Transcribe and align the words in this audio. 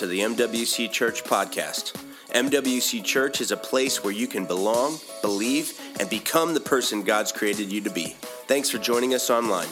To 0.00 0.06
the 0.06 0.20
MWC 0.20 0.90
Church 0.90 1.24
podcast. 1.24 1.92
MWC 2.30 3.04
Church 3.04 3.42
is 3.42 3.50
a 3.50 3.56
place 3.58 4.02
where 4.02 4.14
you 4.14 4.26
can 4.26 4.46
belong, 4.46 4.98
believe, 5.20 5.78
and 6.00 6.08
become 6.08 6.54
the 6.54 6.60
person 6.60 7.02
God's 7.02 7.32
created 7.32 7.70
you 7.70 7.82
to 7.82 7.90
be. 7.90 8.16
Thanks 8.46 8.70
for 8.70 8.78
joining 8.78 9.12
us 9.12 9.28
online. 9.28 9.68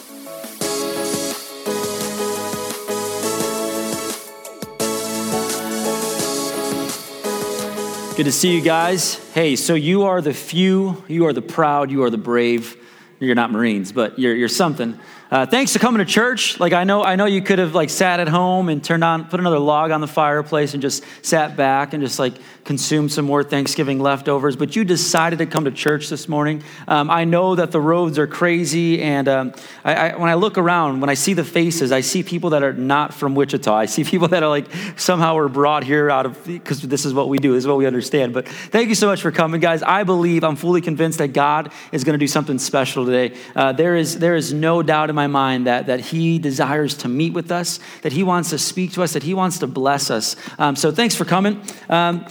Good 8.15 8.25
to 8.25 8.31
see 8.31 8.53
you 8.53 8.61
guys. 8.61 9.15
Hey, 9.33 9.55
so 9.55 9.73
you 9.73 10.03
are 10.03 10.21
the 10.21 10.35
few, 10.35 11.03
you 11.07 11.25
are 11.25 11.33
the 11.33 11.41
proud, 11.41 11.89
you 11.89 12.03
are 12.03 12.11
the 12.11 12.19
brave. 12.19 12.77
You're 13.19 13.33
not 13.33 13.51
Marines, 13.51 13.91
but 13.91 14.19
you're, 14.19 14.35
you're 14.35 14.47
something. 14.47 14.99
Uh, 15.31 15.45
thanks 15.45 15.71
for 15.73 15.77
coming 15.77 15.99
to 15.99 16.11
church. 16.11 16.59
Like 16.59 16.73
I 16.73 16.85
know, 16.85 17.03
I 17.03 17.15
know 17.15 17.25
you 17.25 17.43
could 17.43 17.59
have 17.59 17.75
like 17.75 17.91
sat 17.91 18.19
at 18.19 18.27
home 18.27 18.67
and 18.67 18.83
turned 18.83 19.03
on, 19.03 19.25
put 19.25 19.39
another 19.39 19.59
log 19.59 19.91
on 19.91 20.01
the 20.01 20.07
fireplace 20.07 20.73
and 20.73 20.81
just 20.81 21.03
sat 21.21 21.55
back 21.55 21.93
and 21.93 22.01
just 22.01 22.17
like 22.17 22.33
consumed 22.63 23.11
some 23.11 23.25
more 23.25 23.43
Thanksgiving 23.43 23.99
leftovers. 23.99 24.55
But 24.55 24.75
you 24.75 24.83
decided 24.83 25.39
to 25.39 25.45
come 25.45 25.65
to 25.65 25.71
church 25.71 26.09
this 26.09 26.27
morning. 26.27 26.63
Um, 26.87 27.11
I 27.11 27.25
know 27.25 27.53
that 27.55 27.71
the 27.71 27.79
roads 27.79 28.17
are 28.17 28.25
crazy, 28.25 29.01
and 29.01 29.27
um, 29.27 29.53
I, 29.83 29.95
I, 29.95 30.15
when 30.17 30.29
I 30.29 30.33
look 30.33 30.57
around, 30.57 30.99
when 30.99 31.11
I 31.11 31.13
see 31.13 31.33
the 31.33 31.43
faces, 31.43 31.91
I 31.91 32.01
see 32.01 32.23
people 32.23 32.51
that 32.51 32.63
are 32.63 32.73
not 32.73 33.13
from 33.13 33.35
Wichita. 33.35 33.73
I 33.73 33.85
see 33.85 34.03
people 34.13 34.29
that 34.29 34.41
are 34.41 34.49
like 34.49 34.65
somehow 34.97 35.35
were 35.35 35.49
brought 35.49 35.83
here 35.83 36.09
out 36.09 36.25
of 36.25 36.43
because 36.43 36.81
this 36.81 37.05
is 37.05 37.13
what 37.13 37.29
we 37.29 37.37
do, 37.37 37.53
this 37.53 37.63
is 37.63 37.67
what 37.67 37.77
we 37.77 37.85
understand. 37.85 38.33
But 38.33 38.47
thank 38.47 38.89
you 38.89 38.95
so 38.95 39.05
much 39.05 39.21
for 39.21 39.31
coming, 39.31 39.61
guys. 39.61 39.83
I 39.83 40.03
believe, 40.03 40.43
I'm 40.43 40.55
fully 40.55 40.81
convinced 40.81 41.19
that 41.19 41.33
God 41.33 41.71
is 41.91 42.03
going 42.03 42.13
to 42.13 42.19
do 42.19 42.27
something 42.27 42.57
special 42.57 43.05
today. 43.05 43.37
Uh, 43.55 43.73
there 43.73 43.95
is 43.95 44.17
there 44.17 44.35
is 44.35 44.53
no 44.53 44.81
doubt 44.81 45.11
in 45.11 45.18
my 45.19 45.27
mind 45.27 45.67
that, 45.67 45.87
that 45.87 45.99
He 45.99 46.39
desires 46.39 46.93
to 47.03 47.07
meet 47.09 47.33
with 47.33 47.51
us, 47.51 47.79
that 48.03 48.13
He 48.13 48.23
wants 48.23 48.49
to 48.51 48.57
speak 48.57 48.93
to 48.93 49.03
us, 49.03 49.13
that 49.13 49.23
He 49.23 49.33
wants 49.33 49.59
to 49.59 49.67
bless 49.67 50.09
us. 50.09 50.35
Um, 50.57 50.75
so 50.75 50.91
thanks 50.91 51.15
for 51.15 51.25
coming. 51.25 51.61
Um, 51.89 52.25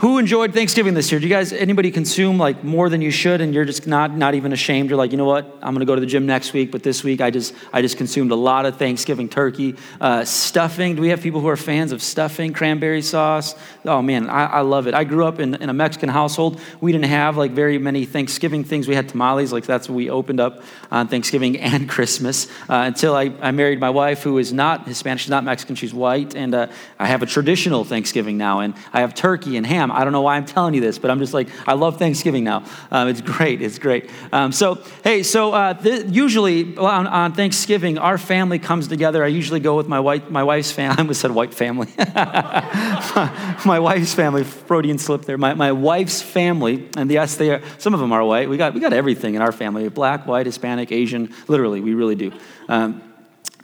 who 0.00 0.18
enjoyed 0.18 0.52
Thanksgiving 0.52 0.92
this 0.92 1.10
year? 1.10 1.18
Do 1.18 1.26
you 1.26 1.32
guys, 1.32 1.54
anybody 1.54 1.90
consume 1.90 2.36
like 2.36 2.62
more 2.62 2.90
than 2.90 3.00
you 3.00 3.10
should 3.10 3.40
and 3.40 3.54
you're 3.54 3.64
just 3.64 3.86
not, 3.86 4.14
not 4.14 4.34
even 4.34 4.52
ashamed? 4.52 4.90
You're 4.90 4.98
like, 4.98 5.10
you 5.10 5.16
know 5.16 5.24
what? 5.24 5.46
I'm 5.62 5.72
going 5.72 5.80
to 5.80 5.86
go 5.86 5.94
to 5.94 6.02
the 6.02 6.06
gym 6.06 6.26
next 6.26 6.52
week, 6.52 6.70
but 6.70 6.82
this 6.82 7.02
week 7.02 7.22
I 7.22 7.30
just, 7.30 7.54
I 7.72 7.80
just 7.80 7.96
consumed 7.96 8.30
a 8.30 8.34
lot 8.34 8.66
of 8.66 8.76
Thanksgiving 8.76 9.30
turkey. 9.30 9.74
Uh, 9.98 10.22
stuffing. 10.26 10.96
Do 10.96 11.00
we 11.00 11.08
have 11.08 11.22
people 11.22 11.40
who 11.40 11.48
are 11.48 11.56
fans 11.56 11.92
of 11.92 12.02
stuffing, 12.02 12.52
cranberry 12.52 13.00
sauce? 13.00 13.54
Oh 13.86 14.02
man, 14.02 14.28
I, 14.28 14.44
I 14.44 14.60
love 14.60 14.86
it. 14.86 14.92
I 14.92 15.04
grew 15.04 15.24
up 15.24 15.40
in, 15.40 15.54
in 15.54 15.70
a 15.70 15.74
Mexican 15.74 16.10
household. 16.10 16.60
We 16.82 16.92
didn't 16.92 17.06
have 17.06 17.38
like 17.38 17.52
very 17.52 17.78
many 17.78 18.04
Thanksgiving 18.04 18.64
things. 18.64 18.86
We 18.86 18.94
had 18.94 19.08
tamales, 19.08 19.50
like 19.50 19.64
that's 19.64 19.88
what 19.88 19.94
we 19.94 20.10
opened 20.10 20.40
up 20.40 20.62
on 20.90 21.08
Thanksgiving 21.08 21.56
and 21.60 21.88
Christmas 21.88 22.48
uh, 22.68 22.84
until 22.84 23.16
I, 23.16 23.32
I 23.40 23.50
married 23.50 23.80
my 23.80 23.90
wife 23.90 24.22
who 24.22 24.36
is 24.36 24.52
not 24.52 24.86
Hispanic. 24.86 25.20
She's 25.20 25.30
not 25.30 25.42
Mexican. 25.42 25.74
She's 25.74 25.94
white. 25.94 26.36
And 26.36 26.54
uh, 26.54 26.66
I 26.98 27.06
have 27.06 27.22
a 27.22 27.26
traditional 27.26 27.82
Thanksgiving 27.82 28.36
now 28.36 28.60
and 28.60 28.74
I 28.92 29.00
have 29.00 29.14
turkey 29.14 29.56
and 29.56 29.66
ham 29.66 29.85
am. 29.86 29.96
I 29.96 30.04
don't 30.04 30.12
know 30.12 30.22
why 30.22 30.36
I'm 30.36 30.44
telling 30.44 30.74
you 30.74 30.80
this, 30.80 30.98
but 30.98 31.10
I'm 31.10 31.18
just 31.18 31.34
like, 31.34 31.48
I 31.66 31.74
love 31.74 31.98
Thanksgiving 31.98 32.44
now. 32.44 32.64
Um, 32.90 33.08
it's 33.08 33.20
great. 33.20 33.62
It's 33.62 33.78
great. 33.78 34.10
Um, 34.32 34.52
so, 34.52 34.82
hey, 35.02 35.22
so 35.22 35.52
uh, 35.52 35.74
th- 35.74 36.06
usually 36.06 36.76
on, 36.76 37.06
on, 37.06 37.32
Thanksgiving, 37.32 37.98
our 37.98 38.18
family 38.18 38.58
comes 38.58 38.88
together. 38.88 39.24
I 39.24 39.28
usually 39.28 39.60
go 39.60 39.76
with 39.76 39.88
my, 39.88 40.00
wife, 40.00 40.28
my 40.30 40.42
wife's 40.42 40.72
family. 40.72 40.96
I 40.98 41.00
almost 41.00 41.20
said 41.20 41.30
white 41.30 41.54
family. 41.54 41.88
my, 43.64 43.78
wife's 43.80 44.14
family, 44.14 44.44
Freudian 44.44 44.98
slip 44.98 45.24
there. 45.24 45.38
My, 45.38 45.54
my 45.54 45.72
wife's 45.72 46.22
family, 46.22 46.88
and 46.96 47.10
yes, 47.10 47.36
they 47.36 47.50
are, 47.50 47.62
some 47.78 47.94
of 47.94 48.00
them 48.00 48.12
are 48.12 48.24
white. 48.24 48.48
We 48.48 48.56
got, 48.56 48.74
we 48.74 48.80
got 48.80 48.92
everything 48.92 49.34
in 49.34 49.42
our 49.42 49.52
family 49.52 49.88
black, 49.88 50.26
white, 50.26 50.46
Hispanic, 50.46 50.92
Asian, 50.92 51.32
literally, 51.48 51.80
we 51.80 51.94
really 51.94 52.14
do. 52.14 52.32
Um, 52.68 53.02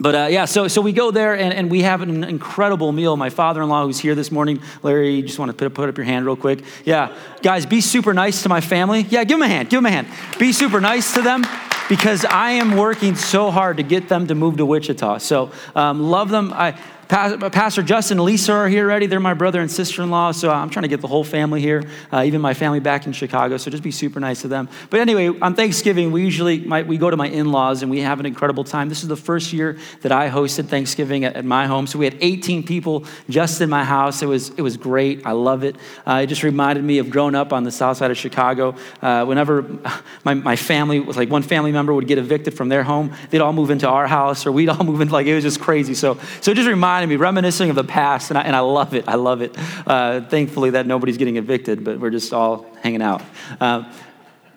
but 0.03 0.15
uh, 0.17 0.27
yeah, 0.29 0.47
so, 0.47 0.67
so 0.67 0.81
we 0.81 0.93
go 0.93 1.13
there 1.13 1.35
and, 1.39 1.55
and 1.55 1.71
we 1.71 1.83
have 1.83 2.03
an 2.03 2.25
incredible 2.25 2.91
meal. 2.91 3.17
My 3.17 3.31
father 3.31 3.63
in 3.63 3.69
law, 3.69 3.87
who's 3.87 4.01
here 4.01 4.17
this 4.17 4.33
morning, 4.33 4.61
Larry, 4.83 5.15
you 5.15 5.23
just 5.23 5.39
want 5.39 5.51
to 5.51 5.57
put, 5.57 5.73
put 5.73 5.89
up 5.89 5.97
your 5.97 6.05
hand 6.05 6.27
real 6.27 6.35
quick. 6.35 6.65
Yeah, 6.85 7.17
guys, 7.41 7.67
be 7.67 7.81
super 7.81 8.13
nice 8.13 8.43
to 8.43 8.49
my 8.49 8.61
family. 8.61 9.03
Yeah, 9.03 9.23
give 9.23 9.39
them 9.39 9.43
a 9.43 9.49
hand, 9.49 9.71
give 9.71 9.79
them 9.79 9.87
a 9.87 9.91
hand. 9.91 10.09
Be 10.41 10.53
super 10.53 10.81
nice 10.81 11.15
to 11.15 11.23
them 11.23 11.45
because 11.89 12.25
I 12.25 12.53
am 12.53 12.77
working 12.77 13.15
so 13.15 13.53
hard 13.53 13.77
to 13.77 13.85
get 13.85 14.09
them 14.09 14.27
to 14.27 14.35
move 14.35 14.57
to 14.57 14.67
Wichita. 14.67 15.19
So 15.19 15.53
um, 15.77 16.03
love 16.03 16.31
them. 16.31 16.53
I, 16.53 16.77
Pastor 17.13 17.83
Justin 17.83 18.17
and 18.17 18.25
Lisa 18.25 18.55
are 18.55 18.69
here 18.69 18.87
already. 18.87 19.05
They're 19.05 19.21
my 19.21 19.35
brother 19.35 19.61
and 19.61 19.71
sister 19.71 20.01
in 20.01 20.09
law. 20.09 20.33
So 20.33 20.51
I'm 20.51 20.71
trying 20.71 20.85
to 20.85 20.89
get 20.89 21.03
the 21.03 21.09
whole 21.09 21.25
family 21.25 21.61
here, 21.61 21.85
uh, 22.11 22.23
even 22.25 22.41
my 22.41 22.55
family 22.55 22.81
back 22.81 23.07
in 23.07 23.13
Chicago. 23.13 23.59
So 23.59 23.71
just 23.71 23.83
be 23.83 23.91
super 23.91 24.19
nice 24.19 24.41
to 24.41 24.49
them. 24.49 24.67
But 24.89 25.01
anyway, 25.01 25.39
on 25.41 25.55
Thanksgiving, 25.55 26.11
we 26.11 26.23
usually 26.23 26.61
my, 26.61 26.81
we 26.85 26.97
go 26.97 27.11
to 27.11 27.17
my 27.19 27.29
in 27.29 27.53
laws 27.53 27.83
and 27.83 27.91
we 27.91 28.01
have 28.01 28.19
an 28.19 28.25
incredible 28.25 28.65
time. 28.65 28.89
This 28.89 29.03
is 29.03 29.09
the 29.09 29.17
first 29.17 29.53
year 29.53 29.77
that 30.01 30.11
I 30.11 30.31
hosted 30.31 30.69
Thanksgiving 30.69 31.27
at, 31.27 31.37
at, 31.37 31.45
my 31.45 31.67
home. 31.67 31.87
So 31.87 31.99
we 31.99 32.07
had 32.07 32.17
18 32.19 32.63
people 32.63 33.05
just 33.29 33.61
in 33.61 33.69
my 33.69 33.85
house. 33.85 34.23
It 34.23 34.27
was, 34.27 34.49
it 34.49 34.63
was 34.63 34.79
great. 34.79 35.27
I 35.27 35.33
love 35.33 35.65
it. 35.65 35.77
Uh, 36.07 36.21
it 36.23 36.29
just 36.29 36.43
reminded 36.43 36.83
me 36.83 36.97
of 36.97 37.11
growing 37.11 37.35
up 37.35 37.53
on 37.53 37.63
the 37.63 37.71
south 37.71 37.99
side 37.99 38.11
of 38.11 38.17
Chicago. 38.17 38.75
Uh, 39.03 39.27
whenever 39.27 39.61
my, 40.25 40.33
my 40.33 40.57
family 40.57 40.99
was 40.99 41.19
like 41.19 41.29
one 41.29 41.43
family 41.43 41.73
member 41.73 41.93
would 41.93 42.09
get 42.09 42.17
evicted 42.17 42.55
from 42.55 42.71
their 42.71 42.85
home, 42.85 43.15
they'd 43.29 43.43
all 43.43 43.53
move 43.53 43.71
into 43.71 43.87
our 43.87 44.07
house 44.07 44.47
or 44.47 44.53
we'd 44.53 44.71
all 44.71 44.83
move 44.85 45.03
into 45.03 45.13
like, 45.13 45.27
it 45.27 45.35
was 45.35 45.45
just 45.45 45.61
crazy. 45.61 45.93
So, 45.93 46.19
so 46.41 46.53
it 46.53 46.55
just 46.55 46.69
reminded 46.69 47.02
reminding 47.03 47.19
me, 47.19 47.21
reminiscing 47.21 47.71
of 47.71 47.77
the 47.77 47.85
past, 47.85 48.31
and 48.31 48.39
I, 48.39 48.43
and 48.43 48.55
I 48.55 48.61
love 48.61 48.95
it. 48.95 49.09
I 49.09 49.17
love 49.17 49.43
it. 49.43 49.57
Uh, 49.87 50.21
thankfully, 50.21 50.71
that 50.71 50.87
nobody's 50.87 51.17
getting 51.17 51.37
evicted, 51.37 51.83
but 51.83 51.99
we're 51.99 52.11
just 52.11 52.33
all 52.33 52.67
hanging 52.83 53.03
out. 53.03 53.23
Uh, 53.61 53.93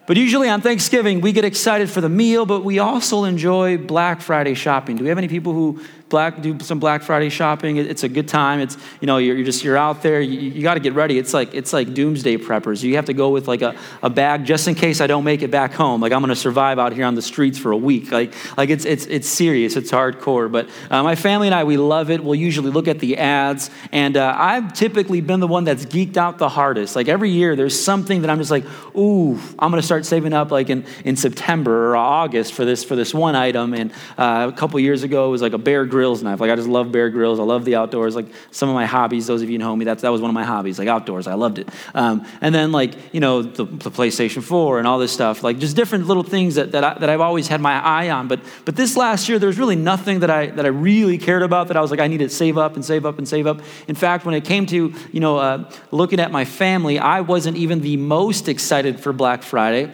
but 0.05 0.17
usually 0.17 0.49
on 0.49 0.61
Thanksgiving, 0.61 1.21
we 1.21 1.31
get 1.31 1.45
excited 1.45 1.89
for 1.89 2.01
the 2.01 2.09
meal, 2.09 2.45
but 2.45 2.63
we 2.63 2.77
also 2.77 3.23
enjoy 3.23 3.77
Black 3.77 4.21
Friday 4.21 4.53
shopping. 4.53 4.97
Do 4.97 5.03
we 5.03 5.09
have 5.09 5.17
any 5.17 5.27
people 5.27 5.53
who 5.53 5.81
black, 6.09 6.41
do 6.41 6.57
some 6.59 6.79
Black 6.79 7.01
Friday 7.01 7.29
shopping. 7.29 7.77
It's 7.77 8.03
a 8.03 8.09
good 8.09 8.27
time. 8.27 8.59
It's, 8.59 8.77
you 9.01 9.07
know, 9.07 9.17
you're, 9.17 9.35
you're 9.35 9.45
just, 9.45 9.63
you're 9.63 9.77
out 9.77 10.03
there. 10.03 10.21
You, 10.21 10.39
you 10.51 10.61
got 10.61 10.75
to 10.75 10.79
get 10.79 10.93
ready. 10.93 11.17
It's 11.17 11.33
like, 11.33 11.53
it's 11.53 11.73
like 11.73 11.93
doomsday 11.93 12.37
preppers. 12.37 12.83
You 12.83 12.95
have 12.95 13.05
to 13.05 13.13
go 13.13 13.29
with 13.29 13.47
like 13.47 13.61
a, 13.61 13.75
a 14.03 14.09
bag 14.09 14.45
just 14.45 14.67
in 14.67 14.75
case 14.75 15.01
I 15.01 15.07
don't 15.07 15.23
make 15.23 15.41
it 15.41 15.49
back 15.49 15.73
home. 15.73 16.01
Like 16.01 16.11
I'm 16.11 16.21
going 16.21 16.29
to 16.29 16.35
survive 16.35 16.77
out 16.77 16.93
here 16.93 17.05
on 17.05 17.15
the 17.15 17.21
streets 17.21 17.57
for 17.57 17.71
a 17.71 17.77
week. 17.77 18.11
Like, 18.11 18.33
like 18.57 18.69
it's, 18.69 18.85
it's, 18.85 19.05
it's 19.07 19.27
serious. 19.27 19.75
It's 19.75 19.91
hardcore. 19.91 20.51
But 20.51 20.69
uh, 20.91 21.01
my 21.01 21.15
family 21.15 21.47
and 21.47 21.55
I, 21.55 21.63
we 21.63 21.77
love 21.77 22.11
it. 22.11 22.23
We'll 22.23 22.35
usually 22.35 22.71
look 22.71 22.87
at 22.87 22.99
the 22.99 23.17
ads. 23.17 23.71
And 23.91 24.15
uh, 24.15 24.35
I've 24.37 24.73
typically 24.73 25.21
been 25.21 25.39
the 25.39 25.47
one 25.47 25.63
that's 25.63 25.85
geeked 25.85 26.17
out 26.17 26.37
the 26.37 26.49
hardest. 26.49 26.95
Like 26.95 27.07
every 27.07 27.31
year, 27.31 27.55
there's 27.55 27.79
something 27.79 28.21
that 28.21 28.29
I'm 28.29 28.37
just 28.37 28.51
like, 28.51 28.65
ooh, 28.95 29.39
I'm 29.57 29.71
going 29.71 29.81
to 29.81 29.85
start 29.85 30.05
saving 30.05 30.33
up 30.33 30.51
like 30.51 30.69
in, 30.69 30.85
in 31.03 31.15
September 31.15 31.91
or 31.91 31.95
August 31.97 32.53
for 32.53 32.63
this, 32.63 32.83
for 32.83 32.95
this 32.95 33.13
one 33.13 33.35
item. 33.35 33.73
And 33.73 33.91
uh, 34.17 34.51
a 34.53 34.55
couple 34.55 34.79
years 34.79 35.03
ago, 35.03 35.27
it 35.27 35.31
was 35.31 35.41
like 35.41 35.53
a 35.53 35.57
Bear 35.57 35.85
Grylls 35.95 36.21
knife. 36.21 36.41
Like 36.41 36.51
I 36.51 36.57
just 36.57 36.67
love 36.67 36.91
Bear 36.91 37.09
Grylls. 37.09 37.39
I 37.39 37.43
love 37.43 37.63
the 37.63 37.75
outdoors. 37.75 38.17
Like 38.17 38.25
some 38.51 38.67
of 38.67 38.75
my 38.75 38.85
hobbies, 38.85 39.27
those 39.27 39.41
of 39.41 39.49
you 39.49 39.57
who 39.57 39.63
know 39.63 39.73
me, 39.73 39.85
that's, 39.85 40.01
that 40.01 40.09
was 40.09 40.19
one 40.19 40.29
of 40.29 40.33
my 40.33 40.43
hobbies, 40.43 40.77
like 40.77 40.89
outdoors. 40.89 41.25
I 41.25 41.35
loved 41.35 41.57
it. 41.57 41.69
Um, 41.93 42.27
and 42.41 42.53
then 42.53 42.73
like, 42.73 43.13
you 43.13 43.21
know, 43.21 43.43
the, 43.43 43.63
the, 43.63 43.89
PlayStation 43.89 44.43
4 44.43 44.77
and 44.79 44.85
all 44.85 44.99
this 44.99 45.13
stuff, 45.13 45.41
like 45.41 45.57
just 45.57 45.77
different 45.77 46.05
little 46.07 46.21
things 46.21 46.55
that, 46.55 46.73
that, 46.73 46.83
I, 46.83 46.99
that 46.99 47.09
I've 47.09 47.21
always 47.21 47.47
had 47.47 47.61
my 47.61 47.81
eye 47.81 48.09
on. 48.09 48.27
But, 48.27 48.41
but 48.65 48.75
this 48.75 48.97
last 48.97 49.29
year, 49.29 49.39
there 49.39 49.47
was 49.47 49.57
really 49.57 49.77
nothing 49.77 50.19
that 50.19 50.29
I, 50.29 50.47
that 50.47 50.65
I 50.65 50.69
really 50.69 51.17
cared 51.17 51.43
about 51.43 51.69
that 51.69 51.77
I 51.77 51.81
was 51.81 51.91
like, 51.91 52.01
I 52.01 52.07
need 52.07 52.17
to 52.17 52.27
save 52.29 52.57
up 52.57 52.75
and 52.75 52.83
save 52.83 53.05
up 53.05 53.17
and 53.17 53.25
save 53.25 53.47
up. 53.47 53.61
In 53.87 53.95
fact, 53.95 54.25
when 54.25 54.35
it 54.35 54.43
came 54.43 54.65
to, 54.65 54.93
you 55.13 55.19
know, 55.21 55.37
uh, 55.37 55.71
looking 55.91 56.19
at 56.19 56.29
my 56.29 56.43
family, 56.43 56.99
I 56.99 57.21
wasn't 57.21 57.55
even 57.55 57.79
the 57.79 57.95
most 57.95 58.49
excited 58.49 58.99
for 58.99 59.13
Black 59.13 59.43
Friday. 59.43 59.93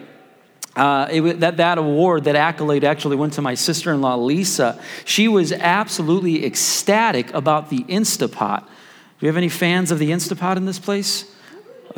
Uh, 0.74 1.06
it, 1.10 1.40
that, 1.40 1.58
that 1.58 1.76
award, 1.76 2.24
that 2.24 2.34
accolade 2.34 2.82
actually 2.82 3.16
went 3.16 3.34
to 3.34 3.42
my 3.42 3.54
sister 3.54 3.92
in 3.92 4.00
law, 4.00 4.16
Lisa. 4.16 4.80
She 5.04 5.28
was 5.28 5.52
absolutely 5.52 6.46
ecstatic 6.46 7.32
about 7.34 7.68
the 7.68 7.84
Instapot. 7.84 8.60
Do 8.60 8.66
you 9.20 9.28
have 9.28 9.36
any 9.36 9.50
fans 9.50 9.90
of 9.90 9.98
the 9.98 10.10
Instapot 10.10 10.56
in 10.56 10.64
this 10.64 10.78
place? 10.78 11.30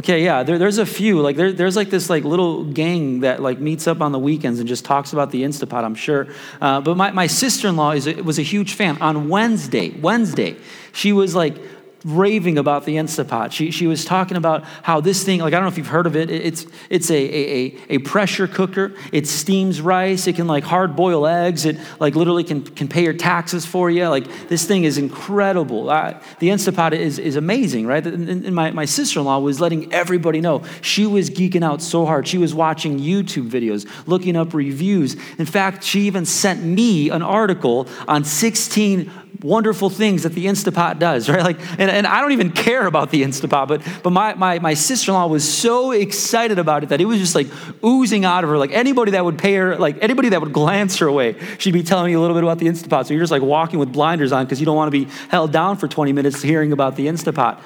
Okay, 0.01 0.25
yeah, 0.25 0.43
there, 0.43 0.59
there's 0.59 0.79
a 0.79 0.87
few. 0.87 1.21
Like 1.21 1.37
there, 1.37 1.53
there's 1.53 1.77
like 1.77 1.89
this 1.89 2.11
like 2.11 2.25
little 2.25 2.65
gang 2.65 3.21
that 3.21 3.41
like 3.41 3.61
meets 3.61 3.87
up 3.87 4.01
on 4.01 4.11
the 4.11 4.19
weekends 4.19 4.59
and 4.59 4.69
just 4.69 4.85
talks 4.85 5.13
about 5.13 5.31
the 5.31 5.45
Instapot. 5.45 5.85
I'm 5.85 5.95
sure. 5.95 6.27
Uh, 6.61 6.81
but 6.81 6.97
my, 6.97 7.13
my 7.13 7.29
sister-in-law 7.29 7.93
was 8.25 8.39
a 8.41 8.43
huge 8.43 8.75
fan. 8.75 9.01
On 9.01 9.29
Wednesday, 9.29 9.91
Wednesday, 9.91 10.57
she 10.93 11.13
was 11.13 11.37
like 11.37 11.57
raving 12.05 12.59
about 12.59 12.85
the 12.85 12.97
Instapot. 12.97 13.51
She, 13.51 13.71
she 13.71 13.87
was 13.87 14.05
talking 14.05 14.37
about 14.37 14.65
how 14.83 15.01
this 15.01 15.25
thing, 15.25 15.41
like, 15.41 15.55
I 15.55 15.57
don't 15.57 15.65
know 15.65 15.69
if 15.69 15.79
you've 15.79 15.87
heard 15.87 16.07
of 16.07 16.17
it. 16.17 16.31
It's, 16.31 16.67
it's 16.91 17.11
a, 17.11 17.15
a, 17.17 17.79
a 17.89 17.99
pressure 17.99 18.47
cooker. 18.47 18.93
It 19.11 19.27
steams 19.27 19.81
rice. 19.81 20.27
It 20.27 20.37
can, 20.37 20.47
like, 20.47 20.65
hard 20.65 20.97
boil 20.97 21.27
eggs. 21.27 21.65
It, 21.65 21.79
like, 22.01 22.15
literally 22.15 22.45
can, 22.45 22.63
can 22.63 22.89
pay 22.89 23.03
your 23.05 23.15
taxes 23.15 23.65
for 23.65 23.91
you. 23.91 24.07
Like, 24.09 24.49
this 24.49 24.67
thing 24.67 24.85
is 24.85 24.99
incredible. 24.99 25.89
Uh, 25.89 26.21
the 26.41 26.49
Instapot 26.49 26.93
is, 26.93 27.19
is 27.19 27.37
amazing, 27.37 27.87
right? 27.87 28.07
And, 28.07 28.29
and 28.29 28.55
my, 28.55 28.71
my 28.71 28.85
sister 28.85 29.21
in 29.21 29.27
law 29.27 29.39
was 29.39 29.61
letting 29.61 29.93
everybody 29.93 30.43
know. 30.43 30.63
She 30.83 31.07
was 31.07 31.31
geeking 31.31 31.65
out 31.65 31.81
so 31.81 32.05
hard. 32.05 32.29
She 32.29 32.39
was 32.39 32.55
watching 32.55 32.99
YouTube 32.99 33.49
videos, 33.49 33.89
looking 34.07 34.37
up 34.37 34.53
reviews. 34.53 35.17
In 35.39 35.47
fact, 35.47 35.85
she 35.85 36.03
even 36.03 36.27
sent 36.27 36.63
me 36.63 37.09
an 37.09 37.23
article 37.23 37.89
on 38.07 38.25
16 38.25 39.11
wonderful 39.43 39.91
things 39.91 40.23
that 40.23 40.33
the 40.33 40.47
Instapot 40.47 40.99
does, 40.99 41.29
right? 41.31 41.43
Like, 41.43 41.61
and, 41.79 41.91
and 41.91 42.07
I 42.07 42.21
don't 42.21 42.33
even 42.33 42.53
care 42.53 42.87
about 42.87 43.11
the 43.11 43.23
Instapot, 43.23 43.69
but, 43.69 43.83
but 44.03 44.11
my, 44.11 44.35
my, 44.35 44.59
my 44.59 44.75
sister-in-law 44.75 45.27
was 45.27 45.51
so 45.51 45.93
excited 45.93 46.59
about 46.59 46.83
it 46.83 46.89
that 46.91 47.01
it 47.01 47.05
was 47.05 47.19
just 47.19 47.35
like 47.35 47.47
oozing 47.85 48.25
out 48.25 48.45
of 48.45 48.51
her. 48.51 48.59
Like 48.59 48.73
anybody 48.73 49.13
that 49.13 49.25
would 49.25 49.39
pay 49.39 49.55
her, 49.55 49.77
like 49.77 49.99
anybody 50.03 50.31
that 50.31 50.41
would 50.41 50.53
glance 50.53 50.99
her 50.99 51.11
way, 51.11 51.37
she'd 51.59 51.73
be 51.73 51.83
telling 51.83 52.07
me 52.07 52.15
a 52.15 52.21
little 52.21 52.35
bit 52.35 52.43
about 52.43 52.59
the 52.59 52.67
Instapot. 52.67 53.07
So 53.07 53.15
you're 53.15 53.23
just 53.23 53.33
like 53.33 53.43
walking 53.43 53.79
with 53.79 53.93
blinders 53.93 54.33
on 54.33 54.45
because 54.45 54.61
you 54.61 54.67
don't 54.67 54.77
want 54.77 54.93
to 54.93 55.05
be 55.05 55.11
held 55.29 55.53
down 55.53 55.77
for 55.77 55.89
20 55.89 56.13
minutes 56.13 56.43
hearing 56.43 56.73
about 56.73 56.97
the 56.97 57.07
Instapot. 57.07 57.61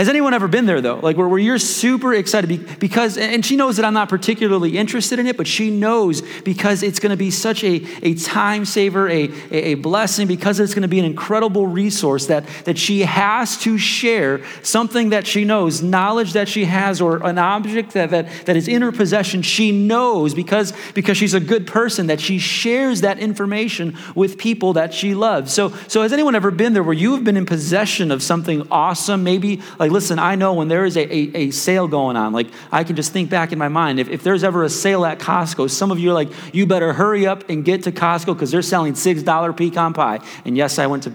Has 0.00 0.08
anyone 0.08 0.32
ever 0.32 0.48
been 0.48 0.64
there 0.64 0.80
though? 0.80 0.98
Like 0.98 1.18
where, 1.18 1.28
where 1.28 1.38
you're 1.38 1.58
super 1.58 2.14
excited 2.14 2.78
because, 2.80 3.18
and 3.18 3.44
she 3.44 3.54
knows 3.54 3.76
that 3.76 3.84
I'm 3.84 3.92
not 3.92 4.08
particularly 4.08 4.78
interested 4.78 5.18
in 5.18 5.26
it, 5.26 5.36
but 5.36 5.46
she 5.46 5.70
knows 5.70 6.22
because 6.40 6.82
it's 6.82 6.98
going 6.98 7.10
to 7.10 7.18
be 7.18 7.30
such 7.30 7.62
a, 7.64 7.86
a 8.02 8.14
time 8.14 8.64
saver, 8.64 9.10
a, 9.10 9.30
a, 9.50 9.74
blessing, 9.74 10.26
because 10.26 10.58
it's 10.58 10.72
going 10.72 10.84
to 10.84 10.88
be 10.88 11.00
an 11.00 11.04
incredible 11.04 11.66
resource 11.66 12.28
that, 12.28 12.46
that 12.64 12.78
she 12.78 13.02
has 13.02 13.58
to 13.58 13.76
share 13.76 14.42
something 14.62 15.10
that 15.10 15.26
she 15.26 15.44
knows, 15.44 15.82
knowledge 15.82 16.32
that 16.32 16.48
she 16.48 16.64
has, 16.64 17.02
or 17.02 17.22
an 17.26 17.36
object 17.36 17.92
that, 17.92 18.08
that, 18.08 18.26
that 18.46 18.56
is 18.56 18.68
in 18.68 18.80
her 18.80 18.92
possession. 18.92 19.42
She 19.42 19.70
knows 19.70 20.32
because, 20.32 20.72
because 20.94 21.18
she's 21.18 21.34
a 21.34 21.40
good 21.40 21.66
person 21.66 22.06
that 22.06 22.22
she 22.22 22.38
shares 22.38 23.02
that 23.02 23.18
information 23.18 23.98
with 24.14 24.38
people 24.38 24.72
that 24.72 24.94
she 24.94 25.14
loves. 25.14 25.52
So, 25.52 25.74
so 25.88 26.00
has 26.00 26.14
anyone 26.14 26.34
ever 26.34 26.50
been 26.50 26.72
there 26.72 26.82
where 26.82 26.94
you 26.94 27.12
have 27.12 27.22
been 27.22 27.36
in 27.36 27.44
possession 27.44 28.10
of 28.10 28.22
something 28.22 28.66
awesome, 28.70 29.22
maybe 29.22 29.60
like 29.78 29.89
like, 29.90 29.94
listen, 29.94 30.18
I 30.18 30.36
know 30.36 30.54
when 30.54 30.68
there 30.68 30.84
is 30.84 30.96
a, 30.96 31.02
a, 31.02 31.36
a, 31.36 31.50
sale 31.50 31.88
going 31.88 32.16
on, 32.16 32.32
like, 32.32 32.48
I 32.70 32.84
can 32.84 32.96
just 32.96 33.12
think 33.12 33.28
back 33.28 33.52
in 33.52 33.58
my 33.58 33.68
mind. 33.68 33.98
If, 33.98 34.08
if 34.08 34.22
there's 34.22 34.44
ever 34.44 34.62
a 34.62 34.68
sale 34.68 35.04
at 35.04 35.18
Costco, 35.18 35.68
some 35.68 35.90
of 35.90 35.98
you 35.98 36.10
are 36.10 36.14
like, 36.14 36.30
you 36.54 36.66
better 36.66 36.92
hurry 36.92 37.26
up 37.26 37.48
and 37.50 37.64
get 37.64 37.82
to 37.84 37.92
Costco 37.92 38.26
because 38.26 38.50
they're 38.50 38.62
selling 38.62 38.94
$6 38.94 39.56
pecan 39.56 39.92
pie. 39.92 40.20
And 40.44 40.56
yes, 40.56 40.78
I 40.78 40.86
went 40.86 41.02
to 41.04 41.10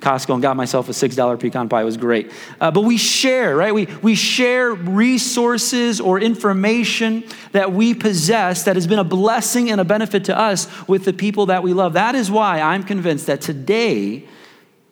Costco 0.00 0.34
and 0.34 0.42
got 0.42 0.56
myself 0.56 0.88
a 0.88 0.92
$6 0.92 1.40
pecan 1.40 1.68
pie. 1.68 1.82
It 1.82 1.84
was 1.84 1.96
great. 1.96 2.30
Uh, 2.60 2.70
but 2.70 2.82
we 2.82 2.96
share, 2.96 3.56
right? 3.56 3.74
We, 3.74 3.86
we 4.02 4.14
share 4.14 4.72
resources 4.72 6.00
or 6.00 6.20
information 6.20 7.24
that 7.52 7.72
we 7.72 7.94
possess 7.94 8.62
that 8.64 8.76
has 8.76 8.86
been 8.86 9.00
a 9.00 9.04
blessing 9.04 9.70
and 9.70 9.80
a 9.80 9.84
benefit 9.84 10.24
to 10.26 10.38
us 10.38 10.68
with 10.88 11.04
the 11.04 11.12
people 11.12 11.46
that 11.46 11.62
we 11.62 11.72
love. 11.72 11.94
That 11.94 12.14
is 12.14 12.30
why 12.30 12.60
I'm 12.60 12.84
convinced 12.84 13.26
that 13.26 13.40
today, 13.40 14.24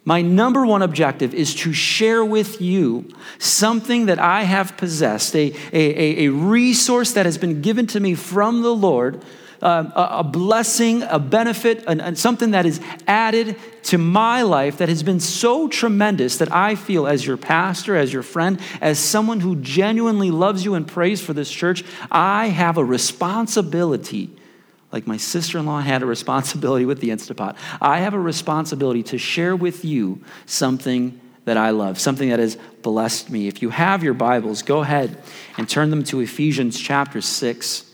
my 0.09 0.23
number 0.23 0.65
one 0.65 0.81
objective 0.81 1.35
is 1.35 1.55
to 1.55 1.75
share 1.75 2.25
with 2.25 2.63
you 2.63 3.05
something 3.39 4.07
that 4.07 4.19
I 4.19 4.45
have 4.45 4.75
possessed, 4.79 5.37
a, 5.37 5.53
a, 5.71 6.25
a 6.25 6.29
resource 6.31 7.13
that 7.13 7.27
has 7.27 7.37
been 7.37 7.61
given 7.61 7.87
to 7.89 8.01
me 8.01 8.15
from 8.15 8.63
the 8.63 8.75
Lord, 8.75 9.23
uh, 9.61 9.85
a, 9.95 10.21
a, 10.21 10.25
blessing, 10.25 11.03
a 11.03 11.19
benefit, 11.19 11.85
and, 11.87 12.01
and 12.01 12.19
something 12.19 12.53
that 12.53 12.65
is 12.65 12.81
added 13.07 13.57
to 13.83 13.99
my 13.99 14.41
life 14.41 14.79
that 14.79 14.89
has 14.89 15.03
been 15.03 15.21
so 15.21 15.69
tremendous 15.69 16.39
that 16.39 16.51
I 16.51 16.75
feel, 16.75 17.07
as 17.07 17.27
your 17.27 17.37
pastor, 17.37 17.95
as 17.95 18.11
your 18.11 18.23
friend, 18.23 18.59
as 18.81 18.99
someone 18.99 19.41
who 19.41 19.57
genuinely 19.57 20.31
loves 20.31 20.65
you 20.65 20.73
and 20.73 20.89
prays 20.89 21.21
for 21.21 21.35
this 21.35 21.51
church, 21.51 21.85
I 22.11 22.47
have 22.47 22.79
a 22.79 22.85
responsibility 22.85 24.31
like 24.93 25.07
my 25.07 25.17
sister 25.17 25.59
in 25.59 25.67
law 25.67 25.81
had 25.81 26.03
a 26.03 26.07
responsibility 26.07 26.85
with 26.85 27.01
the 27.01 27.11
Instapot, 27.11 27.57
I 27.81 28.01
have 28.01 28.15
a 28.15 28.19
responsibility 28.19 29.03
to 29.05 29.19
share 29.19 29.55
with 29.55 29.85
you 29.85 30.23
something 30.47 31.21
that 31.45 31.57
I 31.57 31.71
love, 31.71 31.99
something 31.99 32.29
that 32.29 32.39
has 32.39 32.59
blessed 32.83 33.31
me. 33.31 33.49
If 33.49 33.63
you 33.63 33.71
have 33.71 34.03
your 34.05 34.15
Bibles, 34.15 34.63
go 34.63 34.81
ahead 34.81 35.17
and 35.57 35.69
turn 35.69 35.91
them 35.91 36.05
to 36.05 36.21
Ephesians 36.21 36.79
chapter 36.79 37.21
6. 37.21 37.88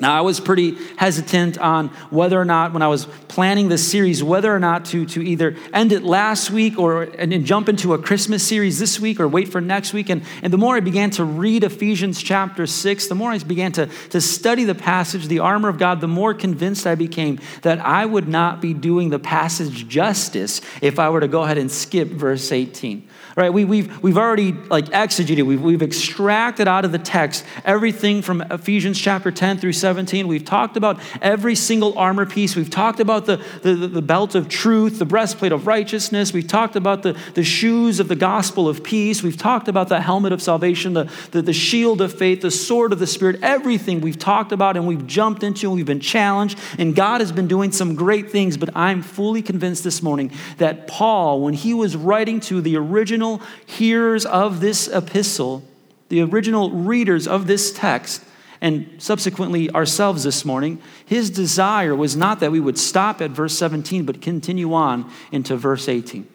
Now, 0.00 0.18
I 0.18 0.22
was 0.22 0.40
pretty 0.40 0.76
hesitant 0.96 1.56
on 1.56 1.86
whether 2.10 2.40
or 2.40 2.44
not, 2.44 2.72
when 2.72 2.82
I 2.82 2.88
was 2.88 3.06
planning 3.28 3.68
this 3.68 3.88
series, 3.88 4.24
whether 4.24 4.52
or 4.52 4.58
not 4.58 4.86
to, 4.86 5.06
to 5.06 5.22
either 5.22 5.56
end 5.72 5.92
it 5.92 6.02
last 6.02 6.50
week 6.50 6.80
or 6.80 7.04
and 7.04 7.30
then 7.30 7.44
jump 7.44 7.68
into 7.68 7.94
a 7.94 7.98
Christmas 7.98 8.42
series 8.42 8.80
this 8.80 8.98
week 8.98 9.20
or 9.20 9.28
wait 9.28 9.48
for 9.48 9.60
next 9.60 9.92
week. 9.92 10.10
And, 10.10 10.22
and 10.42 10.52
the 10.52 10.58
more 10.58 10.74
I 10.74 10.80
began 10.80 11.10
to 11.10 11.24
read 11.24 11.62
Ephesians 11.62 12.20
chapter 12.20 12.66
6, 12.66 13.06
the 13.06 13.14
more 13.14 13.30
I 13.30 13.38
began 13.38 13.70
to, 13.72 13.86
to 14.10 14.20
study 14.20 14.64
the 14.64 14.74
passage, 14.74 15.28
the 15.28 15.38
armor 15.38 15.68
of 15.68 15.78
God, 15.78 16.00
the 16.00 16.08
more 16.08 16.34
convinced 16.34 16.88
I 16.88 16.96
became 16.96 17.38
that 17.62 17.78
I 17.78 18.04
would 18.04 18.26
not 18.26 18.60
be 18.60 18.74
doing 18.74 19.10
the 19.10 19.20
passage 19.20 19.86
justice 19.86 20.60
if 20.82 20.98
I 20.98 21.08
were 21.10 21.20
to 21.20 21.28
go 21.28 21.44
ahead 21.44 21.56
and 21.56 21.70
skip 21.70 22.08
verse 22.08 22.50
18 22.50 23.08
right? 23.36 23.52
We, 23.52 23.64
we've, 23.64 24.02
we've 24.02 24.16
already 24.16 24.52
like 24.52 24.86
exegeted, 24.86 25.44
we've, 25.44 25.60
we've 25.60 25.82
extracted 25.82 26.68
out 26.68 26.84
of 26.84 26.92
the 26.92 26.98
text 26.98 27.44
everything 27.64 28.22
from 28.22 28.42
Ephesians 28.42 29.00
chapter 29.00 29.32
10 29.32 29.58
through 29.58 29.72
17. 29.72 30.28
We've 30.28 30.44
talked 30.44 30.76
about 30.76 31.00
every 31.20 31.56
single 31.56 31.98
armor 31.98 32.26
piece. 32.26 32.54
We've 32.54 32.70
talked 32.70 33.00
about 33.00 33.26
the, 33.26 33.44
the, 33.62 33.74
the 33.74 34.02
belt 34.02 34.36
of 34.36 34.48
truth, 34.48 34.98
the 35.00 35.04
breastplate 35.04 35.50
of 35.50 35.66
righteousness. 35.66 36.32
We've 36.32 36.46
talked 36.46 36.76
about 36.76 37.02
the, 37.02 37.18
the 37.34 37.42
shoes 37.42 37.98
of 37.98 38.06
the 38.06 38.16
gospel 38.16 38.68
of 38.68 38.84
peace. 38.84 39.22
We've 39.22 39.36
talked 39.36 39.66
about 39.66 39.88
the 39.88 40.00
helmet 40.00 40.32
of 40.32 40.40
salvation, 40.40 40.92
the, 40.92 41.10
the, 41.32 41.42
the 41.42 41.52
shield 41.52 42.00
of 42.00 42.16
faith, 42.16 42.40
the 42.40 42.52
sword 42.52 42.92
of 42.92 43.00
the 43.00 43.06
Spirit, 43.06 43.40
everything 43.42 44.00
we've 44.00 44.18
talked 44.18 44.52
about 44.52 44.76
and 44.76 44.86
we've 44.86 45.06
jumped 45.06 45.42
into 45.42 45.66
and 45.66 45.74
we've 45.74 45.86
been 45.86 46.00
challenged. 46.00 46.58
And 46.78 46.94
God 46.94 47.20
has 47.20 47.32
been 47.32 47.48
doing 47.48 47.72
some 47.72 47.96
great 47.96 48.30
things, 48.30 48.56
but 48.56 48.70
I'm 48.76 49.02
fully 49.02 49.42
convinced 49.42 49.82
this 49.82 50.02
morning 50.02 50.30
that 50.58 50.86
Paul, 50.86 51.40
when 51.40 51.54
he 51.54 51.74
was 51.74 51.96
writing 51.96 52.38
to 52.40 52.60
the 52.60 52.76
original 52.76 53.23
original 53.24 53.46
hearers 53.66 54.26
of 54.26 54.60
this 54.60 54.88
epistle, 54.88 55.62
the 56.08 56.20
original 56.22 56.70
readers 56.70 57.26
of 57.26 57.46
this 57.46 57.72
text, 57.72 58.22
and 58.60 58.86
subsequently 58.98 59.70
ourselves 59.70 60.24
this 60.24 60.44
morning, 60.44 60.80
his 61.04 61.30
desire 61.30 61.94
was 61.94 62.16
not 62.16 62.40
that 62.40 62.50
we 62.50 62.60
would 62.60 62.78
stop 62.78 63.20
at 63.20 63.30
verse 63.30 63.56
17, 63.56 64.04
but 64.04 64.20
continue 64.20 64.72
on 64.74 65.10
into 65.32 65.56
verse 65.56 65.88
18. 65.88 66.26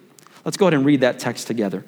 Let's 0.45 0.57
go 0.57 0.65
ahead 0.65 0.73
and 0.73 0.85
read 0.85 1.01
that 1.01 1.19
text 1.19 1.47
together. 1.47 1.85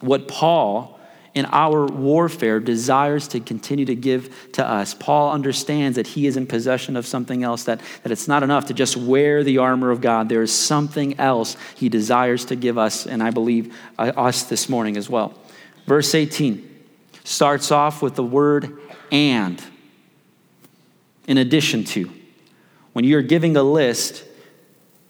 What 0.00 0.28
Paul 0.28 0.97
in 1.34 1.46
our 1.46 1.86
warfare 1.86 2.60
desires 2.60 3.28
to 3.28 3.40
continue 3.40 3.84
to 3.84 3.94
give 3.94 4.52
to 4.52 4.66
us. 4.66 4.94
Paul 4.94 5.32
understands 5.32 5.96
that 5.96 6.06
he 6.06 6.26
is 6.26 6.36
in 6.36 6.46
possession 6.46 6.96
of 6.96 7.06
something 7.06 7.42
else, 7.42 7.64
that, 7.64 7.80
that 8.02 8.12
it's 8.12 8.28
not 8.28 8.42
enough 8.42 8.66
to 8.66 8.74
just 8.74 8.96
wear 8.96 9.44
the 9.44 9.58
armor 9.58 9.90
of 9.90 10.00
God. 10.00 10.28
There 10.28 10.42
is 10.42 10.52
something 10.52 11.18
else 11.18 11.56
he 11.76 11.88
desires 11.88 12.44
to 12.46 12.56
give 12.56 12.78
us, 12.78 13.06
and 13.06 13.22
I 13.22 13.30
believe 13.30 13.76
uh, 13.98 14.12
us 14.16 14.44
this 14.44 14.68
morning 14.68 14.96
as 14.96 15.08
well. 15.08 15.34
Verse 15.86 16.14
18 16.14 16.64
starts 17.24 17.70
off 17.70 18.02
with 18.02 18.14
the 18.14 18.24
word 18.24 18.78
and, 19.10 19.62
in 21.26 21.38
addition 21.38 21.84
to. 21.84 22.10
When 22.94 23.04
you're 23.04 23.22
giving 23.22 23.56
a 23.56 23.62
list, 23.62 24.24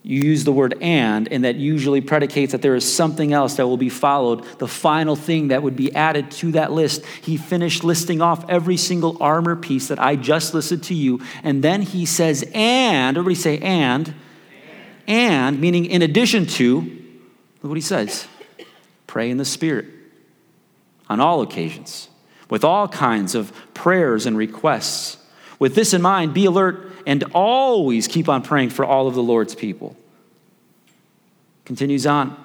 you 0.08 0.22
use 0.22 0.44
the 0.44 0.52
word 0.52 0.74
and, 0.80 1.30
and 1.30 1.44
that 1.44 1.56
usually 1.56 2.00
predicates 2.00 2.52
that 2.52 2.62
there 2.62 2.74
is 2.74 2.90
something 2.90 3.34
else 3.34 3.56
that 3.56 3.66
will 3.66 3.76
be 3.76 3.90
followed, 3.90 4.42
the 4.58 4.66
final 4.66 5.14
thing 5.14 5.48
that 5.48 5.62
would 5.62 5.76
be 5.76 5.94
added 5.94 6.30
to 6.30 6.52
that 6.52 6.72
list. 6.72 7.04
He 7.20 7.36
finished 7.36 7.84
listing 7.84 8.22
off 8.22 8.48
every 8.48 8.78
single 8.78 9.22
armor 9.22 9.54
piece 9.54 9.88
that 9.88 9.98
I 9.98 10.16
just 10.16 10.54
listed 10.54 10.82
to 10.84 10.94
you, 10.94 11.20
and 11.42 11.62
then 11.62 11.82
he 11.82 12.06
says, 12.06 12.42
and, 12.54 13.18
everybody 13.18 13.34
say, 13.34 13.58
and, 13.58 14.14
and, 15.06 15.60
meaning 15.60 15.84
in 15.84 16.00
addition 16.00 16.46
to, 16.46 16.80
look 17.62 17.68
what 17.68 17.76
he 17.76 17.82
says 17.82 18.26
pray 19.06 19.28
in 19.28 19.36
the 19.36 19.44
Spirit 19.44 19.84
on 21.10 21.20
all 21.20 21.42
occasions, 21.42 22.08
with 22.48 22.64
all 22.64 22.88
kinds 22.88 23.34
of 23.34 23.52
prayers 23.74 24.24
and 24.24 24.38
requests. 24.38 25.18
With 25.58 25.74
this 25.74 25.92
in 25.92 26.00
mind, 26.00 26.32
be 26.32 26.46
alert 26.46 26.87
and 27.08 27.24
always 27.32 28.06
keep 28.06 28.28
on 28.28 28.42
praying 28.42 28.68
for 28.68 28.84
all 28.84 29.08
of 29.08 29.14
the 29.14 29.22
Lord's 29.22 29.54
people. 29.54 29.96
Continues 31.64 32.06
on. 32.06 32.36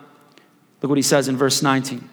Look 0.82 0.88
what 0.88 0.98
he 0.98 1.04
says 1.04 1.28
in 1.28 1.36
verse 1.36 1.62
19. 1.62 2.10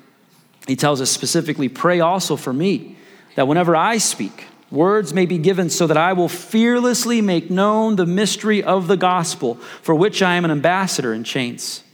He 0.66 0.74
tells 0.74 1.00
us 1.00 1.12
specifically, 1.12 1.68
Pray 1.68 2.00
also 2.00 2.34
for 2.34 2.52
me, 2.52 2.96
that 3.36 3.46
whenever 3.46 3.76
I 3.76 3.98
speak, 3.98 4.46
words 4.68 5.14
may 5.14 5.26
be 5.26 5.38
given 5.38 5.70
so 5.70 5.86
that 5.86 5.96
I 5.96 6.12
will 6.12 6.28
fearlessly 6.28 7.20
make 7.20 7.50
known 7.50 7.94
the 7.94 8.04
mystery 8.04 8.64
of 8.64 8.88
the 8.88 8.96
gospel, 8.96 9.54
for 9.80 9.94
which 9.94 10.20
I 10.20 10.34
am 10.34 10.44
an 10.44 10.50
ambassador 10.50 11.14
in 11.14 11.22
chains. 11.22 11.84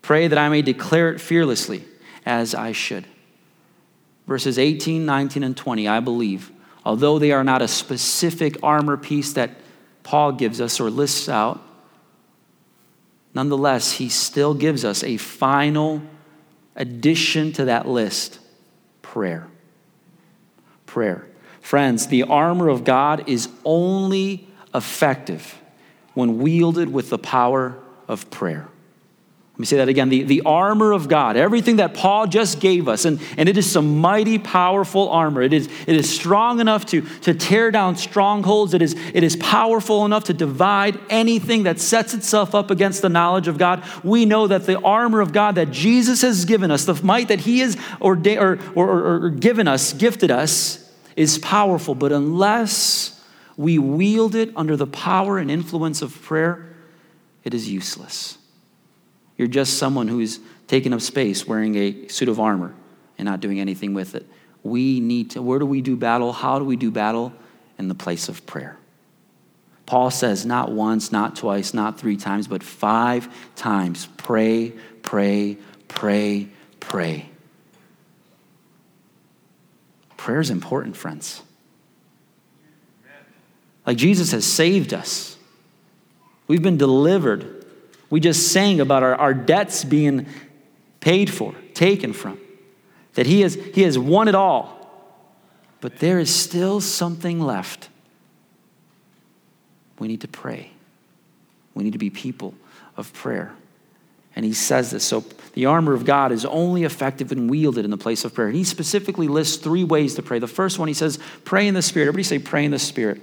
Pray 0.00 0.28
that 0.28 0.38
I 0.38 0.48
may 0.48 0.62
declare 0.62 1.12
it 1.12 1.20
fearlessly 1.20 1.84
as 2.24 2.54
I 2.54 2.72
should. 2.72 3.04
Verses 4.26 4.58
18, 4.58 5.04
19, 5.04 5.42
and 5.42 5.54
20, 5.54 5.86
I 5.86 6.00
believe, 6.00 6.50
although 6.86 7.18
they 7.18 7.32
are 7.32 7.42
not 7.42 7.62
a 7.62 7.66
specific 7.66 8.56
armor 8.62 8.96
piece 8.96 9.32
that 9.32 9.50
Paul 10.04 10.30
gives 10.30 10.60
us 10.60 10.78
or 10.78 10.88
lists 10.88 11.28
out, 11.28 11.60
nonetheless, 13.34 13.90
he 13.90 14.08
still 14.08 14.54
gives 14.54 14.84
us 14.84 15.02
a 15.02 15.16
final 15.16 16.00
addition 16.76 17.52
to 17.54 17.64
that 17.64 17.88
list 17.88 18.38
prayer. 19.02 19.48
Prayer. 20.86 21.26
Friends, 21.60 22.06
the 22.06 22.22
armor 22.22 22.68
of 22.68 22.84
God 22.84 23.28
is 23.28 23.48
only 23.64 24.46
effective 24.72 25.60
when 26.14 26.38
wielded 26.38 26.92
with 26.92 27.10
the 27.10 27.18
power 27.18 27.76
of 28.06 28.30
prayer. 28.30 28.68
Let 29.56 29.60
me 29.60 29.64
say 29.64 29.78
that 29.78 29.88
again 29.88 30.10
the, 30.10 30.22
the 30.22 30.42
armor 30.44 30.92
of 30.92 31.08
God, 31.08 31.38
everything 31.38 31.76
that 31.76 31.94
Paul 31.94 32.26
just 32.26 32.60
gave 32.60 32.88
us, 32.88 33.06
and, 33.06 33.18
and 33.38 33.48
it 33.48 33.56
is 33.56 33.64
some 33.70 34.02
mighty, 34.02 34.38
powerful 34.38 35.08
armor. 35.08 35.40
It 35.40 35.54
is, 35.54 35.66
it 35.86 35.96
is 35.96 36.14
strong 36.14 36.60
enough 36.60 36.84
to, 36.86 37.00
to 37.22 37.32
tear 37.32 37.70
down 37.70 37.96
strongholds, 37.96 38.74
it 38.74 38.82
is, 38.82 38.94
it 39.14 39.24
is 39.24 39.34
powerful 39.36 40.04
enough 40.04 40.24
to 40.24 40.34
divide 40.34 41.00
anything 41.08 41.62
that 41.62 41.80
sets 41.80 42.12
itself 42.12 42.54
up 42.54 42.70
against 42.70 43.00
the 43.00 43.08
knowledge 43.08 43.48
of 43.48 43.56
God. 43.56 43.82
We 44.04 44.26
know 44.26 44.46
that 44.46 44.66
the 44.66 44.78
armor 44.78 45.22
of 45.22 45.32
God 45.32 45.54
that 45.54 45.70
Jesus 45.70 46.20
has 46.20 46.44
given 46.44 46.70
us, 46.70 46.84
the 46.84 47.02
might 47.02 47.28
that 47.28 47.40
He 47.40 47.60
has 47.60 47.78
ordained, 48.02 48.40
or, 48.40 48.58
or, 48.74 48.90
or, 48.90 49.24
or 49.24 49.30
given 49.30 49.66
us, 49.66 49.94
gifted 49.94 50.30
us, 50.30 50.92
is 51.16 51.38
powerful. 51.38 51.94
But 51.94 52.12
unless 52.12 53.24
we 53.56 53.78
wield 53.78 54.34
it 54.34 54.52
under 54.54 54.76
the 54.76 54.86
power 54.86 55.38
and 55.38 55.50
influence 55.50 56.02
of 56.02 56.20
prayer, 56.20 56.76
it 57.42 57.54
is 57.54 57.70
useless. 57.70 58.36
You're 59.36 59.48
just 59.48 59.78
someone 59.78 60.08
who's 60.08 60.40
taking 60.66 60.92
up 60.92 61.00
space 61.00 61.46
wearing 61.46 61.76
a 61.76 62.08
suit 62.08 62.28
of 62.28 62.40
armor 62.40 62.74
and 63.18 63.26
not 63.26 63.40
doing 63.40 63.60
anything 63.60 63.94
with 63.94 64.14
it. 64.14 64.26
We 64.62 65.00
need 65.00 65.32
to, 65.32 65.42
where 65.42 65.58
do 65.58 65.66
we 65.66 65.80
do 65.80 65.96
battle? 65.96 66.32
How 66.32 66.58
do 66.58 66.64
we 66.64 66.76
do 66.76 66.90
battle? 66.90 67.32
In 67.78 67.88
the 67.88 67.94
place 67.94 68.28
of 68.28 68.46
prayer. 68.46 68.78
Paul 69.84 70.10
says, 70.10 70.44
not 70.44 70.72
once, 70.72 71.12
not 71.12 71.36
twice, 71.36 71.72
not 71.72 71.98
three 72.00 72.16
times, 72.16 72.48
but 72.48 72.62
five 72.62 73.28
times 73.54 74.08
pray, 74.16 74.72
pray, 75.02 75.58
pray, 75.86 76.48
pray. 76.80 77.28
Prayer 80.16 80.40
is 80.40 80.50
important, 80.50 80.96
friends. 80.96 81.42
Like 83.86 83.96
Jesus 83.96 84.32
has 84.32 84.44
saved 84.44 84.92
us, 84.92 85.36
we've 86.48 86.62
been 86.62 86.78
delivered 86.78 87.55
we 88.10 88.20
just 88.20 88.52
sang 88.52 88.80
about 88.80 89.02
our, 89.02 89.14
our 89.14 89.34
debts 89.34 89.84
being 89.84 90.26
paid 91.00 91.30
for, 91.30 91.54
taken 91.74 92.12
from, 92.12 92.38
that 93.14 93.26
he 93.26 93.42
has, 93.42 93.54
he 93.54 93.82
has 93.82 93.98
won 93.98 94.28
it 94.28 94.34
all. 94.34 94.74
But 95.80 95.98
there 95.98 96.18
is 96.18 96.34
still 96.34 96.80
something 96.80 97.40
left. 97.40 97.88
We 99.98 100.08
need 100.08 100.22
to 100.22 100.28
pray. 100.28 100.70
We 101.74 101.84
need 101.84 101.92
to 101.92 101.98
be 101.98 102.10
people 102.10 102.54
of 102.96 103.12
prayer. 103.12 103.52
And 104.34 104.44
he 104.44 104.52
says 104.52 104.90
this. 104.90 105.04
So 105.04 105.24
the 105.54 105.66
armor 105.66 105.94
of 105.94 106.04
God 106.04 106.32
is 106.32 106.44
only 106.44 106.84
effective 106.84 107.30
when 107.30 107.48
wielded 107.48 107.84
in 107.84 107.90
the 107.90 107.96
place 107.96 108.24
of 108.24 108.34
prayer. 108.34 108.48
And 108.48 108.56
he 108.56 108.64
specifically 108.64 109.28
lists 109.28 109.56
three 109.56 109.84
ways 109.84 110.14
to 110.16 110.22
pray. 110.22 110.38
The 110.38 110.46
first 110.46 110.78
one, 110.78 110.88
he 110.88 110.94
says, 110.94 111.18
pray 111.44 111.66
in 111.66 111.74
the 111.74 111.82
Spirit. 111.82 112.08
Everybody 112.08 112.24
say, 112.24 112.38
pray 112.38 112.64
in 112.64 112.70
the 112.70 112.78
Spirit. 112.78 113.20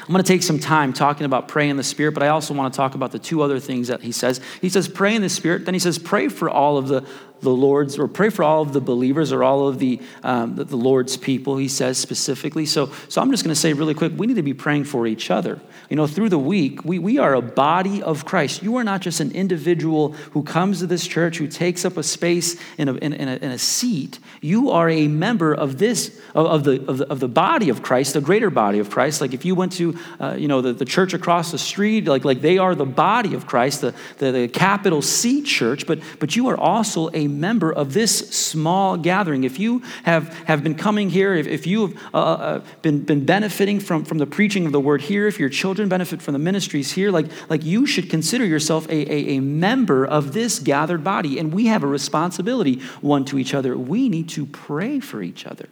I'm 0.00 0.12
going 0.12 0.22
to 0.22 0.28
take 0.28 0.42
some 0.42 0.58
time 0.58 0.92
talking 0.92 1.24
about 1.24 1.48
praying 1.48 1.70
in 1.70 1.76
the 1.76 1.84
Spirit, 1.84 2.12
but 2.12 2.22
I 2.22 2.28
also 2.28 2.54
want 2.54 2.72
to 2.72 2.76
talk 2.76 2.94
about 2.94 3.12
the 3.12 3.18
two 3.18 3.42
other 3.42 3.60
things 3.60 3.88
that 3.88 4.02
he 4.02 4.12
says. 4.12 4.40
He 4.60 4.68
says, 4.68 4.88
pray 4.88 5.14
in 5.14 5.22
the 5.22 5.28
Spirit. 5.28 5.64
Then 5.64 5.74
he 5.74 5.80
says, 5.80 5.98
pray 5.98 6.28
for 6.28 6.48
all 6.50 6.78
of 6.78 6.88
the, 6.88 7.06
the 7.40 7.50
Lord's, 7.50 7.98
or 7.98 8.08
pray 8.08 8.30
for 8.30 8.42
all 8.42 8.62
of 8.62 8.72
the 8.72 8.80
believers 8.80 9.32
or 9.32 9.42
all 9.42 9.68
of 9.68 9.78
the, 9.78 10.00
um, 10.22 10.56
the, 10.56 10.64
the 10.64 10.76
Lord's 10.76 11.16
people, 11.16 11.56
he 11.56 11.68
says 11.68 11.98
specifically. 11.98 12.66
So, 12.66 12.92
so 13.08 13.20
I'm 13.20 13.30
just 13.30 13.44
going 13.44 13.54
to 13.54 13.60
say 13.60 13.72
really 13.72 13.94
quick 13.94 14.12
we 14.16 14.26
need 14.26 14.36
to 14.36 14.42
be 14.42 14.54
praying 14.54 14.84
for 14.84 15.06
each 15.06 15.30
other. 15.30 15.60
You 15.88 15.96
know, 15.96 16.06
through 16.06 16.28
the 16.28 16.38
week, 16.38 16.84
we, 16.84 16.98
we 16.98 17.18
are 17.18 17.34
a 17.34 17.42
body 17.42 18.02
of 18.02 18.24
Christ. 18.24 18.62
You 18.62 18.76
are 18.76 18.84
not 18.84 19.00
just 19.00 19.20
an 19.20 19.32
individual 19.32 20.12
who 20.32 20.42
comes 20.42 20.78
to 20.80 20.86
this 20.86 21.06
church, 21.06 21.38
who 21.38 21.48
takes 21.48 21.84
up 21.84 21.96
a 21.96 22.02
space 22.02 22.60
in 22.78 22.88
a, 22.88 22.94
in, 22.94 23.12
in 23.12 23.28
a, 23.28 23.36
in 23.36 23.50
a 23.50 23.58
seat. 23.58 24.18
You 24.40 24.70
are 24.70 24.88
a 24.88 25.08
member 25.08 25.52
of 25.52 25.78
this, 25.78 26.20
of, 26.34 26.46
of, 26.46 26.64
the, 26.64 26.86
of, 26.86 26.98
the, 26.98 27.06
of 27.08 27.20
the 27.20 27.28
body 27.28 27.70
of 27.70 27.82
Christ, 27.82 28.14
the 28.14 28.20
greater 28.20 28.50
body 28.50 28.78
of 28.78 28.90
Christ. 28.90 29.20
Like 29.20 29.32
if 29.32 29.44
you 29.44 29.54
went 29.54 29.72
to, 29.72 29.98
uh, 30.20 30.36
you 30.38 30.48
know, 30.48 30.60
the, 30.60 30.72
the 30.72 30.84
church 30.84 31.14
across 31.14 31.50
the 31.50 31.58
street, 31.58 32.06
like, 32.06 32.24
like 32.24 32.40
they 32.40 32.58
are 32.58 32.74
the 32.74 32.86
body 32.86 33.34
of 33.34 33.46
Christ, 33.46 33.80
the, 33.80 33.94
the, 34.18 34.30
the 34.30 34.48
capital 34.48 35.02
C 35.02 35.42
church, 35.42 35.86
but, 35.86 36.00
but 36.18 36.36
you 36.36 36.48
are 36.48 36.56
also 36.56 37.08
a 37.12 37.26
member 37.30 37.72
of 37.72 37.92
this 37.92 38.30
small 38.30 38.96
gathering. 38.96 39.44
If 39.44 39.58
you 39.58 39.82
have, 40.02 40.28
have 40.44 40.62
been 40.62 40.74
coming 40.74 41.10
here, 41.10 41.34
if, 41.34 41.46
if 41.46 41.66
you 41.66 41.86
have 41.86 41.96
uh, 42.14 42.18
uh, 42.18 42.64
been, 42.82 43.02
been 43.02 43.24
benefiting 43.24 43.80
from, 43.80 44.04
from 44.04 44.18
the 44.18 44.26
preaching 44.26 44.66
of 44.66 44.72
the 44.72 44.80
word 44.80 45.00
here, 45.00 45.26
if 45.26 45.38
your 45.38 45.48
children 45.48 45.88
benefit 45.88 46.20
from 46.20 46.32
the 46.32 46.38
ministries 46.38 46.92
here, 46.92 47.10
like, 47.10 47.26
like 47.48 47.64
you 47.64 47.86
should 47.86 48.10
consider 48.10 48.44
yourself 48.44 48.86
a, 48.88 49.12
a, 49.12 49.36
a 49.36 49.40
member 49.40 50.04
of 50.04 50.32
this 50.32 50.58
gathered 50.58 51.02
body. 51.02 51.38
And 51.38 51.52
we 51.52 51.66
have 51.66 51.82
a 51.82 51.86
responsibility 51.86 52.80
one 53.00 53.24
to 53.26 53.38
each 53.38 53.54
other. 53.54 53.76
We 53.76 54.08
need 54.08 54.28
to 54.30 54.46
pray 54.46 55.00
for 55.00 55.22
each 55.22 55.46
other. 55.46 55.68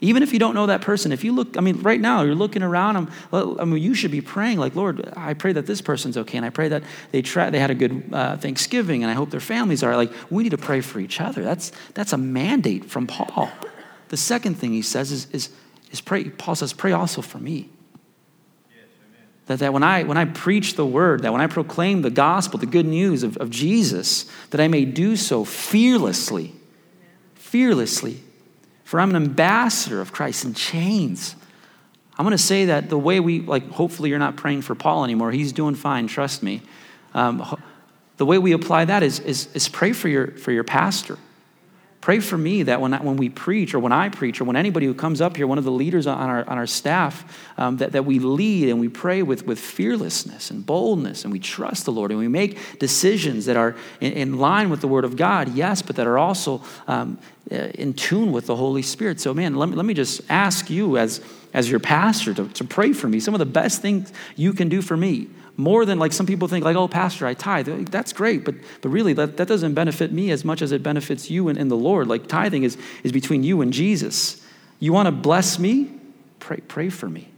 Even 0.00 0.22
if 0.22 0.32
you 0.32 0.38
don't 0.38 0.54
know 0.54 0.66
that 0.66 0.80
person, 0.80 1.12
if 1.12 1.24
you 1.24 1.32
look, 1.32 1.56
I 1.56 1.60
mean, 1.60 1.80
right 1.82 2.00
now 2.00 2.22
you're 2.22 2.34
looking 2.34 2.62
around, 2.62 2.96
I'm, 2.96 3.08
I 3.32 3.64
mean, 3.64 3.82
you 3.82 3.94
should 3.94 4.10
be 4.10 4.20
praying 4.20 4.58
like, 4.58 4.74
Lord, 4.74 5.12
I 5.16 5.34
pray 5.34 5.52
that 5.52 5.66
this 5.66 5.80
person's 5.80 6.16
okay, 6.18 6.36
and 6.36 6.44
I 6.44 6.50
pray 6.50 6.68
that 6.68 6.82
they 7.10 7.22
try, 7.22 7.50
they 7.50 7.58
had 7.58 7.70
a 7.70 7.74
good 7.74 8.10
uh, 8.12 8.36
Thanksgiving, 8.36 9.02
and 9.02 9.10
I 9.10 9.14
hope 9.14 9.30
their 9.30 9.40
families 9.40 9.82
are. 9.82 9.96
Like, 9.96 10.12
we 10.30 10.42
need 10.42 10.50
to 10.50 10.58
pray 10.58 10.80
for 10.80 11.00
each 11.00 11.20
other. 11.20 11.42
That's 11.42 11.72
that's 11.94 12.12
a 12.12 12.18
mandate 12.18 12.84
from 12.84 13.06
Paul. 13.06 13.50
The 14.08 14.16
second 14.16 14.54
thing 14.54 14.72
he 14.72 14.82
says 14.82 15.10
is 15.10 15.30
is, 15.30 15.50
is 15.90 16.00
pray. 16.00 16.24
Paul 16.24 16.54
says, 16.54 16.72
pray 16.72 16.92
also 16.92 17.22
for 17.22 17.38
me. 17.38 17.70
That, 19.46 19.58
that 19.58 19.72
when, 19.74 19.82
I, 19.82 20.04
when 20.04 20.16
I 20.16 20.24
preach 20.24 20.74
the 20.74 20.86
word, 20.86 21.22
that 21.22 21.32
when 21.32 21.42
I 21.42 21.46
proclaim 21.46 22.00
the 22.00 22.10
gospel, 22.10 22.58
the 22.58 22.66
good 22.66 22.86
news 22.86 23.22
of, 23.22 23.36
of 23.36 23.50
Jesus, 23.50 24.24
that 24.50 24.60
I 24.60 24.68
may 24.68 24.86
do 24.86 25.16
so 25.16 25.44
fearlessly, 25.44 26.54
fearlessly, 27.34 28.22
for 28.84 29.00
I'm 29.00 29.10
an 29.10 29.16
ambassador 29.16 30.00
of 30.00 30.12
Christ 30.12 30.44
in 30.44 30.54
chains. 30.54 31.34
I'm 32.16 32.24
going 32.24 32.36
to 32.36 32.42
say 32.42 32.66
that 32.66 32.88
the 32.88 32.98
way 32.98 33.18
we, 33.18 33.40
like, 33.40 33.68
hopefully 33.70 34.10
you're 34.10 34.18
not 34.18 34.36
praying 34.36 34.62
for 34.62 34.74
Paul 34.74 35.04
anymore. 35.04 35.32
He's 35.32 35.52
doing 35.52 35.74
fine, 35.74 36.06
trust 36.06 36.42
me. 36.42 36.62
Um, 37.12 37.60
the 38.18 38.26
way 38.26 38.38
we 38.38 38.52
apply 38.52 38.84
that 38.84 39.02
is, 39.02 39.18
is, 39.20 39.48
is 39.54 39.68
pray 39.68 39.92
for 39.92 40.08
your, 40.08 40.28
for 40.32 40.52
your 40.52 40.64
pastor. 40.64 41.18
Pray 42.04 42.20
for 42.20 42.36
me 42.36 42.64
that 42.64 42.82
when, 42.82 42.92
I, 42.92 43.02
when 43.02 43.16
we 43.16 43.30
preach, 43.30 43.72
or 43.72 43.78
when 43.78 43.90
I 43.90 44.10
preach, 44.10 44.38
or 44.38 44.44
when 44.44 44.56
anybody 44.56 44.84
who 44.84 44.92
comes 44.92 45.22
up 45.22 45.38
here, 45.38 45.46
one 45.46 45.56
of 45.56 45.64
the 45.64 45.70
leaders 45.70 46.06
on 46.06 46.28
our, 46.28 46.46
on 46.46 46.58
our 46.58 46.66
staff, 46.66 47.24
um, 47.56 47.78
that, 47.78 47.92
that 47.92 48.04
we 48.04 48.18
lead 48.18 48.68
and 48.68 48.78
we 48.78 48.90
pray 48.90 49.22
with, 49.22 49.46
with 49.46 49.58
fearlessness 49.58 50.50
and 50.50 50.66
boldness, 50.66 51.24
and 51.24 51.32
we 51.32 51.38
trust 51.38 51.86
the 51.86 51.92
Lord, 51.92 52.10
and 52.10 52.20
we 52.20 52.28
make 52.28 52.78
decisions 52.78 53.46
that 53.46 53.56
are 53.56 53.74
in, 54.02 54.12
in 54.12 54.38
line 54.38 54.68
with 54.68 54.82
the 54.82 54.86
Word 54.86 55.06
of 55.06 55.16
God, 55.16 55.54
yes, 55.54 55.80
but 55.80 55.96
that 55.96 56.06
are 56.06 56.18
also 56.18 56.60
um, 56.86 57.16
uh, 57.50 57.54
in 57.54 57.94
tune 57.94 58.32
with 58.32 58.48
the 58.48 58.56
Holy 58.56 58.82
Spirit. 58.82 59.18
So, 59.18 59.32
man, 59.32 59.54
let 59.54 59.70
me, 59.70 59.74
let 59.74 59.86
me 59.86 59.94
just 59.94 60.20
ask 60.28 60.68
you 60.68 60.98
as, 60.98 61.22
as 61.54 61.70
your 61.70 61.80
pastor 61.80 62.34
to, 62.34 62.48
to 62.48 62.64
pray 62.64 62.92
for 62.92 63.08
me. 63.08 63.18
Some 63.18 63.34
of 63.34 63.38
the 63.38 63.46
best 63.46 63.80
things 63.80 64.12
you 64.36 64.52
can 64.52 64.68
do 64.68 64.82
for 64.82 64.98
me 64.98 65.28
more 65.56 65.84
than 65.84 65.98
like 65.98 66.12
some 66.12 66.26
people 66.26 66.48
think 66.48 66.64
like 66.64 66.76
oh 66.76 66.88
pastor 66.88 67.26
i 67.26 67.34
tithe. 67.34 67.88
That's 67.88 68.12
great 68.12 68.44
but 68.44 68.54
but 68.80 68.88
really 68.88 69.12
that, 69.14 69.36
that 69.36 69.48
doesn't 69.48 69.74
benefit 69.74 70.12
me 70.12 70.30
as 70.30 70.44
much 70.44 70.62
as 70.62 70.72
it 70.72 70.82
benefits 70.82 71.30
you 71.30 71.48
and, 71.48 71.58
and 71.58 71.70
the 71.70 71.76
lord. 71.76 72.08
Like 72.08 72.26
tithing 72.26 72.64
is 72.64 72.76
is 73.02 73.12
between 73.12 73.42
you 73.42 73.60
and 73.60 73.72
jesus. 73.72 74.44
You 74.80 74.92
want 74.92 75.06
to 75.06 75.12
bless 75.12 75.58
me? 75.58 75.92
Pray 76.40 76.58
pray 76.68 76.88
for 76.90 77.08
me. 77.08 77.28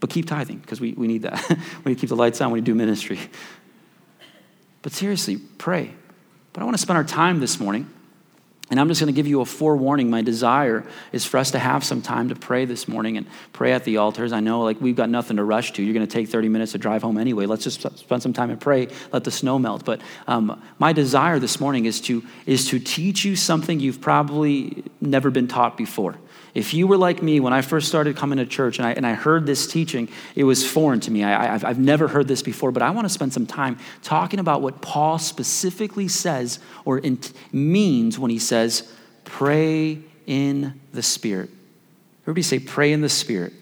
But 0.00 0.10
keep 0.10 0.26
tithing 0.26 0.58
because 0.58 0.80
we, 0.80 0.92
we 0.92 1.08
need 1.08 1.22
that. 1.22 1.44
We 1.84 1.90
need 1.90 1.96
to 1.96 2.00
keep 2.00 2.08
the 2.08 2.16
lights 2.16 2.40
on 2.40 2.52
when 2.52 2.58
you 2.58 2.64
do 2.64 2.74
ministry. 2.74 3.18
But 4.82 4.92
seriously 4.92 5.36
pray. 5.36 5.92
But 6.52 6.62
i 6.62 6.64
want 6.64 6.76
to 6.76 6.82
spend 6.82 6.96
our 6.96 7.04
time 7.04 7.40
this 7.40 7.60
morning 7.60 7.90
and 8.70 8.78
I'm 8.78 8.88
just 8.88 9.00
going 9.00 9.12
to 9.12 9.16
give 9.16 9.26
you 9.26 9.40
a 9.40 9.46
forewarning. 9.46 10.10
My 10.10 10.20
desire 10.20 10.86
is 11.12 11.24
for 11.24 11.38
us 11.38 11.52
to 11.52 11.58
have 11.58 11.84
some 11.84 12.02
time 12.02 12.28
to 12.28 12.34
pray 12.34 12.66
this 12.66 12.86
morning 12.86 13.16
and 13.16 13.26
pray 13.54 13.72
at 13.72 13.84
the 13.84 13.96
altars. 13.96 14.32
I 14.32 14.40
know, 14.40 14.60
like, 14.60 14.78
we've 14.80 14.96
got 14.96 15.08
nothing 15.08 15.38
to 15.38 15.44
rush 15.44 15.72
to. 15.74 15.82
You're 15.82 15.94
going 15.94 16.06
to 16.06 16.12
take 16.12 16.28
30 16.28 16.50
minutes 16.50 16.72
to 16.72 16.78
drive 16.78 17.02
home 17.02 17.16
anyway. 17.16 17.46
Let's 17.46 17.64
just 17.64 17.80
spend 17.98 18.22
some 18.22 18.34
time 18.34 18.50
and 18.50 18.60
pray, 18.60 18.88
let 19.10 19.24
the 19.24 19.30
snow 19.30 19.58
melt. 19.58 19.86
But 19.86 20.02
um, 20.26 20.62
my 20.78 20.92
desire 20.92 21.38
this 21.38 21.60
morning 21.60 21.86
is 21.86 22.00
to, 22.02 22.22
is 22.44 22.68
to 22.68 22.78
teach 22.78 23.24
you 23.24 23.36
something 23.36 23.80
you've 23.80 24.02
probably 24.02 24.84
never 25.00 25.30
been 25.30 25.48
taught 25.48 25.78
before. 25.78 26.16
If 26.58 26.74
you 26.74 26.88
were 26.88 26.96
like 26.96 27.22
me 27.22 27.38
when 27.38 27.52
I 27.52 27.62
first 27.62 27.86
started 27.86 28.16
coming 28.16 28.38
to 28.38 28.44
church 28.44 28.78
and 28.78 28.86
I, 28.88 28.90
and 28.90 29.06
I 29.06 29.14
heard 29.14 29.46
this 29.46 29.68
teaching, 29.68 30.08
it 30.34 30.42
was 30.42 30.68
foreign 30.68 30.98
to 31.00 31.10
me. 31.12 31.22
I, 31.22 31.44
have 31.44 31.64
I've 31.64 31.78
never 31.78 32.08
heard 32.08 32.26
this 32.26 32.42
before, 32.42 32.72
but 32.72 32.82
I 32.82 32.90
want 32.90 33.04
to 33.04 33.08
spend 33.08 33.32
some 33.32 33.46
time 33.46 33.78
talking 34.02 34.40
about 34.40 34.60
what 34.60 34.82
Paul 34.82 35.20
specifically 35.20 36.08
says 36.08 36.58
or 36.84 36.98
in, 36.98 37.20
means 37.52 38.18
when 38.18 38.32
he 38.32 38.40
says, 38.40 38.92
pray 39.22 40.00
in 40.26 40.80
the 40.92 41.00
Spirit. 41.00 41.50
Everybody 42.24 42.42
say, 42.42 42.58
pray 42.58 42.92
in 42.92 43.02
the 43.02 43.08
Spirit. 43.08 43.52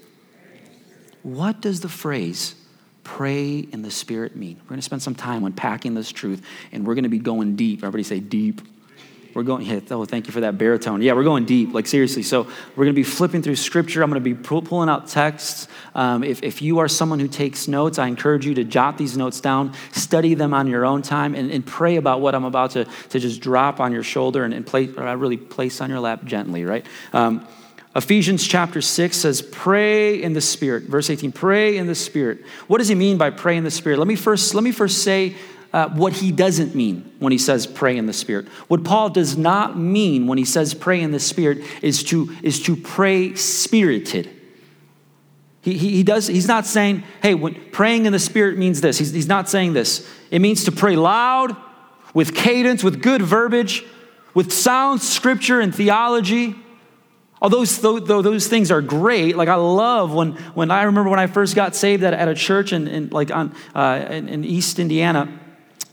What 1.22 1.60
does 1.60 1.82
the 1.82 1.90
phrase 1.90 2.54
pray 3.04 3.58
in 3.58 3.82
the 3.82 3.90
Spirit 3.90 4.36
mean? 4.36 4.56
We're 4.62 4.70
going 4.70 4.78
to 4.80 4.82
spend 4.82 5.02
some 5.02 5.14
time 5.14 5.44
unpacking 5.44 5.92
this 5.92 6.10
truth 6.10 6.42
and 6.72 6.86
we're 6.86 6.94
going 6.94 7.02
to 7.02 7.10
be 7.10 7.18
going 7.18 7.56
deep. 7.56 7.80
Everybody 7.80 8.04
say, 8.04 8.20
deep 8.20 8.62
we're 9.36 9.42
going, 9.42 9.66
yeah, 9.66 9.80
oh, 9.90 10.06
thank 10.06 10.26
you 10.26 10.32
for 10.32 10.40
that 10.40 10.56
baritone. 10.56 11.02
Yeah, 11.02 11.12
we're 11.12 11.22
going 11.22 11.44
deep, 11.44 11.74
like 11.74 11.86
seriously. 11.86 12.22
So 12.22 12.44
we're 12.44 12.84
going 12.86 12.94
to 12.94 12.94
be 12.94 13.02
flipping 13.02 13.42
through 13.42 13.56
scripture. 13.56 14.02
I'm 14.02 14.08
going 14.08 14.24
to 14.24 14.34
be 14.34 14.34
pulling 14.34 14.88
out 14.88 15.08
texts. 15.08 15.68
Um, 15.94 16.24
if, 16.24 16.42
if 16.42 16.62
you 16.62 16.78
are 16.78 16.88
someone 16.88 17.20
who 17.20 17.28
takes 17.28 17.68
notes, 17.68 17.98
I 17.98 18.06
encourage 18.06 18.46
you 18.46 18.54
to 18.54 18.64
jot 18.64 18.96
these 18.96 19.14
notes 19.14 19.42
down, 19.42 19.74
study 19.92 20.32
them 20.32 20.54
on 20.54 20.68
your 20.68 20.86
own 20.86 21.02
time, 21.02 21.34
and, 21.34 21.50
and 21.50 21.66
pray 21.66 21.96
about 21.96 22.22
what 22.22 22.34
I'm 22.34 22.46
about 22.46 22.70
to, 22.70 22.86
to 23.10 23.18
just 23.18 23.42
drop 23.42 23.78
on 23.78 23.92
your 23.92 24.02
shoulder 24.02 24.42
and, 24.42 24.54
and 24.54 24.66
place, 24.66 24.88
or 24.96 25.14
really 25.18 25.36
place 25.36 25.82
on 25.82 25.90
your 25.90 26.00
lap 26.00 26.24
gently, 26.24 26.64
right? 26.64 26.86
Um, 27.12 27.46
Ephesians 27.94 28.46
chapter 28.46 28.80
6 28.80 29.16
says, 29.18 29.42
Pray 29.42 30.22
in 30.22 30.32
the 30.32 30.40
Spirit. 30.40 30.84
Verse 30.84 31.10
18, 31.10 31.32
pray 31.32 31.76
in 31.76 31.86
the 31.86 31.94
Spirit. 31.94 32.38
What 32.68 32.78
does 32.78 32.88
he 32.88 32.94
mean 32.94 33.18
by 33.18 33.28
pray 33.28 33.58
in 33.58 33.64
the 33.64 33.70
Spirit? 33.70 33.98
Let 33.98 34.08
me 34.08 34.16
first, 34.16 34.54
let 34.54 34.64
me 34.64 34.72
first 34.72 35.02
say, 35.02 35.34
uh, 35.76 35.90
what 35.90 36.14
he 36.14 36.33
doesn't 36.33 36.75
mean 36.75 37.12
when 37.18 37.33
he 37.33 37.37
says 37.37 37.66
pray 37.66 37.99
in 37.99 38.06
the 38.06 38.12
Spirit. 38.14 38.49
What 38.66 38.83
Paul 38.83 39.11
does 39.11 39.37
not 39.37 39.78
mean 39.78 40.26
when 40.26 40.38
he 40.38 40.45
says 40.47 40.73
pray 40.73 41.02
in 41.02 41.11
the 41.11 41.21
Spirit 41.21 41.59
is 41.83 42.02
to, 42.04 42.35
is 42.42 42.62
to 42.62 42.76
pray 42.76 43.35
spirited. 43.35 44.30
He, 45.61 45.76
he, 45.76 45.90
he 45.90 46.02
does, 46.02 46.28
he's 46.28 46.49
not 46.49 46.64
saying, 46.64 47.02
hey, 47.21 47.35
when 47.35 47.56
praying 47.73 48.06
in 48.06 48.14
the 48.14 48.18
Spirit 48.18 48.56
means 48.56 48.80
this. 48.80 48.97
He's, 48.97 49.12
he's 49.12 49.28
not 49.28 49.50
saying 49.50 49.75
this. 49.75 50.11
It 50.30 50.38
means 50.38 50.64
to 50.64 50.73
pray 50.73 50.97
loud, 50.97 51.54
with 52.14 52.35
cadence, 52.35 52.83
with 52.83 53.02
good 53.02 53.21
verbiage, 53.21 53.85
with 54.33 54.54
sound 54.54 55.02
scripture 55.02 55.61
and 55.61 55.75
theology. 55.75 56.54
All 57.42 57.50
those, 57.50 57.78
those 57.83 58.47
things 58.47 58.71
are 58.71 58.80
great. 58.80 59.37
Like 59.37 59.50
I 59.50 59.56
love 59.56 60.14
when, 60.14 60.37
when 60.54 60.71
I 60.71 60.85
remember 60.85 61.11
when 61.11 61.21
I 61.21 61.26
first 61.26 61.54
got 61.54 61.76
saved 61.76 62.02
at, 62.02 62.14
at 62.14 62.28
a 62.28 62.35
church 62.35 62.73
in, 62.73 62.88
in 62.88 63.11
like 63.11 63.30
on, 63.30 63.54
uh, 63.75 64.06
in, 64.09 64.30
in 64.30 64.42
East 64.42 64.78
Indiana 64.78 65.40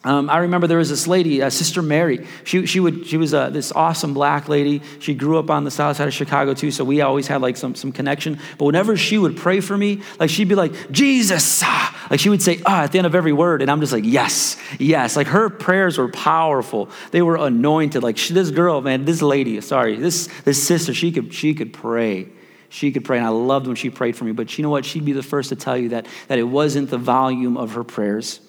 um, 0.06 0.30
I 0.30 0.40
remember 0.40 0.68
there 0.68 0.80
was 0.80 0.90
this 0.90 1.08
lady, 1.08 1.42
uh, 1.42 1.50
Sister 1.50 1.82
Mary. 1.82 2.28
She, 2.44 2.66
she, 2.66 2.82
would, 2.82 3.08
she 3.08 3.16
was 3.16 3.34
uh, 3.34 3.50
this 3.50 3.72
awesome 3.72 4.14
black 4.14 4.50
lady. 4.50 4.82
She 5.00 5.14
grew 5.14 5.40
up 5.40 5.50
on 5.50 5.64
the 5.64 5.72
south 5.72 5.96
side 5.96 6.10
of 6.10 6.14
Chicago 6.14 6.54
too, 6.54 6.72
so 6.72 6.84
we 6.84 7.00
always 7.00 7.28
had 7.28 7.42
like 7.42 7.56
some, 7.56 7.74
some 7.74 7.94
connection. 7.94 8.38
But 8.58 8.66
whenever 8.66 8.98
she 8.98 9.18
would 9.18 9.38
pray 9.38 9.62
for 9.62 9.78
me, 9.78 10.02
like 10.20 10.30
she'd 10.30 10.50
be 10.50 10.56
like, 10.56 10.92
Jesus, 10.92 11.62
ah. 11.64 12.08
like 12.12 12.20
she 12.20 12.28
would 12.28 12.42
say, 12.42 12.62
ah, 12.66 12.84
at 12.84 12.92
the 12.92 12.98
end 12.98 13.08
of 13.08 13.16
every 13.16 13.32
word. 13.32 13.62
And 13.62 13.72
I'm 13.72 13.80
just 13.80 13.94
like, 13.94 14.04
yes, 14.04 14.58
yes. 14.78 15.16
Like 15.16 15.28
her 15.28 15.50
prayers 15.50 15.98
were 15.98 16.10
powerful. 16.10 16.90
They 17.12 17.22
were 17.22 17.38
anointed. 17.38 18.04
Like 18.04 18.18
she, 18.18 18.34
this 18.34 18.52
girl, 18.52 18.82
man, 18.82 19.06
this 19.06 19.22
lady, 19.22 19.62
sorry, 19.62 19.96
this, 19.96 20.28
this 20.44 20.62
sister, 20.62 20.94
she 20.94 21.14
could, 21.14 21.34
she 21.34 21.54
could 21.54 21.74
pray 21.74 22.28
she 22.70 22.92
could 22.92 23.06
pray 23.06 23.18
and 23.18 23.26
i 23.28 23.30
loved 23.30 23.68
when 23.68 23.76
she 23.76 23.92
prayed 23.92 24.16
for 24.16 24.26
me 24.26 24.32
but 24.32 24.58
you 24.58 24.64
know 24.64 24.70
what 24.72 24.84
she'd 24.84 25.06
be 25.06 25.12
the 25.12 25.22
first 25.22 25.50
to 25.50 25.56
tell 25.56 25.78
you 25.78 25.90
that, 25.90 26.08
that 26.28 26.40
it 26.40 26.44
wasn't 26.44 26.90
the 26.90 26.98
volume 26.98 27.56
of 27.56 27.74
her 27.74 27.84
prayers 27.84 28.40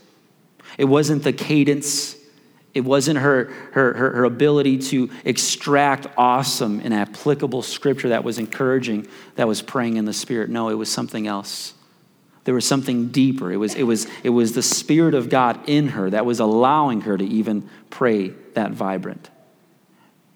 it 0.78 0.85
wasn't 0.85 1.23
the 1.23 1.33
cadence. 1.33 2.16
It 2.73 2.85
wasn't 2.85 3.21
her, 3.21 3.45
her, 3.73 3.95
her, 3.95 4.11
her, 4.12 4.25
ability 4.25 4.78
to 4.78 5.09
extract 5.25 6.09
awesome 6.16 6.81
and 6.81 6.93
applicable 6.93 7.62
scripture 7.62 8.09
that 8.09 8.25
was 8.25 8.38
encouraging, 8.38 9.07
that 9.37 9.47
was 9.47 9.62
praying 9.62 9.97
in 9.97 10.07
the 10.07 10.12
Spirit. 10.12 10.50
No, 10.50 10.71
it 10.71 10.75
was 10.75 10.90
something 10.90 11.28
else. 11.28 11.75
There 12.43 12.54
was 12.54 12.66
something 12.66 13.09
deeper. 13.09 13.52
It 13.52 13.57
was, 13.57 13.75
it 13.75 13.85
was, 13.85 14.07
it 14.23 14.31
was 14.31 14.52
the 14.52 14.62
Spirit 14.62 15.14
of 15.14 15.28
God 15.28 15.61
in 15.69 15.88
her 15.88 16.11
that 16.11 16.26
was 16.26 16.40
allowing 16.40 17.02
her 17.02 17.16
to 17.16 17.25
even 17.25 17.69
pray 17.90 18.28
that 18.54 18.73
vibrant. 18.73 19.31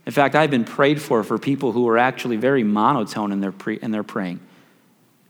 In 0.06 0.12
fact, 0.12 0.34
I've 0.34 0.50
been 0.50 0.64
prayed 0.64 1.02
for 1.02 1.22
for 1.22 1.38
people 1.38 1.72
who 1.72 1.82
were 1.82 1.98
actually 1.98 2.36
very 2.36 2.64
monotone 2.64 3.30
in 3.30 3.40
their, 3.40 3.52
pre, 3.52 3.78
in 3.80 3.90
their 3.90 4.02
praying 4.02 4.40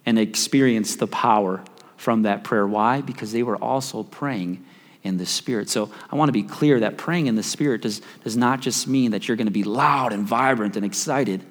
and 0.06 0.18
experienced 0.18 1.00
the 1.00 1.08
power 1.08 1.64
from 1.96 2.22
that 2.22 2.44
prayer. 2.44 2.66
Why? 2.66 3.00
Because 3.00 3.32
they 3.32 3.42
were 3.42 3.56
also 3.56 4.04
praying 4.04 4.64
in 5.02 5.16
the 5.16 5.26
Spirit. 5.26 5.70
So 5.70 5.90
I 6.10 6.16
want 6.16 6.28
to 6.28 6.32
be 6.32 6.42
clear 6.42 6.80
that 6.80 6.98
praying 6.98 7.26
in 7.26 7.34
the 7.34 7.42
Spirit 7.42 7.82
does, 7.82 8.02
does 8.24 8.36
not 8.36 8.60
just 8.60 8.88
mean 8.88 9.12
that 9.12 9.28
you're 9.28 9.36
going 9.36 9.46
to 9.46 9.52
be 9.52 9.64
loud 9.64 10.12
and 10.12 10.26
vibrant 10.26 10.76
and 10.76 10.84
excited. 10.84 11.44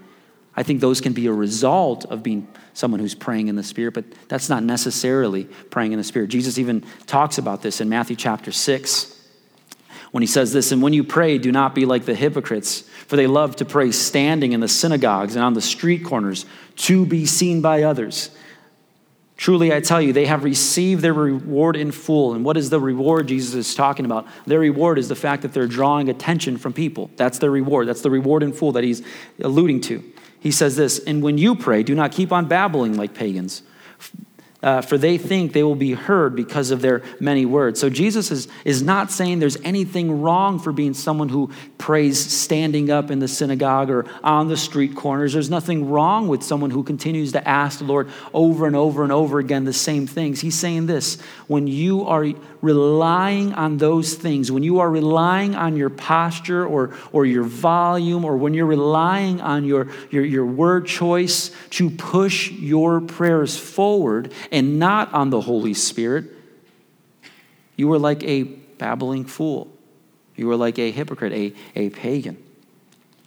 I 0.56 0.63
think 0.63 0.82
those 0.82 1.01
can 1.01 1.13
be 1.13 1.27
a 1.27 1.34
result 1.34 2.06
of 2.06 2.24
being 2.24 2.48
someone 2.74 3.00
who's 3.00 3.16
praying 3.16 3.48
in 3.48 3.56
the 3.56 3.63
Spirit, 3.63 3.94
but 3.94 4.06
that's 4.27 4.50
not 4.50 4.63
necessarily 4.63 5.46
praying 5.46 5.92
in 5.92 5.98
the 5.98 6.04
Spirit. 6.04 6.30
Jesus 6.30 6.58
even 6.58 6.84
talks 7.06 7.38
about 7.38 7.62
this 7.62 7.80
in 7.80 7.89
Matthew 7.89 8.16
chapter 8.16 8.51
6 8.51 9.13
when 10.12 10.22
he 10.22 10.27
says 10.27 10.54
this, 10.54 10.72
and 10.72 10.82
when 10.82 10.94
you 10.94 11.04
pray, 11.04 11.38
do 11.38 11.51
not 11.51 11.75
be 11.75 11.86
like 11.86 12.06
the 12.06 12.16
hypocrites, 12.16 12.82
for 13.08 13.18
they 13.18 13.27
love 13.27 13.58
to 13.58 13.66
pray 13.66 13.92
standing 13.92 14.54
in 14.54 14.62
the 14.62 14.68
synagogues 14.68 15.36
and 15.36 15.44
on 15.44 15.54
the 15.54 15.62
street 15.62 16.04
corners 16.06 16.46
to 16.75 17.06
be 17.06 17.25
seen 17.25 17.62
by 17.62 17.84
others. 17.84 18.32
Truly, 19.38 19.72
I 19.72 19.82
tell 19.82 20.01
you, 20.01 20.13
they 20.13 20.25
have 20.25 20.44
received 20.44 21.03
their 21.03 21.13
reward 21.13 21.75
in 21.75 21.91
full. 21.91 22.34
And 22.34 22.44
what 22.44 22.58
is 22.58 22.72
the 22.72 22.79
reward 22.79 23.27
Jesus 23.27 23.53
is 23.53 23.75
talking 23.75 24.03
about? 24.03 24.27
Their 24.48 24.60
reward 24.60 24.98
is 24.98 25.10
the 25.10 25.15
fact 25.15 25.44
that 25.44 25.53
they're 25.53 25.67
drawing 25.67 26.10
attention 26.10 26.58
from 26.58 26.74
people. 26.74 27.12
That's 27.15 27.38
their 27.38 27.51
reward. 27.51 27.88
That's 27.88 28.01
the 28.01 28.10
reward 28.10 28.41
in 28.41 28.51
full 28.51 28.72
that 28.72 28.84
he's 28.84 29.03
alluding 29.41 29.82
to. 29.82 30.03
He 30.39 30.51
says 30.51 30.75
this, 30.75 31.00
and 31.00 31.22
when 31.22 31.38
you 31.38 31.56
pray, 31.56 31.84
do 31.84 31.94
not 31.94 32.12
keep 32.12 32.32
on 32.32 32.48
babbling 32.48 32.98
like 32.98 33.13
pagans 33.13 33.62
uh, 34.64 34.82
for 34.82 34.98
they 34.98 35.18
think 35.18 35.54
they 35.54 35.64
will 35.64 35.76
be 35.76 35.94
heard 35.94 36.36
because 36.36 36.72
of 36.72 36.82
their 36.82 37.04
many 37.20 37.46
words. 37.46 37.80
So 37.80 37.90
Jesus 37.90 38.32
is, 38.32 38.48
is 38.66 38.82
not 38.82 39.12
saying 39.12 39.40
there's 39.40 39.58
anything 39.62 40.22
wrong 40.22 40.58
for 40.58 40.72
being 40.72 40.96
someone 40.96 41.30
who 41.30 41.52
prays 41.78 42.20
standing 42.20 42.90
up 42.90 43.12
in 43.12 43.20
the 43.20 43.27
synagogue 43.27 43.90
or 43.92 44.05
on 44.24 44.48
the 44.48 44.58
street 44.58 44.96
corners. 44.96 45.34
There's 45.34 45.50
nothing 45.50 45.90
wrong 45.90 46.27
with 46.27 46.42
someone 46.42 46.72
who 46.72 46.84
continues 46.84 47.34
to 47.34 47.48
ask 47.48 47.79
the 47.79 47.86
Lord 47.86 48.10
over 48.34 48.66
and 48.66 48.75
over 48.75 49.03
and 49.03 49.12
over 49.12 49.38
again 49.38 49.66
the 49.66 49.74
same 49.74 50.08
things. 50.08 50.42
He's 50.42 50.58
saying 50.58 50.88
this 50.88 51.22
when 51.48 51.68
you 51.68 52.05
are 52.05 52.25
relying 52.61 53.53
on 53.53 53.77
those 53.77 54.15
things, 54.15 54.51
when 54.51 54.63
you 54.63 54.79
are 54.79 54.89
relying 54.89 55.55
on 55.55 55.77
your 55.77 55.89
posture 55.89 56.65
or, 56.65 56.96
or 57.11 57.25
your 57.25 57.43
volume, 57.43 58.25
or 58.25 58.37
when 58.37 58.53
you're 58.53 58.65
relying 58.65 59.41
on 59.41 59.65
your, 59.65 59.89
your, 60.09 60.25
your 60.25 60.46
word 60.46 60.87
choice 60.87 61.51
to 61.72 61.89
push 61.89 62.51
your 62.51 63.01
prayers 63.01 63.57
forward, 63.57 64.33
and 64.51 64.79
not 64.79 65.13
on 65.13 65.29
the 65.29 65.41
Holy 65.41 65.74
Spirit, 65.74 66.25
you 67.75 67.87
were 67.87 68.00
like 68.00 68.24
a 68.24 68.43
babbling 68.43 69.25
fool. 69.25 69.72
You 70.35 70.48
were 70.48 70.55
like 70.55 70.79
a 70.79 70.91
hypocrite, 70.91 71.33
a, 71.33 71.53
a 71.75 71.89
pagan. 71.89 72.43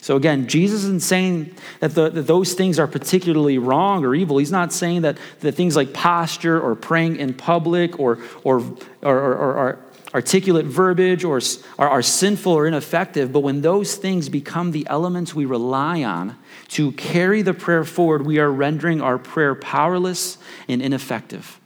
So 0.01 0.17
again, 0.17 0.49
Jesus 0.49 0.85
isn't 0.85 1.03
saying 1.03 1.55
that, 1.81 1.95
the, 1.95 2.09
that, 2.09 2.23
those 2.23 2.55
things 2.55 2.79
are 2.79 2.87
particularly 2.87 3.59
wrong 3.59 4.05
or 4.05 4.15
evil. 4.15 4.39
He's 4.39 4.51
not 4.51 4.73
saying 4.73 5.03
that, 5.03 5.19
that 5.41 5.53
things 5.53 5.77
like 5.77 5.93
posture 5.93 6.59
or 6.59 6.75
praying 6.75 7.17
in 7.17 7.35
public 7.35 8.01
or, 8.01 8.19
or, 8.43 8.61
or, 9.03 9.19
or, 9.19 9.55
or 9.55 9.79
articulate 10.15 10.65
verbiage 10.65 11.23
or 11.23 11.41
are, 11.79 11.89
are 11.89 12.03
sinful 12.03 12.53
or 12.53 12.67
ineffective. 12.67 13.31
But 13.31 13.41
when 13.41 13.61
those 13.61 13.95
things 13.97 14.29
become 14.31 14.71
the 14.71 14.87
elements 14.89 15.35
we 15.35 15.45
rely 15.45 16.03
on 16.03 16.37
to 16.69 16.93
carry 16.93 17.43
the 17.43 17.55
prayer 17.55 17.85
forward, 17.85 18.25
we 18.25 18.39
are 18.39 18.51
rendering 18.51 19.03
our 19.03 19.19
prayer 19.19 19.55
powerless 19.55 20.39
and 20.67 20.81
ineffective. 20.81 21.61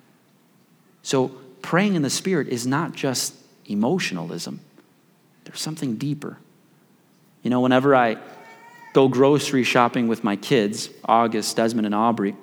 So, 1.03 1.29
praying 1.63 1.95
in 1.95 2.03
the 2.03 2.11
Spirit 2.11 2.49
is 2.49 2.67
not 2.67 2.95
just 2.95 3.35
emotionalism, 3.67 4.61
there's 5.45 5.61
something 5.61 5.97
deeper. 5.97 6.39
You 7.45 7.51
know, 7.51 7.61
whenever 7.61 7.95
I 7.95 8.17
go 8.95 9.07
grocery 9.07 9.63
shopping 9.63 10.09
with 10.09 10.25
my 10.25 10.35
kids, 10.35 10.89
August, 11.05 11.57
Desmond, 11.57 11.87
and 11.87 11.95
Aubrey, 11.95 12.35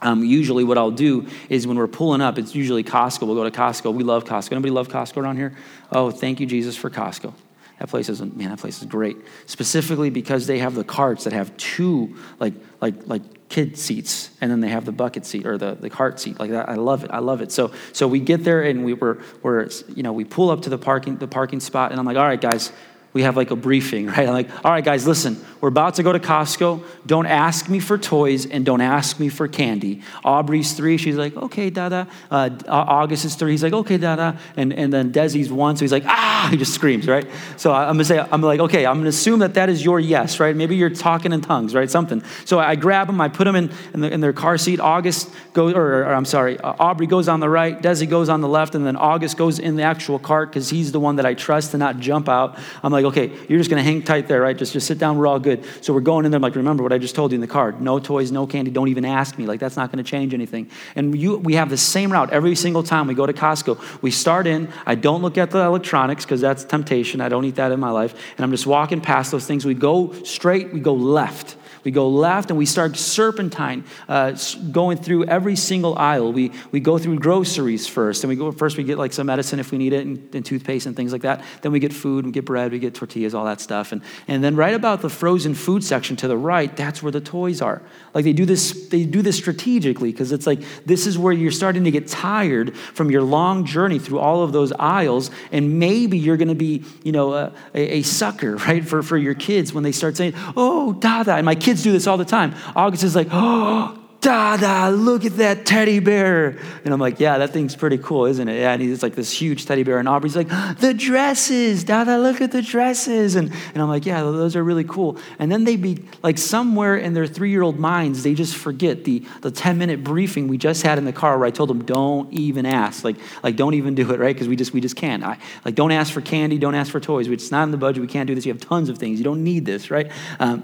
um, 0.00 0.24
usually 0.24 0.64
what 0.64 0.78
I'll 0.78 0.90
do 0.90 1.28
is 1.48 1.66
when 1.66 1.76
we're 1.76 1.86
pulling 1.86 2.20
up, 2.20 2.38
it's 2.38 2.54
usually 2.54 2.82
Costco. 2.82 3.26
We'll 3.26 3.36
go 3.36 3.44
to 3.44 3.56
Costco. 3.56 3.94
We 3.94 4.02
love 4.02 4.24
Costco. 4.24 4.52
Anybody 4.52 4.72
love 4.72 4.88
Costco 4.88 5.18
around 5.18 5.36
here? 5.36 5.54
Oh, 5.92 6.10
thank 6.10 6.40
you, 6.40 6.46
Jesus, 6.46 6.76
for 6.76 6.90
Costco. 6.90 7.32
That 7.78 7.88
place 7.88 8.08
is 8.08 8.20
man, 8.20 8.50
that 8.50 8.58
place 8.58 8.80
is 8.80 8.86
great. 8.86 9.16
Specifically 9.46 10.08
because 10.08 10.46
they 10.46 10.58
have 10.58 10.74
the 10.74 10.84
carts 10.84 11.24
that 11.24 11.32
have 11.32 11.56
two 11.56 12.16
like 12.38 12.54
like 12.80 12.94
like 13.06 13.48
kid 13.48 13.76
seats, 13.76 14.30
and 14.40 14.50
then 14.50 14.60
they 14.60 14.68
have 14.68 14.84
the 14.84 14.92
bucket 14.92 15.26
seat 15.26 15.46
or 15.46 15.58
the, 15.58 15.74
the 15.74 15.90
cart 15.90 16.20
seat 16.20 16.38
like 16.38 16.52
that. 16.52 16.68
I 16.68 16.76
love 16.76 17.02
it. 17.02 17.10
I 17.10 17.18
love 17.18 17.40
it. 17.40 17.50
So 17.50 17.72
so 17.92 18.06
we 18.06 18.20
get 18.20 18.44
there 18.44 18.62
and 18.62 18.84
we 18.84 18.94
were 18.94 19.20
we're 19.42 19.68
you 19.88 20.02
know 20.04 20.12
we 20.12 20.24
pull 20.24 20.50
up 20.50 20.62
to 20.62 20.70
the 20.70 20.78
parking 20.78 21.16
the 21.16 21.26
parking 21.26 21.58
spot, 21.58 21.90
and 21.90 21.98
I'm 21.98 22.06
like, 22.06 22.16
all 22.16 22.24
right, 22.24 22.40
guys, 22.40 22.72
we 23.12 23.22
have 23.22 23.36
like 23.36 23.50
a 23.50 23.56
briefing, 23.56 24.06
right? 24.08 24.26
I'm 24.26 24.32
like, 24.32 24.64
all 24.64 24.70
right, 24.70 24.84
guys, 24.84 25.06
listen, 25.06 25.42
we're 25.60 25.68
about 25.68 25.94
to 25.94 26.02
go 26.02 26.12
to 26.12 26.18
Costco. 26.18 26.82
Don't 27.06 27.26
ask 27.26 27.68
me 27.68 27.78
for 27.78 27.96
toys 27.96 28.46
and 28.46 28.64
don't 28.64 28.80
ask 28.80 29.20
me 29.20 29.28
for 29.28 29.46
candy. 29.46 30.02
Aubrey's 30.24 30.72
three. 30.72 30.96
She's 30.96 31.16
like, 31.16 31.36
okay, 31.36 31.70
Dada. 31.70 32.08
Uh, 32.30 32.50
August 32.66 33.24
is 33.24 33.36
three. 33.36 33.52
He's 33.52 33.62
like, 33.62 33.72
okay, 33.72 33.96
Dada. 33.96 34.38
And, 34.56 34.72
and 34.72 34.92
then 34.92 35.12
Desi's 35.12 35.52
one. 35.52 35.76
So 35.76 35.84
he's 35.84 35.92
like, 35.92 36.04
ah, 36.06 36.48
he 36.50 36.56
just 36.56 36.74
screams, 36.74 37.06
right? 37.06 37.26
So 37.56 37.72
I'm 37.72 37.86
going 37.94 37.98
to 37.98 38.04
say, 38.04 38.18
I'm 38.18 38.42
like, 38.42 38.60
okay, 38.60 38.86
I'm 38.86 38.96
going 38.96 39.04
to 39.04 39.10
assume 39.10 39.38
that 39.40 39.54
that 39.54 39.68
is 39.68 39.84
your 39.84 40.00
yes, 40.00 40.40
right? 40.40 40.54
Maybe 40.54 40.74
you're 40.74 40.90
talking 40.90 41.32
in 41.32 41.40
tongues, 41.40 41.74
right? 41.74 41.88
Something. 41.88 42.24
So 42.44 42.58
I 42.58 42.74
grab 42.74 43.06
them, 43.06 43.20
I 43.20 43.28
put 43.28 43.44
them 43.44 43.54
in, 43.54 43.70
in, 43.94 44.00
the, 44.00 44.12
in 44.12 44.20
their 44.20 44.32
car 44.32 44.58
seat. 44.58 44.80
August 44.80 45.30
goes, 45.52 45.74
or, 45.74 46.02
or 46.02 46.14
I'm 46.14 46.24
sorry, 46.24 46.58
uh, 46.58 46.74
Aubrey 46.78 47.06
goes 47.06 47.28
on 47.28 47.40
the 47.40 47.48
right, 47.48 47.80
Desi 47.80 48.08
goes 48.08 48.28
on 48.28 48.40
the 48.40 48.48
left, 48.48 48.74
and 48.74 48.84
then 48.84 48.96
August 48.96 49.36
goes 49.36 49.58
in 49.58 49.76
the 49.76 49.84
actual 49.84 50.18
cart 50.18 50.50
because 50.50 50.70
he's 50.70 50.90
the 50.90 51.00
one 51.00 51.16
that 51.16 51.26
I 51.26 51.34
trust 51.34 51.70
to 51.70 51.78
not 51.78 52.00
jump 52.00 52.28
out. 52.28 52.58
I'm 52.82 52.92
like, 52.92 53.01
okay, 53.06 53.30
you're 53.48 53.58
just 53.58 53.70
to 53.82 53.82
hang 53.82 54.02
tight 54.02 54.28
there, 54.28 54.40
right? 54.40 54.56
Just, 54.56 54.72
just 54.72 54.86
sit 54.86 54.98
down. 54.98 55.18
We're 55.18 55.26
all 55.26 55.38
good. 55.38 55.64
So 55.80 55.92
we're 55.92 56.00
going 56.00 56.24
in 56.24 56.30
there. 56.30 56.38
I'm 56.38 56.42
like, 56.42 56.56
remember 56.56 56.82
what 56.82 56.92
I 56.92 56.98
just 56.98 57.14
told 57.14 57.32
you 57.32 57.36
in 57.36 57.40
the 57.40 57.46
car. 57.46 57.72
No 57.72 57.98
toys, 57.98 58.32
no 58.32 58.46
candy. 58.46 58.70
Don't 58.70 58.88
even 58.88 59.04
ask 59.04 59.38
me. 59.38 59.46
Like, 59.46 59.60
that's 59.60 59.76
not 59.76 59.92
to 59.92 60.02
change 60.02 60.34
anything. 60.34 60.70
And 60.96 61.18
you, 61.18 61.38
we 61.38 61.54
have 61.54 61.70
the 61.70 61.76
same 61.76 62.12
route 62.12 62.30
every 62.30 62.54
single 62.54 62.82
time 62.82 63.06
we 63.06 63.14
go 63.14 63.26
to 63.26 63.32
Costco. 63.32 64.02
We 64.02 64.10
start 64.10 64.46
in. 64.46 64.68
I 64.86 64.94
don't 64.94 65.22
look 65.22 65.38
at 65.38 65.50
the 65.50 65.60
electronics 65.60 66.24
because 66.24 66.40
that's 66.40 66.64
temptation. 66.64 67.20
I 67.20 67.28
don't 67.28 67.44
eat 67.44 67.56
that 67.56 67.72
in 67.72 67.80
my 67.80 67.90
life. 67.90 68.14
And 68.36 68.44
I'm 68.44 68.50
just 68.50 68.66
walking 68.66 69.00
past 69.00 69.30
those 69.30 69.46
things. 69.46 69.64
We 69.64 69.74
go 69.74 70.12
straight, 70.24 70.72
we 70.72 70.80
go 70.80 70.94
left. 70.94 71.56
We 71.84 71.90
go 71.90 72.08
left 72.08 72.50
and 72.50 72.58
we 72.58 72.66
start 72.66 72.96
serpentine, 72.96 73.84
uh, 74.08 74.36
going 74.70 74.98
through 74.98 75.24
every 75.24 75.56
single 75.56 75.96
aisle. 75.98 76.32
We, 76.32 76.52
we 76.70 76.80
go 76.80 76.98
through 76.98 77.18
groceries 77.18 77.86
first. 77.86 78.22
And 78.24 78.28
we 78.28 78.36
go, 78.36 78.52
first 78.52 78.76
we 78.76 78.84
get 78.84 78.98
like 78.98 79.12
some 79.12 79.26
medicine 79.26 79.58
if 79.60 79.72
we 79.72 79.78
need 79.78 79.92
it 79.92 80.06
and, 80.06 80.34
and 80.34 80.44
toothpaste 80.44 80.86
and 80.86 80.94
things 80.94 81.12
like 81.12 81.22
that. 81.22 81.42
Then 81.62 81.72
we 81.72 81.80
get 81.80 81.92
food, 81.92 82.24
we 82.24 82.32
get 82.32 82.44
bread, 82.44 82.72
we 82.72 82.78
get 82.78 82.94
tortillas, 82.94 83.34
all 83.34 83.44
that 83.46 83.60
stuff. 83.60 83.92
And, 83.92 84.02
and 84.28 84.42
then 84.42 84.56
right 84.56 84.74
about 84.74 85.02
the 85.02 85.10
frozen 85.10 85.54
food 85.54 85.82
section 85.82 86.16
to 86.16 86.28
the 86.28 86.36
right, 86.36 86.74
that's 86.76 87.02
where 87.02 87.12
the 87.12 87.20
toys 87.20 87.60
are. 87.60 87.82
Like 88.14 88.24
they 88.24 88.32
do 88.32 88.44
this, 88.44 88.88
they 88.88 89.04
do 89.04 89.22
this 89.22 89.36
strategically 89.36 90.12
because 90.12 90.32
it's 90.32 90.46
like 90.46 90.60
this 90.84 91.06
is 91.06 91.18
where 91.18 91.32
you're 91.32 91.50
starting 91.50 91.84
to 91.84 91.90
get 91.90 92.06
tired 92.08 92.76
from 92.76 93.10
your 93.10 93.22
long 93.22 93.64
journey 93.64 93.98
through 93.98 94.18
all 94.18 94.42
of 94.42 94.52
those 94.52 94.72
aisles. 94.72 95.30
And 95.50 95.78
maybe 95.78 96.18
you're 96.18 96.36
going 96.36 96.48
to 96.48 96.54
be, 96.54 96.84
you 97.02 97.12
know, 97.12 97.32
a, 97.32 97.52
a, 97.74 98.02
sucker, 98.02 98.56
right, 98.68 98.84
for, 98.84 99.02
for 99.02 99.16
your 99.16 99.34
kids 99.34 99.72
when 99.72 99.84
they 99.84 99.92
start 99.92 100.16
saying, 100.16 100.34
oh, 100.56 100.92
Dada. 100.92 101.34
And 101.34 101.46
my 101.46 101.54
kids 101.54 101.71
do 101.80 101.92
this 101.92 102.06
all 102.06 102.16
the 102.16 102.24
time. 102.24 102.54
August 102.74 103.04
is 103.04 103.14
like, 103.14 103.28
oh, 103.30 103.98
Dada, 104.22 104.94
look 104.94 105.24
at 105.24 105.38
that 105.38 105.66
teddy 105.66 105.98
bear. 105.98 106.56
And 106.84 106.94
I'm 106.94 107.00
like, 107.00 107.18
yeah, 107.18 107.38
that 107.38 107.50
thing's 107.50 107.74
pretty 107.74 107.98
cool, 107.98 108.26
isn't 108.26 108.48
it? 108.48 108.60
Yeah, 108.60 108.72
and 108.72 108.80
he's 108.80 109.02
like 109.02 109.16
this 109.16 109.32
huge 109.32 109.66
teddy 109.66 109.82
bear. 109.82 109.98
And 109.98 110.08
Aubrey's 110.08 110.36
like, 110.36 110.48
the 110.78 110.94
dresses, 110.94 111.82
Dada, 111.82 112.18
look 112.18 112.40
at 112.40 112.52
the 112.52 112.62
dresses. 112.62 113.34
And, 113.34 113.52
and 113.74 113.82
I'm 113.82 113.88
like, 113.88 114.06
yeah, 114.06 114.22
those 114.22 114.54
are 114.54 114.62
really 114.62 114.84
cool. 114.84 115.18
And 115.40 115.50
then 115.50 115.64
they 115.64 115.74
be 115.74 116.04
like 116.22 116.38
somewhere 116.38 116.96
in 116.96 117.14
their 117.14 117.26
three 117.26 117.50
year 117.50 117.62
old 117.62 117.80
minds, 117.80 118.22
they 118.22 118.34
just 118.34 118.54
forget 118.54 119.02
the, 119.02 119.26
the 119.40 119.50
10 119.50 119.76
minute 119.76 120.04
briefing 120.04 120.46
we 120.46 120.56
just 120.56 120.84
had 120.84 120.98
in 120.98 121.04
the 121.04 121.12
car 121.12 121.36
where 121.36 121.46
I 121.48 121.50
told 121.50 121.68
them, 121.68 121.84
don't 121.84 122.32
even 122.32 122.64
ask. 122.64 123.02
Like, 123.02 123.16
like 123.42 123.56
don't 123.56 123.74
even 123.74 123.96
do 123.96 124.08
it, 124.12 124.20
right? 124.20 124.34
Because 124.34 124.46
we 124.46 124.54
just, 124.54 124.72
we 124.72 124.80
just 124.80 124.94
can't. 124.94 125.24
I, 125.24 125.36
like, 125.64 125.74
don't 125.74 125.90
ask 125.90 126.12
for 126.12 126.20
candy, 126.20 126.58
don't 126.58 126.76
ask 126.76 126.92
for 126.92 127.00
toys. 127.00 127.26
It's 127.26 127.50
not 127.50 127.64
in 127.64 127.72
the 127.72 127.76
budget. 127.76 128.00
We 128.00 128.06
can't 128.06 128.28
do 128.28 128.36
this. 128.36 128.46
You 128.46 128.52
have 128.52 128.62
tons 128.62 128.88
of 128.88 128.98
things. 128.98 129.18
You 129.18 129.24
don't 129.24 129.42
need 129.42 129.66
this, 129.66 129.90
right? 129.90 130.12
Um, 130.38 130.62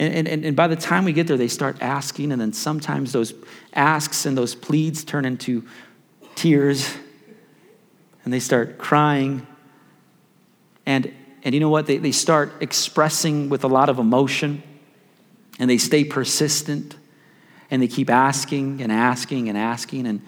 and, 0.00 0.26
and, 0.26 0.46
and 0.46 0.56
by 0.56 0.66
the 0.66 0.76
time 0.76 1.04
we 1.04 1.12
get 1.12 1.26
there, 1.26 1.36
they 1.36 1.46
start 1.46 1.76
asking, 1.82 2.32
and 2.32 2.40
then 2.40 2.54
sometimes 2.54 3.12
those 3.12 3.34
asks 3.74 4.24
and 4.24 4.36
those 4.36 4.54
pleads 4.54 5.04
turn 5.04 5.26
into 5.26 5.62
tears, 6.34 6.96
and 8.24 8.32
they 8.32 8.40
start 8.40 8.78
crying. 8.78 9.46
And, 10.86 11.12
and 11.42 11.54
you 11.54 11.60
know 11.60 11.68
what? 11.68 11.86
They, 11.86 11.98
they 11.98 12.12
start 12.12 12.50
expressing 12.60 13.50
with 13.50 13.62
a 13.62 13.68
lot 13.68 13.90
of 13.90 13.98
emotion, 13.98 14.62
and 15.58 15.68
they 15.68 15.78
stay 15.78 16.04
persistent, 16.04 16.96
and 17.70 17.82
they 17.82 17.88
keep 17.88 18.08
asking 18.08 18.80
and 18.80 18.90
asking 18.90 19.50
and 19.50 19.58
asking. 19.58 20.06
And, 20.06 20.22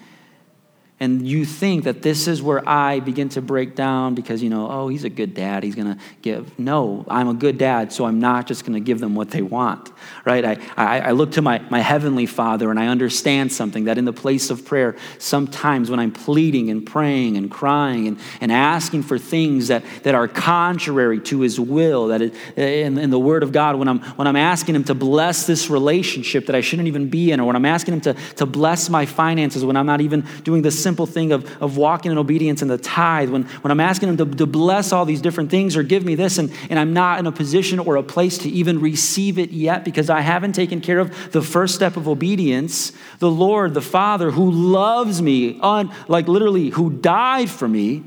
and 1.02 1.26
you 1.26 1.44
think 1.44 1.82
that 1.82 2.00
this 2.00 2.28
is 2.28 2.40
where 2.40 2.66
I 2.66 3.00
begin 3.00 3.28
to 3.30 3.42
break 3.42 3.74
down 3.74 4.14
because, 4.14 4.40
you 4.40 4.48
know, 4.48 4.70
oh, 4.70 4.86
he's 4.86 5.02
a 5.02 5.10
good 5.10 5.34
dad. 5.34 5.64
He's 5.64 5.74
going 5.74 5.92
to 5.92 6.00
give. 6.22 6.56
No, 6.60 7.04
I'm 7.08 7.26
a 7.26 7.34
good 7.34 7.58
dad, 7.58 7.92
so 7.92 8.04
I'm 8.04 8.20
not 8.20 8.46
just 8.46 8.64
going 8.64 8.74
to 8.74 8.80
give 8.80 9.00
them 9.00 9.16
what 9.16 9.30
they 9.30 9.42
want, 9.42 9.91
right? 10.24 10.44
I, 10.44 10.58
I, 10.76 11.00
I, 11.00 11.10
look 11.12 11.32
to 11.32 11.42
my, 11.42 11.60
my 11.70 11.80
heavenly 11.80 12.26
father 12.26 12.70
and 12.70 12.78
I 12.78 12.88
understand 12.88 13.52
something 13.52 13.84
that 13.84 13.98
in 13.98 14.04
the 14.04 14.12
place 14.12 14.50
of 14.50 14.64
prayer, 14.64 14.96
sometimes 15.18 15.90
when 15.90 16.00
I'm 16.00 16.12
pleading 16.12 16.70
and 16.70 16.86
praying 16.86 17.36
and 17.36 17.50
crying 17.50 18.08
and, 18.08 18.18
and 18.40 18.52
asking 18.52 19.02
for 19.04 19.18
things 19.18 19.68
that, 19.68 19.84
that 20.02 20.14
are 20.14 20.28
contrary 20.28 21.20
to 21.20 21.40
his 21.40 21.58
will, 21.58 22.08
that 22.08 22.22
it, 22.22 22.34
in, 22.56 22.98
in 22.98 23.10
the 23.10 23.20
word 23.20 23.42
of 23.42 23.52
God, 23.52 23.76
when 23.76 23.88
I'm, 23.88 24.00
when 24.00 24.26
I'm 24.26 24.36
asking 24.36 24.74
him 24.74 24.84
to 24.84 24.94
bless 24.94 25.46
this 25.46 25.70
relationship 25.70 26.46
that 26.46 26.56
I 26.56 26.60
shouldn't 26.60 26.88
even 26.88 27.08
be 27.08 27.32
in, 27.32 27.40
or 27.40 27.44
when 27.44 27.56
I'm 27.56 27.66
asking 27.66 27.94
him 27.94 28.00
to, 28.02 28.14
to 28.36 28.46
bless 28.46 28.88
my 28.88 29.06
finances 29.06 29.64
when 29.64 29.76
I'm 29.76 29.86
not 29.86 30.00
even 30.00 30.26
doing 30.44 30.62
the 30.62 30.70
simple 30.70 31.06
thing 31.06 31.32
of, 31.32 31.62
of 31.62 31.76
walking 31.76 32.12
in 32.12 32.18
obedience 32.18 32.62
and 32.62 32.70
the 32.70 32.78
tithe, 32.78 33.30
when, 33.30 33.44
when 33.44 33.70
I'm 33.70 33.80
asking 33.80 34.10
Him 34.10 34.16
to, 34.18 34.26
to 34.36 34.46
bless 34.46 34.92
all 34.92 35.04
these 35.04 35.20
different 35.20 35.50
things 35.50 35.76
or 35.76 35.82
give 35.82 36.04
me 36.04 36.14
this, 36.14 36.38
and, 36.38 36.52
and 36.70 36.78
I'm 36.78 36.92
not 36.92 37.18
in 37.18 37.26
a 37.26 37.32
position 37.32 37.78
or 37.78 37.96
a 37.96 38.02
place 38.02 38.38
to 38.38 38.48
even 38.48 38.80
receive 38.80 39.38
it 39.38 39.50
yet 39.50 39.84
because 39.92 40.10
I 40.10 40.20
haven't 40.20 40.54
taken 40.54 40.80
care 40.80 40.98
of 40.98 41.32
the 41.32 41.42
first 41.42 41.74
step 41.74 41.96
of 41.96 42.08
obedience, 42.08 42.92
the 43.18 43.30
Lord, 43.30 43.74
the 43.74 43.82
Father, 43.82 44.30
who 44.30 44.50
loves 44.50 45.22
me, 45.22 45.60
on, 45.60 45.94
like 46.08 46.28
literally, 46.28 46.70
who 46.70 46.90
died 46.90 47.50
for 47.50 47.68
me, 47.68 48.04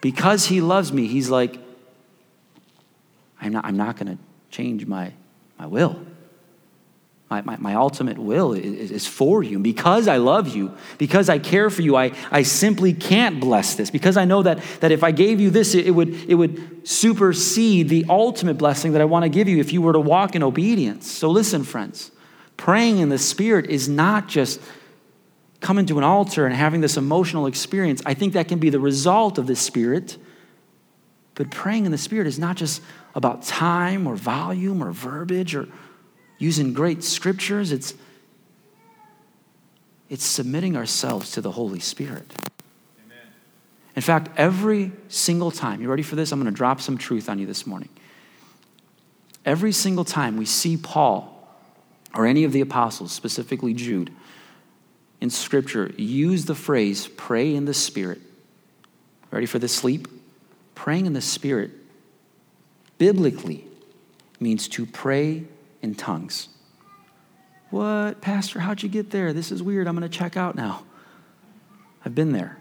because 0.00 0.46
He 0.46 0.60
loves 0.60 0.92
me, 0.92 1.06
He's 1.06 1.30
like, 1.30 1.58
I'm 3.40 3.52
not, 3.52 3.64
I'm 3.64 3.76
not 3.76 3.96
going 3.96 4.16
to 4.16 4.22
change 4.50 4.86
my, 4.86 5.12
my 5.58 5.66
will. 5.66 5.98
My, 7.34 7.42
my, 7.42 7.56
my, 7.56 7.74
ultimate 7.74 8.16
will 8.16 8.52
is, 8.52 8.92
is 8.92 9.06
for 9.08 9.42
you. 9.42 9.56
And 9.56 9.64
because 9.64 10.06
I 10.06 10.18
love 10.18 10.54
you, 10.54 10.72
because 10.98 11.28
I 11.28 11.40
care 11.40 11.68
for 11.68 11.82
you, 11.82 11.96
I, 11.96 12.12
I 12.30 12.44
simply 12.44 12.92
can't 12.92 13.40
bless 13.40 13.74
this. 13.74 13.90
Because 13.90 14.16
I 14.16 14.24
know 14.24 14.44
that, 14.44 14.62
that 14.78 14.92
if 14.92 15.02
I 15.02 15.10
gave 15.10 15.40
you 15.40 15.50
this, 15.50 15.74
it, 15.74 15.88
it 15.88 15.90
would, 15.90 16.14
it 16.30 16.36
would 16.36 16.86
supersede 16.86 17.88
the 17.88 18.04
ultimate 18.08 18.54
blessing 18.54 18.92
that 18.92 19.00
I 19.00 19.04
want 19.04 19.24
to 19.24 19.28
give 19.28 19.48
you 19.48 19.58
if 19.58 19.72
you 19.72 19.82
were 19.82 19.92
to 19.92 19.98
walk 19.98 20.36
in 20.36 20.44
obedience. 20.44 21.10
So 21.10 21.28
listen, 21.28 21.64
friends, 21.64 22.12
praying 22.56 22.98
in 22.98 23.08
the 23.08 23.18
Spirit 23.18 23.66
is 23.66 23.88
not 23.88 24.28
just 24.28 24.60
coming 25.60 25.86
to 25.86 25.98
an 25.98 26.04
altar 26.04 26.46
and 26.46 26.54
having 26.54 26.82
this 26.82 26.96
emotional 26.96 27.46
experience. 27.46 28.00
I 28.06 28.14
think 28.14 28.34
that 28.34 28.46
can 28.46 28.60
be 28.60 28.70
the 28.70 28.78
result 28.78 29.38
of 29.38 29.48
the 29.48 29.56
Spirit. 29.56 30.18
But 31.34 31.50
praying 31.50 31.84
in 31.84 31.90
the 31.90 31.98
Spirit 31.98 32.28
is 32.28 32.38
not 32.38 32.56
just 32.56 32.80
about 33.16 33.42
time 33.42 34.06
or 34.06 34.14
volume 34.14 34.84
or 34.84 34.92
verbiage 34.92 35.56
or 35.56 35.66
using 36.38 36.72
great 36.72 37.02
scriptures. 37.02 37.72
It's, 37.72 37.94
it's 40.08 40.24
submitting 40.24 40.76
ourselves 40.76 41.32
to 41.32 41.40
the 41.40 41.50
Holy 41.50 41.80
Spirit. 41.80 42.32
Amen. 43.06 43.18
In 43.96 44.02
fact, 44.02 44.30
every 44.36 44.92
single 45.08 45.50
time, 45.50 45.80
you 45.80 45.88
ready 45.88 46.02
for 46.02 46.16
this? 46.16 46.32
I'm 46.32 46.40
going 46.40 46.52
to 46.52 46.56
drop 46.56 46.80
some 46.80 46.98
truth 46.98 47.28
on 47.28 47.38
you 47.38 47.46
this 47.46 47.66
morning. 47.66 47.88
Every 49.44 49.72
single 49.72 50.04
time 50.04 50.36
we 50.36 50.46
see 50.46 50.76
Paul 50.76 51.30
or 52.14 52.26
any 52.26 52.44
of 52.44 52.52
the 52.52 52.60
apostles, 52.60 53.12
specifically 53.12 53.74
Jude, 53.74 54.10
in 55.20 55.30
Scripture 55.30 55.92
use 55.96 56.44
the 56.44 56.54
phrase 56.54 57.08
pray 57.08 57.54
in 57.54 57.64
the 57.64 57.74
Spirit. 57.74 58.20
Ready 59.30 59.46
for 59.46 59.58
this 59.58 59.74
sleep? 59.74 60.08
Praying 60.74 61.06
in 61.06 61.12
the 61.12 61.20
Spirit 61.20 61.70
biblically 62.98 63.64
means 64.38 64.68
to 64.68 64.86
pray 64.86 65.44
in 65.84 65.94
tongues. 65.94 66.48
What, 67.70 68.20
Pastor? 68.20 68.60
How'd 68.60 68.82
you 68.82 68.88
get 68.88 69.10
there? 69.10 69.32
This 69.32 69.52
is 69.52 69.62
weird. 69.62 69.86
I'm 69.86 69.94
going 69.94 70.08
to 70.08 70.18
check 70.18 70.36
out 70.36 70.56
now. 70.56 70.82
I've 72.04 72.14
been 72.14 72.32
there. 72.32 72.56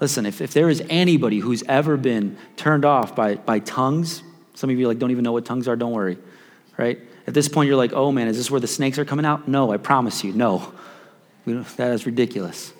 Listen, 0.00 0.24
if, 0.24 0.40
if 0.40 0.54
there 0.54 0.70
is 0.70 0.82
anybody 0.88 1.40
who's 1.40 1.64
ever 1.64 1.96
been 1.96 2.38
turned 2.56 2.84
off 2.84 3.16
by, 3.16 3.34
by 3.34 3.58
tongues, 3.58 4.22
some 4.54 4.70
of 4.70 4.78
you 4.78 4.86
like 4.86 4.98
don't 4.98 5.10
even 5.10 5.24
know 5.24 5.32
what 5.32 5.44
tongues 5.44 5.66
are, 5.66 5.74
don't 5.74 5.92
worry, 5.92 6.18
right? 6.76 7.00
At 7.26 7.34
this 7.34 7.48
point, 7.48 7.66
you're 7.66 7.76
like, 7.76 7.92
oh 7.92 8.12
man, 8.12 8.28
is 8.28 8.36
this 8.36 8.50
where 8.50 8.60
the 8.60 8.68
snakes 8.68 8.98
are 8.98 9.04
coming 9.04 9.26
out? 9.26 9.48
No, 9.48 9.72
I 9.72 9.76
promise 9.76 10.22
you, 10.22 10.32
no. 10.32 10.72
That 11.44 11.92
is 11.92 12.06
ridiculous. 12.06 12.72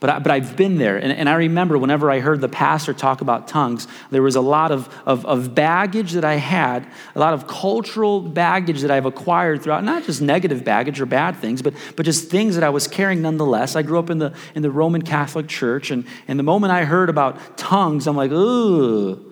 But, 0.00 0.08
I, 0.10 0.18
but 0.18 0.32
I've 0.32 0.56
been 0.56 0.78
there. 0.78 0.96
And, 0.96 1.12
and 1.12 1.28
I 1.28 1.34
remember 1.34 1.76
whenever 1.76 2.10
I 2.10 2.20
heard 2.20 2.40
the 2.40 2.48
pastor 2.48 2.94
talk 2.94 3.20
about 3.20 3.46
tongues, 3.46 3.86
there 4.10 4.22
was 4.22 4.34
a 4.34 4.40
lot 4.40 4.72
of, 4.72 4.88
of, 5.04 5.26
of 5.26 5.54
baggage 5.54 6.12
that 6.12 6.24
I 6.24 6.36
had, 6.36 6.86
a 7.14 7.20
lot 7.20 7.34
of 7.34 7.46
cultural 7.46 8.22
baggage 8.22 8.80
that 8.80 8.90
I've 8.90 9.04
acquired 9.04 9.62
throughout, 9.62 9.84
not 9.84 10.04
just 10.04 10.22
negative 10.22 10.64
baggage 10.64 11.02
or 11.02 11.06
bad 11.06 11.36
things, 11.36 11.60
but, 11.60 11.74
but 11.96 12.06
just 12.06 12.30
things 12.30 12.54
that 12.54 12.64
I 12.64 12.70
was 12.70 12.88
carrying 12.88 13.20
nonetheless. 13.20 13.76
I 13.76 13.82
grew 13.82 13.98
up 13.98 14.08
in 14.08 14.18
the, 14.18 14.34
in 14.54 14.62
the 14.62 14.70
Roman 14.70 15.02
Catholic 15.02 15.48
Church, 15.48 15.90
and, 15.90 16.06
and 16.26 16.38
the 16.38 16.44
moment 16.44 16.72
I 16.72 16.84
heard 16.84 17.10
about 17.10 17.58
tongues, 17.58 18.06
I'm 18.06 18.16
like, 18.16 18.32
ooh. 18.32 19.26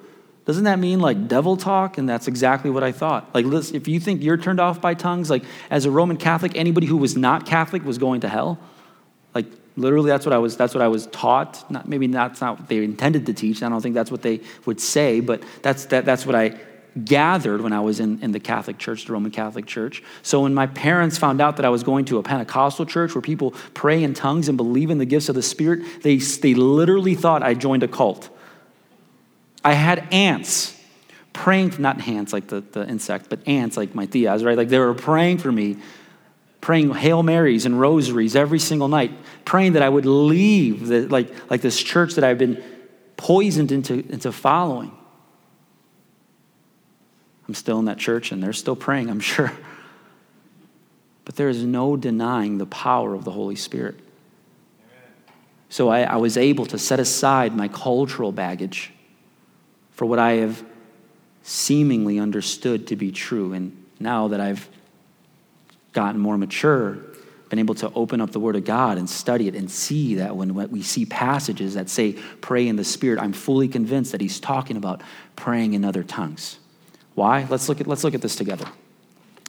Doesn't 0.44 0.64
that 0.64 0.78
mean 0.78 1.00
like 1.00 1.28
devil 1.28 1.58
talk? 1.58 1.98
And 1.98 2.08
that's 2.08 2.26
exactly 2.26 2.70
what 2.70 2.82
I 2.82 2.90
thought. 2.90 3.28
Like, 3.34 3.44
listen, 3.44 3.76
if 3.76 3.86
you 3.86 4.00
think 4.00 4.22
you're 4.22 4.38
turned 4.38 4.60
off 4.60 4.80
by 4.80 4.94
tongues, 4.94 5.28
like 5.28 5.44
as 5.68 5.84
a 5.84 5.90
Roman 5.90 6.16
Catholic, 6.16 6.56
anybody 6.56 6.86
who 6.86 6.96
was 6.96 7.18
not 7.18 7.44
Catholic 7.44 7.84
was 7.84 7.98
going 7.98 8.22
to 8.22 8.30
hell. 8.30 8.58
Literally, 9.78 10.10
that's 10.10 10.26
what 10.26 10.32
I 10.32 10.38
was, 10.38 10.56
that's 10.56 10.74
what 10.74 10.82
I 10.82 10.88
was 10.88 11.06
taught. 11.06 11.70
Not, 11.70 11.88
maybe 11.88 12.06
that's 12.08 12.40
not 12.40 12.58
what 12.58 12.68
they 12.68 12.82
intended 12.82 13.26
to 13.26 13.32
teach. 13.32 13.62
I 13.62 13.68
don't 13.68 13.80
think 13.80 13.94
that's 13.94 14.10
what 14.10 14.22
they 14.22 14.40
would 14.66 14.80
say, 14.80 15.20
but 15.20 15.42
that's, 15.62 15.86
that, 15.86 16.04
that's 16.04 16.26
what 16.26 16.34
I 16.34 16.58
gathered 17.04 17.60
when 17.60 17.72
I 17.72 17.80
was 17.80 18.00
in, 18.00 18.20
in 18.22 18.32
the 18.32 18.40
Catholic 18.40 18.78
Church, 18.78 19.04
the 19.04 19.12
Roman 19.12 19.30
Catholic 19.30 19.66
Church. 19.66 20.02
So 20.22 20.42
when 20.42 20.52
my 20.52 20.66
parents 20.66 21.16
found 21.16 21.40
out 21.40 21.56
that 21.56 21.64
I 21.64 21.68
was 21.68 21.84
going 21.84 22.06
to 22.06 22.18
a 22.18 22.22
Pentecostal 22.22 22.86
church 22.86 23.14
where 23.14 23.22
people 23.22 23.52
pray 23.72 24.02
in 24.02 24.14
tongues 24.14 24.48
and 24.48 24.56
believe 24.56 24.90
in 24.90 24.98
the 24.98 25.06
gifts 25.06 25.28
of 25.28 25.36
the 25.36 25.42
Spirit, 25.42 26.02
they, 26.02 26.16
they 26.16 26.54
literally 26.54 27.14
thought 27.14 27.44
I 27.44 27.54
joined 27.54 27.84
a 27.84 27.88
cult. 27.88 28.30
I 29.64 29.74
had 29.74 30.12
aunts 30.12 30.76
praying, 31.32 31.74
not 31.78 32.06
ants 32.08 32.32
like 32.32 32.48
the, 32.48 32.62
the 32.62 32.88
insect, 32.88 33.28
but 33.28 33.46
aunts 33.46 33.76
like 33.76 33.94
my 33.94 34.06
tias, 34.06 34.44
right? 34.44 34.56
Like 34.56 34.70
they 34.70 34.78
were 34.78 34.94
praying 34.94 35.38
for 35.38 35.52
me 35.52 35.76
praying 36.60 36.92
Hail 36.94 37.22
Marys 37.22 37.66
and 37.66 37.80
rosaries 37.80 38.34
every 38.34 38.58
single 38.58 38.88
night, 38.88 39.12
praying 39.44 39.74
that 39.74 39.82
I 39.82 39.88
would 39.88 40.06
leave 40.06 40.86
the, 40.88 41.06
like, 41.08 41.50
like 41.50 41.60
this 41.60 41.80
church 41.80 42.14
that 42.14 42.24
I've 42.24 42.38
been 42.38 42.62
poisoned 43.16 43.72
into, 43.72 43.94
into 44.10 44.32
following. 44.32 44.92
I'm 47.46 47.54
still 47.54 47.78
in 47.78 47.86
that 47.86 47.98
church 47.98 48.32
and 48.32 48.42
they're 48.42 48.52
still 48.52 48.76
praying, 48.76 49.08
I'm 49.08 49.20
sure. 49.34 49.52
But 51.24 51.36
there 51.36 51.48
is 51.48 51.64
no 51.64 51.96
denying 51.96 52.58
the 52.58 52.66
power 52.66 53.14
of 53.14 53.24
the 53.24 53.30
Holy 53.30 53.56
Spirit. 53.56 53.96
So 55.68 55.88
I, 55.88 56.02
I 56.02 56.16
was 56.16 56.36
able 56.36 56.66
to 56.66 56.78
set 56.78 56.98
aside 56.98 57.54
my 57.54 57.68
cultural 57.68 58.32
baggage 58.32 58.92
for 59.90 60.06
what 60.06 60.18
I 60.18 60.32
have 60.32 60.64
seemingly 61.42 62.18
understood 62.18 62.86
to 62.88 62.96
be 62.96 63.12
true. 63.12 63.52
And 63.52 63.84
now 64.00 64.28
that 64.28 64.40
I've 64.40 64.68
gotten 65.98 66.20
more 66.20 66.38
mature, 66.38 66.96
been 67.48 67.58
able 67.58 67.74
to 67.74 67.92
open 67.92 68.20
up 68.20 68.30
the 68.30 68.38
Word 68.38 68.54
of 68.54 68.64
God 68.64 68.98
and 68.98 69.10
study 69.10 69.48
it 69.48 69.56
and 69.56 69.68
see 69.68 70.14
that 70.14 70.36
when 70.36 70.54
we 70.54 70.80
see 70.80 71.04
passages 71.04 71.74
that 71.74 71.90
say 71.90 72.12
pray 72.40 72.68
in 72.68 72.76
the 72.76 72.84
Spirit, 72.84 73.18
I'm 73.18 73.32
fully 73.32 73.66
convinced 73.66 74.12
that 74.12 74.20
he's 74.20 74.38
talking 74.38 74.76
about 74.76 75.02
praying 75.34 75.74
in 75.74 75.84
other 75.84 76.04
tongues. 76.04 76.60
Why? 77.16 77.48
Let's 77.50 77.68
look 77.68 77.80
at, 77.80 77.88
let's 77.88 78.04
look 78.04 78.14
at 78.14 78.22
this 78.22 78.36
together. 78.36 78.66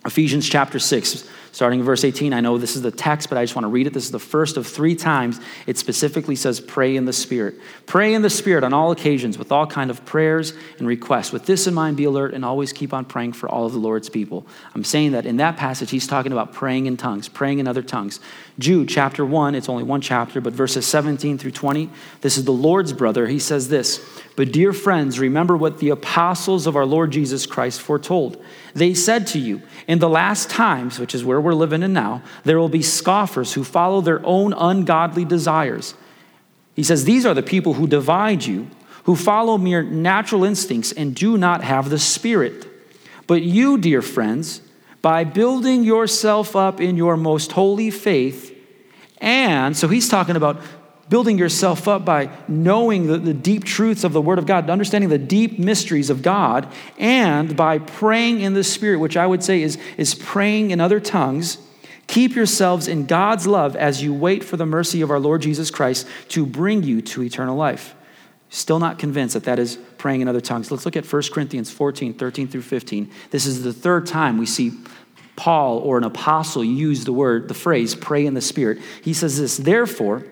Ephesians 0.06 0.48
chapter 0.48 0.80
6, 0.80 1.28
starting 1.52 1.80
in 1.80 1.86
verse 1.86 2.06
18. 2.06 2.34
I 2.34 2.40
know 2.40 2.58
this 2.58 2.78
is 2.78 2.82
the 2.82 2.92
text, 2.92 3.28
but 3.28 3.38
I 3.38 3.44
just 3.44 3.54
want 3.54 3.66
to 3.66 3.70
read 3.70 3.86
it. 3.86 3.94
This 3.94 4.06
is 4.06 4.12
the 4.12 4.20
first 4.20 4.56
of 4.56 4.66
three 4.66 4.96
times 4.96 5.42
it 5.68 5.78
specifically 5.78 6.38
says, 6.38 6.62
Pray 6.62 6.96
in 6.96 7.04
the 7.04 7.12
Spirit. 7.12 7.56
Pray 7.86 8.14
in 8.14 8.22
the 8.22 8.30
Spirit 8.30 8.64
on 8.64 8.74
all 8.74 8.92
occasions 8.92 9.38
with 9.38 9.52
all 9.52 9.68
kind 9.68 9.92
of 9.92 10.06
prayers 10.06 10.54
and 10.78 10.88
requests. 10.88 11.34
With 11.34 11.46
this 11.46 11.68
in 11.68 11.74
mind, 11.74 11.98
be 11.98 12.06
alert 12.06 12.34
and 12.34 12.46
always 12.46 12.72
keep 12.72 12.94
on 12.94 13.04
praying 13.04 13.34
for 13.34 13.50
all 13.50 13.66
of 13.66 13.74
the 13.74 13.80
Lord's 13.80 14.10
people. 14.10 14.48
I'm 14.74 14.86
saying 14.86 15.12
that 15.12 15.26
in 15.26 15.36
that 15.38 15.58
passage, 15.58 15.92
he's 15.92 16.08
talking 16.08 16.32
about 16.32 16.54
praying 16.54 16.86
in 16.86 16.96
tongues, 16.96 17.28
praying 17.28 17.60
in 17.60 17.68
other 17.68 17.84
tongues. 17.84 18.22
Jude 18.58 18.88
chapter 18.88 19.26
1, 19.26 19.54
it's 19.54 19.68
only 19.68 19.84
one 19.84 20.00
chapter, 20.00 20.40
but 20.40 20.54
verses 20.54 20.86
17 20.86 21.38
through 21.38 21.52
20, 21.52 21.90
this 22.22 22.38
is 22.38 22.46
the 22.46 22.54
Lord's 22.54 22.94
brother. 22.94 23.28
He 23.28 23.40
says 23.40 23.68
this 23.68 24.00
But 24.40 24.54
dear 24.54 24.72
friends, 24.72 25.20
remember 25.20 25.58
what 25.58 25.80
the 25.80 25.90
apostles 25.90 26.66
of 26.66 26.78
our 26.78 26.86
Lord 26.86 27.12
Jesus 27.12 27.46
Christ 27.46 27.82
foretold. 27.82 28.42
They 28.74 28.94
said 28.94 29.28
to 29.28 29.38
you, 29.38 29.62
In 29.86 30.00
the 30.00 30.08
last 30.08 30.50
times, 30.50 30.98
which 30.98 31.14
is 31.14 31.26
where 31.26 31.42
we're 31.42 31.54
living 31.54 31.84
in 31.84 31.92
now, 31.92 32.24
there 32.46 32.58
will 32.58 32.70
be 32.70 32.82
scoffers 32.82 33.52
who 33.52 33.66
follow 33.66 34.00
their 34.00 34.26
own 34.26 34.54
ungodly 34.54 35.26
desires. 35.26 35.94
He 36.74 36.84
says, 36.84 37.04
These 37.04 37.26
are 37.26 37.34
the 37.34 37.44
people 37.44 37.74
who 37.74 37.86
divide 37.86 38.46
you, 38.46 38.70
who 39.04 39.18
follow 39.18 39.58
mere 39.58 39.84
natural 39.84 40.46
instincts 40.46 40.94
and 40.94 41.14
do 41.14 41.38
not 41.38 41.62
have 41.66 41.90
the 41.90 42.00
Spirit. 42.00 42.66
But 43.28 43.42
you, 43.42 43.78
dear 43.78 44.02
friends, 44.02 44.62
by 45.02 45.26
building 45.26 45.84
yourself 45.84 46.56
up 46.56 46.80
in 46.80 46.96
your 46.96 47.18
most 47.18 47.52
holy 47.52 47.92
faith, 47.92 48.56
and 49.18 49.76
so 49.76 49.90
he's 49.90 50.08
talking 50.08 50.38
about 50.38 50.62
building 51.10 51.38
yourself 51.38 51.88
up 51.88 52.06
by 52.06 52.30
knowing 52.48 53.08
the, 53.08 53.18
the, 53.18 53.34
deep 53.34 53.64
truths 53.64 54.04
of 54.04 54.14
the 54.14 54.22
Word 54.22 54.38
of 54.38 54.46
God, 54.46 54.70
understanding 54.70 55.10
the 55.10 55.18
deep 55.18 55.58
mysteries 55.58 56.10
of 56.10 56.22
God, 56.22 56.72
and 56.98 57.56
by 57.58 57.80
praying 57.80 58.42
in 58.42 58.54
the 58.54 58.64
Spirit, 58.64 59.00
which 59.00 59.18
I 59.18 59.26
would 59.26 59.44
say 59.44 59.62
is, 59.62 59.78
is 59.98 60.14
praying 60.14 60.72
in 60.72 60.80
other 60.80 61.00
tongues. 61.00 61.58
Keep 62.08 62.36
yourselves 62.36 62.88
in 62.88 63.06
God's 63.06 63.48
love 63.48 63.76
as 63.76 64.04
you 64.04 64.14
wait 64.14 64.44
for 64.44 64.58
the 64.58 64.66
mercy 64.66 65.02
of 65.02 65.12
our 65.12 65.20
Lord 65.20 65.42
Jesus 65.42 65.70
Christ 65.70 66.08
to 66.30 66.46
bring 66.46 66.84
you 66.84 67.02
to 67.02 67.24
eternal 67.24 67.56
life. 67.56 67.96
Still 68.50 68.80
not 68.80 68.98
convinced 68.98 69.36
that 69.36 69.44
that 69.44 69.60
is 69.60 69.78
praying 69.98 70.22
in 70.22 70.28
other 70.28 70.42
tongues. 70.42 70.72
Let's 70.72 70.86
look 70.86 70.96
at 70.96 71.12
1 71.12 71.22
Corinthians 71.32 71.70
14, 71.70 72.16
13 72.16 72.48
through 72.48 72.64
15. 72.64 73.12
This 73.30 73.46
is 73.46 73.64
the 73.64 73.74
third 73.74 74.08
time 74.08 74.38
we 74.38 74.48
see 74.48 74.72
Paul 75.36 75.78
or 75.80 75.98
an 75.98 76.04
apostle 76.04 76.64
use 76.64 77.06
the 77.06 77.14
word, 77.14 77.48
the 77.48 77.54
phrase, 77.54 77.94
pray 77.96 78.26
in 78.26 78.34
the 78.34 78.42
Spirit. 78.42 78.80
He 79.04 79.14
says 79.14 79.40
this, 79.40 79.58
therefore, 79.58 80.26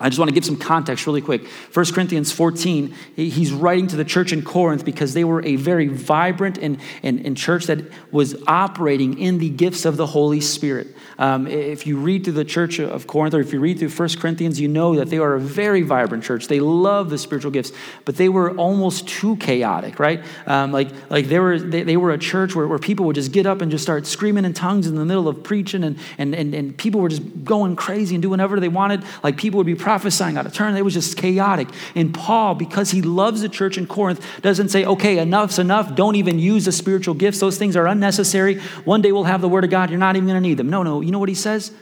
I 0.00 0.08
just 0.08 0.18
want 0.18 0.30
to 0.30 0.34
give 0.34 0.44
some 0.44 0.56
context 0.56 1.06
really 1.06 1.20
quick. 1.20 1.46
1 1.46 1.86
Corinthians 1.92 2.32
14, 2.32 2.94
he's 3.16 3.52
writing 3.52 3.86
to 3.88 3.96
the 3.96 4.04
church 4.04 4.32
in 4.32 4.42
Corinth 4.42 4.84
because 4.84 5.14
they 5.14 5.24
were 5.24 5.44
a 5.44 5.56
very 5.56 5.88
vibrant 5.88 6.58
and, 6.58 6.80
and, 7.02 7.24
and 7.26 7.36
church 7.36 7.66
that 7.66 7.84
was 8.10 8.34
operating 8.46 9.18
in 9.18 9.38
the 9.38 9.50
gifts 9.50 9.84
of 9.84 9.96
the 9.96 10.06
Holy 10.06 10.40
Spirit. 10.40 10.88
Um, 11.18 11.46
if 11.46 11.86
you 11.86 11.98
read 11.98 12.24
through 12.24 12.32
the 12.32 12.46
church 12.46 12.80
of 12.80 13.06
Corinth 13.06 13.34
or 13.34 13.40
if 13.40 13.52
you 13.52 13.60
read 13.60 13.78
through 13.78 13.90
1 13.90 14.08
Corinthians, 14.20 14.58
you 14.58 14.68
know 14.68 14.96
that 14.96 15.10
they 15.10 15.18
are 15.18 15.34
a 15.34 15.40
very 15.40 15.82
vibrant 15.82 16.24
church. 16.24 16.48
They 16.48 16.60
love 16.60 17.10
the 17.10 17.18
spiritual 17.18 17.50
gifts, 17.50 17.72
but 18.06 18.16
they 18.16 18.30
were 18.30 18.56
almost 18.56 19.06
too 19.06 19.36
chaotic, 19.36 19.98
right? 19.98 20.24
Um, 20.46 20.72
like 20.72 20.88
like 21.10 21.26
they, 21.26 21.38
were, 21.38 21.58
they, 21.58 21.82
they 21.82 21.96
were 21.96 22.12
a 22.12 22.18
church 22.18 22.54
where, 22.54 22.66
where 22.66 22.78
people 22.78 23.04
would 23.06 23.16
just 23.16 23.32
get 23.32 23.46
up 23.46 23.60
and 23.60 23.70
just 23.70 23.82
start 23.82 24.06
screaming 24.06 24.44
in 24.44 24.54
tongues 24.54 24.86
in 24.86 24.94
the 24.94 25.04
middle 25.04 25.28
of 25.28 25.42
preaching, 25.42 25.84
and, 25.84 25.98
and, 26.18 26.34
and, 26.34 26.54
and 26.54 26.76
people 26.76 27.00
were 27.00 27.08
just 27.08 27.44
going 27.44 27.76
crazy 27.76 28.14
and 28.14 28.22
doing 28.22 28.30
whatever 28.30 28.60
they 28.60 28.68
wanted. 28.68 29.04
Like 29.22 29.36
people 29.36 29.58
would 29.58 29.66
be 29.66 29.74
prophesying 29.90 30.36
out 30.36 30.46
of 30.46 30.52
turn. 30.52 30.76
It 30.76 30.84
was 30.84 30.94
just 30.94 31.16
chaotic. 31.16 31.66
And 31.96 32.14
Paul, 32.14 32.54
because 32.54 32.92
he 32.92 33.02
loves 33.02 33.40
the 33.40 33.48
church 33.48 33.76
in 33.76 33.88
Corinth, 33.88 34.24
doesn't 34.40 34.68
say, 34.68 34.84
okay, 34.84 35.18
enough's 35.18 35.58
enough. 35.58 35.96
Don't 35.96 36.14
even 36.14 36.38
use 36.38 36.66
the 36.66 36.70
spiritual 36.70 37.14
gifts. 37.14 37.40
Those 37.40 37.58
things 37.58 37.74
are 37.74 37.88
unnecessary. 37.88 38.60
One 38.84 39.02
day 39.02 39.10
we'll 39.10 39.24
have 39.24 39.40
the 39.40 39.48
word 39.48 39.64
of 39.64 39.70
God. 39.70 39.90
You're 39.90 39.98
not 39.98 40.14
even 40.14 40.28
going 40.28 40.40
to 40.40 40.48
need 40.48 40.58
them. 40.58 40.70
No, 40.70 40.84
no. 40.84 41.00
You 41.00 41.10
know 41.10 41.18
what 41.18 41.28
he 41.28 41.34
says? 41.34 41.72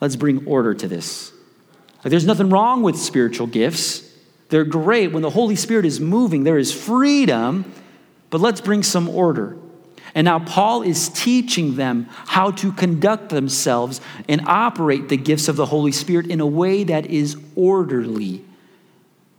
Let's 0.00 0.14
bring 0.14 0.46
order 0.46 0.74
to 0.74 0.86
this. 0.86 1.32
Like, 2.04 2.12
there's 2.12 2.24
nothing 2.24 2.50
wrong 2.50 2.84
with 2.84 2.96
spiritual 2.96 3.48
gifts. 3.48 4.08
They're 4.48 4.62
great. 4.62 5.10
When 5.10 5.24
the 5.24 5.30
Holy 5.30 5.56
Spirit 5.56 5.86
is 5.86 5.98
moving, 5.98 6.44
there 6.44 6.58
is 6.58 6.72
freedom, 6.72 7.72
but 8.30 8.40
let's 8.40 8.60
bring 8.60 8.84
some 8.84 9.08
order. 9.08 9.58
And 10.16 10.24
now 10.24 10.38
Paul 10.38 10.80
is 10.80 11.10
teaching 11.10 11.76
them 11.76 12.08
how 12.10 12.50
to 12.52 12.72
conduct 12.72 13.28
themselves 13.28 14.00
and 14.30 14.40
operate 14.46 15.10
the 15.10 15.18
gifts 15.18 15.46
of 15.46 15.56
the 15.56 15.66
Holy 15.66 15.92
Spirit 15.92 16.28
in 16.28 16.40
a 16.40 16.46
way 16.46 16.84
that 16.84 17.04
is 17.06 17.36
orderly. 17.54 18.42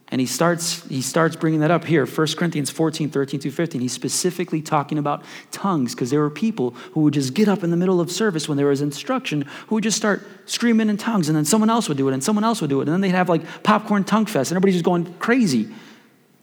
And 0.09 0.21
he 0.21 0.27
starts, 0.27 0.87
he 0.87 1.01
starts 1.01 1.35
bringing 1.35 1.61
that 1.61 1.71
up 1.71 1.83
here, 1.83 2.05
1 2.05 2.27
Corinthians 2.37 2.69
14, 2.69 3.09
13 3.09 3.39
through 3.39 3.51
15. 3.51 3.81
He's 3.81 3.91
specifically 3.91 4.61
talking 4.61 4.99
about 4.99 5.23
tongues 5.49 5.95
because 5.95 6.11
there 6.11 6.19
were 6.19 6.29
people 6.29 6.71
who 6.93 7.01
would 7.01 7.15
just 7.15 7.33
get 7.33 7.47
up 7.47 7.63
in 7.63 7.71
the 7.71 7.75
middle 7.75 7.99
of 7.99 8.11
service 8.11 8.47
when 8.47 8.55
there 8.55 8.67
was 8.67 8.79
instruction 8.79 9.45
who 9.67 9.75
would 9.75 9.83
just 9.83 9.97
start 9.97 10.27
screaming 10.45 10.89
in 10.89 10.97
tongues, 10.97 11.27
and 11.27 11.35
then 11.35 11.43
someone 11.43 11.71
else 11.71 11.89
would 11.89 11.97
do 11.97 12.07
it, 12.07 12.13
and 12.13 12.23
someone 12.23 12.43
else 12.43 12.61
would 12.61 12.69
do 12.69 12.81
it. 12.81 12.83
And 12.83 12.93
then 12.93 13.01
they'd 13.01 13.17
have 13.17 13.29
like 13.29 13.63
popcorn 13.63 14.03
tongue 14.03 14.27
fest, 14.27 14.51
and 14.51 14.55
everybody's 14.55 14.75
just 14.75 14.85
going 14.85 15.11
crazy. 15.15 15.63
And 15.63 15.75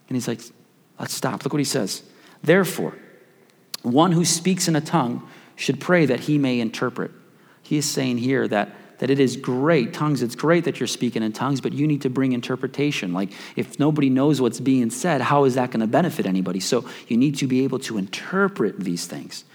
he's 0.09 0.27
like, 0.27 0.41
let's 0.99 1.13
stop. 1.13 1.45
Look 1.45 1.53
what 1.53 1.59
he 1.59 1.63
says. 1.63 2.03
Therefore, 2.43 2.93
one 3.89 4.11
who 4.11 4.25
speaks 4.25 4.67
in 4.67 4.75
a 4.75 4.81
tongue 4.81 5.27
should 5.55 5.79
pray 5.79 6.05
that 6.05 6.21
he 6.21 6.37
may 6.37 6.59
interpret. 6.59 7.11
He 7.61 7.77
is 7.77 7.89
saying 7.89 8.17
here 8.19 8.47
that, 8.47 8.99
that 8.99 9.09
it 9.09 9.19
is 9.19 9.37
great, 9.37 9.93
tongues, 9.93 10.21
it's 10.21 10.35
great 10.35 10.65
that 10.65 10.79
you're 10.79 10.87
speaking 10.87 11.23
in 11.23 11.33
tongues, 11.33 11.61
but 11.61 11.73
you 11.73 11.87
need 11.87 12.01
to 12.01 12.09
bring 12.09 12.33
interpretation. 12.33 13.13
Like, 13.13 13.31
if 13.55 13.79
nobody 13.79 14.09
knows 14.09 14.41
what's 14.41 14.59
being 14.59 14.89
said, 14.89 15.21
how 15.21 15.45
is 15.45 15.55
that 15.55 15.71
going 15.71 15.81
to 15.81 15.87
benefit 15.87 16.25
anybody? 16.25 16.59
So, 16.59 16.85
you 17.07 17.17
need 17.17 17.35
to 17.37 17.47
be 17.47 17.63
able 17.63 17.79
to 17.79 17.97
interpret 17.97 18.79
these 18.79 19.07
things. 19.07 19.45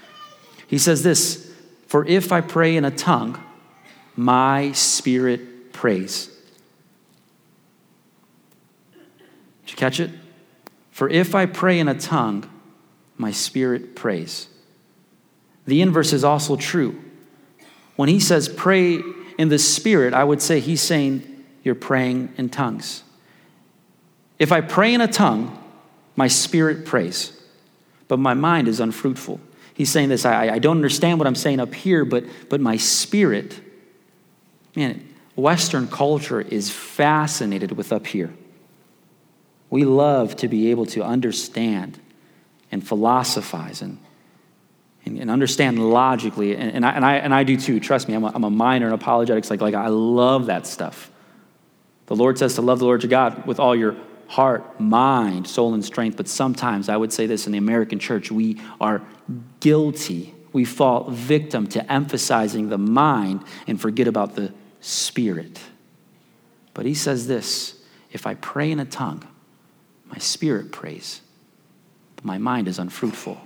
He 0.67 0.77
says 0.77 1.03
this 1.03 1.51
For 1.87 2.05
if 2.05 2.31
I 2.31 2.41
pray 2.41 2.75
in 2.75 2.85
a 2.85 2.91
tongue, 2.91 3.41
my 4.15 4.71
spirit 4.71 5.73
prays. 5.73 6.29
Did 9.65 9.71
you 9.71 9.77
catch 9.77 9.99
it? 9.99 10.11
For 10.91 11.09
if 11.09 11.33
I 11.33 11.45
pray 11.45 11.79
in 11.79 11.87
a 11.87 11.97
tongue, 11.97 12.49
my 13.21 13.31
spirit 13.31 13.95
prays. 13.95 14.47
The 15.65 15.81
inverse 15.81 16.11
is 16.11 16.23
also 16.23 16.55
true. 16.55 16.99
When 17.95 18.09
he 18.09 18.19
says 18.19 18.49
pray 18.49 18.99
in 19.37 19.49
the 19.49 19.59
spirit, 19.59 20.13
I 20.15 20.23
would 20.23 20.41
say 20.41 20.59
he's 20.59 20.81
saying 20.81 21.45
you're 21.63 21.75
praying 21.75 22.33
in 22.37 22.49
tongues. 22.49 23.03
If 24.39 24.51
I 24.51 24.61
pray 24.61 24.95
in 24.95 25.01
a 25.01 25.07
tongue, 25.07 25.57
my 26.15 26.27
spirit 26.27 26.83
prays, 26.83 27.39
but 28.07 28.17
my 28.17 28.33
mind 28.33 28.67
is 28.67 28.79
unfruitful. 28.79 29.39
He's 29.75 29.91
saying 29.91 30.09
this 30.09 30.25
I, 30.25 30.55
I 30.55 30.59
don't 30.59 30.77
understand 30.77 31.19
what 31.19 31.27
I'm 31.27 31.35
saying 31.35 31.59
up 31.59 31.75
here, 31.75 32.03
but, 32.03 32.25
but 32.49 32.59
my 32.59 32.77
spirit, 32.77 33.59
man, 34.75 35.07
Western 35.35 35.87
culture 35.87 36.41
is 36.41 36.71
fascinated 36.71 37.73
with 37.73 37.93
up 37.93 38.07
here. 38.07 38.33
We 39.69 39.85
love 39.85 40.35
to 40.37 40.47
be 40.47 40.71
able 40.71 40.87
to 40.87 41.03
understand 41.03 41.99
and 42.71 42.85
philosophize 42.85 43.81
and, 43.81 43.97
and, 45.05 45.17
and 45.17 45.29
understand 45.29 45.91
logically. 45.91 46.55
And, 46.55 46.71
and, 46.71 46.85
I, 46.85 46.91
and, 46.91 47.05
I, 47.05 47.15
and 47.15 47.33
I 47.33 47.43
do 47.43 47.57
too. 47.57 47.79
Trust 47.79 48.07
me, 48.07 48.13
I'm 48.13 48.23
a, 48.23 48.31
I'm 48.33 48.43
a 48.43 48.49
minor 48.49 48.87
in 48.87 48.93
apologetics. 48.93 49.49
Like, 49.49 49.61
like, 49.61 49.75
I 49.75 49.87
love 49.87 50.47
that 50.47 50.65
stuff. 50.65 51.11
The 52.07 52.15
Lord 52.15 52.37
says 52.37 52.55
to 52.55 52.61
love 52.61 52.79
the 52.79 52.85
Lord 52.85 53.03
your 53.03 53.09
God 53.09 53.45
with 53.45 53.59
all 53.59 53.75
your 53.75 53.95
heart, 54.27 54.79
mind, 54.79 55.47
soul, 55.47 55.73
and 55.73 55.83
strength. 55.83 56.17
But 56.17 56.27
sometimes 56.27 56.87
I 56.87 56.97
would 56.97 57.11
say 57.11 57.25
this 57.25 57.45
in 57.45 57.51
the 57.51 57.57
American 57.57 57.99
church 57.99 58.31
we 58.31 58.61
are 58.79 59.01
guilty. 59.59 60.33
We 60.53 60.65
fall 60.65 61.09
victim 61.09 61.67
to 61.67 61.91
emphasizing 61.91 62.69
the 62.69 62.77
mind 62.77 63.43
and 63.67 63.79
forget 63.79 64.07
about 64.07 64.35
the 64.35 64.53
spirit. 64.81 65.59
But 66.73 66.85
he 66.85 66.93
says 66.93 67.27
this 67.27 67.81
if 68.11 68.27
I 68.27 68.35
pray 68.35 68.71
in 68.71 68.79
a 68.79 68.85
tongue, 68.85 69.25
my 70.05 70.17
spirit 70.17 70.71
prays 70.71 71.20
my 72.23 72.37
mind 72.37 72.67
is 72.67 72.79
unfruitful. 72.79 73.39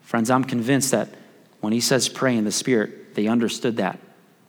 Friends, 0.00 0.30
I'm 0.30 0.44
convinced 0.44 0.92
that 0.92 1.08
when 1.60 1.72
he 1.72 1.80
says 1.80 2.08
pray 2.08 2.36
in 2.36 2.44
the 2.44 2.52
Spirit, 2.52 3.14
they 3.14 3.26
understood 3.26 3.78
that 3.78 3.98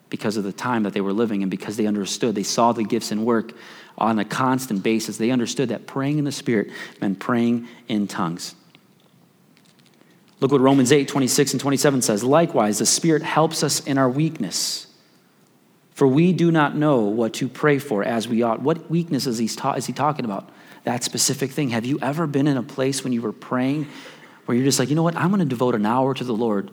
because 0.09 0.37
of 0.37 0.43
the 0.43 0.53
time 0.53 0.83
that 0.83 0.93
they 0.93 1.01
were 1.01 1.13
living 1.13 1.41
and 1.41 1.51
because 1.51 1.77
they 1.77 1.85
understood. 1.85 2.35
They 2.35 2.43
saw 2.43 2.71
the 2.71 2.83
gifts 2.83 3.11
and 3.11 3.25
work 3.25 3.53
on 3.97 4.19
a 4.19 4.25
constant 4.25 4.83
basis. 4.83 5.17
They 5.17 5.31
understood 5.31 5.69
that 5.69 5.87
praying 5.87 6.19
in 6.19 6.25
the 6.25 6.31
Spirit 6.31 6.71
meant 7.01 7.19
praying 7.19 7.67
in 7.87 8.07
tongues. 8.07 8.55
Look 10.39 10.51
what 10.51 10.61
Romans 10.61 10.91
8, 10.91 11.07
26 11.07 11.53
and 11.53 11.61
27 11.61 12.01
says. 12.03 12.23
Likewise, 12.23 12.77
the 12.79 12.85
Spirit 12.85 13.23
helps 13.23 13.63
us 13.63 13.85
in 13.85 13.97
our 13.97 14.09
weakness. 14.09 14.87
For 15.93 16.07
we 16.07 16.31
do 16.31 16.51
not 16.51 16.75
know 16.75 16.99
what 16.99 17.33
to 17.35 17.49
pray 17.49 17.79
for 17.79 18.03
as 18.03 18.27
we 18.27 18.43
ought. 18.43 18.61
What 18.61 18.89
weakness 18.89 19.25
is 19.25 19.39
he, 19.39 19.47
ta- 19.47 19.73
is 19.73 19.87
he 19.87 19.93
talking 19.93 20.25
about? 20.25 20.47
That 20.87 21.03
specific 21.03 21.51
thing. 21.51 21.71
Have 21.71 21.85
you 21.85 21.99
ever 22.01 22.25
been 22.25 22.47
in 22.47 22.55
a 22.55 22.63
place 22.63 23.03
when 23.03 23.11
you 23.11 23.21
were 23.21 23.33
praying 23.33 23.87
where 24.45 24.55
you're 24.55 24.63
just 24.63 24.79
like, 24.79 24.87
you 24.87 24.95
know 24.95 25.03
what, 25.03 25.17
I'm 25.17 25.27
going 25.27 25.39
to 25.39 25.45
devote 25.45 25.75
an 25.75 25.85
hour 25.85 26.13
to 26.13 26.23
the 26.23 26.33
Lord. 26.33 26.71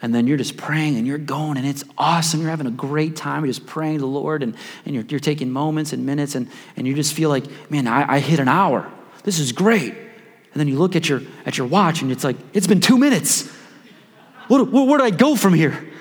And 0.00 0.14
then 0.14 0.28
you're 0.28 0.36
just 0.36 0.56
praying 0.56 0.96
and 0.96 1.04
you're 1.04 1.18
going 1.18 1.56
and 1.56 1.66
it's 1.66 1.82
awesome. 1.98 2.40
You're 2.40 2.50
having 2.50 2.68
a 2.68 2.70
great 2.70 3.16
time. 3.16 3.42
You're 3.42 3.52
just 3.52 3.66
praying 3.66 3.94
to 3.94 4.02
the 4.02 4.06
Lord 4.06 4.44
and, 4.44 4.54
and 4.84 4.94
you're, 4.94 5.02
you're 5.08 5.18
taking 5.18 5.50
moments 5.50 5.92
and 5.92 6.06
minutes 6.06 6.36
and, 6.36 6.48
and 6.76 6.86
you 6.86 6.94
just 6.94 7.12
feel 7.12 7.28
like, 7.28 7.44
man, 7.72 7.88
I, 7.88 8.14
I 8.14 8.18
hit 8.20 8.38
an 8.38 8.46
hour. 8.46 8.88
This 9.24 9.40
is 9.40 9.50
great. 9.50 9.92
And 9.92 10.54
then 10.60 10.68
you 10.68 10.78
look 10.78 10.94
at 10.94 11.08
your, 11.08 11.22
at 11.44 11.58
your 11.58 11.66
watch 11.66 12.02
and 12.02 12.12
it's 12.12 12.22
like, 12.22 12.36
it's 12.52 12.68
been 12.68 12.80
two 12.80 12.98
minutes. 12.98 13.50
What, 14.46 14.70
where, 14.70 14.84
where 14.84 14.98
do 14.98 15.04
I 15.04 15.10
go 15.10 15.34
from 15.34 15.54
here? 15.54 15.92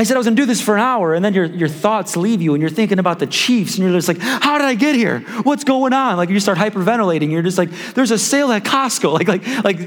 I 0.00 0.02
said 0.02 0.14
I 0.14 0.18
was 0.18 0.26
gonna 0.26 0.34
do 0.34 0.46
this 0.46 0.62
for 0.62 0.76
an 0.76 0.80
hour, 0.80 1.12
and 1.12 1.22
then 1.22 1.34
your, 1.34 1.44
your 1.44 1.68
thoughts 1.68 2.16
leave 2.16 2.40
you, 2.40 2.54
and 2.54 2.62
you're 2.62 2.70
thinking 2.70 2.98
about 2.98 3.18
the 3.18 3.26
Chiefs, 3.26 3.76
and 3.76 3.84
you're 3.84 3.92
just 3.92 4.08
like, 4.08 4.18
how 4.18 4.56
did 4.56 4.64
I 4.64 4.74
get 4.74 4.94
here? 4.94 5.20
What's 5.42 5.62
going 5.62 5.92
on? 5.92 6.16
Like 6.16 6.30
you 6.30 6.40
start 6.40 6.56
hyperventilating. 6.56 7.30
You're 7.30 7.42
just 7.42 7.58
like, 7.58 7.70
there's 7.92 8.10
a 8.10 8.18
sale 8.18 8.50
at 8.50 8.64
Costco. 8.64 9.10
Like, 9.20 9.28
like, 9.28 9.64
like, 9.64 9.78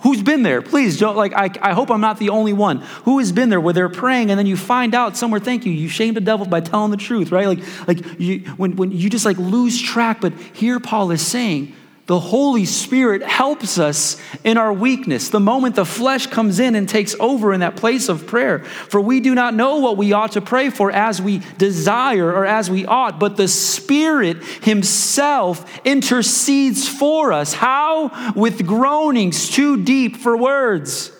who's 0.00 0.20
been 0.22 0.42
there? 0.42 0.60
Please 0.60 0.98
don't, 0.98 1.16
like, 1.16 1.32
I, 1.34 1.50
I 1.62 1.72
hope 1.72 1.90
I'm 1.90 2.00
not 2.00 2.18
the 2.18 2.30
only 2.30 2.52
one. 2.52 2.78
Who 3.04 3.20
has 3.20 3.30
been 3.30 3.48
there 3.48 3.60
where 3.60 3.72
they're 3.72 3.88
praying, 3.88 4.30
and 4.30 4.38
then 4.38 4.46
you 4.46 4.56
find 4.56 4.92
out 4.92 5.16
somewhere, 5.16 5.38
thank 5.38 5.64
you, 5.64 5.72
you 5.72 5.88
shame 5.88 6.14
the 6.14 6.20
devil 6.20 6.46
by 6.46 6.60
telling 6.60 6.90
the 6.90 6.96
truth, 6.96 7.30
right? 7.30 7.46
Like, 7.46 7.86
like 7.86 8.18
you, 8.18 8.40
when, 8.56 8.74
when 8.74 8.90
you 8.90 9.08
just 9.08 9.24
like 9.24 9.38
lose 9.38 9.80
track, 9.80 10.20
but 10.20 10.32
here 10.52 10.80
Paul 10.80 11.12
is 11.12 11.24
saying, 11.24 11.72
the 12.06 12.20
Holy 12.20 12.66
Spirit 12.66 13.22
helps 13.22 13.78
us 13.78 14.20
in 14.44 14.58
our 14.58 14.72
weakness. 14.72 15.30
The 15.30 15.40
moment 15.40 15.74
the 15.74 15.86
flesh 15.86 16.26
comes 16.26 16.60
in 16.60 16.74
and 16.74 16.86
takes 16.86 17.16
over 17.18 17.54
in 17.54 17.60
that 17.60 17.76
place 17.76 18.10
of 18.10 18.26
prayer. 18.26 18.58
For 18.58 19.00
we 19.00 19.20
do 19.20 19.34
not 19.34 19.54
know 19.54 19.78
what 19.78 19.96
we 19.96 20.12
ought 20.12 20.32
to 20.32 20.42
pray 20.42 20.68
for 20.68 20.90
as 20.90 21.22
we 21.22 21.40
desire 21.56 22.30
or 22.30 22.44
as 22.44 22.70
we 22.70 22.84
ought, 22.84 23.18
but 23.18 23.38
the 23.38 23.48
Spirit 23.48 24.44
Himself 24.62 25.80
intercedes 25.86 26.86
for 26.86 27.32
us. 27.32 27.54
How? 27.54 28.34
With 28.34 28.66
groanings 28.66 29.48
too 29.48 29.82
deep 29.82 30.16
for 30.16 30.36
words. 30.36 31.10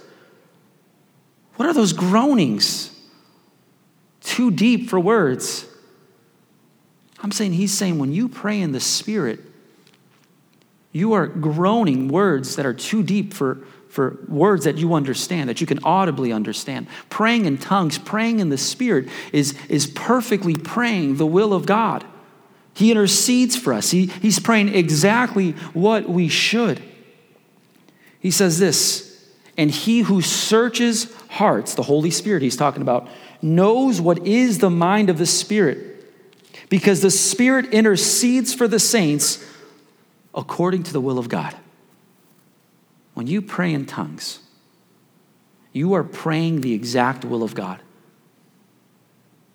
What 1.57 1.67
are 1.67 1.73
those 1.75 1.95
groanings? 1.95 2.91
Too 4.21 4.51
deep 4.51 4.91
for 4.91 5.01
words. 5.01 5.67
I'm 7.23 7.33
saying, 7.33 7.55
He's 7.55 7.73
saying, 7.73 7.99
when 7.99 8.13
you 8.13 8.29
pray 8.29 8.61
in 8.61 8.73
the 8.73 8.81
Spirit, 8.81 9.41
you 10.95 11.13
are 11.13 11.27
groaning 11.27 12.07
words 12.09 12.55
that 12.55 12.65
are 12.65 12.73
too 12.73 13.03
deep 13.03 13.35
for, 13.35 13.59
for 13.89 14.17
words 14.29 14.65
that 14.65 14.79
you 14.79 14.95
understand, 14.95 15.49
that 15.49 15.61
you 15.61 15.67
can 15.67 15.81
audibly 15.83 16.33
understand. 16.33 16.87
Praying 17.11 17.47
in 17.47 17.59
tongues, 17.59 17.99
praying 17.99 18.39
in 18.39 18.49
the 18.49 18.57
Spirit 18.57 19.09
is, 19.33 19.59
is 19.69 19.89
perfectly 19.89 20.55
praying 20.55 21.17
the 21.17 21.27
will 21.27 21.53
of 21.53 21.67
God. 21.67 22.05
He 22.75 22.93
intercedes 22.93 23.57
for 23.57 23.73
us, 23.73 23.91
he, 23.91 24.07
He's 24.07 24.39
praying 24.39 24.73
exactly 24.73 25.53
what 25.73 26.09
we 26.09 26.29
should. 26.29 26.81
He 28.21 28.31
says 28.31 28.61
this, 28.61 29.29
and 29.59 29.73
He 29.73 30.01
who 30.01 30.23
searches 30.23 31.13
hearts, 31.29 31.75
the 31.75 31.83
Holy 31.83 32.13
Spirit 32.13 32.43
He's 32.43 32.57
talking 32.57 32.83
about, 32.83 33.09
knows 33.43 34.01
what 34.01 34.25
is 34.25 34.59
the 34.59 34.71
mind 34.71 35.11
of 35.11 35.19
the 35.19 35.27
Spirit, 35.27 36.07
because 36.69 37.03
the 37.03 37.11
Spirit 37.11 37.75
intercedes 37.75 38.55
for 38.55 38.69
the 38.69 38.79
saints 38.79 39.45
according 40.35 40.83
to 40.85 40.93
the 40.93 41.01
will 41.01 41.19
of 41.19 41.29
God. 41.29 41.57
When 43.15 43.27
you 43.27 43.41
pray 43.41 43.73
in 43.73 43.87
tongues, 43.87 44.41
you 45.73 45.95
are 45.95 46.05
praying 46.05 46.61
the 46.61 46.73
exact 46.73 47.25
will 47.25 47.43
of 47.43 47.55
God. 47.55 47.81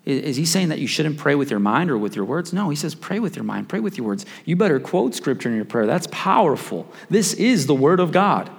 Is 0.06 0.36
he 0.36 0.46
saying 0.46 0.70
that 0.70 0.78
you 0.78 0.86
shouldn't 0.86 1.18
pray 1.18 1.34
with 1.34 1.50
your 1.50 1.60
mind 1.60 1.90
or 1.90 1.98
with 1.98 2.16
your 2.16 2.24
words? 2.24 2.52
No, 2.52 2.70
he 2.70 2.76
says 2.76 2.94
pray 2.94 3.18
with 3.18 3.36
your 3.36 3.44
mind, 3.44 3.68
pray 3.68 3.80
with 3.80 3.98
your 3.98 4.06
words. 4.06 4.24
You 4.44 4.56
better 4.56 4.80
quote 4.80 5.14
scripture 5.14 5.50
in 5.50 5.56
your 5.56 5.66
prayer. 5.66 5.86
That's 5.86 6.08
powerful. 6.10 6.90
This 7.10 7.34
is 7.34 7.66
the 7.66 7.74
word 7.74 8.00
of 8.00 8.10
God. 8.10 8.50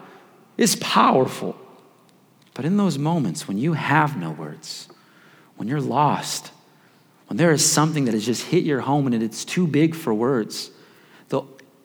It's 0.57 0.75
powerful. 0.79 1.57
But 2.53 2.65
in 2.65 2.77
those 2.77 2.97
moments 2.97 3.47
when 3.47 3.57
you 3.57 3.73
have 3.73 4.17
no 4.17 4.31
words, 4.31 4.88
when 5.55 5.67
you're 5.67 5.81
lost, 5.81 6.51
when 7.27 7.38
there 7.38 7.51
is 7.51 7.69
something 7.69 8.05
that 8.05 8.13
has 8.13 8.25
just 8.25 8.43
hit 8.43 8.63
your 8.63 8.81
home 8.81 9.07
and 9.07 9.23
it's 9.23 9.43
too 9.43 9.65
big 9.65 9.95
for 9.95 10.13
words, 10.13 10.69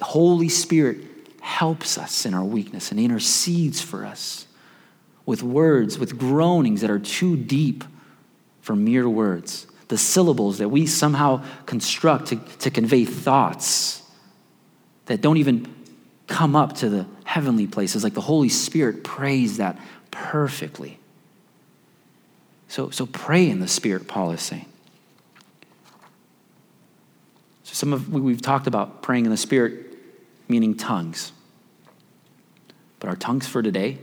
Holy 0.00 0.48
Spirit 0.48 0.98
helps 1.40 1.96
us 1.96 2.26
in 2.26 2.34
our 2.34 2.44
weakness 2.44 2.90
and 2.90 3.00
intercedes 3.00 3.80
for 3.80 4.04
us 4.04 4.46
with 5.24 5.42
words, 5.42 5.98
with 5.98 6.18
groanings 6.18 6.80
that 6.80 6.90
are 6.90 6.98
too 6.98 7.36
deep 7.36 7.84
for 8.60 8.76
mere 8.76 9.08
words. 9.08 9.66
The 9.88 9.98
syllables 9.98 10.58
that 10.58 10.68
we 10.68 10.86
somehow 10.86 11.44
construct 11.66 12.28
to, 12.28 12.36
to 12.58 12.70
convey 12.70 13.04
thoughts 13.04 14.02
that 15.06 15.20
don't 15.20 15.36
even 15.36 15.72
come 16.26 16.56
up 16.56 16.74
to 16.76 16.88
the 16.88 17.06
heavenly 17.24 17.66
places. 17.66 18.02
Like 18.02 18.14
the 18.14 18.20
Holy 18.20 18.48
Spirit 18.48 19.04
prays 19.04 19.58
that 19.58 19.78
perfectly. 20.10 20.98
So, 22.68 22.90
so 22.90 23.06
pray 23.06 23.48
in 23.48 23.60
the 23.60 23.68
Spirit, 23.68 24.08
Paul 24.08 24.32
is 24.32 24.40
saying. 24.40 24.66
So 27.62 27.74
some 27.74 27.92
of 27.92 28.12
we've 28.12 28.42
talked 28.42 28.66
about 28.66 29.02
praying 29.02 29.24
in 29.24 29.30
the 29.30 29.36
Spirit 29.36 29.85
meaning 30.48 30.76
tongues. 30.76 31.32
But 33.00 33.08
our 33.08 33.16
tongues 33.16 33.46
for 33.46 33.62
today, 33.62 33.98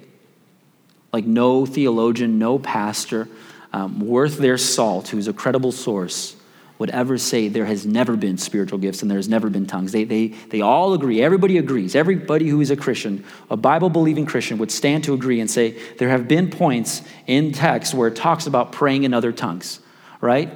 like 1.11 1.25
no 1.25 1.65
theologian, 1.65 2.39
no 2.39 2.59
pastor 2.59 3.27
um, 3.71 3.99
worth 3.99 4.37
their 4.37 4.57
salt, 4.57 5.09
who's 5.09 5.27
a 5.27 5.33
credible 5.33 5.71
source, 5.71 6.35
would 6.79 6.89
ever 6.89 7.17
say 7.17 7.47
there 7.47 7.65
has 7.65 7.85
never 7.85 8.15
been 8.17 8.37
spiritual 8.37 8.79
gifts 8.79 9.01
and 9.01 9.09
there's 9.09 9.29
never 9.29 9.49
been 9.49 9.65
tongues. 9.65 9.91
They, 9.91 10.03
they, 10.03 10.27
they 10.27 10.61
all 10.61 10.93
agree. 10.93 11.21
Everybody 11.21 11.57
agrees. 11.57 11.95
Everybody 11.95 12.49
who 12.49 12.59
is 12.61 12.71
a 12.71 12.75
Christian, 12.75 13.23
a 13.49 13.55
Bible 13.55 13.89
believing 13.89 14.25
Christian, 14.25 14.57
would 14.57 14.71
stand 14.71 15.03
to 15.05 15.13
agree 15.13 15.39
and 15.39 15.49
say 15.49 15.77
there 15.97 16.09
have 16.09 16.27
been 16.27 16.49
points 16.49 17.01
in 17.27 17.51
text 17.51 17.93
where 17.93 18.07
it 18.07 18.15
talks 18.15 18.47
about 18.47 18.71
praying 18.71 19.03
in 19.03 19.13
other 19.13 19.31
tongues, 19.31 19.79
right? 20.19 20.51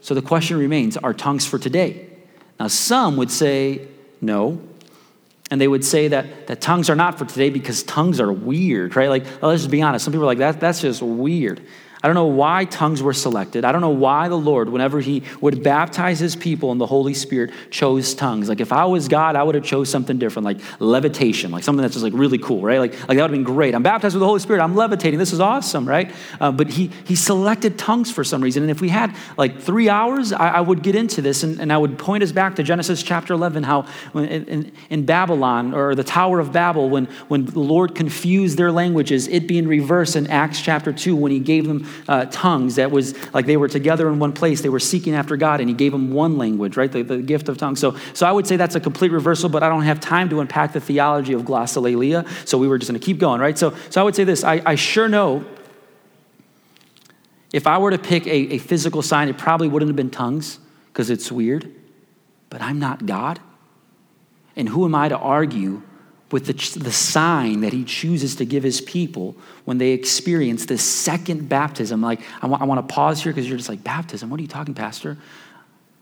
So 0.00 0.14
the 0.14 0.22
question 0.22 0.56
remains 0.56 0.96
are 0.96 1.12
tongues 1.12 1.46
for 1.46 1.58
today? 1.58 2.08
Now, 2.58 2.68
some 2.68 3.16
would 3.16 3.30
say 3.30 3.88
no, 4.20 4.62
and 5.50 5.60
they 5.60 5.68
would 5.68 5.84
say 5.84 6.08
that, 6.08 6.46
that 6.46 6.60
tongues 6.60 6.88
are 6.88 6.94
not 6.94 7.18
for 7.18 7.24
today 7.24 7.50
because 7.50 7.82
tongues 7.82 8.20
are 8.20 8.32
weird, 8.32 8.94
right? 8.94 9.08
Like, 9.08 9.26
oh, 9.42 9.48
let's 9.48 9.62
just 9.62 9.70
be 9.70 9.82
honest. 9.82 10.04
Some 10.04 10.12
people 10.12 10.24
are 10.24 10.26
like, 10.26 10.38
that, 10.38 10.60
that's 10.60 10.80
just 10.80 11.02
weird. 11.02 11.60
I 12.02 12.08
don't 12.08 12.14
know 12.14 12.26
why 12.26 12.64
tongues 12.64 13.02
were 13.02 13.12
selected. 13.12 13.62
I 13.62 13.72
don't 13.72 13.82
know 13.82 13.90
why 13.90 14.28
the 14.28 14.38
Lord, 14.38 14.70
whenever 14.70 15.00
He 15.00 15.22
would 15.42 15.62
baptize 15.62 16.18
His 16.18 16.34
people 16.34 16.72
in 16.72 16.78
the 16.78 16.86
Holy 16.86 17.12
Spirit, 17.12 17.52
chose 17.70 18.14
tongues. 18.14 18.48
Like 18.48 18.60
if 18.60 18.72
I 18.72 18.86
was 18.86 19.06
God, 19.06 19.36
I 19.36 19.42
would 19.42 19.54
have 19.54 19.64
chose 19.64 19.90
something 19.90 20.18
different, 20.18 20.46
like 20.46 20.60
levitation, 20.78 21.50
like 21.50 21.62
something 21.62 21.82
that's 21.82 21.92
just 21.92 22.02
like 22.02 22.14
really 22.14 22.38
cool, 22.38 22.62
right? 22.62 22.78
Like, 22.78 22.92
like 22.92 23.18
that 23.18 23.22
would 23.22 23.22
have 23.22 23.30
been 23.32 23.44
great. 23.44 23.74
I'm 23.74 23.82
baptized 23.82 24.14
with 24.14 24.20
the 24.20 24.26
Holy 24.26 24.40
Spirit. 24.40 24.62
I'm 24.62 24.74
levitating. 24.74 25.18
This 25.18 25.34
is 25.34 25.40
awesome, 25.40 25.86
right? 25.86 26.10
Uh, 26.40 26.50
but 26.50 26.68
He 26.70 26.90
He 27.04 27.14
selected 27.14 27.78
tongues 27.78 28.10
for 28.10 28.24
some 28.24 28.40
reason. 28.40 28.62
And 28.62 28.70
if 28.70 28.80
we 28.80 28.88
had 28.88 29.14
like 29.36 29.60
three 29.60 29.90
hours, 29.90 30.32
I, 30.32 30.48
I 30.48 30.60
would 30.62 30.82
get 30.82 30.94
into 30.94 31.20
this, 31.20 31.42
and, 31.42 31.60
and 31.60 31.70
I 31.70 31.76
would 31.76 31.98
point 31.98 32.22
us 32.22 32.32
back 32.32 32.56
to 32.56 32.62
Genesis 32.62 33.02
chapter 33.02 33.34
11, 33.34 33.62
how 33.64 33.84
in, 34.14 34.24
in, 34.24 34.72
in 34.88 35.04
Babylon 35.04 35.74
or 35.74 35.94
the 35.94 36.04
Tower 36.04 36.40
of 36.40 36.50
Babel, 36.50 36.88
when 36.88 37.06
when 37.28 37.44
the 37.44 37.60
Lord 37.60 37.94
confused 37.94 38.56
their 38.56 38.72
languages, 38.72 39.28
it 39.28 39.46
being 39.46 39.68
reversed 39.68 40.16
in 40.16 40.28
Acts 40.28 40.62
chapter 40.62 40.94
2 40.94 41.14
when 41.14 41.30
He 41.30 41.40
gave 41.40 41.66
them 41.66 41.89
uh, 42.08 42.26
tongues 42.26 42.76
that 42.76 42.90
was 42.90 43.14
like 43.34 43.46
they 43.46 43.56
were 43.56 43.68
together 43.68 44.08
in 44.08 44.18
one 44.18 44.32
place. 44.32 44.60
They 44.60 44.68
were 44.68 44.80
seeking 44.80 45.14
after 45.14 45.36
God, 45.36 45.60
and 45.60 45.68
He 45.68 45.74
gave 45.74 45.92
them 45.92 46.12
one 46.12 46.38
language, 46.38 46.76
right? 46.76 46.90
The, 46.90 47.02
the 47.02 47.18
gift 47.18 47.48
of 47.48 47.58
tongues. 47.58 47.80
So, 47.80 47.96
so 48.14 48.26
I 48.26 48.32
would 48.32 48.46
say 48.46 48.56
that's 48.56 48.74
a 48.74 48.80
complete 48.80 49.12
reversal, 49.12 49.48
but 49.48 49.62
I 49.62 49.68
don't 49.68 49.82
have 49.82 50.00
time 50.00 50.28
to 50.30 50.40
unpack 50.40 50.72
the 50.72 50.80
theology 50.80 51.32
of 51.32 51.42
glossolalia. 51.42 52.26
So 52.46 52.58
we 52.58 52.68
were 52.68 52.78
just 52.78 52.90
going 52.90 53.00
to 53.00 53.04
keep 53.04 53.18
going, 53.18 53.40
right? 53.40 53.56
So, 53.56 53.74
so 53.90 54.00
I 54.00 54.04
would 54.04 54.14
say 54.14 54.24
this 54.24 54.44
I, 54.44 54.62
I 54.64 54.74
sure 54.74 55.08
know 55.08 55.44
if 57.52 57.66
I 57.66 57.78
were 57.78 57.90
to 57.90 57.98
pick 57.98 58.26
a, 58.26 58.54
a 58.54 58.58
physical 58.58 59.02
sign, 59.02 59.28
it 59.28 59.36
probably 59.38 59.68
wouldn't 59.68 59.88
have 59.88 59.96
been 59.96 60.10
tongues 60.10 60.58
because 60.92 61.10
it's 61.10 61.32
weird, 61.32 61.74
but 62.48 62.62
I'm 62.62 62.78
not 62.78 63.06
God. 63.06 63.40
And 64.56 64.68
who 64.68 64.84
am 64.84 64.94
I 64.94 65.08
to 65.08 65.18
argue 65.18 65.82
with 66.32 66.46
the, 66.46 66.78
the 66.78 66.92
sign 66.92 67.60
that 67.60 67.72
he 67.72 67.84
chooses 67.84 68.36
to 68.36 68.44
give 68.44 68.62
his 68.62 68.80
people 68.80 69.36
when 69.64 69.78
they 69.78 69.90
experience 69.90 70.66
this 70.66 70.82
second 70.82 71.48
baptism. 71.48 72.00
Like, 72.00 72.20
I 72.40 72.46
want, 72.46 72.62
I 72.62 72.66
want 72.66 72.86
to 72.86 72.94
pause 72.94 73.22
here 73.22 73.32
because 73.32 73.48
you're 73.48 73.58
just 73.58 73.68
like, 73.68 73.82
baptism? 73.82 74.30
What 74.30 74.38
are 74.38 74.42
you 74.42 74.48
talking, 74.48 74.74
Pastor? 74.74 75.18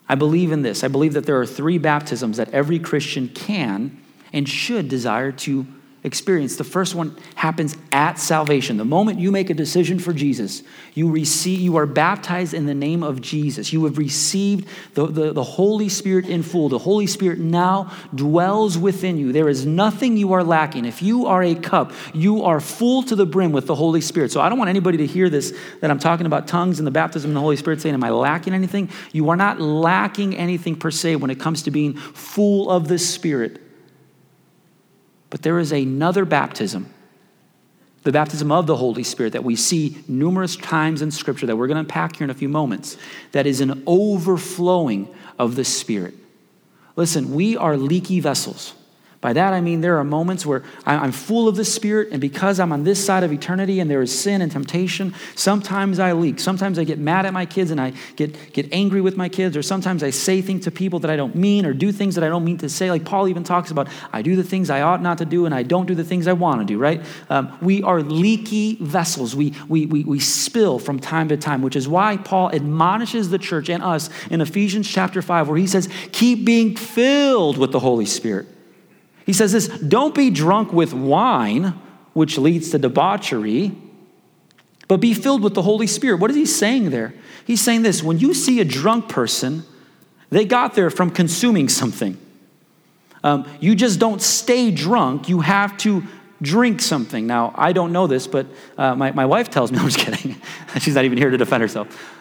I 0.08 0.14
believe 0.14 0.52
in 0.52 0.62
this. 0.62 0.84
I 0.84 0.88
believe 0.88 1.14
that 1.14 1.26
there 1.26 1.40
are 1.40 1.46
three 1.46 1.78
baptisms 1.78 2.38
that 2.38 2.50
every 2.50 2.78
Christian 2.78 3.28
can 3.28 4.02
and 4.32 4.48
should 4.48 4.88
desire 4.88 5.32
to 5.32 5.66
experience. 6.08 6.56
The 6.56 6.64
first 6.64 6.96
one 6.96 7.16
happens 7.36 7.76
at 7.92 8.18
salvation. 8.18 8.76
The 8.78 8.84
moment 8.84 9.20
you 9.20 9.30
make 9.30 9.50
a 9.50 9.54
decision 9.54 10.00
for 10.00 10.12
Jesus, 10.12 10.64
you 10.94 11.08
receive, 11.08 11.60
you 11.60 11.76
are 11.76 11.86
baptized 11.86 12.54
in 12.54 12.66
the 12.66 12.74
name 12.74 13.04
of 13.04 13.20
Jesus. 13.20 13.72
You 13.72 13.84
have 13.84 13.98
received 13.98 14.66
the, 14.94 15.06
the, 15.06 15.32
the 15.32 15.44
Holy 15.44 15.88
Spirit 15.88 16.26
in 16.26 16.42
full. 16.42 16.68
The 16.68 16.78
Holy 16.78 17.06
Spirit 17.06 17.38
now 17.38 17.92
dwells 18.12 18.76
within 18.76 19.18
you. 19.18 19.32
There 19.32 19.48
is 19.48 19.64
nothing 19.64 20.16
you 20.16 20.32
are 20.32 20.42
lacking. 20.42 20.84
If 20.84 21.00
you 21.02 21.26
are 21.26 21.44
a 21.44 21.54
cup, 21.54 21.92
you 22.12 22.42
are 22.42 22.58
full 22.58 23.04
to 23.04 23.14
the 23.14 23.26
brim 23.26 23.52
with 23.52 23.66
the 23.66 23.76
Holy 23.76 24.00
Spirit. 24.00 24.32
So 24.32 24.40
I 24.40 24.48
don't 24.48 24.58
want 24.58 24.70
anybody 24.70 24.98
to 24.98 25.06
hear 25.06 25.28
this 25.28 25.56
that 25.80 25.90
I'm 25.90 26.00
talking 26.00 26.26
about 26.26 26.48
tongues 26.48 26.80
and 26.80 26.86
the 26.86 26.90
baptism 26.90 27.30
in 27.30 27.34
the 27.34 27.40
Holy 27.40 27.56
Spirit 27.56 27.80
saying, 27.80 27.94
Am 27.94 28.02
I 28.02 28.10
lacking 28.10 28.54
anything? 28.54 28.90
You 29.12 29.30
are 29.30 29.36
not 29.36 29.60
lacking 29.60 30.36
anything 30.36 30.74
per 30.74 30.90
se 30.90 31.16
when 31.16 31.30
it 31.30 31.38
comes 31.38 31.62
to 31.62 31.70
being 31.70 31.94
full 31.94 32.70
of 32.70 32.88
the 32.88 32.98
Spirit. 32.98 33.67
But 35.30 35.42
there 35.42 35.58
is 35.58 35.72
another 35.72 36.24
baptism, 36.24 36.92
the 38.02 38.12
baptism 38.12 38.50
of 38.50 38.66
the 38.66 38.76
Holy 38.76 39.02
Spirit, 39.02 39.34
that 39.34 39.44
we 39.44 39.56
see 39.56 39.98
numerous 40.08 40.56
times 40.56 41.02
in 41.02 41.10
Scripture 41.10 41.46
that 41.46 41.56
we're 41.56 41.66
going 41.66 41.76
to 41.76 41.80
unpack 41.80 42.16
here 42.16 42.24
in 42.24 42.30
a 42.30 42.34
few 42.34 42.48
moments, 42.48 42.96
that 43.32 43.46
is 43.46 43.60
an 43.60 43.82
overflowing 43.86 45.14
of 45.38 45.54
the 45.56 45.64
Spirit. 45.64 46.14
Listen, 46.96 47.34
we 47.34 47.56
are 47.56 47.76
leaky 47.76 48.20
vessels. 48.20 48.74
By 49.20 49.32
that 49.32 49.52
I 49.52 49.60
mean 49.60 49.80
there 49.80 49.98
are 49.98 50.04
moments 50.04 50.46
where 50.46 50.62
I'm 50.86 51.10
full 51.10 51.48
of 51.48 51.56
the 51.56 51.64
Spirit, 51.64 52.10
and 52.12 52.20
because 52.20 52.60
I'm 52.60 52.72
on 52.72 52.84
this 52.84 53.04
side 53.04 53.24
of 53.24 53.32
eternity 53.32 53.80
and 53.80 53.90
there 53.90 54.00
is 54.00 54.16
sin 54.16 54.40
and 54.40 54.52
temptation, 54.52 55.12
sometimes 55.34 55.98
I 55.98 56.12
leak. 56.12 56.38
Sometimes 56.38 56.78
I 56.78 56.84
get 56.84 57.00
mad 57.00 57.26
at 57.26 57.32
my 57.32 57.44
kids 57.44 57.72
and 57.72 57.80
I 57.80 57.94
get, 58.14 58.52
get 58.52 58.72
angry 58.72 59.00
with 59.00 59.16
my 59.16 59.28
kids, 59.28 59.56
or 59.56 59.62
sometimes 59.62 60.04
I 60.04 60.10
say 60.10 60.40
things 60.40 60.64
to 60.64 60.70
people 60.70 61.00
that 61.00 61.10
I 61.10 61.16
don't 61.16 61.34
mean 61.34 61.66
or 61.66 61.72
do 61.72 61.90
things 61.90 62.14
that 62.14 62.22
I 62.22 62.28
don't 62.28 62.44
mean 62.44 62.58
to 62.58 62.68
say. 62.68 62.92
Like 62.92 63.04
Paul 63.04 63.26
even 63.26 63.42
talks 63.42 63.72
about, 63.72 63.88
I 64.12 64.22
do 64.22 64.36
the 64.36 64.44
things 64.44 64.70
I 64.70 64.82
ought 64.82 65.02
not 65.02 65.18
to 65.18 65.24
do 65.24 65.46
and 65.46 65.54
I 65.54 65.64
don't 65.64 65.86
do 65.86 65.96
the 65.96 66.04
things 66.04 66.28
I 66.28 66.32
want 66.34 66.60
to 66.60 66.64
do, 66.64 66.78
right? 66.78 67.04
Um, 67.28 67.58
we 67.60 67.82
are 67.82 68.02
leaky 68.02 68.76
vessels. 68.76 69.34
We, 69.34 69.52
we, 69.68 69.86
we, 69.86 70.04
we 70.04 70.20
spill 70.20 70.78
from 70.78 71.00
time 71.00 71.28
to 71.30 71.36
time, 71.36 71.62
which 71.62 71.74
is 71.74 71.88
why 71.88 72.18
Paul 72.18 72.52
admonishes 72.52 73.30
the 73.30 73.38
church 73.38 73.68
and 73.68 73.82
us 73.82 74.10
in 74.30 74.40
Ephesians 74.40 74.88
chapter 74.88 75.22
5, 75.22 75.48
where 75.48 75.58
he 75.58 75.66
says, 75.66 75.88
Keep 76.12 76.44
being 76.44 76.76
filled 76.76 77.58
with 77.58 77.72
the 77.72 77.80
Holy 77.80 78.06
Spirit. 78.06 78.46
He 79.28 79.34
says 79.34 79.52
this 79.52 79.68
don't 79.68 80.14
be 80.14 80.30
drunk 80.30 80.72
with 80.72 80.94
wine, 80.94 81.78
which 82.14 82.38
leads 82.38 82.70
to 82.70 82.78
debauchery, 82.78 83.76
but 84.88 85.02
be 85.02 85.12
filled 85.12 85.42
with 85.42 85.52
the 85.52 85.60
Holy 85.60 85.86
Spirit. 85.86 86.18
What 86.18 86.30
is 86.30 86.36
he 86.36 86.46
saying 86.46 86.88
there? 86.88 87.12
He's 87.46 87.60
saying 87.60 87.82
this 87.82 88.02
when 88.02 88.18
you 88.18 88.32
see 88.32 88.58
a 88.60 88.64
drunk 88.64 89.10
person, 89.10 89.64
they 90.30 90.46
got 90.46 90.72
there 90.72 90.88
from 90.88 91.10
consuming 91.10 91.68
something. 91.68 92.16
Um, 93.22 93.46
you 93.60 93.74
just 93.74 94.00
don't 94.00 94.22
stay 94.22 94.70
drunk, 94.70 95.28
you 95.28 95.40
have 95.40 95.76
to 95.78 96.04
drink 96.40 96.80
something. 96.80 97.26
Now, 97.26 97.52
I 97.54 97.74
don't 97.74 97.92
know 97.92 98.06
this, 98.06 98.26
but 98.26 98.46
uh, 98.78 98.94
my, 98.94 99.12
my 99.12 99.26
wife 99.26 99.50
tells 99.50 99.70
me, 99.70 99.78
I'm 99.80 99.90
just 99.90 99.98
kidding. 99.98 100.40
She's 100.80 100.94
not 100.94 101.04
even 101.04 101.18
here 101.18 101.28
to 101.28 101.36
defend 101.36 101.60
herself. 101.60 102.14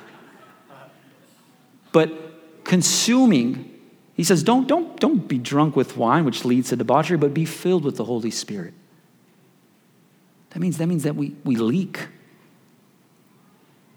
But 1.93 2.65
consuming 2.65 3.76
he 4.17 4.23
says, 4.23 4.41
don't, 4.41 4.67
don't, 4.67 4.99
don't 4.99 5.27
be 5.27 5.37
drunk 5.37 5.75
with 5.75 5.95
wine, 5.95 6.25
which 6.25 6.43
leads 6.43 6.69
to 6.69 6.75
debauchery, 6.75 7.17
but 7.17 7.35
be 7.35 7.45
filled 7.45 7.83
with 7.83 7.97
the 7.97 8.03
Holy 8.03 8.31
Spirit. 8.31 8.73
That 10.49 10.59
means, 10.59 10.79
that 10.79 10.87
means 10.87 11.03
that 11.03 11.15
we, 11.15 11.35
we 11.43 11.55
leak. 11.55 12.07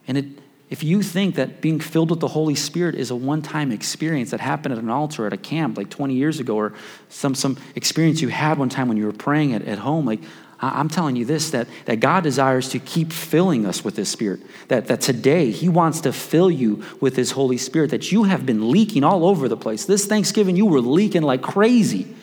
And 0.07 0.19
it, 0.19 0.27
if 0.69 0.85
you 0.85 1.03
think 1.03 1.37
that 1.37 1.63
being 1.63 1.81
filled 1.81 2.11
with 2.11 2.21
the 2.21 2.29
Holy 2.29 2.55
Spirit 2.55 2.97
is 2.97 3.11
a 3.11 3.17
one 3.17 3.41
time 3.41 3.73
experience 3.73 4.31
that 4.33 4.41
happened 4.41 4.75
at 4.75 4.79
an 4.79 4.91
altar 4.91 5.27
at 5.27 5.33
a 5.33 5.39
camp 5.39 5.79
like 5.79 5.89
20 5.89 6.13
years 6.13 6.39
ago, 6.39 6.55
or 6.55 6.75
some, 7.09 7.35
some 7.35 7.57
experience 7.75 8.21
you 8.21 8.29
had 8.29 8.59
one 8.59 8.69
time 8.69 8.89
when 8.89 8.99
you 8.99 9.07
were 9.07 9.13
praying 9.13 9.55
at, 9.55 9.63
at 9.63 9.79
home, 9.79 10.05
like 10.05 10.21
I'm 10.63 10.89
telling 10.89 11.17
you 11.17 11.25
this 11.25 11.51
that, 11.51 11.69
that 11.87 12.01
God 12.01 12.23
desires 12.23 12.69
to 12.71 12.79
keep 12.79 13.13
filling 13.13 13.65
us 13.65 13.83
with 13.83 13.97
His 13.97 14.09
Spirit. 14.09 14.41
That, 14.69 14.87
that 14.89 15.01
today 15.01 15.51
He 15.51 15.69
wants 15.69 16.01
to 16.03 16.13
fill 16.13 16.51
you 16.51 16.85
with 17.01 17.17
His 17.17 17.31
Holy 17.31 17.57
Spirit, 17.57 17.91
that 17.91 18.13
you 18.13 18.25
have 18.25 18.45
been 18.45 18.71
leaking 18.71 19.03
all 19.03 19.25
over 19.25 19.49
the 19.49 19.57
place. 19.57 19.87
This 19.87 20.07
Thanksgiving, 20.07 20.57
you 20.57 20.67
were 20.67 20.81
leaking 20.81 21.23
like 21.23 21.41
crazy. 21.41 22.15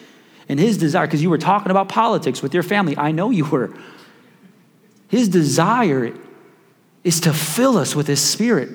And 0.48 0.60
His 0.60 0.78
desire, 0.78 1.08
because 1.08 1.24
you 1.24 1.30
were 1.30 1.40
talking 1.40 1.72
about 1.72 1.90
politics 1.90 2.42
with 2.42 2.54
your 2.54 2.64
family, 2.64 2.96
I 2.96 3.12
know 3.12 3.32
you 3.32 3.46
were. 3.46 3.76
His 5.08 5.30
desire 5.30 6.14
is 7.04 7.22
to 7.22 7.34
fill 7.34 7.78
us 7.78 7.96
with 7.96 8.08
His 8.08 8.22
Spirit, 8.22 8.70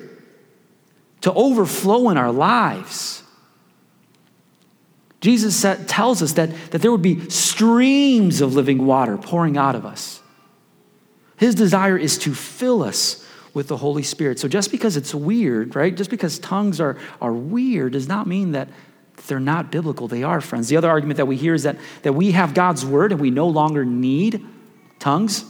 to 1.21 1.31
overflow 1.33 2.09
in 2.09 2.17
our 2.17 2.31
lives. 2.31 3.22
Jesus 5.23 5.61
tells 5.87 6.21
us 6.21 6.33
that, 6.33 6.49
that 6.71 6.81
there 6.81 6.91
would 6.91 7.01
be 7.01 7.29
streams 7.29 8.41
of 8.41 8.55
living 8.55 8.85
water 8.85 9.17
pouring 9.17 9.55
out 9.55 9.73
of 9.73 9.85
us. 9.85 10.21
His 11.37 11.55
desire 11.55 11.97
is 11.97 12.17
to 12.19 12.33
fill 12.35 12.83
us 12.83 13.25
with 13.53 13.69
the 13.69 13.77
Holy 13.77 14.03
Spirit. 14.03 14.37
So 14.37 14.49
just 14.49 14.69
because 14.69 14.97
it's 14.97 15.15
weird, 15.15 15.77
right? 15.77 15.95
Just 15.95 16.09
because 16.09 16.39
tongues 16.39 16.81
are, 16.81 16.97
are 17.21 17.31
weird 17.31 17.93
does 17.93 18.05
not 18.05 18.27
mean 18.27 18.51
that 18.51 18.67
they're 19.27 19.39
not 19.39 19.71
biblical. 19.71 20.09
They 20.09 20.23
are, 20.23 20.41
friends. 20.41 20.67
The 20.67 20.75
other 20.75 20.89
argument 20.89 21.15
that 21.15 21.25
we 21.25 21.37
hear 21.37 21.53
is 21.53 21.63
that, 21.63 21.77
that 22.01 22.11
we 22.11 22.31
have 22.31 22.53
God's 22.53 22.85
word 22.85 23.13
and 23.13 23.21
we 23.21 23.31
no 23.31 23.47
longer 23.47 23.85
need 23.85 24.45
tongues 24.99 25.45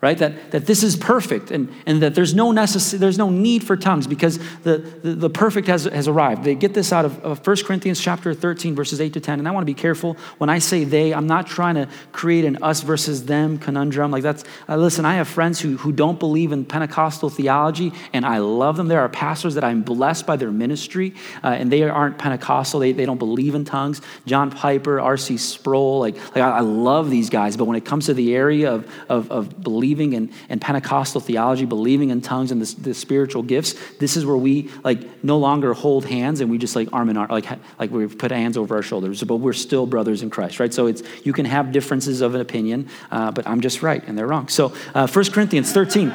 right? 0.00 0.18
That, 0.18 0.52
that 0.52 0.66
this 0.66 0.84
is 0.84 0.94
perfect 0.94 1.50
and, 1.50 1.72
and 1.84 2.02
that 2.02 2.14
there's 2.14 2.32
no, 2.32 2.52
necess- 2.52 2.96
there's 2.96 3.18
no 3.18 3.30
need 3.30 3.64
for 3.64 3.76
tongues 3.76 4.06
because 4.06 4.38
the, 4.62 4.78
the, 4.78 5.10
the, 5.10 5.30
perfect 5.30 5.66
has, 5.66 5.84
has 5.84 6.06
arrived. 6.06 6.44
They 6.44 6.54
get 6.54 6.72
this 6.72 6.92
out 6.92 7.04
of, 7.04 7.18
of 7.24 7.44
1 7.44 7.56
corinthians 7.64 8.00
chapter 8.00 8.32
13 8.32 8.76
verses 8.76 9.00
8 9.00 9.12
to 9.14 9.20
10 9.20 9.40
and 9.40 9.48
i 9.48 9.50
want 9.50 9.62
to 9.62 9.66
be 9.66 9.74
careful 9.74 10.16
when 10.38 10.48
i 10.50 10.58
say 10.58 10.84
they 10.84 11.12
i'm 11.12 11.26
not 11.26 11.46
trying 11.46 11.74
to 11.74 11.88
create 12.12 12.44
an 12.44 12.62
us 12.62 12.82
versus 12.82 13.24
them 13.26 13.58
conundrum. 13.58 14.10
Like 14.10 14.22
that's 14.22 14.44
uh, 14.68 14.76
listen 14.76 15.04
i 15.04 15.14
have 15.14 15.26
friends 15.26 15.60
who, 15.60 15.76
who 15.76 15.90
don't 15.90 16.18
believe 16.18 16.52
in 16.52 16.64
pentecostal 16.64 17.28
theology 17.28 17.92
and 18.12 18.24
i 18.24 18.38
love 18.38 18.76
them. 18.76 18.86
There 18.86 19.00
are 19.00 19.08
pastors 19.08 19.54
that 19.54 19.64
i'm 19.64 19.82
blessed 19.82 20.26
by 20.26 20.36
their 20.36 20.52
ministry 20.52 21.14
uh, 21.42 21.48
and 21.48 21.72
they 21.72 21.82
aren't 21.82 22.18
pentecostal. 22.18 22.80
They, 22.80 22.92
they 22.92 23.06
don't 23.06 23.18
believe 23.18 23.54
in 23.54 23.64
tongues. 23.64 24.00
John 24.26 24.50
piper 24.50 24.98
rc 24.98 25.38
sproul 25.38 26.00
like, 26.00 26.16
like 26.34 26.44
I, 26.44 26.58
I 26.58 26.60
love 26.60 27.10
these 27.10 27.30
guys. 27.30 27.56
But 27.56 27.64
when 27.64 27.76
it 27.76 27.84
comes 27.84 28.06
to 28.06 28.14
the 28.14 28.34
area 28.34 28.72
of, 28.72 28.90
of, 29.08 29.30
of 29.30 29.60
believing 29.60 29.87
believing 29.88 30.12
in, 30.12 30.30
in 30.50 30.58
Pentecostal 30.58 31.18
theology, 31.20 31.64
believing 31.64 32.10
in 32.10 32.20
tongues 32.20 32.50
and 32.50 32.60
the, 32.60 32.80
the, 32.82 32.94
spiritual 32.94 33.42
gifts, 33.42 33.74
this 33.98 34.18
is 34.18 34.26
where 34.26 34.36
we 34.36 34.70
like 34.84 35.24
no 35.24 35.38
longer 35.38 35.72
hold 35.72 36.04
hands 36.04 36.40
and 36.42 36.50
we 36.50 36.58
just 36.58 36.76
like 36.76 36.92
arm 36.92 37.08
in 37.08 37.16
arm, 37.16 37.30
like, 37.30 37.46
like 37.78 37.90
we 37.90 38.06
put 38.06 38.30
hands 38.30 38.58
over 38.58 38.76
our 38.76 38.82
shoulders, 38.82 39.22
but 39.24 39.36
we're 39.36 39.54
still 39.54 39.86
brothers 39.86 40.22
in 40.22 40.28
Christ, 40.28 40.60
right? 40.60 40.74
So 40.74 40.88
it's, 40.88 41.02
you 41.24 41.32
can 41.32 41.46
have 41.46 41.72
differences 41.72 42.20
of 42.20 42.34
an 42.34 42.42
opinion, 42.42 42.88
uh, 43.10 43.30
but 43.30 43.46
I'm 43.46 43.62
just 43.62 43.82
right 43.82 44.06
and 44.06 44.18
they're 44.18 44.26
wrong. 44.26 44.48
So 44.48 44.74
uh, 44.94 45.06
1 45.06 45.24
Corinthians 45.32 45.72
13. 45.72 46.12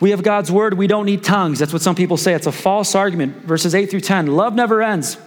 We 0.00 0.10
have 0.10 0.22
God's 0.22 0.50
word. 0.50 0.74
We 0.74 0.86
don't 0.86 1.06
need 1.06 1.24
tongues. 1.24 1.58
That's 1.58 1.72
what 1.72 1.82
some 1.82 1.94
people 1.94 2.16
say. 2.16 2.32
It's 2.34 2.46
a 2.46 2.52
false 2.52 2.94
argument. 2.94 3.44
Verses 3.44 3.74
8 3.74 3.90
through 3.90 4.00
10. 4.00 4.26
Love 4.28 4.54
never 4.54 4.82
ends. 4.82 5.18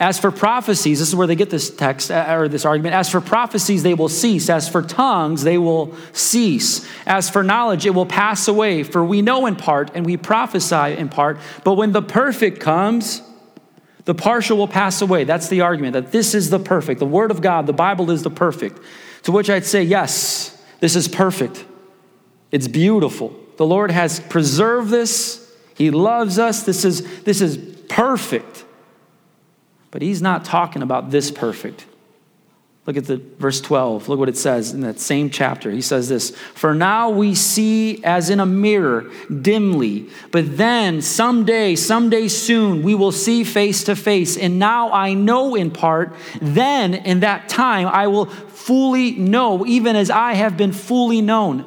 As 0.00 0.18
for 0.18 0.30
prophecies, 0.30 0.98
this 0.98 1.08
is 1.08 1.14
where 1.14 1.26
they 1.26 1.36
get 1.36 1.50
this 1.50 1.68
text 1.68 2.10
uh, 2.10 2.24
or 2.30 2.48
this 2.48 2.64
argument. 2.64 2.94
As 2.94 3.10
for 3.10 3.20
prophecies, 3.20 3.82
they 3.82 3.92
will 3.92 4.08
cease. 4.08 4.48
As 4.48 4.66
for 4.66 4.80
tongues, 4.80 5.42
they 5.42 5.58
will 5.58 5.94
cease. 6.14 6.88
As 7.04 7.28
for 7.28 7.42
knowledge, 7.42 7.84
it 7.84 7.90
will 7.90 8.06
pass 8.06 8.48
away. 8.48 8.82
For 8.82 9.04
we 9.04 9.20
know 9.20 9.44
in 9.44 9.56
part 9.56 9.90
and 9.94 10.06
we 10.06 10.16
prophesy 10.16 10.96
in 10.96 11.10
part. 11.10 11.38
But 11.64 11.74
when 11.74 11.92
the 11.92 12.00
perfect 12.00 12.60
comes, 12.60 13.20
the 14.06 14.14
partial 14.14 14.56
will 14.56 14.68
pass 14.68 15.02
away. 15.02 15.24
That's 15.24 15.48
the 15.48 15.60
argument 15.60 15.92
that 15.92 16.12
this 16.12 16.34
is 16.34 16.48
the 16.48 16.58
perfect. 16.58 16.98
The 16.98 17.04
Word 17.04 17.30
of 17.30 17.42
God, 17.42 17.66
the 17.66 17.74
Bible 17.74 18.10
is 18.10 18.22
the 18.22 18.30
perfect. 18.30 18.80
To 19.24 19.32
which 19.32 19.50
I'd 19.50 19.66
say, 19.66 19.82
yes, 19.82 20.58
this 20.80 20.96
is 20.96 21.08
perfect. 21.08 21.62
It's 22.50 22.68
beautiful. 22.68 23.38
The 23.58 23.66
Lord 23.66 23.90
has 23.90 24.18
preserved 24.18 24.88
this. 24.88 25.46
He 25.76 25.90
loves 25.90 26.38
us. 26.38 26.62
This 26.62 26.86
is, 26.86 27.22
this 27.24 27.42
is 27.42 27.58
perfect. 27.90 28.64
But 29.90 30.02
he's 30.02 30.22
not 30.22 30.44
talking 30.44 30.82
about 30.82 31.10
this 31.10 31.30
perfect. 31.30 31.86
Look 32.86 32.96
at 32.96 33.06
the 33.06 33.20
verse 33.38 33.60
12. 33.60 34.08
Look 34.08 34.18
what 34.18 34.28
it 34.28 34.38
says 34.38 34.72
in 34.72 34.80
that 34.80 34.98
same 34.98 35.30
chapter. 35.30 35.70
He 35.70 35.82
says 35.82 36.08
this, 36.08 36.30
"For 36.54 36.74
now 36.74 37.10
we 37.10 37.34
see 37.34 38.02
as 38.02 38.30
in 38.30 38.40
a 38.40 38.46
mirror 38.46 39.04
dimly, 39.42 40.08
but 40.32 40.56
then 40.56 41.02
someday, 41.02 41.76
someday 41.76 42.26
soon 42.26 42.82
we 42.82 42.94
will 42.94 43.12
see 43.12 43.44
face 43.44 43.84
to 43.84 43.94
face. 43.94 44.36
And 44.36 44.58
now 44.58 44.90
I 44.92 45.12
know 45.12 45.54
in 45.54 45.70
part, 45.70 46.14
then 46.40 46.94
in 46.94 47.20
that 47.20 47.48
time 47.48 47.86
I 47.86 48.06
will 48.06 48.26
fully 48.26 49.12
know 49.12 49.66
even 49.66 49.94
as 49.94 50.10
I 50.10 50.32
have 50.34 50.56
been 50.56 50.72
fully 50.72 51.20
known." 51.20 51.64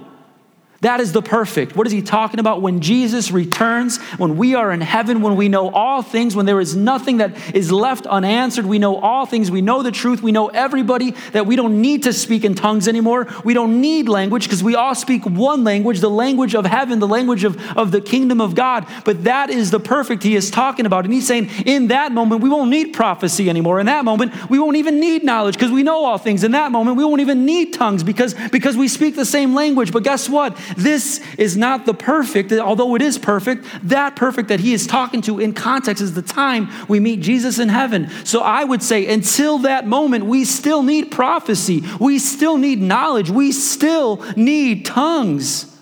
That 0.83 0.99
is 0.99 1.13
the 1.13 1.21
perfect. 1.21 1.77
What 1.77 1.87
is 1.87 1.93
he 1.93 2.01
talking 2.01 2.41
about? 2.41 2.61
When 2.61 2.81
Jesus 2.81 3.31
returns, 3.31 4.01
when 4.17 4.35
we 4.35 4.53
are 4.53 4.69
in 4.69 4.81
heaven, 4.81 5.21
when 5.21 5.37
we 5.37 5.47
know 5.47 5.69
all 5.69 6.01
things, 6.01 6.35
when 6.35 6.45
there 6.45 6.59
is 6.59 6.75
nothing 6.75 7.17
that 7.17 7.55
is 7.55 7.71
left 7.71 8.05
unanswered, 8.05 8.65
we 8.65 8.79
know 8.79 8.97
all 8.97 9.25
things, 9.25 9.49
we 9.49 9.61
know 9.61 9.81
the 9.81 9.91
truth, 9.91 10.21
we 10.21 10.33
know 10.33 10.49
everybody, 10.49 11.11
that 11.31 11.45
we 11.45 11.55
don't 11.55 11.81
need 11.81 12.03
to 12.03 12.11
speak 12.11 12.43
in 12.43 12.53
tongues 12.53 12.89
anymore. 12.89 13.29
We 13.45 13.53
don't 13.53 13.79
need 13.79 14.09
language 14.09 14.43
because 14.43 14.61
we 14.61 14.75
all 14.75 14.93
speak 14.93 15.25
one 15.25 15.63
language, 15.63 16.01
the 16.01 16.09
language 16.09 16.53
of 16.53 16.65
heaven, 16.65 16.99
the 16.99 17.07
language 17.07 17.45
of, 17.45 17.57
of 17.77 17.91
the 17.91 18.01
kingdom 18.01 18.41
of 18.41 18.53
God. 18.53 18.85
But 19.05 19.23
that 19.23 19.49
is 19.49 19.71
the 19.71 19.79
perfect 19.79 20.21
he 20.21 20.35
is 20.35 20.51
talking 20.51 20.85
about. 20.85 21.05
And 21.05 21.13
he's 21.13 21.25
saying, 21.25 21.49
in 21.65 21.87
that 21.87 22.11
moment, 22.11 22.41
we 22.41 22.49
won't 22.49 22.69
need 22.69 22.91
prophecy 22.91 23.49
anymore. 23.49 23.79
In 23.79 23.85
that 23.85 24.03
moment, 24.03 24.49
we 24.49 24.59
won't 24.59 24.75
even 24.75 24.99
need 24.99 25.23
knowledge 25.23 25.55
because 25.55 25.71
we 25.71 25.83
know 25.83 26.03
all 26.03 26.17
things. 26.17 26.43
In 26.43 26.51
that 26.51 26.73
moment, 26.73 26.97
we 26.97 27.05
won't 27.05 27.21
even 27.21 27.45
need 27.45 27.71
tongues 27.71 28.03
because, 28.03 28.33
because 28.51 28.75
we 28.75 28.89
speak 28.89 29.15
the 29.15 29.25
same 29.25 29.55
language. 29.55 29.93
But 29.93 30.03
guess 30.03 30.27
what? 30.27 30.59
This 30.77 31.21
is 31.37 31.57
not 31.57 31.85
the 31.85 31.93
perfect, 31.93 32.51
although 32.51 32.95
it 32.95 33.01
is 33.01 33.17
perfect. 33.17 33.65
That 33.83 34.15
perfect 34.15 34.49
that 34.49 34.59
he 34.59 34.73
is 34.73 34.87
talking 34.87 35.21
to 35.23 35.39
in 35.39 35.53
context 35.53 36.01
is 36.01 36.13
the 36.13 36.21
time 36.21 36.69
we 36.87 36.99
meet 36.99 37.21
Jesus 37.21 37.59
in 37.59 37.69
heaven. 37.69 38.09
So 38.23 38.41
I 38.41 38.63
would 38.63 38.83
say 38.83 39.11
until 39.11 39.59
that 39.59 39.87
moment, 39.87 40.25
we 40.25 40.45
still 40.45 40.83
need 40.83 41.11
prophecy. 41.11 41.83
We 41.99 42.19
still 42.19 42.57
need 42.57 42.81
knowledge. 42.81 43.29
We 43.29 43.51
still 43.51 44.23
need 44.35 44.85
tongues. 44.85 45.72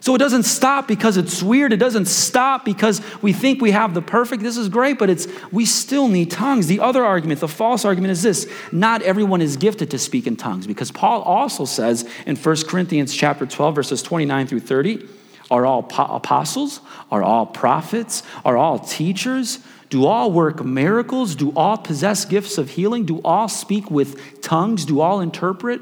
So 0.00 0.14
it 0.14 0.18
doesn't 0.18 0.44
stop 0.44 0.86
because 0.86 1.16
it's 1.16 1.42
weird. 1.42 1.72
It 1.72 1.78
doesn't 1.78 2.06
stop 2.06 2.64
because 2.64 3.02
we 3.20 3.32
think 3.32 3.60
we 3.60 3.72
have 3.72 3.94
the 3.94 4.02
perfect. 4.02 4.42
This 4.42 4.56
is 4.56 4.68
great, 4.68 4.98
but 4.98 5.10
it's 5.10 5.26
we 5.50 5.64
still 5.64 6.08
need 6.08 6.30
tongues. 6.30 6.68
The 6.68 6.80
other 6.80 7.04
argument, 7.04 7.40
the 7.40 7.48
false 7.48 7.84
argument 7.84 8.12
is 8.12 8.22
this: 8.22 8.48
not 8.70 9.02
everyone 9.02 9.42
is 9.42 9.56
gifted 9.56 9.90
to 9.90 9.98
speak 9.98 10.26
in 10.26 10.36
tongues 10.36 10.66
because 10.66 10.90
Paul 10.92 11.22
also 11.22 11.64
says 11.64 12.08
in 12.26 12.36
1 12.36 12.56
Corinthians 12.68 13.14
chapter 13.14 13.44
12 13.44 13.74
verses 13.74 14.02
29 14.02 14.46
through 14.46 14.60
30, 14.60 15.06
are 15.50 15.66
all 15.66 15.80
apostles? 15.80 16.80
Are 17.10 17.22
all 17.22 17.46
prophets? 17.46 18.22
Are 18.44 18.56
all 18.56 18.78
teachers? 18.78 19.58
Do 19.90 20.04
all 20.04 20.30
work 20.30 20.62
miracles? 20.64 21.34
Do 21.34 21.52
all 21.56 21.78
possess 21.78 22.24
gifts 22.24 22.58
of 22.58 22.70
healing? 22.70 23.06
Do 23.06 23.20
all 23.24 23.48
speak 23.48 23.90
with 23.90 24.42
tongues? 24.42 24.84
Do 24.84 25.00
all 25.00 25.20
interpret? 25.20 25.80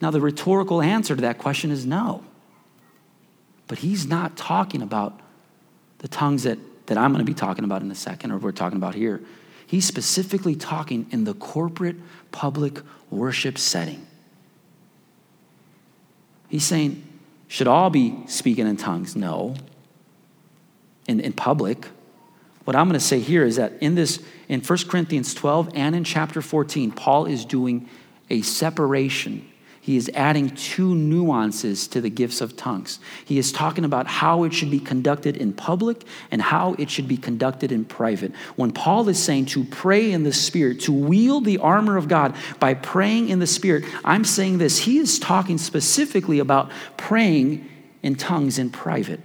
Now, 0.00 0.10
the 0.10 0.20
rhetorical 0.20 0.82
answer 0.82 1.14
to 1.14 1.22
that 1.22 1.38
question 1.38 1.70
is 1.70 1.86
no. 1.86 2.24
But 3.72 3.78
he's 3.78 4.06
not 4.06 4.36
talking 4.36 4.82
about 4.82 5.18
the 6.00 6.08
tongues 6.08 6.42
that, 6.42 6.58
that 6.88 6.98
I'm 6.98 7.10
going 7.10 7.24
to 7.24 7.30
be 7.30 7.32
talking 7.32 7.64
about 7.64 7.80
in 7.80 7.90
a 7.90 7.94
second, 7.94 8.30
or 8.30 8.36
we're 8.36 8.52
talking 8.52 8.76
about 8.76 8.94
here. 8.94 9.22
He's 9.66 9.86
specifically 9.86 10.54
talking 10.54 11.06
in 11.10 11.24
the 11.24 11.32
corporate 11.32 11.96
public 12.32 12.80
worship 13.08 13.56
setting. 13.56 14.06
He's 16.50 16.64
saying, 16.64 17.02
should 17.48 17.66
all 17.66 17.88
be 17.88 18.18
speaking 18.26 18.66
in 18.66 18.76
tongues? 18.76 19.16
No. 19.16 19.54
In, 21.08 21.18
in 21.20 21.32
public. 21.32 21.86
What 22.64 22.76
I'm 22.76 22.88
going 22.88 23.00
to 23.00 23.06
say 23.06 23.20
here 23.20 23.42
is 23.42 23.56
that 23.56 23.72
in 23.80 23.94
this, 23.94 24.22
in 24.50 24.60
1 24.60 24.78
Corinthians 24.80 25.32
12 25.32 25.70
and 25.74 25.96
in 25.96 26.04
chapter 26.04 26.42
14, 26.42 26.92
Paul 26.92 27.24
is 27.24 27.46
doing 27.46 27.88
a 28.28 28.42
separation 28.42 29.48
he 29.84 29.96
is 29.96 30.08
adding 30.14 30.50
two 30.50 30.94
nuances 30.94 31.88
to 31.88 32.00
the 32.00 32.08
gifts 32.08 32.40
of 32.40 32.56
tongues. 32.56 33.00
He 33.24 33.36
is 33.36 33.50
talking 33.50 33.84
about 33.84 34.06
how 34.06 34.44
it 34.44 34.54
should 34.54 34.70
be 34.70 34.78
conducted 34.78 35.36
in 35.36 35.52
public 35.52 36.04
and 36.30 36.40
how 36.40 36.76
it 36.78 36.88
should 36.88 37.08
be 37.08 37.16
conducted 37.16 37.72
in 37.72 37.84
private. 37.84 38.32
When 38.54 38.70
Paul 38.70 39.08
is 39.08 39.20
saying 39.20 39.46
to 39.46 39.64
pray 39.64 40.12
in 40.12 40.22
the 40.22 40.32
Spirit, 40.32 40.82
to 40.82 40.92
wield 40.92 41.44
the 41.44 41.58
armor 41.58 41.96
of 41.96 42.06
God 42.06 42.36
by 42.60 42.74
praying 42.74 43.28
in 43.28 43.40
the 43.40 43.46
Spirit, 43.48 43.84
I'm 44.04 44.24
saying 44.24 44.58
this. 44.58 44.78
He 44.78 44.98
is 44.98 45.18
talking 45.18 45.58
specifically 45.58 46.38
about 46.38 46.70
praying 46.96 47.68
in 48.04 48.14
tongues 48.14 48.60
in 48.60 48.70
private. 48.70 49.18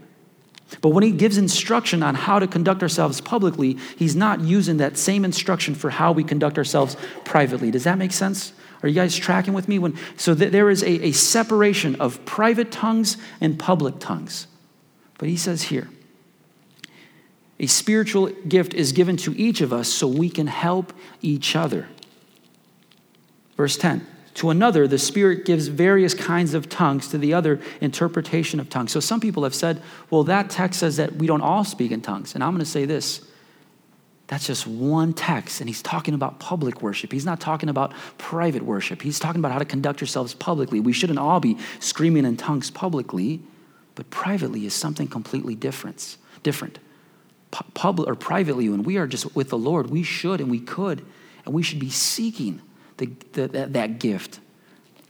But 0.81 0.89
when 0.89 1.03
he 1.03 1.11
gives 1.11 1.37
instruction 1.37 2.01
on 2.01 2.15
how 2.15 2.39
to 2.39 2.47
conduct 2.47 2.81
ourselves 2.81 3.21
publicly, 3.21 3.77
he's 3.95 4.15
not 4.15 4.41
using 4.41 4.77
that 4.77 4.97
same 4.97 5.23
instruction 5.23 5.75
for 5.75 5.91
how 5.91 6.13
we 6.13 6.23
conduct 6.23 6.57
ourselves 6.57 6.97
privately. 7.25 7.69
Does 7.69 7.83
that 7.83 7.99
make 7.99 8.11
sense? 8.11 8.53
Are 8.83 8.89
you 8.89 8.95
guys 8.95 9.15
tracking 9.15 9.53
with 9.53 9.67
me? 9.67 9.79
When, 9.79 9.97
so 10.17 10.35
th- 10.35 10.51
there 10.51 10.69
is 10.69 10.83
a, 10.83 11.07
a 11.07 11.11
separation 11.11 11.95
of 11.95 12.23
private 12.25 12.71
tongues 12.71 13.17
and 13.41 13.57
public 13.57 13.99
tongues. 13.99 14.47
But 15.17 15.29
he 15.29 15.37
says 15.37 15.63
here, 15.63 15.89
a 17.59 17.67
spiritual 17.67 18.27
gift 18.47 18.73
is 18.73 18.91
given 18.91 19.17
to 19.17 19.35
each 19.37 19.61
of 19.61 19.73
us 19.73 19.87
so 19.87 20.07
we 20.07 20.29
can 20.29 20.47
help 20.47 20.93
each 21.21 21.55
other. 21.55 21.87
Verse 23.55 23.77
10 23.77 24.05
To 24.35 24.51
another, 24.51 24.87
the 24.87 24.99
Spirit 24.99 25.43
gives 25.43 25.67
various 25.67 26.13
kinds 26.13 26.53
of 26.53 26.69
tongues, 26.69 27.07
to 27.09 27.17
the 27.17 27.33
other, 27.33 27.59
interpretation 27.81 28.59
of 28.59 28.69
tongues. 28.69 28.91
So 28.91 28.99
some 28.99 29.19
people 29.19 29.43
have 29.43 29.55
said, 29.55 29.81
well, 30.11 30.23
that 30.25 30.51
text 30.51 30.79
says 30.79 30.97
that 30.97 31.15
we 31.15 31.25
don't 31.25 31.41
all 31.41 31.63
speak 31.63 31.91
in 31.91 32.01
tongues. 32.01 32.35
And 32.35 32.43
I'm 32.43 32.51
going 32.51 32.59
to 32.59 32.65
say 32.65 32.85
this 32.85 33.27
that's 34.27 34.45
just 34.45 34.67
one 34.67 35.13
text, 35.13 35.61
and 35.61 35.69
he's 35.69 35.81
talking 35.81 36.13
about 36.13 36.39
public 36.39 36.81
worship. 36.81 37.13
He's 37.13 37.25
not 37.25 37.39
talking 37.39 37.69
about 37.69 37.93
private 38.17 38.61
worship. 38.61 39.01
He's 39.01 39.19
talking 39.19 39.39
about 39.39 39.53
how 39.53 39.59
to 39.59 39.65
conduct 39.65 40.01
yourselves 40.01 40.33
publicly. 40.33 40.81
We 40.81 40.91
shouldn't 40.91 41.17
all 41.17 41.39
be 41.39 41.57
screaming 41.79 42.25
in 42.25 42.35
tongues 42.35 42.69
publicly, 42.69 43.41
but 43.95 44.09
privately 44.09 44.65
is 44.65 44.73
something 44.73 45.07
completely 45.07 45.55
different. 45.55 46.17
Different. 46.43 46.79
Public 47.73 48.09
or 48.09 48.15
privately, 48.15 48.67
when 48.67 48.83
we 48.83 48.97
are 48.97 49.07
just 49.07 49.33
with 49.33 49.49
the 49.49 49.57
Lord, 49.57 49.89
we 49.89 50.03
should 50.03 50.41
and 50.41 50.51
we 50.51 50.59
could, 50.59 51.05
and 51.45 51.53
we 51.53 51.63
should 51.63 51.79
be 51.79 51.89
seeking 51.89 52.61
the, 52.97 53.05
the, 53.31 53.47
that, 53.47 53.73
that 53.73 53.99
gift 53.99 54.41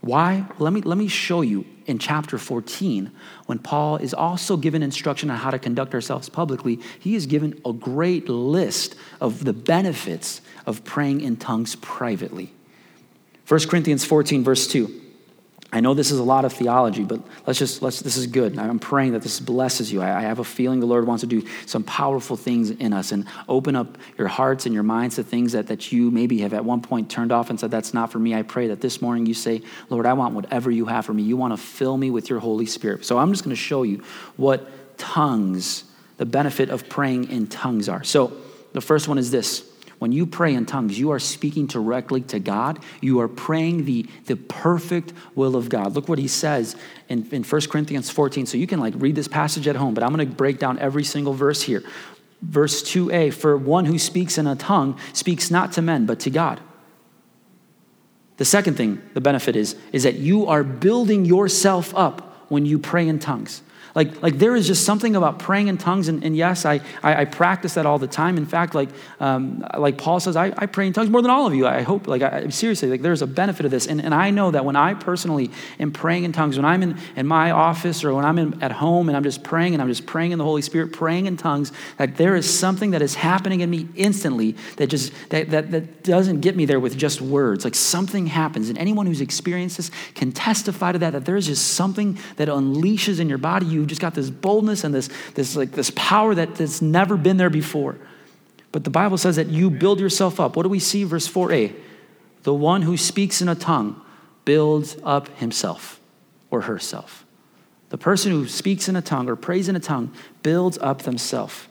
why? 0.01 0.45
Let 0.59 0.73
me, 0.73 0.81
let 0.81 0.97
me 0.97 1.07
show 1.07 1.41
you 1.41 1.65
in 1.85 1.97
chapter 1.97 2.37
14 2.37 3.11
when 3.47 3.59
Paul 3.59 3.97
is 3.97 4.13
also 4.13 4.55
given 4.57 4.83
instruction 4.83 5.29
on 5.31 5.37
how 5.37 5.51
to 5.51 5.59
conduct 5.59 5.93
ourselves 5.93 6.29
publicly. 6.29 6.79
He 6.99 7.15
is 7.15 7.25
given 7.25 7.59
a 7.65 7.73
great 7.73 8.29
list 8.29 8.95
of 9.19 9.43
the 9.43 9.53
benefits 9.53 10.41
of 10.65 10.83
praying 10.83 11.21
in 11.21 11.37
tongues 11.37 11.75
privately. 11.77 12.53
1 13.47 13.59
Corinthians 13.67 14.05
14, 14.05 14.43
verse 14.43 14.67
2. 14.67 15.06
I 15.71 15.81
know 15.81 15.93
this 15.93 16.11
is 16.11 16.19
a 16.19 16.23
lot 16.23 16.45
of 16.45 16.53
theology, 16.53 17.03
but 17.03 17.19
let's 17.45 17.59
just, 17.59 17.81
let's, 17.81 17.99
this 17.99 18.15
is 18.15 18.27
good. 18.27 18.57
I'm 18.57 18.79
praying 18.79 19.11
that 19.11 19.21
this 19.21 19.41
blesses 19.41 19.91
you. 19.91 20.01
I, 20.01 20.19
I, 20.19 20.21
have 20.21 20.39
a 20.39 20.43
feeling 20.45 20.79
the 20.79 20.85
Lord 20.85 21.05
wants 21.05 21.21
to 21.21 21.27
do 21.27 21.45
some 21.65 21.83
powerful 21.83 22.37
things 22.37 22.69
in 22.69 22.93
us 22.93 23.11
and 23.11 23.25
open 23.49 23.75
up 23.75 23.97
your 24.17 24.29
hearts 24.29 24.65
and 24.65 24.73
your 24.73 24.83
minds 24.83 25.17
to 25.17 25.23
things 25.23 25.51
that, 25.51 25.67
that 25.67 25.91
you 25.91 26.09
maybe 26.09 26.39
have 26.39 26.53
at 26.53 26.63
one 26.63 26.81
point 26.81 27.09
turned 27.09 27.33
off 27.33 27.49
and 27.49 27.59
said, 27.59 27.69
That's 27.69 27.93
not 27.93 28.13
for 28.13 28.19
me. 28.19 28.33
I 28.33 28.43
pray 28.43 28.67
that 28.67 28.79
this 28.79 29.01
morning 29.01 29.25
you 29.25 29.33
say, 29.33 29.61
Lord, 29.89 30.05
I 30.05 30.13
want 30.13 30.35
whatever 30.35 30.71
you 30.71 30.85
have 30.85 31.05
for 31.05 31.13
me. 31.13 31.23
You 31.23 31.35
want 31.35 31.51
to 31.51 31.57
fill 31.57 31.97
me 31.97 32.11
with 32.11 32.29
your 32.29 32.39
Holy 32.39 32.65
Spirit. 32.65 33.05
So 33.05 33.17
I'm 33.17 33.31
just 33.31 33.43
going 33.43 33.55
to 33.55 33.61
show 33.61 33.83
you 33.83 34.03
what 34.37 34.97
tongues, 34.97 35.83
the 36.15 36.25
benefit 36.25 36.69
of 36.69 36.87
praying 36.87 37.29
in 37.29 37.47
tongues 37.47 37.89
are. 37.89 38.05
So 38.05 38.31
the 38.71 38.81
first 38.81 39.09
one 39.09 39.17
is 39.17 39.31
this 39.31 39.66
when 39.99 40.11
you 40.11 40.27
pray 40.27 40.53
in 40.53 40.65
tongues, 40.65 40.99
you 40.99 41.11
are 41.11 41.19
speaking 41.19 41.65
directly 41.65 42.21
to 42.21 42.39
God. 42.39 42.79
You 43.01 43.19
are 43.19 43.27
praying 43.27 43.85
the, 43.85 44.05
the 44.25 44.35
perfect 44.35 45.11
will 45.33 45.55
of 45.55 45.69
God. 45.69 45.95
Look 45.95 46.07
what 46.07 46.19
he 46.19 46.27
says 46.27 46.75
in, 47.09 47.27
in 47.31 47.43
1 47.43 47.61
Corinthians 47.63 48.09
14. 48.09 48.45
So 48.45 48.57
you 48.57 48.67
can 48.67 48.79
like 48.79 48.93
read 48.97 49.15
this 49.15 49.27
passage 49.27 49.67
at 49.67 49.75
home, 49.75 49.93
but 49.93 50.03
I'm 50.03 50.13
going 50.13 50.27
to 50.27 50.35
break 50.35 50.59
down 50.59 50.77
every 50.77 51.03
single 51.03 51.33
verse 51.33 51.63
here. 51.63 51.83
Verse 52.41 52.83
2a 52.83 53.33
For 53.33 53.57
one 53.57 53.85
who 53.85 53.97
speaks 53.97 54.37
in 54.37 54.45
a 54.45 54.55
tongue 54.55 54.99
speaks 55.13 55.49
not 55.49 55.71
to 55.73 55.81
men, 55.81 56.05
but 56.05 56.19
to 56.21 56.29
God. 56.29 56.59
The 58.37 58.45
second 58.45 58.75
thing, 58.75 59.01
the 59.15 59.21
benefit 59.21 59.55
is, 59.55 59.75
is 59.91 60.03
that 60.03 60.15
you 60.15 60.45
are 60.45 60.63
building 60.63 61.25
yourself 61.25 61.93
up 61.95 62.45
when 62.49 62.67
you 62.67 62.77
pray 62.77 63.07
in 63.07 63.17
tongues. 63.17 63.63
Like, 63.97 64.21
like 64.21 64.37
there 64.37 64.55
is 64.55 64.67
just 64.67 64.85
something 64.85 65.15
about 65.15 65.39
praying 65.39 65.69
in 65.69 65.79
tongues, 65.79 66.07
and, 66.07 66.23
and 66.23 66.37
yes, 66.37 66.65
I, 66.65 66.81
I, 67.01 67.21
I, 67.21 67.25
practice 67.25 67.73
that 67.73 67.87
all 67.87 67.97
the 67.97 68.05
time. 68.05 68.37
In 68.37 68.45
fact, 68.45 68.75
like, 68.75 68.89
um, 69.19 69.65
like 69.75 69.97
Paul 69.97 70.19
says, 70.19 70.35
I, 70.35 70.53
I 70.55 70.67
pray 70.67 70.85
in 70.85 70.93
tongues 70.93 71.09
more 71.09 71.23
than 71.23 71.31
all 71.31 71.47
of 71.47 71.55
you. 71.55 71.65
I 71.65 71.81
hope, 71.81 72.07
like, 72.07 72.21
I, 72.21 72.49
seriously, 72.49 72.89
like 72.89 73.01
there's 73.01 73.23
a 73.23 73.27
benefit 73.27 73.65
of 73.65 73.71
this. 73.71 73.87
And, 73.87 73.99
and 73.99 74.13
I 74.13 74.29
know 74.29 74.51
that 74.51 74.63
when 74.63 74.75
I 74.75 74.93
personally 74.93 75.49
am 75.79 75.91
praying 75.91 76.25
in 76.25 76.31
tongues, 76.31 76.57
when 76.57 76.65
I'm 76.65 76.83
in, 76.83 76.99
in 77.15 77.25
my 77.25 77.49
office 77.49 78.03
or 78.03 78.13
when 78.13 78.23
I'm 78.23 78.37
in, 78.37 78.61
at 78.61 78.71
home 78.71 79.09
and 79.09 79.17
I'm 79.17 79.23
just 79.23 79.43
praying 79.43 79.73
and 79.73 79.81
I'm 79.81 79.87
just 79.87 80.05
praying 80.05 80.31
in 80.31 80.37
the 80.37 80.45
Holy 80.45 80.61
Spirit, 80.61 80.93
praying 80.93 81.25
in 81.25 81.35
tongues, 81.35 81.71
that 81.97 82.17
there 82.17 82.35
is 82.35 82.47
something 82.47 82.91
that 82.91 83.01
is 83.01 83.15
happening 83.15 83.61
in 83.61 83.69
me 83.71 83.87
instantly 83.95 84.51
that 84.75 84.91
just, 84.91 85.11
that, 85.29 85.49
that, 85.49 85.71
that 85.71 86.03
doesn't 86.03 86.41
get 86.41 86.55
me 86.55 86.65
there 86.65 86.79
with 86.79 86.99
just 86.99 87.19
words. 87.19 87.63
Like 87.63 87.73
something 87.73 88.27
happens. 88.27 88.69
And 88.69 88.77
anyone 88.77 89.07
who's 89.07 89.21
experienced 89.21 89.77
this 89.77 89.89
can 90.13 90.31
testify 90.31 90.91
to 90.91 90.99
that, 90.99 91.13
that 91.13 91.25
there's 91.25 91.47
just 91.47 91.69
something 91.69 92.19
that 92.35 92.47
unleashes 92.47 93.19
in 93.19 93.27
your 93.27 93.39
body. 93.39 93.65
You 93.65 93.86
just 93.87 94.01
got 94.01 94.13
this 94.13 94.29
boldness 94.29 94.83
and 94.83 94.93
this, 94.93 95.09
this, 95.35 95.55
like, 95.55 95.71
this 95.71 95.91
power 95.95 96.35
that, 96.35 96.55
that's 96.55 96.81
never 96.81 97.17
been 97.17 97.37
there 97.37 97.49
before. 97.49 97.97
But 98.71 98.83
the 98.83 98.89
Bible 98.89 99.17
says 99.17 99.35
that 99.37 99.47
you 99.47 99.69
build 99.69 99.99
yourself 99.99 100.39
up. 100.39 100.55
What 100.55 100.63
do 100.63 100.69
we 100.69 100.79
see? 100.79 101.03
Verse 101.03 101.27
4a 101.27 101.73
The 102.43 102.53
one 102.53 102.83
who 102.83 102.97
speaks 102.97 103.41
in 103.41 103.49
a 103.49 103.55
tongue 103.55 104.01
builds 104.45 104.97
up 105.03 105.27
himself 105.37 105.99
or 106.49 106.61
herself. 106.61 107.25
The 107.89 107.97
person 107.97 108.31
who 108.31 108.47
speaks 108.47 108.89
in 108.89 108.95
a 108.95 109.01
tongue 109.01 109.29
or 109.29 109.35
prays 109.35 109.69
in 109.69 109.75
a 109.75 109.79
tongue 109.79 110.13
builds 110.43 110.77
up 110.79 111.03
themselves. 111.03 111.67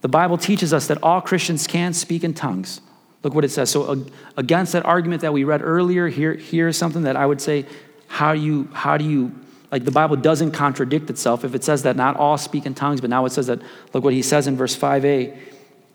The 0.00 0.08
Bible 0.08 0.38
teaches 0.38 0.72
us 0.72 0.86
that 0.88 1.02
all 1.02 1.20
Christians 1.20 1.66
can 1.66 1.92
speak 1.92 2.24
in 2.24 2.34
tongues. 2.34 2.80
Look 3.22 3.34
what 3.34 3.44
it 3.44 3.50
says. 3.50 3.70
So, 3.70 4.06
against 4.36 4.72
that 4.72 4.86
argument 4.86 5.20
that 5.22 5.32
we 5.32 5.44
read 5.44 5.60
earlier, 5.62 6.08
here, 6.08 6.34
here 6.34 6.68
is 6.68 6.76
something 6.76 7.02
that 7.02 7.16
I 7.16 7.26
would 7.26 7.40
say 7.40 7.66
how 8.08 8.34
do 8.34 8.40
you, 8.40 8.68
how 8.72 8.96
do 8.96 9.04
you 9.04 9.32
like 9.70 9.84
the 9.84 9.90
Bible 9.90 10.16
doesn't 10.16 10.50
contradict 10.52 11.10
itself. 11.10 11.44
If 11.44 11.54
it 11.54 11.62
says 11.62 11.84
that 11.84 11.96
not 11.96 12.16
all 12.16 12.36
speak 12.36 12.66
in 12.66 12.74
tongues, 12.74 13.00
but 13.00 13.10
now 13.10 13.24
it 13.24 13.30
says 13.30 13.46
that, 13.46 13.60
look 13.92 14.02
what 14.02 14.12
he 14.12 14.22
says 14.22 14.46
in 14.46 14.56
verse 14.56 14.76
5a. 14.76 15.36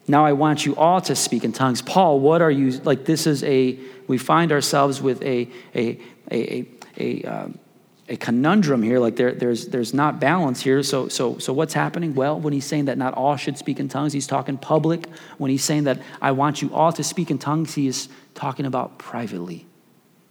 Now 0.07 0.25
I 0.25 0.33
want 0.33 0.65
you 0.65 0.75
all 0.75 1.01
to 1.01 1.15
speak 1.15 1.43
in 1.43 1.51
tongues. 1.51 1.81
Paul, 1.81 2.19
what 2.19 2.41
are 2.41 2.51
you, 2.51 2.71
like 2.79 3.05
this 3.05 3.27
is 3.27 3.43
a, 3.43 3.77
we 4.07 4.17
find 4.17 4.51
ourselves 4.51 5.01
with 5.01 5.21
a, 5.23 5.49
a, 5.73 5.99
a, 6.31 6.65
a, 6.97 7.23
um, 7.23 7.59
a 8.07 8.15
conundrum 8.15 8.81
here. 8.81 8.99
Like 8.99 9.17
there, 9.17 9.33
there's, 9.33 9.67
there's 9.67 9.93
not 9.93 10.21
balance 10.21 10.61
here. 10.61 10.81
So, 10.83 11.09
so, 11.09 11.39
so 11.39 11.51
what's 11.51 11.73
happening? 11.73 12.13
Well, 12.13 12.39
when 12.39 12.53
he's 12.53 12.65
saying 12.65 12.85
that 12.85 12.97
not 12.97 13.13
all 13.15 13.35
should 13.35 13.57
speak 13.57 13.79
in 13.79 13.89
tongues, 13.89 14.13
he's 14.13 14.27
talking 14.27 14.57
public. 14.57 15.09
When 15.37 15.51
he's 15.51 15.63
saying 15.63 15.85
that 15.85 16.01
I 16.21 16.31
want 16.31 16.61
you 16.61 16.73
all 16.73 16.93
to 16.93 17.03
speak 17.03 17.29
in 17.29 17.39
tongues, 17.39 17.73
he 17.73 17.87
is 17.87 18.07
talking 18.35 18.65
about 18.65 18.99
privately. 18.99 19.65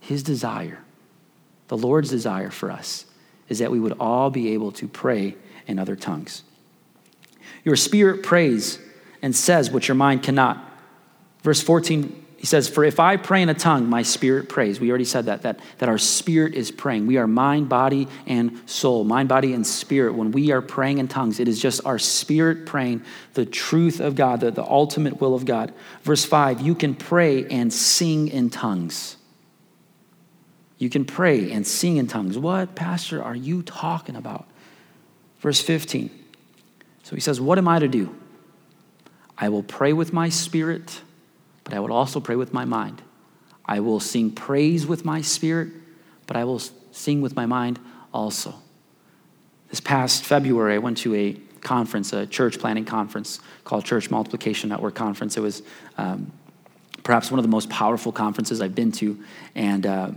His 0.00 0.22
desire, 0.22 0.78
the 1.68 1.76
Lord's 1.76 2.10
desire 2.10 2.50
for 2.50 2.70
us 2.70 3.06
is 3.48 3.58
that 3.58 3.70
we 3.70 3.80
would 3.80 3.96
all 3.98 4.30
be 4.30 4.52
able 4.52 4.72
to 4.72 4.88
pray 4.88 5.36
in 5.66 5.78
other 5.78 5.96
tongues. 5.96 6.42
Your 7.64 7.76
spirit 7.76 8.22
prays 8.22 8.78
and 9.22 9.34
says 9.34 9.70
what 9.70 9.88
your 9.88 9.94
mind 9.94 10.22
cannot. 10.22 10.58
Verse 11.42 11.62
14, 11.62 12.24
He 12.36 12.46
says, 12.46 12.68
For 12.68 12.84
if 12.84 13.00
I 13.00 13.16
pray 13.16 13.42
in 13.42 13.48
a 13.48 13.54
tongue, 13.54 13.88
my 13.88 14.02
spirit 14.02 14.48
prays. 14.48 14.80
We 14.80 14.90
already 14.90 15.06
said 15.06 15.26
that, 15.26 15.42
that, 15.42 15.60
that 15.78 15.88
our 15.88 15.98
spirit 15.98 16.54
is 16.54 16.70
praying. 16.70 17.06
We 17.06 17.16
are 17.16 17.26
mind, 17.26 17.68
body, 17.68 18.08
and 18.26 18.60
soul. 18.66 19.04
Mind, 19.04 19.28
body, 19.28 19.54
and 19.54 19.66
spirit. 19.66 20.14
When 20.14 20.30
we 20.30 20.52
are 20.52 20.60
praying 20.60 20.98
in 20.98 21.08
tongues, 21.08 21.40
it 21.40 21.48
is 21.48 21.60
just 21.60 21.84
our 21.86 21.98
spirit 21.98 22.66
praying 22.66 23.02
the 23.32 23.46
truth 23.46 24.00
of 24.00 24.14
God, 24.14 24.40
the, 24.40 24.50
the 24.50 24.64
ultimate 24.64 25.20
will 25.20 25.34
of 25.34 25.46
God. 25.46 25.72
Verse 26.02 26.24
5 26.24 26.60
You 26.60 26.74
can 26.74 26.94
pray 26.94 27.46
and 27.46 27.72
sing 27.72 28.28
in 28.28 28.50
tongues. 28.50 29.16
You 30.78 30.90
can 30.90 31.04
pray 31.04 31.50
and 31.52 31.66
sing 31.66 31.96
in 31.96 32.06
tongues. 32.06 32.36
What, 32.36 32.74
Pastor, 32.74 33.22
are 33.22 33.36
you 33.36 33.62
talking 33.62 34.16
about? 34.16 34.46
Verse 35.38 35.60
15. 35.60 36.10
So 37.02 37.14
he 37.14 37.20
says, 37.20 37.40
What 37.40 37.58
am 37.58 37.68
I 37.68 37.78
to 37.78 37.88
do? 37.88 38.14
I 39.36 39.48
will 39.48 39.62
pray 39.62 39.92
with 39.92 40.12
my 40.12 40.28
spirit 40.28 41.00
but 41.64 41.72
I 41.72 41.80
will 41.80 41.92
also 41.92 42.20
pray 42.20 42.36
with 42.36 42.52
my 42.52 42.66
mind. 42.66 43.02
I 43.64 43.80
will 43.80 43.98
sing 43.98 44.30
praise 44.30 44.86
with 44.86 45.04
my 45.04 45.22
spirit, 45.22 45.68
but 46.26 46.36
I 46.36 46.44
will 46.44 46.60
sing 46.92 47.22
with 47.22 47.34
my 47.34 47.46
mind 47.46 47.80
also. 48.12 48.54
This 49.70 49.80
past 49.80 50.24
February, 50.24 50.74
I 50.74 50.78
went 50.78 50.98
to 50.98 51.14
a 51.14 51.32
conference, 51.62 52.12
a 52.12 52.26
church 52.26 52.58
planning 52.58 52.84
conference 52.84 53.40
called 53.64 53.86
Church 53.86 54.10
Multiplication 54.10 54.68
Network 54.68 54.94
Conference. 54.94 55.38
It 55.38 55.40
was 55.40 55.62
um, 55.96 56.30
perhaps 57.02 57.30
one 57.30 57.38
of 57.38 57.42
the 57.42 57.50
most 57.50 57.70
powerful 57.70 58.12
conferences 58.12 58.60
I've 58.60 58.74
been 58.74 58.92
to. 58.92 59.18
And 59.54 59.86
uh, 59.86 60.10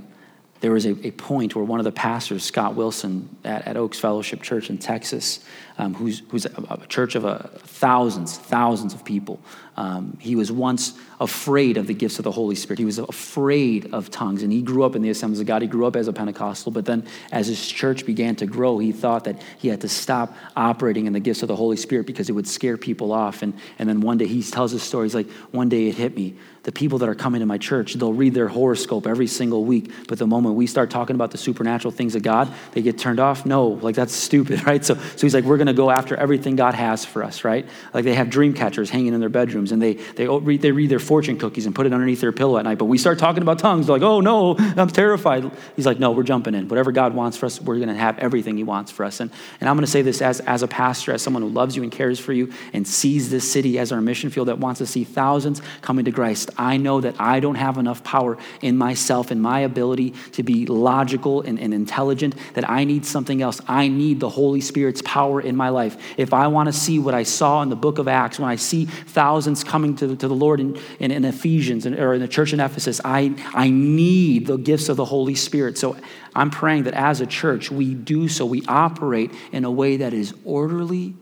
there 0.60 0.72
was 0.72 0.86
a, 0.86 1.08
a, 1.08 1.12
point 1.12 1.56
where 1.56 1.64
one 1.64 1.80
of 1.80 1.84
the 1.84 1.92
pastors, 1.92 2.44
Scott 2.44 2.76
Wilson, 2.76 3.30
at, 3.44 3.68
at 3.68 3.78
Oaks 3.78 4.00
Fellowship 4.00 4.42
Church 4.42 4.70
in 4.70 4.78
Texas, 4.78 5.40
um, 5.78 5.94
who's, 5.94 6.24
who's 6.30 6.46
a, 6.46 6.66
a, 6.70 6.88
church 6.88 7.16
of 7.16 7.26
uh, 7.26 7.40
thousands, 7.60 8.38
thousands 8.38 8.94
of 8.94 9.06
people, 9.06 9.40
um, 9.78 10.18
he 10.20 10.36
was 10.36 10.52
once 10.52 10.98
afraid 11.20 11.78
of 11.78 11.86
the 11.86 11.94
gifts 11.94 12.18
of 12.18 12.24
the 12.24 12.32
Holy 12.32 12.56
Spirit. 12.56 12.80
He 12.80 12.86
was 12.86 12.98
afraid 12.98 13.94
of 13.94 14.10
tongues, 14.10 14.42
and 14.42 14.52
he 14.52 14.64
grew 14.64 14.84
up 14.84 14.96
in 14.96 15.04
the 15.04 15.10
Assemblies 15.10 15.40
of 15.40 15.46
God. 15.46 15.62
He 15.62 15.68
grew 15.68 15.86
up 15.86 15.96
as 15.96 16.08
a 16.08 16.14
Pentecostal, 16.14 16.72
but 16.72 16.86
then 16.86 17.06
as 17.32 17.48
his 17.48 17.66
church 17.68 18.06
began 18.06 18.36
to 18.38 18.48
grow, 18.48 18.80
he 18.80 18.92
thought 18.92 19.26
that 19.26 19.42
he 19.60 19.68
had 19.68 19.82
to 19.82 19.90
stop 19.90 20.36
operating 20.56 21.06
in 21.06 21.14
the 21.14 21.20
gifts 21.20 21.44
of 21.44 21.48
the 21.48 21.56
Holy 21.56 21.78
Spirit 21.78 22.08
because 22.08 22.28
it 22.28 22.34
would 22.34 22.48
scare 22.48 22.78
people 22.78 23.12
off. 23.12 23.44
And, 23.44 23.54
and 23.78 23.88
then 23.88 24.02
one 24.02 24.18
day 24.18 24.26
he 24.28 24.42
tells 24.44 24.72
his 24.72 24.82
story. 24.82 25.06
He's 25.06 25.16
like, 25.16 25.30
One 25.52 25.70
day 25.70 25.88
it 25.88 25.96
hit 25.96 26.16
me. 26.16 26.36
The 26.64 26.72
people 26.74 26.98
that 26.98 27.08
are 27.08 27.16
coming 27.16 27.40
to 27.40 27.46
my 27.46 27.58
church, 27.58 27.94
they'll 27.94 28.12
read 28.12 28.34
their 28.34 28.50
horoscope 28.50 29.08
every 29.08 29.28
single 29.28 29.64
week, 29.64 29.90
but 30.10 30.20
the 30.20 30.28
moment 30.28 30.56
we 30.56 30.68
start 30.68 30.90
talking 30.90 31.16
about 31.16 31.32
the 31.32 31.38
supernatural 31.38 31.94
things 31.94 32.14
of 32.14 32.24
God, 32.24 32.54
they 32.74 32.82
get 32.82 32.98
turned 32.98 33.22
off. 33.22 33.46
No, 33.46 33.68
like 33.68 33.96
that's 33.96 34.14
stupid, 34.14 34.66
right? 34.68 34.84
So, 34.84 34.96
so 34.96 35.22
he's 35.22 35.34
like, 35.34 35.46
We're 35.46 35.58
going 35.58 35.68
to 35.68 35.74
go 35.74 35.90
after 35.90 36.16
everything 36.16 36.56
God 36.56 36.74
has 36.74 37.06
for 37.06 37.24
us, 37.24 37.44
right? 37.44 37.66
Like 37.94 38.04
they 38.04 38.16
have 38.16 38.30
dream 38.30 38.54
catchers 38.54 38.90
hanging 38.90 39.14
in 39.14 39.20
their 39.20 39.30
bedrooms, 39.30 39.67
and 39.72 39.82
they, 39.82 39.94
they, 39.94 40.28
read, 40.28 40.62
they 40.62 40.72
read 40.72 40.90
their 40.90 41.00
fortune 41.00 41.38
cookies 41.38 41.66
and 41.66 41.76
put 41.76 41.86
it 41.86 41.94
underneath 41.94 42.22
their 42.22 42.32
pillow 42.32 42.58
at 42.58 42.66
night. 42.66 42.78
But 42.78 42.86
we 42.86 42.98
start 42.98 43.20
talking 43.20 43.42
about 43.42 43.60
tongues, 43.60 43.88
they're 43.88 43.96
like, 43.98 44.04
oh 44.04 44.22
no, 44.22 44.56
I'm 44.58 44.90
terrified. 44.90 45.52
He's 45.76 45.86
like, 45.86 46.00
no, 46.00 46.12
we're 46.12 46.24
jumping 46.24 46.56
in. 46.56 46.68
Whatever 46.68 46.92
God 46.92 47.14
wants 47.14 47.38
for 47.38 47.46
us, 47.46 47.62
we're 47.62 47.78
going 47.78 47.88
to 47.90 47.96
have 47.96 48.18
everything 48.20 48.58
He 48.58 48.64
wants 48.64 48.92
for 48.92 49.06
us. 49.06 49.20
And, 49.20 49.32
and 49.60 49.70
I'm 49.70 49.76
going 49.76 49.86
to 49.86 49.92
say 49.92 50.02
this 50.02 50.22
as, 50.22 50.40
as 50.42 50.64
a 50.64 50.68
pastor, 50.68 51.14
as 51.14 51.22
someone 51.22 51.44
who 51.44 51.50
loves 51.50 51.76
you 51.76 51.84
and 51.84 51.92
cares 51.92 52.20
for 52.20 52.34
you 52.34 52.52
and 52.74 52.88
sees 52.88 53.30
this 53.30 53.50
city 53.50 53.80
as 53.80 53.92
our 53.92 54.02
mission 54.02 54.30
field 54.30 54.48
that 54.48 54.60
wants 54.60 54.80
to 54.80 54.86
see 54.86 55.04
thousands 55.04 55.62
coming 55.82 56.06
to 56.06 56.12
Christ. 56.12 56.50
I 56.58 56.78
know 56.78 57.02
that 57.02 57.20
I 57.20 57.40
don't 57.40 57.56
have 57.56 57.78
enough 57.78 58.04
power 58.04 58.38
in 58.62 58.78
myself 58.78 59.32
and 59.32 59.42
my 59.42 59.60
ability 59.62 60.12
to 60.34 60.44
be 60.44 60.66
logical 60.66 61.42
and, 61.42 61.60
and 61.60 61.74
intelligent, 61.74 62.36
that 62.54 62.70
I 62.70 62.84
need 62.84 63.06
something 63.06 63.42
else. 63.42 63.62
I 63.68 63.88
need 63.88 64.20
the 64.20 64.30
Holy 64.30 64.62
Spirit's 64.62 65.02
power 65.04 65.42
in 65.42 65.56
my 65.56 65.70
life. 65.70 65.98
If 66.18 66.34
I 66.34 66.48
want 66.48 66.68
to 66.68 66.74
see 66.74 67.00
what 67.00 67.14
I 67.14 67.24
saw 67.24 67.62
in 67.62 67.70
the 67.70 67.76
book 67.76 67.98
of 68.00 68.08
Acts, 68.08 68.40
when 68.40 68.50
I 68.50 68.56
see 68.56 68.86
thousands 68.86 69.57
coming 69.64 69.96
to, 69.98 70.16
to 70.16 70.28
the 70.28 70.36
Lord 70.36 70.60
in, 70.60 70.80
in, 71.00 71.12
in 71.12 71.26
Ephesians 71.26 71.86
or 71.86 72.14
in 72.14 72.22
the 72.22 72.28
church 72.28 72.54
in 72.54 72.60
Ephesus, 72.60 73.02
I, 73.04 73.36
I 73.54 73.70
need 73.70 74.48
the 74.48 74.58
gifts 74.58 74.90
of 74.90 74.98
the 74.98 75.06
Holy 75.06 75.36
Spirit. 75.36 75.78
So 75.78 75.98
I'm 76.36 76.50
praying 76.50 76.84
that 76.84 76.94
as 76.94 77.22
a 77.22 77.26
church, 77.26 77.72
we 77.72 77.94
do 77.94 78.28
so. 78.28 78.46
We 78.46 78.64
operate 78.68 79.32
in 79.52 79.66
a 79.66 79.72
way 79.72 79.98
that 79.98 80.14
is 80.14 80.34
orderly, 80.46 81.16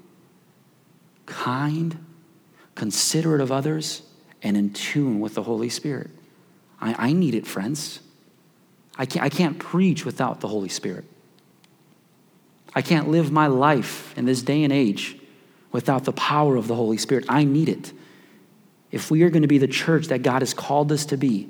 kind, 1.26 1.98
considerate 2.76 3.42
of 3.42 3.52
others, 3.52 4.02
and 4.44 4.56
in 4.56 4.74
tune 4.74 5.20
with 5.20 5.36
the 5.36 5.44
Holy 5.44 5.70
Spirit. 5.70 6.12
I, 6.80 7.10
I 7.10 7.14
need 7.14 7.36
it, 7.36 7.48
friends. 7.48 8.00
I 8.98 9.06
can't, 9.06 9.26
I 9.26 9.30
can't 9.30 9.60
preach 9.60 10.06
without 10.06 10.42
the 10.42 10.48
Holy 10.48 10.70
Spirit. 10.70 11.06
I 12.76 12.82
can't 12.82 13.10
live 13.10 13.32
my 13.32 13.48
life 13.48 14.16
in 14.18 14.26
this 14.26 14.42
day 14.42 14.64
and 14.64 14.74
age 14.74 15.18
without 15.72 16.04
the 16.04 16.14
power 16.14 16.56
of 16.56 16.68
the 16.68 16.76
Holy 16.76 16.98
Spirit. 16.98 17.26
I 17.30 17.44
need 17.44 17.70
it. 17.70 17.94
If 18.92 19.12
we 19.12 19.24
are 19.24 19.30
going 19.30 19.42
to 19.42 19.48
be 19.48 19.58
the 19.58 19.68
church 19.68 20.08
that 20.08 20.24
God 20.24 20.42
has 20.42 20.54
called 20.54 20.92
us 20.92 21.06
to 21.08 21.18
be, 21.18 21.50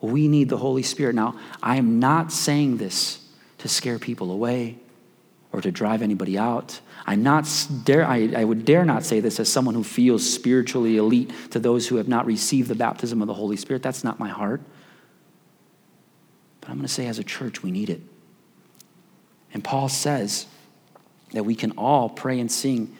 we 0.00 0.28
need 0.28 0.48
the 0.48 0.56
Holy 0.56 0.82
Spirit. 0.82 1.14
Now, 1.14 1.38
I 1.62 1.76
am 1.76 1.98
not 1.98 2.32
saying 2.32 2.78
this 2.78 3.20
to 3.58 3.68
scare 3.68 3.98
people 3.98 4.30
away 4.30 4.78
or 5.52 5.60
to 5.60 5.70
drive 5.70 6.02
anybody 6.02 6.36
out. 6.36 6.80
I'm 7.06 7.22
not 7.22 7.46
dare, 7.84 8.04
I, 8.04 8.32
I 8.36 8.44
would 8.44 8.64
dare 8.64 8.84
not 8.84 9.04
say 9.04 9.20
this 9.20 9.38
as 9.38 9.48
someone 9.50 9.74
who 9.74 9.84
feels 9.84 10.28
spiritually 10.28 10.96
elite 10.96 11.32
to 11.50 11.60
those 11.60 11.86
who 11.86 11.96
have 11.96 12.08
not 12.08 12.26
received 12.26 12.68
the 12.68 12.74
baptism 12.74 13.22
of 13.22 13.28
the 13.28 13.34
Holy 13.34 13.56
Spirit. 13.56 13.82
That's 13.82 14.02
not 14.02 14.18
my 14.18 14.28
heart. 14.28 14.60
But 16.60 16.70
I'm 16.70 16.76
going 16.76 16.86
to 16.86 16.92
say, 16.92 17.06
as 17.06 17.18
a 17.18 17.24
church, 17.24 17.62
we 17.62 17.70
need 17.70 17.90
it. 17.90 18.00
And 19.52 19.62
Paul 19.62 19.88
says 19.88 20.46
that 21.32 21.44
we 21.44 21.54
can 21.54 21.72
all 21.72 22.08
pray 22.08 22.40
and 22.40 22.50
sing 22.50 22.96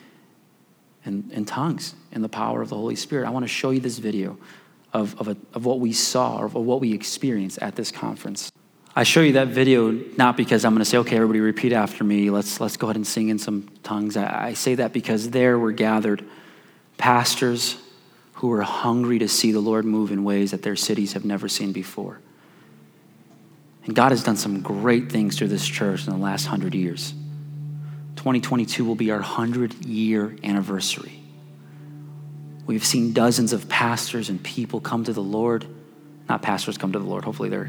in, 1.05 1.31
in 1.33 1.45
tongues 1.45 1.95
in 2.15 2.23
the 2.23 2.29
power 2.29 2.63
of 2.63 2.69
the 2.69 2.77
Holy 2.77 2.97
Spirit. 2.97 3.27
I 3.27 3.31
want 3.31 3.45
to 3.45 3.49
show 3.49 3.71
you 3.71 3.81
this 3.81 3.99
video 3.99 4.39
of, 4.93 5.21
of, 5.21 5.29
a, 5.29 5.37
of 5.53 5.65
what 5.67 5.81
we 5.81 5.93
saw 5.93 6.39
or 6.39 6.47
of 6.47 6.55
what 6.55 6.81
we 6.81 6.93
experienced 6.93 7.59
at 7.59 7.75
this 7.75 7.91
conference. 7.91 8.51
I 8.97 9.03
show 9.03 9.21
you 9.21 9.33
that 9.33 9.49
video 9.49 9.91
not 9.91 10.37
because 10.37 10.65
I'm 10.65 10.73
going 10.73 10.85
to 10.85 10.85
say, 10.85 10.99
okay, 10.99 11.17
everybody 11.17 11.41
repeat 11.41 11.73
after 11.73 12.05
me. 12.05 12.31
Let's, 12.31 12.61
let's 12.61 12.77
go 12.77 12.87
ahead 12.87 12.97
and 12.97 13.07
sing 13.07 13.29
in 13.29 13.41
some 13.41 13.69
tongues. 13.83 14.17
I, 14.17 14.49
I 14.49 14.53
say 14.55 14.77
that 14.77 14.93
because 14.93 15.31
there 15.31 15.59
were 15.59 15.73
gathered 15.73 16.25
pastors 16.97 17.77
who 18.35 18.49
were 18.49 18.63
hungry 18.63 19.19
to 19.19 19.29
see 19.29 19.51
the 19.51 19.61
Lord 19.61 19.85
move 19.85 20.13
in 20.13 20.23
ways 20.23 20.53
that 20.53 20.63
their 20.63 20.77
cities 20.77 21.15
have 21.15 21.25
never 21.25 21.49
seen 21.49 21.73
before. 21.73 22.21
And 23.85 23.97
God 23.97 24.13
has 24.13 24.23
done 24.23 24.37
some 24.37 24.61
great 24.61 25.11
things 25.11 25.37
through 25.37 25.49
this 25.49 25.67
church 25.67 26.07
in 26.07 26.13
the 26.13 26.19
last 26.19 26.47
hundred 26.47 26.75
years. 26.75 27.15
2022 28.17 28.85
will 28.85 28.95
be 28.95 29.11
our 29.11 29.19
100 29.19 29.85
year 29.85 30.37
anniversary. 30.45 31.24
We've 32.67 32.85
seen 32.85 33.13
dozens 33.13 33.53
of 33.53 33.69
pastors 33.69 34.29
and 34.29 34.43
people 34.43 34.81
come 34.81 35.05
to 35.05 35.13
the 35.13 35.23
Lord. 35.23 35.67
Not 36.29 36.43
pastors 36.43 36.79
come 36.79 36.93
to 36.93 36.99
the 36.99 37.05
Lord, 37.05 37.25
hopefully 37.25 37.49
they're 37.51 37.69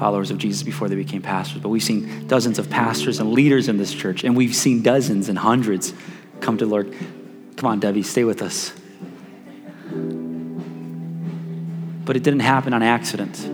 followers 0.00 0.30
of 0.30 0.38
Jesus 0.38 0.62
before 0.62 0.88
they 0.88 0.96
became 0.96 1.20
pastors, 1.20 1.60
but 1.60 1.68
we've 1.68 1.82
seen 1.82 2.26
dozens 2.26 2.58
of 2.58 2.70
pastors 2.70 3.20
and 3.20 3.34
leaders 3.34 3.68
in 3.68 3.76
this 3.76 3.92
church, 3.92 4.24
and 4.24 4.34
we've 4.34 4.54
seen 4.54 4.82
dozens 4.82 5.28
and 5.28 5.36
hundreds 5.38 5.92
come 6.40 6.56
to 6.56 6.64
the 6.64 6.70
Lord. 6.70 6.94
Come 7.56 7.70
on, 7.70 7.80
Debbie, 7.80 8.02
stay 8.02 8.24
with 8.24 8.40
us. 8.40 8.72
But 12.06 12.16
it 12.16 12.22
didn't 12.22 12.40
happen 12.40 12.72
on 12.72 12.82
accident. 12.82 13.46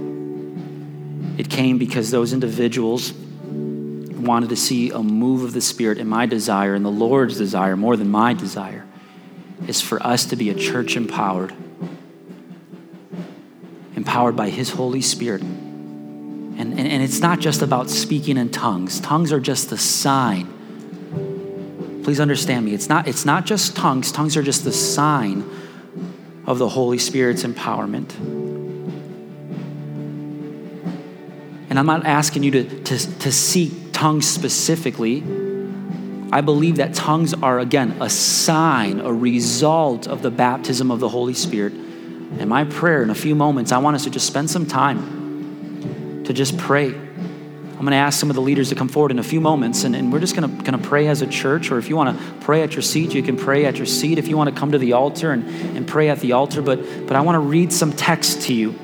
It 1.36 1.50
came 1.50 1.78
because 1.78 2.12
those 2.12 2.32
individuals 2.32 3.12
wanted 3.12 4.50
to 4.50 4.56
see 4.56 4.90
a 4.90 5.02
move 5.02 5.42
of 5.42 5.52
the 5.52 5.60
Spirit, 5.60 5.98
and 5.98 6.08
my 6.08 6.26
desire, 6.26 6.74
and 6.74 6.84
the 6.84 6.90
Lord's 6.90 7.36
desire, 7.36 7.76
more 7.76 7.96
than 7.96 8.08
my 8.08 8.34
desire, 8.34 8.86
is 9.66 9.80
for 9.80 10.04
us 10.04 10.26
to 10.26 10.36
be 10.36 10.50
a 10.50 10.54
church 10.54 10.96
empowered, 10.96 11.52
empowered 13.94 14.36
by 14.36 14.50
His 14.50 14.70
Holy 14.70 15.02
Spirit. 15.02 15.42
And, 15.42 16.58
and, 16.58 16.80
and 16.80 17.02
it's 17.02 17.20
not 17.20 17.40
just 17.40 17.62
about 17.62 17.90
speaking 17.90 18.36
in 18.36 18.50
tongues, 18.50 19.00
tongues 19.00 19.32
are 19.32 19.40
just 19.40 19.70
the 19.70 19.78
sign. 19.78 20.52
Please 22.04 22.20
understand 22.20 22.64
me. 22.64 22.72
It's 22.72 22.88
not, 22.88 23.08
it's 23.08 23.24
not 23.24 23.46
just 23.46 23.76
tongues, 23.76 24.12
tongues 24.12 24.36
are 24.36 24.42
just 24.42 24.64
the 24.64 24.72
sign 24.72 25.44
of 26.46 26.58
the 26.58 26.68
Holy 26.68 26.98
Spirit's 26.98 27.42
empowerment. 27.42 28.14
And 31.68 31.78
I'm 31.78 31.86
not 31.86 32.06
asking 32.06 32.44
you 32.44 32.50
to, 32.52 32.82
to, 32.84 33.18
to 33.18 33.32
seek 33.32 33.92
tongues 33.92 34.26
specifically. 34.26 35.24
I 36.36 36.42
believe 36.42 36.76
that 36.76 36.92
tongues 36.92 37.32
are, 37.32 37.58
again, 37.58 37.96
a 37.98 38.10
sign, 38.10 39.00
a 39.00 39.10
result 39.10 40.06
of 40.06 40.20
the 40.20 40.30
baptism 40.30 40.90
of 40.90 41.00
the 41.00 41.08
Holy 41.08 41.32
Spirit. 41.32 41.72
And 41.72 42.50
my 42.50 42.64
prayer 42.64 43.02
in 43.02 43.08
a 43.08 43.14
few 43.14 43.34
moments, 43.34 43.72
I 43.72 43.78
want 43.78 43.96
us 43.96 44.04
to 44.04 44.10
just 44.10 44.26
spend 44.26 44.50
some 44.50 44.66
time 44.66 46.24
to 46.26 46.34
just 46.34 46.58
pray. 46.58 46.88
I'm 46.88 47.80
going 47.80 47.92
to 47.92 47.96
ask 47.96 48.20
some 48.20 48.28
of 48.28 48.36
the 48.36 48.42
leaders 48.42 48.68
to 48.68 48.74
come 48.74 48.88
forward 48.88 49.12
in 49.12 49.18
a 49.18 49.22
few 49.22 49.40
moments, 49.40 49.84
and, 49.84 49.96
and 49.96 50.12
we're 50.12 50.20
just 50.20 50.36
going 50.36 50.46
to, 50.46 50.62
going 50.62 50.78
to 50.78 50.86
pray 50.86 51.08
as 51.08 51.22
a 51.22 51.26
church. 51.26 51.70
Or 51.70 51.78
if 51.78 51.88
you 51.88 51.96
want 51.96 52.18
to 52.18 52.34
pray 52.40 52.62
at 52.62 52.74
your 52.74 52.82
seat, 52.82 53.14
you 53.14 53.22
can 53.22 53.38
pray 53.38 53.64
at 53.64 53.78
your 53.78 53.86
seat. 53.86 54.18
If 54.18 54.28
you 54.28 54.36
want 54.36 54.54
to 54.54 54.60
come 54.60 54.72
to 54.72 54.78
the 54.78 54.92
altar 54.92 55.32
and, 55.32 55.48
and 55.74 55.88
pray 55.88 56.10
at 56.10 56.20
the 56.20 56.32
altar, 56.32 56.60
but, 56.60 57.06
but 57.06 57.16
I 57.16 57.22
want 57.22 57.36
to 57.36 57.40
read 57.40 57.72
some 57.72 57.92
text 57.92 58.42
to 58.42 58.52
you 58.52 58.78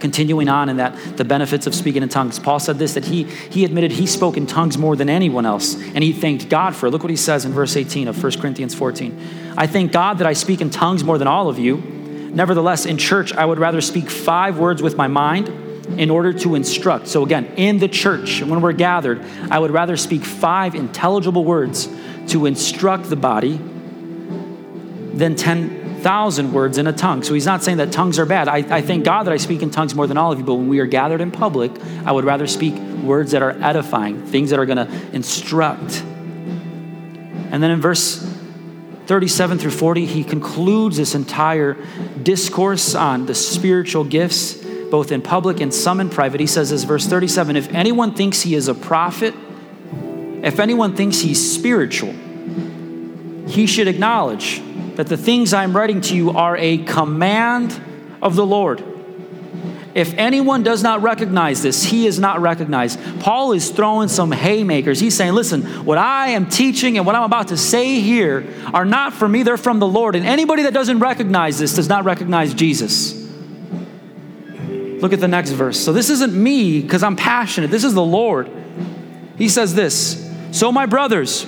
continuing 0.00 0.48
on 0.48 0.68
in 0.68 0.76
that 0.76 1.16
the 1.16 1.24
benefits 1.24 1.66
of 1.66 1.74
speaking 1.74 2.02
in 2.02 2.08
tongues. 2.08 2.38
Paul 2.38 2.58
said 2.58 2.78
this 2.78 2.94
that 2.94 3.04
he 3.04 3.24
he 3.24 3.64
admitted 3.64 3.92
he 3.92 4.06
spoke 4.06 4.36
in 4.36 4.46
tongues 4.46 4.78
more 4.78 4.96
than 4.96 5.08
anyone 5.08 5.46
else 5.46 5.74
and 5.74 6.02
he 6.02 6.12
thanked 6.12 6.48
god 6.48 6.74
for 6.74 6.86
it. 6.86 6.90
Look 6.90 7.02
what 7.02 7.10
he 7.10 7.16
says 7.16 7.44
in 7.44 7.52
verse 7.52 7.76
18 7.76 8.08
of 8.08 8.22
1 8.22 8.32
corinthians 8.32 8.74
14 8.74 9.54
i 9.56 9.66
thank 9.66 9.92
god 9.92 10.18
that 10.18 10.26
i 10.26 10.32
speak 10.32 10.60
in 10.60 10.70
tongues 10.70 11.02
more 11.04 11.18
than 11.18 11.28
all 11.28 11.48
of 11.48 11.58
you. 11.58 11.98
Nevertheless, 12.30 12.84
in 12.86 12.98
church, 12.98 13.32
I 13.32 13.44
would 13.44 13.58
rather 13.58 13.80
speak 13.80 14.10
five 14.10 14.58
words 14.58 14.82
with 14.82 14.96
my 14.96 15.08
mind 15.08 15.48
in 15.98 16.10
order 16.10 16.32
to 16.32 16.54
instruct. 16.54 17.08
So, 17.08 17.24
again, 17.24 17.46
in 17.56 17.78
the 17.78 17.88
church, 17.88 18.42
when 18.42 18.60
we're 18.60 18.72
gathered, 18.72 19.24
I 19.50 19.58
would 19.58 19.70
rather 19.70 19.96
speak 19.96 20.22
five 20.22 20.74
intelligible 20.74 21.44
words 21.44 21.88
to 22.28 22.46
instruct 22.46 23.08
the 23.08 23.16
body 23.16 23.56
than 25.14 25.34
10,000 25.98 26.52
words 26.52 26.78
in 26.78 26.86
a 26.86 26.92
tongue. 26.92 27.24
So, 27.24 27.34
he's 27.34 27.46
not 27.46 27.64
saying 27.64 27.78
that 27.78 27.90
tongues 27.90 28.18
are 28.18 28.26
bad. 28.26 28.48
I, 28.48 28.58
I 28.58 28.82
thank 28.82 29.04
God 29.04 29.24
that 29.24 29.32
I 29.32 29.36
speak 29.36 29.62
in 29.62 29.70
tongues 29.70 29.94
more 29.94 30.06
than 30.06 30.16
all 30.16 30.30
of 30.30 30.38
you, 30.38 30.44
but 30.44 30.54
when 30.54 30.68
we 30.68 30.78
are 30.78 30.86
gathered 30.86 31.20
in 31.20 31.32
public, 31.32 31.72
I 32.04 32.12
would 32.12 32.24
rather 32.24 32.46
speak 32.46 32.74
words 33.02 33.32
that 33.32 33.42
are 33.42 33.50
edifying, 33.50 34.24
things 34.26 34.50
that 34.50 34.60
are 34.60 34.66
going 34.66 34.86
to 34.86 34.88
instruct. 35.12 36.02
And 37.50 37.62
then 37.62 37.70
in 37.72 37.80
verse 37.80 38.18
37 39.06 39.58
through 39.58 39.72
40, 39.72 40.06
he 40.06 40.22
concludes 40.22 40.98
this 40.98 41.14
entire 41.14 41.76
discourse 42.22 42.94
on 42.94 43.26
the 43.26 43.34
spiritual 43.34 44.04
gifts, 44.04 44.54
both 44.90 45.10
in 45.10 45.20
public 45.20 45.60
and 45.60 45.74
some 45.74 45.98
in 46.00 46.10
private. 46.10 46.40
He 46.40 46.46
says 46.46 46.70
this, 46.70 46.84
verse 46.84 47.06
37 47.06 47.56
If 47.56 47.72
anyone 47.74 48.14
thinks 48.14 48.42
he 48.42 48.54
is 48.54 48.68
a 48.68 48.74
prophet, 48.74 49.34
if 50.42 50.60
anyone 50.60 50.94
thinks 50.94 51.18
he's 51.18 51.54
spiritual, 51.54 52.12
he 53.48 53.66
should 53.66 53.88
acknowledge 53.88 54.62
that 54.98 55.06
the 55.06 55.16
things 55.16 55.54
I'm 55.54 55.76
writing 55.76 56.00
to 56.00 56.16
you 56.16 56.32
are 56.32 56.56
a 56.56 56.78
command 56.78 57.80
of 58.20 58.34
the 58.34 58.44
Lord. 58.44 58.82
If 59.94 60.12
anyone 60.18 60.64
does 60.64 60.82
not 60.82 61.02
recognize 61.02 61.62
this, 61.62 61.84
he 61.84 62.08
is 62.08 62.18
not 62.18 62.40
recognized. 62.40 62.98
Paul 63.20 63.52
is 63.52 63.70
throwing 63.70 64.08
some 64.08 64.32
haymakers. 64.32 64.98
He's 64.98 65.14
saying, 65.16 65.34
listen, 65.34 65.62
what 65.84 65.98
I 65.98 66.30
am 66.30 66.48
teaching 66.48 66.96
and 66.96 67.06
what 67.06 67.14
I'm 67.14 67.22
about 67.22 67.48
to 67.48 67.56
say 67.56 68.00
here 68.00 68.52
are 68.74 68.84
not 68.84 69.12
for 69.12 69.28
me, 69.28 69.44
they're 69.44 69.56
from 69.56 69.78
the 69.78 69.86
Lord. 69.86 70.16
And 70.16 70.26
anybody 70.26 70.64
that 70.64 70.74
doesn't 70.74 70.98
recognize 70.98 71.60
this 71.60 71.74
does 71.74 71.88
not 71.88 72.02
recognize 72.04 72.52
Jesus. 72.52 73.14
Look 75.00 75.12
at 75.12 75.20
the 75.20 75.28
next 75.28 75.50
verse. 75.50 75.78
So 75.78 75.92
this 75.92 76.10
isn't 76.10 76.34
me 76.34 76.82
because 76.82 77.04
I'm 77.04 77.14
passionate, 77.14 77.70
this 77.70 77.84
is 77.84 77.94
the 77.94 78.04
Lord. 78.04 78.50
He 79.36 79.48
says 79.48 79.76
this 79.76 80.28
So, 80.50 80.72
my 80.72 80.86
brothers, 80.86 81.46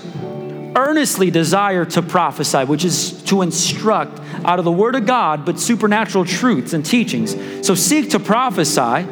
earnestly 0.77 1.31
desire 1.31 1.85
to 1.85 2.03
prophesy, 2.03 2.65
which 2.65 2.85
is 2.85 3.23
to 3.25 3.43
instruct 3.43 4.21
out 4.45 4.59
of 4.59 4.65
the 4.65 4.73
Word 4.73 4.95
of 4.95 5.07
God, 5.07 5.45
but 5.45 5.59
supernatural 5.59 6.25
truths 6.25 6.73
and 6.73 6.85
teachings. 6.85 7.37
So 7.67 7.75
seek 7.75 8.11
to 8.11 8.21
prophesy 8.21 9.07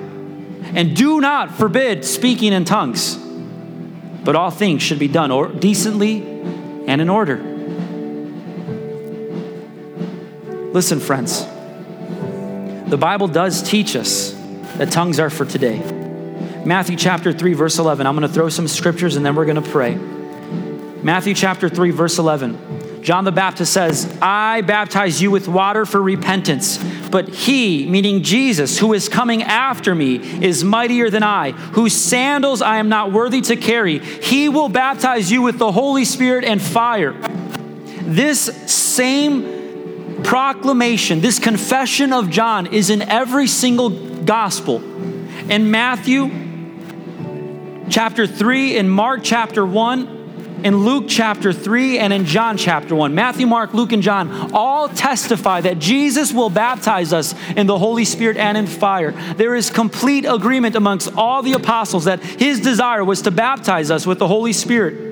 and 0.74 0.96
do 0.96 1.20
not 1.20 1.54
forbid 1.54 2.04
speaking 2.04 2.52
in 2.52 2.64
tongues. 2.64 3.16
But 4.24 4.36
all 4.36 4.50
things 4.50 4.82
should 4.82 4.98
be 4.98 5.08
done 5.08 5.30
or 5.30 5.48
decently 5.48 6.22
and 6.86 7.00
in 7.00 7.08
order. 7.08 7.36
Listen, 10.72 11.00
friends, 11.00 11.44
the 12.90 12.98
Bible 12.98 13.28
does 13.28 13.62
teach 13.62 13.96
us 13.96 14.32
that 14.76 14.90
tongues 14.92 15.18
are 15.18 15.30
for 15.30 15.44
today. 15.44 15.78
Matthew 16.64 16.96
chapter 16.96 17.32
3, 17.32 17.54
verse 17.54 17.78
11. 17.78 18.06
I'm 18.06 18.14
going 18.14 18.28
to 18.28 18.32
throw 18.32 18.48
some 18.48 18.68
scriptures 18.68 19.16
and 19.16 19.24
then 19.24 19.34
we're 19.34 19.46
going 19.46 19.62
to 19.62 19.70
pray. 19.70 19.98
Matthew 21.02 21.34
chapter 21.34 21.68
3, 21.68 21.90
verse 21.90 22.18
11. 22.18 23.02
John 23.02 23.24
the 23.24 23.32
Baptist 23.32 23.72
says, 23.72 24.18
I 24.20 24.62
baptize 24.62 25.22
you 25.22 25.30
with 25.30 25.46
water 25.46 25.86
for 25.86 26.02
repentance, 26.02 26.78
but 27.10 27.28
he, 27.28 27.86
meaning 27.86 28.22
Jesus, 28.22 28.78
who 28.78 28.92
is 28.92 29.08
coming 29.08 29.42
after 29.44 29.94
me, 29.94 30.16
is 30.44 30.64
mightier 30.64 31.08
than 31.08 31.22
I, 31.22 31.52
whose 31.52 31.94
sandals 31.94 32.60
I 32.60 32.78
am 32.78 32.88
not 32.88 33.12
worthy 33.12 33.40
to 33.42 33.56
carry. 33.56 34.00
He 34.00 34.48
will 34.48 34.68
baptize 34.68 35.30
you 35.30 35.40
with 35.42 35.58
the 35.58 35.70
Holy 35.70 36.04
Spirit 36.04 36.44
and 36.44 36.60
fire. 36.60 37.12
This 38.02 38.40
same 38.70 40.22
proclamation, 40.24 41.20
this 41.20 41.38
confession 41.38 42.12
of 42.12 42.28
John, 42.28 42.66
is 42.66 42.90
in 42.90 43.02
every 43.02 43.46
single 43.46 43.90
gospel. 44.24 44.82
In 45.48 45.70
Matthew 45.70 46.28
chapter 47.88 48.26
3, 48.26 48.76
in 48.76 48.88
Mark 48.88 49.20
chapter 49.22 49.64
1, 49.64 50.17
in 50.64 50.78
Luke 50.78 51.04
chapter 51.08 51.52
3 51.52 51.98
and 51.98 52.12
in 52.12 52.24
John 52.24 52.56
chapter 52.56 52.94
1. 52.94 53.14
Matthew, 53.14 53.46
Mark, 53.46 53.74
Luke, 53.74 53.92
and 53.92 54.02
John 54.02 54.52
all 54.52 54.88
testify 54.88 55.60
that 55.60 55.78
Jesus 55.78 56.32
will 56.32 56.50
baptize 56.50 57.12
us 57.12 57.34
in 57.56 57.66
the 57.66 57.78
Holy 57.78 58.04
Spirit 58.04 58.36
and 58.36 58.56
in 58.56 58.66
fire. 58.66 59.12
There 59.34 59.54
is 59.54 59.70
complete 59.70 60.24
agreement 60.24 60.74
amongst 60.74 61.12
all 61.16 61.42
the 61.42 61.52
apostles 61.52 62.04
that 62.04 62.22
his 62.22 62.60
desire 62.60 63.04
was 63.04 63.22
to 63.22 63.30
baptize 63.30 63.90
us 63.90 64.06
with 64.06 64.18
the 64.18 64.28
Holy 64.28 64.52
Spirit. 64.52 65.06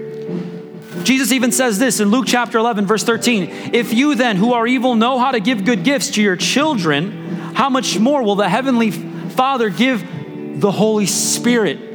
Jesus 1.04 1.30
even 1.30 1.52
says 1.52 1.78
this 1.78 2.00
in 2.00 2.10
Luke 2.10 2.24
chapter 2.26 2.58
11, 2.58 2.86
verse 2.86 3.04
13 3.04 3.72
If 3.74 3.92
you 3.92 4.14
then, 4.14 4.36
who 4.36 4.54
are 4.54 4.66
evil, 4.66 4.94
know 4.94 5.18
how 5.18 5.30
to 5.30 5.40
give 5.40 5.64
good 5.64 5.84
gifts 5.84 6.10
to 6.12 6.22
your 6.22 6.36
children, 6.36 7.12
how 7.54 7.70
much 7.70 7.98
more 7.98 8.22
will 8.22 8.34
the 8.34 8.48
Heavenly 8.48 8.90
Father 8.90 9.70
give 9.70 10.60
the 10.60 10.72
Holy 10.72 11.06
Spirit 11.06 11.85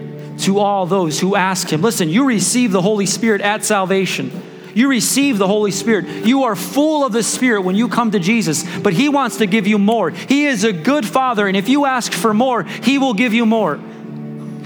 to 0.42 0.60
all 0.60 0.86
those 0.86 1.20
who 1.20 1.36
ask 1.36 1.70
Him. 1.70 1.82
Listen, 1.82 2.10
you 2.10 2.26
receive 2.26 2.72
the 2.72 2.82
Holy 2.82 3.06
Spirit 3.06 3.42
at 3.42 3.64
salvation. 3.64 4.32
You 4.74 4.90
receive 4.90 5.38
the 5.38 5.48
Holy 5.48 5.72
Spirit. 5.72 6.26
You 6.26 6.44
are 6.44 6.56
full 6.56 7.06
of 7.06 7.12
the 7.12 7.24
Spirit 7.24 7.62
when 7.62 7.76
you 7.76 7.90
come 7.90 8.12
to 8.12 8.20
Jesus, 8.20 8.64
but 8.80 8.94
He 8.94 9.10
wants 9.10 9.38
to 9.38 9.46
give 9.46 9.68
you 9.68 9.78
more. 9.78 10.10
He 10.12 10.46
is 10.46 10.64
a 10.64 10.74
good 10.74 11.06
Father, 11.06 11.48
and 11.48 11.58
if 11.58 11.68
you 11.68 11.86
ask 11.86 12.14
for 12.14 12.34
more, 12.34 12.64
He 12.64 12.98
will 12.98 13.14
give 13.14 13.34
you 13.34 13.46
more. 13.46 13.80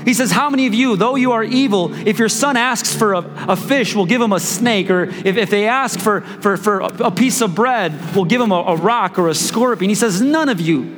He 0.05 0.13
says, 0.13 0.31
How 0.31 0.49
many 0.49 0.67
of 0.67 0.73
you, 0.73 0.95
though 0.95 1.15
you 1.15 1.31
are 1.31 1.43
evil, 1.43 1.93
if 2.07 2.19
your 2.19 2.29
son 2.29 2.55
asks 2.55 2.95
for 2.95 3.13
a, 3.13 3.19
a 3.49 3.55
fish, 3.55 3.95
will 3.95 4.05
give 4.05 4.21
him 4.21 4.31
a 4.31 4.39
snake? 4.39 4.91
Or 4.91 5.05
if, 5.05 5.35
if 5.35 5.49
they 5.49 5.67
ask 5.67 5.99
for, 5.99 6.21
for, 6.21 6.57
for 6.57 6.79
a 6.79 7.09
piece 7.09 7.41
of 7.41 7.55
bread, 7.55 8.15
will 8.15 8.25
give 8.25 8.39
him 8.39 8.51
a, 8.51 8.55
a 8.55 8.75
rock 8.75 9.17
or 9.17 9.29
a 9.29 9.33
scorpion? 9.33 9.89
He 9.89 9.95
says, 9.95 10.21
None 10.21 10.47
of 10.47 10.61
you. 10.61 10.95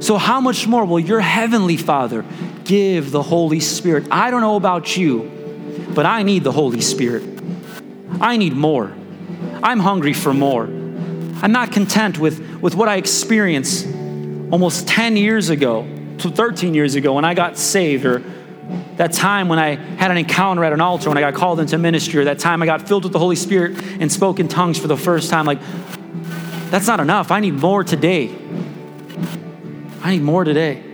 So, 0.00 0.16
how 0.16 0.40
much 0.40 0.66
more 0.66 0.86
will 0.86 0.98
your 0.98 1.20
heavenly 1.20 1.76
Father 1.76 2.24
give 2.64 3.10
the 3.10 3.22
Holy 3.22 3.60
Spirit. 3.60 4.06
I 4.10 4.30
don't 4.30 4.40
know 4.40 4.56
about 4.56 4.96
you, 4.96 5.30
but 5.94 6.06
I 6.06 6.22
need 6.22 6.44
the 6.44 6.52
Holy 6.52 6.80
Spirit. 6.80 7.22
I 8.20 8.36
need 8.36 8.54
more. 8.54 8.92
I'm 9.62 9.80
hungry 9.80 10.12
for 10.12 10.34
more. 10.34 10.64
I'm 10.64 11.52
not 11.52 11.72
content 11.72 12.18
with, 12.18 12.60
with 12.60 12.74
what 12.74 12.88
I 12.88 12.96
experienced 12.96 13.86
almost 14.50 14.88
10 14.88 15.16
years 15.16 15.50
ago, 15.50 15.86
to 16.18 16.30
13 16.30 16.74
years 16.74 16.94
ago 16.94 17.14
when 17.14 17.24
I 17.24 17.34
got 17.34 17.58
saved, 17.58 18.06
or 18.06 18.22
that 18.96 19.12
time 19.12 19.48
when 19.48 19.58
I 19.58 19.74
had 19.74 20.10
an 20.10 20.16
encounter 20.16 20.64
at 20.64 20.72
an 20.72 20.80
altar 20.80 21.08
when 21.08 21.18
I 21.18 21.20
got 21.20 21.34
called 21.34 21.60
into 21.60 21.76
ministry, 21.76 22.20
or 22.20 22.24
that 22.24 22.38
time 22.38 22.62
I 22.62 22.66
got 22.66 22.86
filled 22.88 23.04
with 23.04 23.12
the 23.12 23.18
Holy 23.18 23.36
Spirit 23.36 23.82
and 24.00 24.10
spoke 24.10 24.38
in 24.38 24.48
tongues 24.48 24.78
for 24.78 24.86
the 24.86 24.96
first 24.96 25.28
time. 25.28 25.44
Like, 25.44 25.60
that's 26.70 26.86
not 26.86 27.00
enough. 27.00 27.30
I 27.30 27.40
need 27.40 27.54
more 27.54 27.84
today. 27.84 28.34
I 30.02 30.12
need 30.12 30.22
more 30.22 30.44
today. 30.44 30.93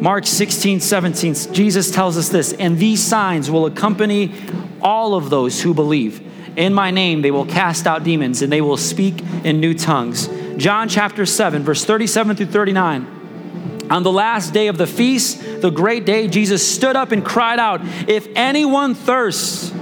Mark 0.00 0.26
16, 0.26 0.80
17, 0.80 1.34
Jesus 1.52 1.90
tells 1.90 2.16
us 2.16 2.28
this, 2.28 2.52
and 2.52 2.78
these 2.78 3.02
signs 3.02 3.50
will 3.50 3.66
accompany 3.66 4.32
all 4.80 5.14
of 5.14 5.28
those 5.28 5.60
who 5.60 5.74
believe. 5.74 6.24
In 6.56 6.72
my 6.72 6.90
name, 6.90 7.22
they 7.22 7.30
will 7.30 7.46
cast 7.46 7.86
out 7.86 8.04
demons 8.04 8.42
and 8.42 8.52
they 8.52 8.60
will 8.60 8.76
speak 8.76 9.20
in 9.44 9.60
new 9.60 9.74
tongues. 9.74 10.28
John 10.56 10.88
chapter 10.88 11.26
7, 11.26 11.62
verse 11.62 11.84
37 11.84 12.36
through 12.36 12.46
39. 12.46 13.86
On 13.90 14.02
the 14.02 14.12
last 14.12 14.52
day 14.52 14.68
of 14.68 14.76
the 14.76 14.86
feast, 14.86 15.62
the 15.62 15.70
great 15.70 16.04
day, 16.04 16.28
Jesus 16.28 16.68
stood 16.68 16.94
up 16.94 17.10
and 17.10 17.24
cried 17.24 17.58
out, 17.58 17.80
If 18.08 18.28
anyone 18.36 18.94
thirsts, 18.94 19.72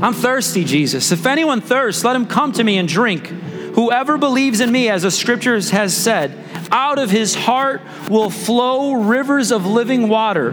I'm 0.00 0.14
thirsty, 0.14 0.64
Jesus. 0.64 1.12
If 1.12 1.26
anyone 1.26 1.60
thirsts, 1.60 2.04
let 2.04 2.16
him 2.16 2.26
come 2.26 2.52
to 2.52 2.64
me 2.64 2.78
and 2.78 2.88
drink. 2.88 3.26
Whoever 3.76 4.18
believes 4.18 4.60
in 4.60 4.72
me, 4.72 4.88
as 4.88 5.02
the 5.02 5.10
scriptures 5.10 5.70
has 5.70 5.96
said, 5.96 6.36
out 6.72 6.98
of 6.98 7.10
his 7.10 7.34
heart 7.34 7.82
will 8.08 8.30
flow 8.30 8.94
rivers 8.94 9.52
of 9.52 9.66
living 9.66 10.08
water. 10.08 10.52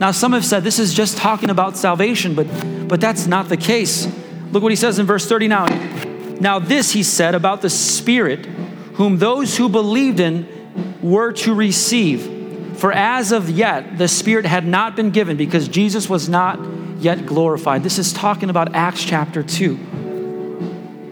Now, 0.00 0.10
some 0.10 0.32
have 0.32 0.44
said 0.44 0.64
this 0.64 0.80
is 0.80 0.92
just 0.92 1.16
talking 1.16 1.48
about 1.48 1.76
salvation, 1.76 2.34
but, 2.34 2.48
but 2.88 3.00
that's 3.00 3.28
not 3.28 3.48
the 3.48 3.56
case. 3.56 4.06
Look 4.50 4.62
what 4.62 4.72
he 4.72 4.76
says 4.76 4.98
in 4.98 5.06
verse 5.06 5.26
39. 5.28 6.38
Now, 6.40 6.58
this 6.58 6.90
he 6.90 7.04
said 7.04 7.36
about 7.36 7.62
the 7.62 7.70
Spirit, 7.70 8.46
whom 8.94 9.18
those 9.18 9.56
who 9.56 9.68
believed 9.68 10.18
in 10.18 10.98
were 11.00 11.32
to 11.32 11.54
receive. 11.54 12.78
For 12.78 12.92
as 12.92 13.30
of 13.30 13.48
yet, 13.48 13.96
the 13.96 14.08
Spirit 14.08 14.44
had 14.44 14.66
not 14.66 14.96
been 14.96 15.10
given 15.10 15.36
because 15.36 15.68
Jesus 15.68 16.08
was 16.08 16.28
not 16.28 16.58
yet 16.98 17.26
glorified. 17.26 17.84
This 17.84 17.98
is 17.98 18.12
talking 18.12 18.50
about 18.50 18.74
Acts 18.74 19.04
chapter 19.04 19.44
2, 19.44 19.76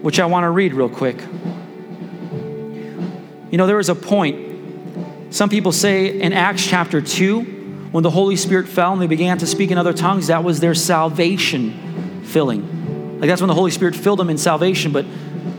which 0.01 0.19
I 0.19 0.25
want 0.25 0.43
to 0.43 0.49
read 0.49 0.73
real 0.73 0.89
quick. 0.89 1.17
You 3.51 3.57
know, 3.57 3.67
there 3.67 3.77
was 3.77 3.89
a 3.89 3.95
point, 3.95 5.33
some 5.33 5.49
people 5.49 5.73
say 5.73 6.19
in 6.21 6.31
Acts 6.31 6.65
chapter 6.65 7.01
2, 7.01 7.41
when 7.91 8.01
the 8.01 8.09
Holy 8.09 8.37
Spirit 8.37 8.69
fell 8.69 8.93
and 8.93 9.01
they 9.01 9.07
began 9.07 9.37
to 9.39 9.45
speak 9.45 9.71
in 9.71 9.77
other 9.77 9.91
tongues, 9.91 10.27
that 10.27 10.45
was 10.45 10.61
their 10.61 10.73
salvation 10.73 12.23
filling. 12.23 13.19
Like 13.19 13.27
that's 13.27 13.41
when 13.41 13.49
the 13.49 13.53
Holy 13.53 13.71
Spirit 13.71 13.93
filled 13.93 14.19
them 14.19 14.29
in 14.29 14.37
salvation, 14.37 14.93
but, 14.93 15.05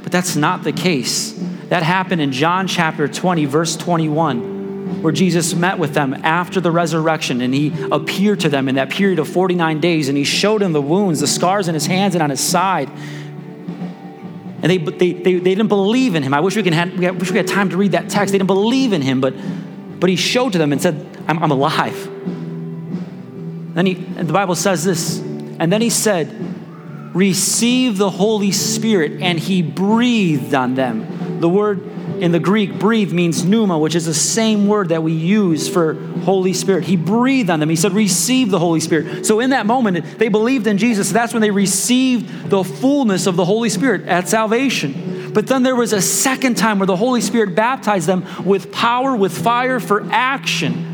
but 0.03 0.11
that's 0.11 0.35
not 0.35 0.65
the 0.65 0.73
case. 0.73 1.33
That 1.69 1.83
happened 1.83 2.23
in 2.23 2.33
John 2.33 2.67
chapter 2.67 3.07
20, 3.07 3.45
verse 3.45 3.77
21, 3.77 5.03
where 5.03 5.13
Jesus 5.13 5.55
met 5.55 5.79
with 5.79 5.93
them 5.93 6.15
after 6.25 6.61
the 6.61 6.71
resurrection 6.71 7.43
and 7.43 7.53
he 7.53 7.75
appeared 7.93 8.41
to 8.41 8.49
them 8.49 8.71
in 8.71 8.77
that 8.77 8.89
period 8.89 9.19
of 9.19 9.29
49 9.29 9.81
days 9.81 10.09
and 10.09 10.17
he 10.17 10.25
showed 10.25 10.63
them 10.63 10.73
the 10.73 10.81
wounds, 10.81 11.21
the 11.21 11.27
scars 11.27 11.69
in 11.69 11.75
his 11.75 11.87
hands 11.87 12.15
and 12.15 12.23
on 12.23 12.31
his 12.31 12.41
side. 12.41 12.91
And 14.63 14.71
they, 14.71 14.79
they, 14.79 15.13
they, 15.13 15.35
they 15.35 15.55
didn't 15.55 15.69
believe 15.69 16.15
in 16.15 16.23
him. 16.23 16.33
I 16.33 16.41
wish 16.41 16.55
we, 16.55 16.63
could 16.63 16.73
have, 16.73 16.97
we 16.97 17.11
wish 17.11 17.31
we 17.33 17.37
had 17.37 17.49
time 17.49 17.71
to 17.71 17.77
read 17.77 17.93
that 17.93 18.09
text. 18.09 18.31
They 18.33 18.39
didn't 18.39 18.47
believe 18.47 18.93
in 18.93 19.03
him, 19.03 19.21
but, 19.21 19.35
but 19.99 20.09
he 20.09 20.17
showed 20.17 20.53
to 20.53 20.59
them 20.59 20.73
and 20.73 20.81
said, 20.81 21.05
I'm, 21.27 21.43
I'm 21.43 21.51
alive. 21.51 22.09
Then 23.75 23.87
he, 23.87 23.95
the 23.95 24.33
Bible 24.33 24.55
says 24.55 24.85
this, 24.85 25.19
and 25.19 25.73
then 25.73 25.81
he 25.81 25.91
said, 25.91 26.31
Receive 27.15 27.99
the 27.99 28.09
Holy 28.09 28.53
Spirit, 28.53 29.21
and 29.21 29.39
he 29.39 29.63
breathed 29.63 30.55
on 30.55 30.75
them. 30.75 31.41
The 31.41 31.49
word 31.49 31.92
in 32.23 32.31
the 32.31 32.39
Greek, 32.39 32.79
breathe 32.79 33.13
means 33.13 33.45
pneuma, 33.45 33.79
which 33.79 33.97
is 33.97 34.07
the 34.07 34.15
same 34.15 34.69
word 34.69 34.91
that 34.91 35.03
we 35.03 35.13
use 35.13 35.69
for 35.69 35.95
Holy 35.95 36.53
Spirit. 36.53 36.85
He 36.85 36.97
breathed 36.97 37.51
on 37.51 37.59
them. 37.59 37.69
He 37.69 37.75
said, 37.75 37.93
Receive 37.93 38.51
the 38.51 38.61
Holy 38.61 38.79
Spirit. 38.79 39.27
So 39.27 39.41
in 39.41 39.51
that 39.51 39.67
moment, 39.67 40.19
they 40.19 40.29
believed 40.29 40.69
in 40.69 40.79
Jesus. 40.79 41.11
That's 41.11 41.33
when 41.33 41.43
they 41.43 41.51
received 41.51 42.49
the 42.49 42.63
fullness 42.63 43.27
of 43.27 43.35
the 43.35 43.45
Holy 43.45 43.69
Spirit 43.69 44.07
at 44.07 44.29
salvation. 44.29 45.33
But 45.35 45.49
then 45.49 45.65
there 45.65 45.75
was 45.75 45.93
a 45.93 46.01
second 46.01 46.57
time 46.57 46.79
where 46.79 46.87
the 46.87 46.97
Holy 46.97 47.21
Spirit 47.21 47.57
baptized 47.57 48.07
them 48.07 48.25
with 48.45 48.71
power, 48.71 49.17
with 49.17 49.37
fire 49.37 49.81
for 49.81 50.07
action 50.13 50.91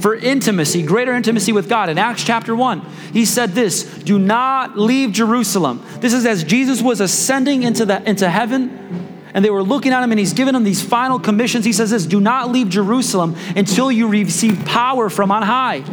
for 0.00 0.16
intimacy, 0.16 0.82
greater 0.82 1.14
intimacy 1.14 1.52
with 1.52 1.68
God. 1.68 1.88
In 1.88 1.96
Acts 1.96 2.24
chapter 2.24 2.56
1, 2.56 2.80
he 3.12 3.24
said 3.24 3.52
this 3.52 3.84
Do 3.84 4.18
not 4.18 4.76
leave 4.76 5.12
Jerusalem. 5.12 5.80
This 6.00 6.12
is 6.12 6.26
as 6.26 6.42
Jesus 6.42 6.82
was 6.82 7.00
ascending 7.00 7.62
into, 7.62 7.86
the, 7.86 8.02
into 8.08 8.28
heaven 8.28 9.01
and 9.34 9.44
they 9.44 9.50
were 9.50 9.62
looking 9.62 9.92
at 9.92 10.02
him 10.02 10.12
and 10.12 10.18
he's 10.18 10.32
giving 10.32 10.54
them 10.54 10.64
these 10.64 10.82
final 10.82 11.18
commissions. 11.18 11.64
He 11.64 11.72
says 11.72 11.90
this 11.90 12.06
Do 12.06 12.20
not 12.20 12.50
leave 12.50 12.68
Jerusalem 12.68 13.36
until 13.56 13.90
you 13.90 14.08
receive 14.08 14.64
power 14.66 15.08
from 15.08 15.30
on 15.30 15.42
high. 15.42 15.84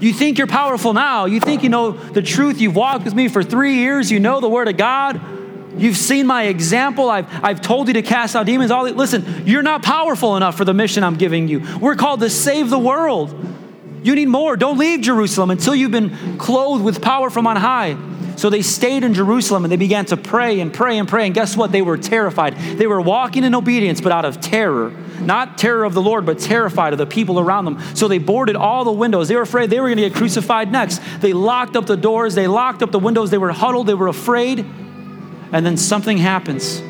You 0.00 0.12
think 0.12 0.38
you're 0.38 0.46
powerful 0.46 0.92
now. 0.94 1.26
You 1.26 1.40
think 1.40 1.62
you 1.62 1.68
know 1.68 1.92
the 1.92 2.22
truth. 2.22 2.60
You've 2.60 2.76
walked 2.76 3.04
with 3.04 3.14
me 3.14 3.28
for 3.28 3.42
three 3.42 3.74
years. 3.74 4.10
You 4.10 4.20
know 4.20 4.40
the 4.40 4.48
word 4.48 4.68
of 4.68 4.76
God. 4.76 5.20
You've 5.76 5.96
seen 5.96 6.26
my 6.26 6.44
example. 6.44 7.08
I've, 7.08 7.26
I've 7.42 7.60
told 7.60 7.88
you 7.88 7.94
to 7.94 8.02
cast 8.02 8.36
out 8.36 8.46
demons. 8.46 8.70
All 8.70 8.88
listen, 8.90 9.46
you're 9.46 9.62
not 9.62 9.82
powerful 9.82 10.36
enough 10.36 10.56
for 10.56 10.64
the 10.64 10.74
mission 10.74 11.02
I'm 11.02 11.16
giving 11.16 11.48
you. 11.48 11.62
We're 11.80 11.96
called 11.96 12.20
to 12.20 12.30
save 12.30 12.68
the 12.68 12.78
world. 12.78 13.34
You 14.02 14.14
need 14.14 14.28
more. 14.28 14.56
Don't 14.56 14.78
leave 14.78 15.00
Jerusalem 15.00 15.50
until 15.50 15.74
you've 15.74 15.92
been 15.92 16.36
clothed 16.38 16.84
with 16.84 17.00
power 17.00 17.30
from 17.30 17.46
on 17.46 17.56
high. 17.56 17.96
So 18.42 18.50
they 18.50 18.62
stayed 18.62 19.04
in 19.04 19.14
Jerusalem 19.14 19.64
and 19.64 19.70
they 19.70 19.76
began 19.76 20.04
to 20.06 20.16
pray 20.16 20.58
and 20.58 20.74
pray 20.74 20.98
and 20.98 21.06
pray. 21.08 21.26
And 21.26 21.32
guess 21.32 21.56
what? 21.56 21.70
They 21.70 21.80
were 21.80 21.96
terrified. 21.96 22.56
They 22.56 22.88
were 22.88 23.00
walking 23.00 23.44
in 23.44 23.54
obedience, 23.54 24.00
but 24.00 24.10
out 24.10 24.24
of 24.24 24.40
terror. 24.40 24.90
Not 25.20 25.58
terror 25.58 25.84
of 25.84 25.94
the 25.94 26.02
Lord, 26.02 26.26
but 26.26 26.40
terrified 26.40 26.92
of 26.92 26.98
the 26.98 27.06
people 27.06 27.38
around 27.38 27.66
them. 27.66 27.80
So 27.94 28.08
they 28.08 28.18
boarded 28.18 28.56
all 28.56 28.82
the 28.82 28.90
windows. 28.90 29.28
They 29.28 29.36
were 29.36 29.42
afraid 29.42 29.70
they 29.70 29.78
were 29.78 29.86
going 29.86 29.98
to 29.98 30.08
get 30.08 30.14
crucified 30.14 30.72
next. 30.72 31.00
They 31.20 31.32
locked 31.32 31.76
up 31.76 31.86
the 31.86 31.96
doors, 31.96 32.34
they 32.34 32.48
locked 32.48 32.82
up 32.82 32.90
the 32.90 32.98
windows. 32.98 33.30
They 33.30 33.38
were 33.38 33.52
huddled, 33.52 33.86
they 33.86 33.94
were 33.94 34.08
afraid. 34.08 34.58
And 34.58 35.64
then 35.64 35.76
something 35.76 36.18
happens. 36.18 36.82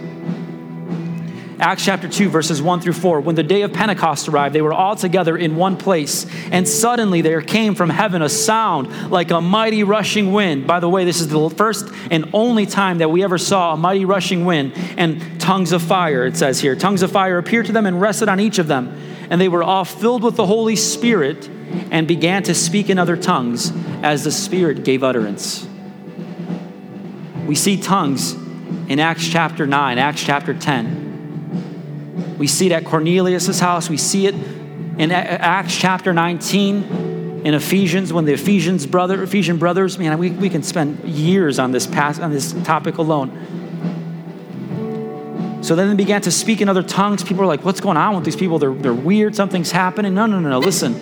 Acts 1.58 1.84
chapter 1.84 2.08
2, 2.08 2.28
verses 2.28 2.60
1 2.62 2.80
through 2.80 2.94
4. 2.94 3.20
When 3.20 3.34
the 3.34 3.42
day 3.42 3.62
of 3.62 3.72
Pentecost 3.72 4.28
arrived, 4.28 4.54
they 4.54 4.62
were 4.62 4.72
all 4.72 4.96
together 4.96 5.36
in 5.36 5.56
one 5.56 5.76
place. 5.76 6.26
And 6.50 6.66
suddenly 6.66 7.20
there 7.20 7.42
came 7.42 7.74
from 7.74 7.90
heaven 7.90 8.22
a 8.22 8.28
sound 8.28 9.10
like 9.10 9.30
a 9.30 9.40
mighty 9.40 9.84
rushing 9.84 10.32
wind. 10.32 10.66
By 10.66 10.80
the 10.80 10.88
way, 10.88 11.04
this 11.04 11.20
is 11.20 11.28
the 11.28 11.50
first 11.50 11.88
and 12.10 12.30
only 12.32 12.66
time 12.66 12.98
that 12.98 13.10
we 13.10 13.22
ever 13.22 13.38
saw 13.38 13.74
a 13.74 13.76
mighty 13.76 14.04
rushing 14.04 14.44
wind 14.44 14.72
and 14.96 15.40
tongues 15.40 15.72
of 15.72 15.82
fire, 15.82 16.26
it 16.26 16.36
says 16.36 16.60
here. 16.60 16.74
Tongues 16.74 17.02
of 17.02 17.12
fire 17.12 17.38
appeared 17.38 17.66
to 17.66 17.72
them 17.72 17.86
and 17.86 18.00
rested 18.00 18.28
on 18.28 18.40
each 18.40 18.58
of 18.58 18.66
them. 18.66 18.98
And 19.30 19.40
they 19.40 19.48
were 19.48 19.62
all 19.62 19.84
filled 19.84 20.22
with 20.22 20.36
the 20.36 20.46
Holy 20.46 20.76
Spirit 20.76 21.48
and 21.90 22.08
began 22.08 22.42
to 22.44 22.54
speak 22.54 22.90
in 22.90 22.98
other 22.98 23.16
tongues 23.16 23.72
as 24.02 24.24
the 24.24 24.32
Spirit 24.32 24.84
gave 24.84 25.02
utterance. 25.02 25.66
We 27.46 27.54
see 27.54 27.80
tongues 27.80 28.32
in 28.88 28.98
Acts 28.98 29.28
chapter 29.28 29.66
9, 29.66 29.98
Acts 29.98 30.22
chapter 30.22 30.54
10. 30.54 31.11
We 32.38 32.46
see 32.46 32.66
it 32.66 32.72
at 32.72 32.84
Cornelius' 32.84 33.58
house. 33.58 33.88
We 33.88 33.96
see 33.96 34.26
it 34.26 34.34
in 34.34 35.10
Acts 35.10 35.76
chapter 35.76 36.12
19, 36.12 37.42
in 37.44 37.54
Ephesians, 37.54 38.12
when 38.12 38.24
the 38.24 38.34
Ephesians 38.34 38.86
brother, 38.86 39.22
Ephesian 39.22 39.56
brothers, 39.58 39.98
man, 39.98 40.16
we, 40.18 40.30
we 40.30 40.48
can 40.48 40.62
spend 40.62 41.02
years 41.04 41.58
on 41.58 41.72
this, 41.72 41.86
past, 41.86 42.20
on 42.20 42.30
this 42.30 42.52
topic 42.64 42.98
alone. 42.98 43.30
So 45.62 45.74
then 45.74 45.88
they 45.88 45.94
began 45.96 46.20
to 46.22 46.30
speak 46.30 46.60
in 46.60 46.68
other 46.68 46.82
tongues. 46.82 47.24
People 47.24 47.38
were 47.38 47.46
like, 47.46 47.64
what's 47.64 47.80
going 47.80 47.96
on 47.96 48.14
with 48.14 48.24
these 48.24 48.36
people? 48.36 48.58
They're, 48.58 48.74
they're 48.74 48.94
weird. 48.94 49.34
Something's 49.34 49.72
happening. 49.72 50.14
No, 50.14 50.26
no, 50.26 50.38
no, 50.38 50.50
no. 50.50 50.58
Listen. 50.58 51.00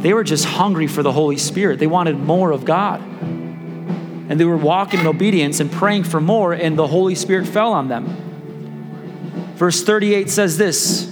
They 0.00 0.12
were 0.12 0.24
just 0.24 0.44
hungry 0.44 0.86
for 0.86 1.02
the 1.02 1.10
Holy 1.10 1.36
Spirit. 1.36 1.78
They 1.78 1.86
wanted 1.86 2.18
more 2.18 2.52
of 2.52 2.64
God. 2.64 3.00
And 3.00 4.38
they 4.38 4.44
were 4.44 4.56
walking 4.56 5.00
in 5.00 5.06
obedience 5.06 5.58
and 5.58 5.70
praying 5.70 6.04
for 6.04 6.20
more, 6.20 6.52
and 6.52 6.78
the 6.78 6.86
Holy 6.86 7.14
Spirit 7.14 7.48
fell 7.48 7.72
on 7.72 7.88
them. 7.88 8.25
Verse 9.56 9.82
38 9.82 10.28
says 10.28 10.58
this 10.58 11.06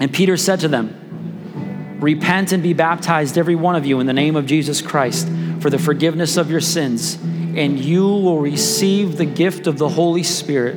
And 0.00 0.12
Peter 0.12 0.36
said 0.36 0.60
to 0.60 0.68
them, 0.68 1.98
Repent 2.00 2.52
and 2.52 2.62
be 2.62 2.72
baptized, 2.72 3.36
every 3.36 3.54
one 3.54 3.76
of 3.76 3.84
you, 3.86 4.00
in 4.00 4.06
the 4.06 4.12
name 4.12 4.34
of 4.34 4.46
Jesus 4.46 4.80
Christ, 4.80 5.28
for 5.60 5.68
the 5.68 5.78
forgiveness 5.78 6.36
of 6.38 6.50
your 6.50 6.60
sins, 6.60 7.14
and 7.14 7.78
you 7.78 8.02
will 8.02 8.38
receive 8.38 9.18
the 9.18 9.26
gift 9.26 9.66
of 9.66 9.76
the 9.76 9.88
Holy 9.88 10.22
Spirit, 10.22 10.76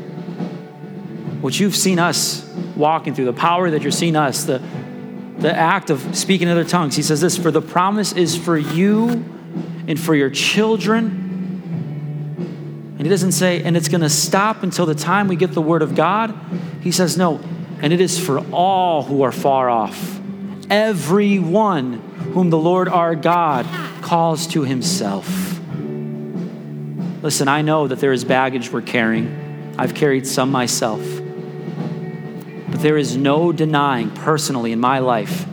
which 1.41 1.59
you've 1.59 1.75
seen 1.75 1.99
us 1.99 2.45
walking 2.75 3.15
through, 3.15 3.25
the 3.25 3.33
power 3.33 3.71
that 3.71 3.81
you're 3.81 3.91
seeing 3.91 4.17
us, 4.17 4.43
the, 4.43 4.61
the 5.39 5.53
act 5.53 5.89
of 5.89 6.15
speaking 6.15 6.47
in 6.47 6.51
other 6.51 6.65
tongues. 6.65 6.97
He 6.97 7.01
says 7.01 7.21
this 7.21 7.37
For 7.37 7.49
the 7.49 7.61
promise 7.61 8.11
is 8.11 8.37
for 8.37 8.57
you 8.57 9.09
and 9.87 9.97
for 9.97 10.15
your 10.15 10.29
children 10.29 11.26
and 12.97 13.05
he 13.05 13.09
doesn't 13.09 13.33
say, 13.33 13.61
and 13.61 13.77
it's 13.77 13.89
going 13.89 14.01
to 14.01 14.09
stop 14.09 14.63
until 14.63 14.87
the 14.87 14.95
time 14.95 15.27
we 15.27 15.35
get 15.35 15.51
the 15.51 15.61
word 15.61 15.83
of 15.83 15.93
God. 15.93 16.33
He 16.81 16.91
says, 16.91 17.15
no, 17.15 17.39
and 17.79 17.93
it 17.93 18.01
is 18.01 18.19
for 18.19 18.39
all 18.51 19.03
who 19.03 19.21
are 19.21 19.31
far 19.31 19.69
off, 19.69 20.19
everyone 20.69 21.93
whom 22.33 22.49
the 22.49 22.57
Lord 22.57 22.89
our 22.89 23.15
God 23.15 23.67
calls 24.01 24.47
to 24.47 24.63
himself. 24.63 25.59
Listen, 27.21 27.47
I 27.47 27.61
know 27.61 27.87
that 27.87 27.99
there 27.99 28.13
is 28.13 28.23
baggage 28.23 28.71
we're 28.71 28.81
carrying. 28.81 29.75
I've 29.77 29.93
carried 29.93 30.25
some 30.25 30.51
myself. 30.51 31.01
But 32.69 32.81
there 32.81 32.97
is 32.97 33.15
no 33.15 33.51
denying 33.51 34.09
personally 34.11 34.71
in 34.71 34.79
my 34.79 34.99
life 34.99 35.45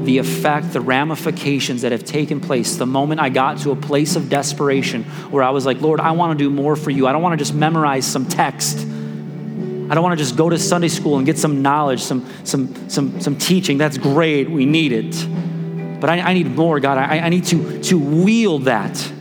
the 0.00 0.18
effect, 0.18 0.72
the 0.72 0.80
ramifications 0.80 1.82
that 1.82 1.92
have 1.92 2.04
taken 2.04 2.40
place 2.40 2.76
the 2.76 2.86
moment 2.86 3.20
I 3.20 3.28
got 3.28 3.58
to 3.58 3.70
a 3.70 3.76
place 3.76 4.16
of 4.16 4.28
desperation 4.28 5.04
where 5.30 5.42
I 5.42 5.50
was 5.50 5.64
like, 5.64 5.80
Lord, 5.80 6.00
I 6.00 6.12
want 6.12 6.36
to 6.36 6.44
do 6.44 6.50
more 6.50 6.76
for 6.76 6.90
you. 6.90 7.06
I 7.06 7.12
don't 7.12 7.22
want 7.22 7.34
to 7.34 7.36
just 7.36 7.54
memorize 7.54 8.06
some 8.06 8.26
text. 8.26 8.78
I 8.78 9.94
don't 9.94 10.02
want 10.02 10.18
to 10.18 10.24
just 10.24 10.36
go 10.36 10.48
to 10.48 10.58
Sunday 10.58 10.88
school 10.88 11.18
and 11.18 11.26
get 11.26 11.38
some 11.38 11.62
knowledge, 11.62 12.00
some, 12.00 12.26
some, 12.44 12.88
some, 12.88 13.20
some 13.20 13.36
teaching. 13.36 13.78
That's 13.78 13.98
great. 13.98 14.50
We 14.50 14.64
need 14.66 14.92
it. 14.92 16.00
But 16.00 16.10
I, 16.10 16.20
I 16.20 16.34
need 16.34 16.48
more, 16.56 16.80
God. 16.80 16.98
I, 16.98 17.18
I 17.18 17.28
need 17.28 17.44
to, 17.46 17.82
to 17.82 17.98
wield 17.98 18.64
that. 18.64 19.12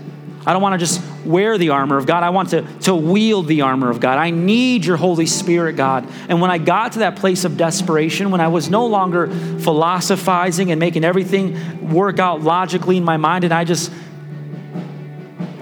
I 0.46 0.54
don't 0.54 0.62
want 0.62 0.74
to 0.74 0.80
just 0.80 1.02
wear 1.26 1.58
the 1.58 1.70
armor 1.70 1.98
of 1.98 2.06
God. 2.06 2.24
I 2.24 2.30
want 2.30 2.50
to, 2.50 2.62
to 2.82 2.96
wield 2.96 3.48
the 3.48 3.62
armor 3.62 3.90
of 3.90 4.00
God. 4.00 4.18
I 4.18 4.30
need 4.30 4.86
your 4.86 4.98
Holy 4.98 5.26
Spirit, 5.26 5.76
God. 5.76 6.08
And 6.30 6.42
when 6.42 6.52
I 6.52 6.58
got 6.58 6.94
to 6.94 7.00
that 7.00 7.16
place 7.16 7.46
of 7.46 7.58
desperation, 7.58 8.32
when 8.32 8.42
I 8.42 8.48
was 8.48 8.70
no 8.70 8.86
longer 8.86 9.28
philosophizing 9.28 10.72
and 10.72 10.80
making 10.80 11.04
everything 11.04 11.92
work 11.92 12.20
out 12.20 12.42
logically 12.42 12.98
in 12.98 13.04
my 13.04 13.18
mind, 13.18 13.44
and 13.44 13.54
I 13.54 13.64
just 13.64 13.92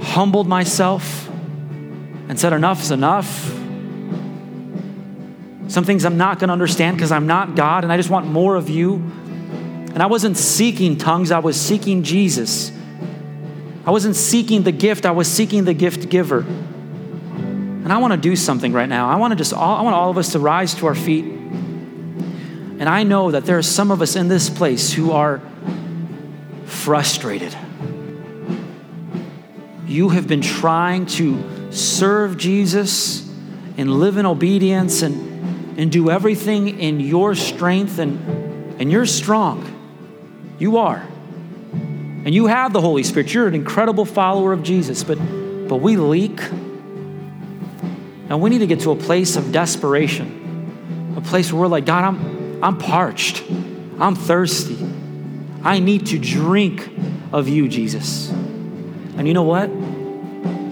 humbled 0.02 0.48
myself 0.48 1.30
and 2.30 2.40
said, 2.40 2.54
Enough 2.54 2.82
is 2.82 2.92
enough. 2.92 3.56
Some 5.68 5.84
things 5.84 6.04
I'm 6.04 6.18
not 6.18 6.40
going 6.40 6.48
to 6.48 6.54
understand 6.54 6.98
because 6.98 7.12
I'm 7.12 7.28
not 7.28 7.56
God 7.56 7.84
and 7.84 7.94
I 7.94 7.98
just 7.98 8.10
want 8.10 8.26
more 8.26 8.56
of 8.56 8.70
you. 8.70 8.96
And 8.96 10.02
I 10.02 10.08
wasn't 10.08 10.38
seeking 10.38 10.98
tongues, 10.98 11.32
I 11.32 11.40
was 11.40 11.60
seeking 11.60 12.04
Jesus. 12.04 12.72
I 13.90 13.92
wasn't 13.92 14.16
seeking 14.16 14.62
the 14.62 14.72
gift, 14.72 15.08
I 15.08 15.10
was 15.10 15.28
seeking 15.28 15.66
the 15.66 15.74
gift 15.74 16.10
giver. 16.10 16.42
And 16.42 17.92
I 17.92 17.98
want 17.98 18.14
to 18.14 18.18
do 18.18 18.36
something 18.36 18.72
right 18.72 18.88
now. 18.88 19.10
I 19.10 19.16
want 19.16 19.32
to 19.32 19.36
just 19.36 19.52
all, 19.52 19.78
I 19.78 19.82
want 19.82 19.96
all 19.96 20.12
of 20.12 20.18
us 20.20 20.34
to 20.34 20.40
rise 20.40 20.76
to 20.76 20.86
our 20.86 20.94
feet. 20.94 21.26
And 21.26 22.84
I 22.84 23.02
know 23.02 23.32
that 23.32 23.46
there 23.46 23.58
are 23.58 23.64
some 23.64 23.90
of 23.90 24.04
us 24.04 24.16
in 24.16 24.28
this 24.28 24.48
place 24.48 24.94
who 24.94 25.12
are 25.12 25.42
frustrated. 26.66 27.58
You 29.88 30.10
have 30.10 30.28
been 30.28 30.42
trying 30.42 31.08
to 31.08 31.72
serve 31.72 32.38
Jesus 32.38 33.28
and 33.76 34.00
live 34.00 34.18
in 34.18 34.28
obedience 34.28 35.02
and, 35.02 35.80
and 35.80 35.92
do 35.92 36.12
everything 36.12 36.80
in 36.80 37.00
your 37.00 37.34
strength, 37.34 37.98
and, 37.98 38.80
and 38.80 38.92
you're 38.92 39.08
strong. 39.08 39.66
You 40.60 40.78
are. 40.78 41.08
And 42.26 42.36
you 42.36 42.48
have 42.48 42.74
the 42.74 42.82
Holy 42.82 43.04
Spirit. 43.04 43.34
You're 43.34 43.48
an 43.48 43.56
incredible 43.56 44.06
follower 44.06 44.54
of 44.54 44.62
Jesus, 44.62 45.04
but, 45.04 45.16
but 45.68 45.78
we 45.78 45.96
leak. 45.98 46.42
And 48.30 48.42
we 48.42 48.50
need 48.50 48.60
to 48.60 48.68
get 48.68 48.82
to 48.82 48.92
a 48.92 48.96
place 48.96 49.36
of 49.38 49.52
desperation, 49.52 51.16
a 51.18 51.22
place 51.22 51.52
where 51.52 51.62
we're 51.62 51.68
like, 51.68 51.86
God, 51.86 52.04
I'm, 52.04 52.64
I'm 52.64 52.78
parched. 52.78 53.44
I'm 54.00 54.16
thirsty. 54.16 54.78
I 55.64 55.80
need 55.80 56.08
to 56.08 56.20
drink 56.20 56.90
of 57.32 57.48
you, 57.50 57.68
Jesus. 57.68 58.30
And 58.30 59.28
you 59.28 59.34
know 59.34 59.44
what? 59.44 59.70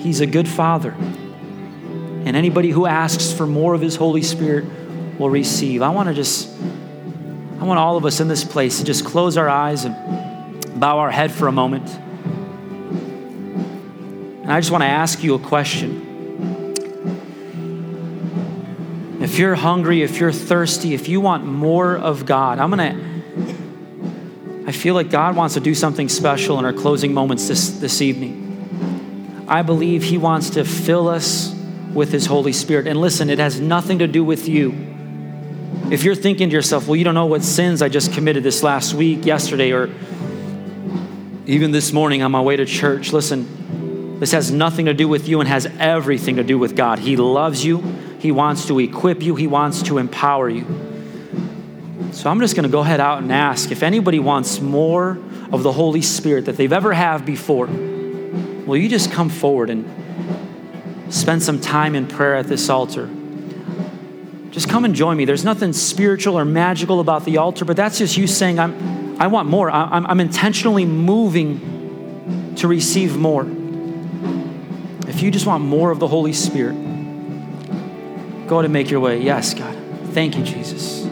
He's 0.02 0.22
a 0.22 0.28
good 0.28 0.48
father. 0.48 0.92
and 0.92 2.36
anybody 2.36 2.72
who 2.72 2.86
asks 2.86 3.32
for 3.32 3.48
more 3.48 3.74
of 3.74 3.82
His 3.82 3.96
Holy 3.96 4.22
Spirit 4.22 4.66
will 5.18 5.30
receive. 5.30 5.82
I 5.82 5.90
want 5.90 6.10
to 6.10 6.14
just, 6.14 6.50
I 7.60 7.64
want 7.64 7.80
all 7.80 7.96
of 7.96 8.06
us 8.06 8.20
in 8.20 8.28
this 8.28 8.44
place 8.44 8.80
to 8.80 8.84
just 8.84 9.06
close 9.06 9.38
our 9.38 9.50
eyes 9.50 9.86
and 9.86 9.96
bow 10.80 11.00
our 11.00 11.12
head 11.12 11.32
for 11.32 11.48
a 11.48 11.52
moment. 11.52 11.90
And 14.44 14.52
I 14.52 14.60
just 14.60 14.72
want 14.72 14.84
to 14.84 14.88
ask 14.88 15.24
you 15.24 15.36
a 15.36 15.40
question. 15.40 16.04
If 19.22 19.38
you're 19.40 19.56
hungry, 19.56 20.04
if 20.04 20.20
you're 20.20 20.32
thirsty, 20.32 20.94
if 20.94 21.10
you 21.10 21.20
want 21.20 21.46
more 21.46 21.98
of 21.98 22.26
God, 22.26 22.60
I'm 22.60 22.72
going 22.72 22.96
to, 22.96 24.68
I 24.68 24.72
feel 24.72 24.94
like 24.94 25.10
God 25.10 25.36
wants 25.36 25.56
to 25.56 25.60
do 25.60 25.76
something 25.76 26.08
special 26.08 26.60
in 26.60 26.66
our 26.66 26.72
closing 26.74 27.14
moments 27.14 27.48
this, 27.48 27.72
this 27.72 28.02
evening. 28.02 29.46
I 29.48 29.64
believe 29.64 30.04
He 30.04 30.18
wants 30.18 30.52
to 30.52 30.64
fill 30.64 31.10
us 31.10 31.54
with 31.94 32.12
His 32.12 32.26
Holy 32.26 32.54
Spirit. 32.54 32.88
And 32.88 33.02
listen, 33.02 33.30
it 33.30 33.40
has 33.40 33.60
nothing 33.60 34.00
to 34.00 34.08
do 34.08 34.24
with 34.24 34.48
you. 34.48 34.74
If 35.90 36.04
you're 36.04 36.16
thinking 36.16 36.50
to 36.50 36.56
yourself, 36.56 36.88
well, 36.88 36.96
you 36.96 37.04
don't 37.04 37.14
know 37.14 37.26
what 37.26 37.44
sins 37.44 37.82
I 37.82 37.90
just 37.90 38.14
committed 38.14 38.44
this 38.44 38.62
last 38.64 38.94
week, 38.94 39.26
yesterday, 39.26 39.72
or 39.72 39.90
even 41.48 41.72
this 41.72 41.94
morning 41.94 42.22
on 42.22 42.32
my 42.32 42.42
way 42.42 42.58
to 42.58 42.66
church, 42.66 43.14
listen, 43.14 44.20
this 44.20 44.34
has 44.34 44.52
nothing 44.52 44.86
to 44.88 44.94
do 44.94 45.08
with 45.08 45.30
you 45.30 45.40
and 45.40 45.48
has 45.48 45.66
everything 45.80 46.36
to 46.36 46.44
do 46.44 46.60
with 46.60 46.76
God. 46.76 47.00
He 47.00 47.16
loves 47.16 47.64
you, 47.64 47.82
He 48.20 48.34
wants 48.34 48.68
to 48.68 48.78
equip 48.80 49.24
you, 49.24 49.36
He 49.36 49.48
wants 49.48 49.82
to 49.84 49.98
empower 49.98 50.50
you. 50.50 50.66
So 52.12 52.30
I'm 52.30 52.42
just 52.42 52.56
going 52.56 52.64
to 52.64 52.70
go 52.70 52.82
ahead 52.82 53.00
out 53.00 53.22
and 53.22 53.32
ask 53.32 53.72
if 53.72 53.82
anybody 53.82 54.20
wants 54.20 54.60
more 54.60 55.18
of 55.52 55.64
the 55.64 55.72
Holy 55.72 56.02
Spirit 56.02 56.46
that 56.46 56.58
they've 56.58 56.74
ever 56.74 56.92
had 56.94 57.26
before. 57.26 57.68
Will 57.68 58.78
you 58.78 58.90
just 58.90 59.14
come 59.14 59.30
forward 59.30 59.70
and 59.70 61.14
spend 61.14 61.42
some 61.42 61.62
time 61.62 61.96
in 61.96 62.08
prayer 62.08 62.36
at 62.36 62.48
this 62.48 62.70
altar? 62.70 63.10
Just 64.52 64.68
come 64.68 64.84
and 64.84 64.94
join 64.96 65.16
me. 65.16 65.24
There's 65.24 65.46
nothing 65.46 65.72
spiritual 65.72 66.38
or 66.38 66.44
magical 66.44 67.00
about 67.00 67.24
the 67.24 67.38
altar, 67.38 67.64
but 67.64 67.78
that's 67.78 68.00
just 68.00 68.18
you 68.18 68.28
saying, 68.28 68.60
I'm, 68.60 68.97
I 69.20 69.28
want 69.28 69.50
more. 69.50 69.70
I'm, 69.72 70.06
I'm 70.06 70.20
intentionally 70.20 70.86
moving 70.86 72.56
to 72.58 72.68
receive 72.68 73.18
more. 73.18 73.48
If 75.08 75.22
you 75.22 75.32
just 75.32 75.48
want 75.48 75.64
more 75.64 75.92
of 75.92 76.00
the 76.00 76.08
Holy 76.08 76.34
Spirit, 76.34 76.76
go 78.48 78.56
ahead 78.56 78.66
and 78.66 78.74
make 78.74 78.92
your 78.92 79.00
way. 79.00 79.22
Yes, 79.22 79.54
God. 79.54 79.76
Thank 80.14 80.38
you, 80.38 80.44
Jesus. 80.44 81.06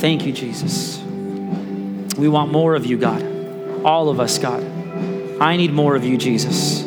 Thank 0.00 0.26
you, 0.26 0.32
Jesus. 0.32 1.00
We 2.16 2.28
want 2.28 2.50
more 2.52 2.74
of 2.74 2.86
you, 2.86 2.98
God. 2.98 3.22
All 3.84 4.08
of 4.08 4.20
us, 4.20 4.38
God. 4.38 4.62
I 5.40 5.56
need 5.56 5.72
more 5.72 5.96
of 5.96 6.04
you, 6.04 6.16
Jesus. 6.16 6.84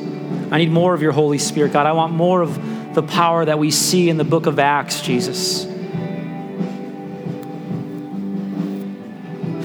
I 0.51 0.58
need 0.58 0.72
more 0.72 0.93
of 0.93 1.01
your 1.01 1.12
Holy 1.12 1.38
Spirit, 1.38 1.74
God. 1.74 1.86
I 1.86 1.91
want 1.93 2.14
more 2.14 2.41
of 2.41 2.93
the 2.93 3.03
power 3.03 3.45
that 3.45 3.60
we 3.60 3.72
see 3.72 4.10
in 4.10 4.18
the 4.18 4.24
book 4.24 4.45
of 4.45 4.60
Acts, 4.60 5.01
Jesus. 5.01 5.66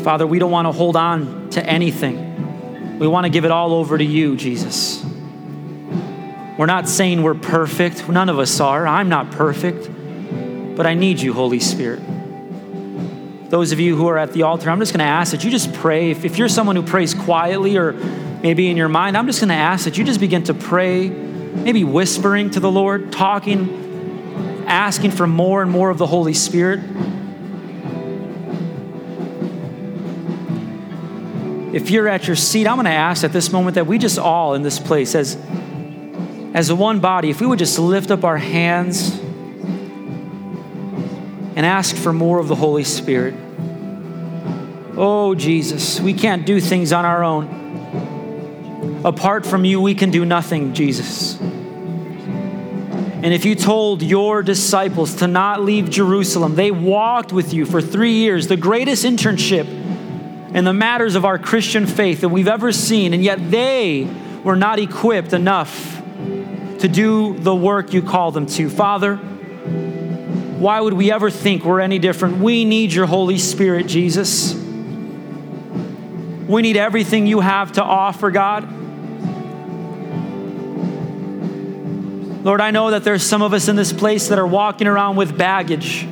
Father, 0.03 0.27
we 0.27 0.39
don't 0.39 0.51
want 0.51 0.67
to 0.67 0.73
hold 0.73 0.97
on 0.97 1.51
to 1.51 1.65
anything. 1.65 2.99
We 2.99 3.07
want 3.07 3.25
to 3.25 3.31
give 3.31 3.45
it 3.45 3.51
all 3.51 3.73
over 3.73 3.97
to 3.97 4.05
you, 4.05 4.37
Jesus. 4.37 5.05
We're 6.59 6.67
not 6.67 6.89
saying 6.89 7.23
we're 7.23 7.35
perfect. 7.35 8.09
None 8.09 8.29
of 8.29 8.39
us 8.39 8.61
are. 8.61 8.87
I'm 8.87 9.09
not 9.09 9.31
perfect. 9.31 9.89
But 10.77 10.87
I 10.87 10.95
need 10.95 11.21
you, 11.21 11.33
Holy 11.33 11.61
Spirit. 11.61 12.03
Those 13.49 13.73
of 13.73 13.81
you 13.81 13.97
who 13.97 14.09
are 14.09 14.19
at 14.19 14.33
the 14.33 14.43
altar, 14.43 14.71
I'm 14.71 14.79
just 14.79 14.93
going 14.93 15.01
to 15.01 15.05
ask 15.05 15.33
that 15.33 15.45
you 15.45 15.51
just 15.51 15.73
pray. 15.75 16.11
If, 16.11 16.25
if 16.25 16.39
you're 16.39 16.49
someone 16.49 16.75
who 16.75 16.83
prays 16.83 17.15
quietly 17.15 17.77
or 17.77 17.93
maybe 17.93 18.71
in 18.71 18.77
your 18.77 18.89
mind, 18.89 19.17
I'm 19.17 19.27
just 19.27 19.41
going 19.41 19.51
to 19.51 19.55
ask 19.55 19.85
that 19.85 19.99
you 19.99 20.05
just 20.05 20.21
begin 20.21 20.45
to 20.45 20.55
pray, 20.55 21.09
maybe 21.09 21.85
whispering 21.85 22.51
to 22.51 22.61
the 22.61 22.71
Lord, 22.71 23.13
talking, 23.13 24.65
asking 24.67 25.11
for 25.13 25.27
more 25.27 25.63
and 25.63 25.71
more 25.71 25.91
of 25.91 25.99
the 25.99 26.07
Holy 26.07 26.35
Spirit. 26.35 26.81
If 31.73 31.91
you're 31.91 32.07
at 32.07 32.27
your 32.27 32.37
seat, 32.37 32.67
I'm 32.67 32.77
going 32.77 32.85
to 32.85 32.91
ask 32.91 33.25
at 33.25 33.33
this 33.33 33.51
moment 33.51 33.77
that 33.77 33.87
we 33.87 33.97
just 33.97 34.19
all 34.19 34.55
in 34.55 34.63
this 34.63 34.79
place, 34.79 35.15
as, 35.15 35.39
as 36.53 36.71
one 36.71 37.01
body, 37.01 37.31
if 37.31 37.41
we 37.41 37.47
would 37.47 37.59
just 37.59 37.79
lift 37.79 38.11
up 38.11 38.25
our 38.25 38.37
hands 38.37 39.19
and 41.55 41.65
ask 41.65 41.97
for 41.97 42.13
more 42.13 42.39
of 42.39 42.49
the 42.49 42.55
Holy 42.55 42.85
Spirit. 42.85 43.35
Oh, 44.97 45.35
Jesus, 45.35 45.99
we 45.99 46.13
can't 46.13 46.45
do 46.45 46.61
things 46.61 46.93
on 46.93 47.07
our 47.07 47.25
own. 47.25 49.01
Apart 49.05 49.47
from 49.47 49.65
you, 49.65 49.81
we 49.81 49.95
can 49.95 50.11
do 50.11 50.27
nothing, 50.27 50.75
Jesus. 50.75 51.41
And 51.41 53.33
if 53.33 53.47
you 53.47 53.55
told 53.55 54.03
your 54.03 54.43
disciples 54.43 55.15
to 55.17 55.27
not 55.27 55.63
leave 55.63 55.89
Jerusalem, 55.89 56.55
they 56.55 56.71
walked 56.71 57.33
with 57.33 57.55
you 57.55 57.65
for 57.65 57.81
three 57.81 58.15
years, 58.15 58.49
the 58.49 58.57
greatest 58.57 59.05
internship 59.05 59.82
in 60.55 60.65
the 60.65 60.73
matters 60.73 61.15
of 61.15 61.25
our 61.25 61.39
Christian 61.39 61.87
faith 61.87 62.21
that 62.21 62.29
we've 62.29 62.49
ever 62.49 62.73
seen, 62.73 63.15
and 63.15 63.25
yet 63.25 63.51
they 63.51 64.09
were 64.45 64.57
not 64.57 64.79
equipped 64.79 65.33
enough 65.33 66.01
to 66.81 66.89
do 66.89 67.39
the 67.39 67.55
work 67.55 67.93
you 67.93 68.03
call 68.03 68.33
them 68.33 68.47
to. 68.47 68.69
Father, 68.69 69.17
why 69.17 70.81
would 70.81 70.93
we 70.93 71.11
ever 71.11 71.31
think 71.31 71.65
we're 71.65 71.81
any 71.81 71.99
different? 71.99 72.39
We 72.39 72.65
need 72.65 72.93
your 72.93 73.07
Holy 73.07 73.39
Spirit, 73.39 73.87
Jesus. 73.87 74.55
We 76.47 76.61
need 76.61 76.77
everything 76.77 77.27
you 77.27 77.41
have 77.41 77.73
to 77.73 77.83
offer, 77.83 78.31
God. 78.31 78.69
Lord, 82.45 82.61
I 82.61 82.73
know 82.73 82.91
that 82.91 83.05
there's 83.05 83.23
some 83.23 83.41
of 83.41 83.55
us 83.55 83.69
in 83.69 83.77
this 83.77 83.93
place 83.93 84.29
that 84.29 84.39
are 84.39 84.47
walking 84.47 84.89
around 84.89 85.17
with 85.17 85.39
baggage. 85.39 86.07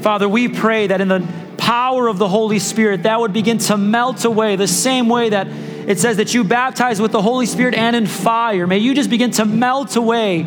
Father, 0.00 0.26
we 0.26 0.48
pray 0.48 0.86
that 0.86 1.02
in 1.02 1.08
the 1.08 1.39
power 1.70 2.08
of 2.08 2.18
the 2.18 2.26
Holy 2.26 2.58
Spirit, 2.58 3.04
that 3.04 3.20
would 3.20 3.32
begin 3.32 3.56
to 3.56 3.76
melt 3.76 4.24
away 4.24 4.56
the 4.56 4.66
same 4.66 5.08
way 5.08 5.28
that 5.28 5.46
it 5.46 6.00
says 6.00 6.16
that 6.16 6.34
you 6.34 6.42
baptize 6.42 7.00
with 7.00 7.12
the 7.12 7.22
Holy 7.22 7.46
Spirit 7.46 7.76
and 7.76 7.94
in 7.94 8.08
fire. 8.08 8.66
May 8.66 8.78
you 8.78 8.92
just 8.92 9.08
begin 9.08 9.30
to 9.32 9.44
melt 9.44 9.94
away 9.94 10.44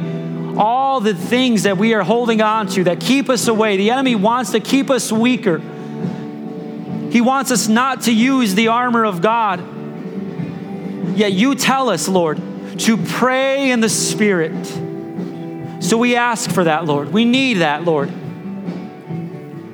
all 0.58 1.00
the 1.00 1.14
things 1.14 1.64
that 1.64 1.78
we 1.78 1.94
are 1.94 2.04
holding 2.04 2.42
on 2.42 2.68
to 2.68 2.84
that 2.84 3.00
keep 3.00 3.30
us 3.30 3.48
away. 3.48 3.78
The 3.78 3.92
enemy 3.92 4.16
wants 4.16 4.52
to 4.52 4.60
keep 4.60 4.90
us 4.90 5.14
weaker. 5.14 5.60
He 7.10 7.22
wants 7.22 7.52
us 7.52 7.70
not 7.70 8.02
to 8.02 8.14
use 8.14 8.54
the 8.54 8.68
armor 8.68 9.06
of 9.06 9.22
God. 9.22 9.62
Yet 11.18 11.32
you 11.32 11.56
tell 11.56 11.88
us, 11.88 12.10
Lord, 12.10 12.42
to 12.80 12.98
pray 12.98 13.72
in 13.72 13.80
the 13.80 13.88
Spirit. 13.88 14.66
So 15.82 15.98
we 15.98 16.18
ask 16.18 16.52
for 16.52 16.66
that, 16.66 16.84
Lord. 16.84 17.14
We 17.14 17.24
need 17.24 17.60
that, 17.60 17.86
Lord. 17.86 18.12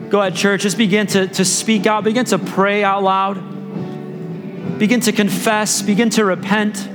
Go 0.10 0.20
ahead, 0.22 0.36
church. 0.36 0.62
Just 0.64 0.78
begin 0.78 1.06
to, 1.08 1.28
to 1.28 1.46
speak 1.46 1.86
out, 1.86 2.04
begin 2.04 2.26
to 2.26 2.40
pray 2.40 2.84
out 2.84 3.04
loud, 3.04 4.80
begin 4.80 5.02
to 5.02 5.12
confess, 5.12 5.84
begin 5.84 6.10
to 6.12 6.26
repent. 6.26 6.90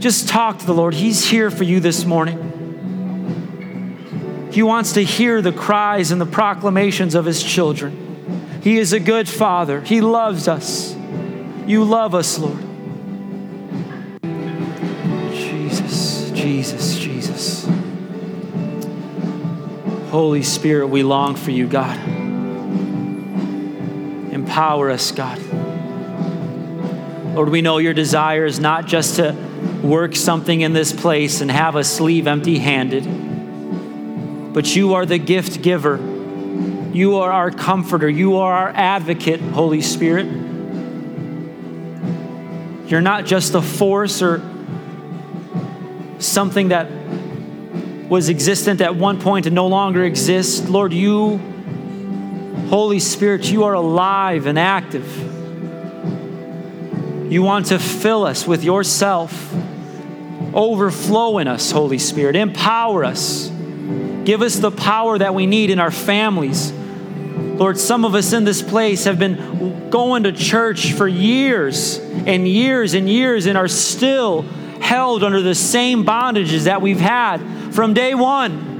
Just 0.00 0.28
talk 0.28 0.58
to 0.58 0.66
the 0.66 0.74
Lord. 0.74 0.94
He's 0.94 1.24
here 1.24 1.50
for 1.50 1.62
you 1.62 1.78
this 1.78 2.04
morning. 2.04 2.42
He 4.50 4.64
wants 4.64 4.94
to 4.94 5.02
hear 5.02 5.40
the 5.42 5.52
cries 5.52 6.10
and 6.10 6.20
the 6.20 6.26
proclamations 6.26 7.14
of 7.14 7.24
his 7.24 7.40
children. 7.42 8.60
He 8.62 8.78
is 8.78 8.92
a 8.92 8.98
good 8.98 9.28
father. 9.28 9.80
He 9.82 10.00
loves 10.00 10.48
us. 10.48 10.96
You 11.66 11.84
love 11.84 12.16
us, 12.16 12.36
Lord. 12.36 12.58
Jesus, 15.32 16.30
Jesus, 16.32 16.98
Jesus. 16.98 17.68
Holy 20.10 20.42
Spirit, 20.42 20.88
we 20.88 21.04
long 21.04 21.36
for 21.36 21.52
you, 21.52 21.68
God. 21.68 22.15
Empower 24.46 24.90
us, 24.92 25.10
God. 25.10 25.38
Lord, 27.34 27.48
we 27.48 27.62
know 27.62 27.78
your 27.78 27.92
desire 27.92 28.46
is 28.46 28.60
not 28.60 28.86
just 28.86 29.16
to 29.16 29.32
work 29.82 30.14
something 30.14 30.60
in 30.60 30.72
this 30.72 30.92
place 30.92 31.40
and 31.40 31.50
have 31.50 31.74
us 31.74 31.98
leave 31.98 32.28
empty 32.28 32.58
handed, 32.58 33.04
but 34.54 34.76
you 34.76 34.94
are 34.94 35.04
the 35.04 35.18
gift 35.18 35.62
giver. 35.62 35.96
You 36.92 37.16
are 37.16 37.32
our 37.32 37.50
comforter. 37.50 38.08
You 38.08 38.36
are 38.36 38.52
our 38.54 38.68
advocate, 38.68 39.40
Holy 39.40 39.82
Spirit. 39.82 40.26
You're 42.86 43.00
not 43.00 43.26
just 43.26 43.56
a 43.56 43.60
force 43.60 44.22
or 44.22 44.40
something 46.20 46.68
that 46.68 46.88
was 48.08 48.28
existent 48.28 48.80
at 48.80 48.94
one 48.94 49.20
point 49.20 49.46
and 49.46 49.56
no 49.56 49.66
longer 49.66 50.04
exists. 50.04 50.68
Lord, 50.68 50.92
you 50.92 51.40
Holy 52.68 52.98
Spirit, 52.98 53.50
you 53.50 53.64
are 53.64 53.74
alive 53.74 54.46
and 54.46 54.58
active. 54.58 55.06
You 57.32 57.42
want 57.42 57.66
to 57.66 57.78
fill 57.78 58.24
us 58.24 58.46
with 58.46 58.64
yourself. 58.64 59.54
Overflow 60.52 61.38
in 61.38 61.48
us, 61.48 61.70
Holy 61.70 61.98
Spirit. 61.98 62.34
Empower 62.34 63.04
us. 63.04 63.48
Give 64.24 64.42
us 64.42 64.56
the 64.56 64.70
power 64.70 65.18
that 65.18 65.34
we 65.34 65.46
need 65.46 65.70
in 65.70 65.78
our 65.78 65.90
families. 65.90 66.72
Lord, 66.72 67.78
some 67.78 68.04
of 68.04 68.14
us 68.14 68.32
in 68.32 68.44
this 68.44 68.62
place 68.62 69.04
have 69.04 69.18
been 69.18 69.88
going 69.90 70.24
to 70.24 70.32
church 70.32 70.92
for 70.92 71.06
years 71.06 71.98
and 71.98 72.48
years 72.48 72.94
and 72.94 73.08
years 73.08 73.46
and 73.46 73.56
are 73.56 73.68
still 73.68 74.42
held 74.80 75.22
under 75.22 75.40
the 75.40 75.54
same 75.54 76.04
bondages 76.04 76.64
that 76.64 76.82
we've 76.82 77.00
had 77.00 77.38
from 77.72 77.94
day 77.94 78.14
one. 78.14 78.75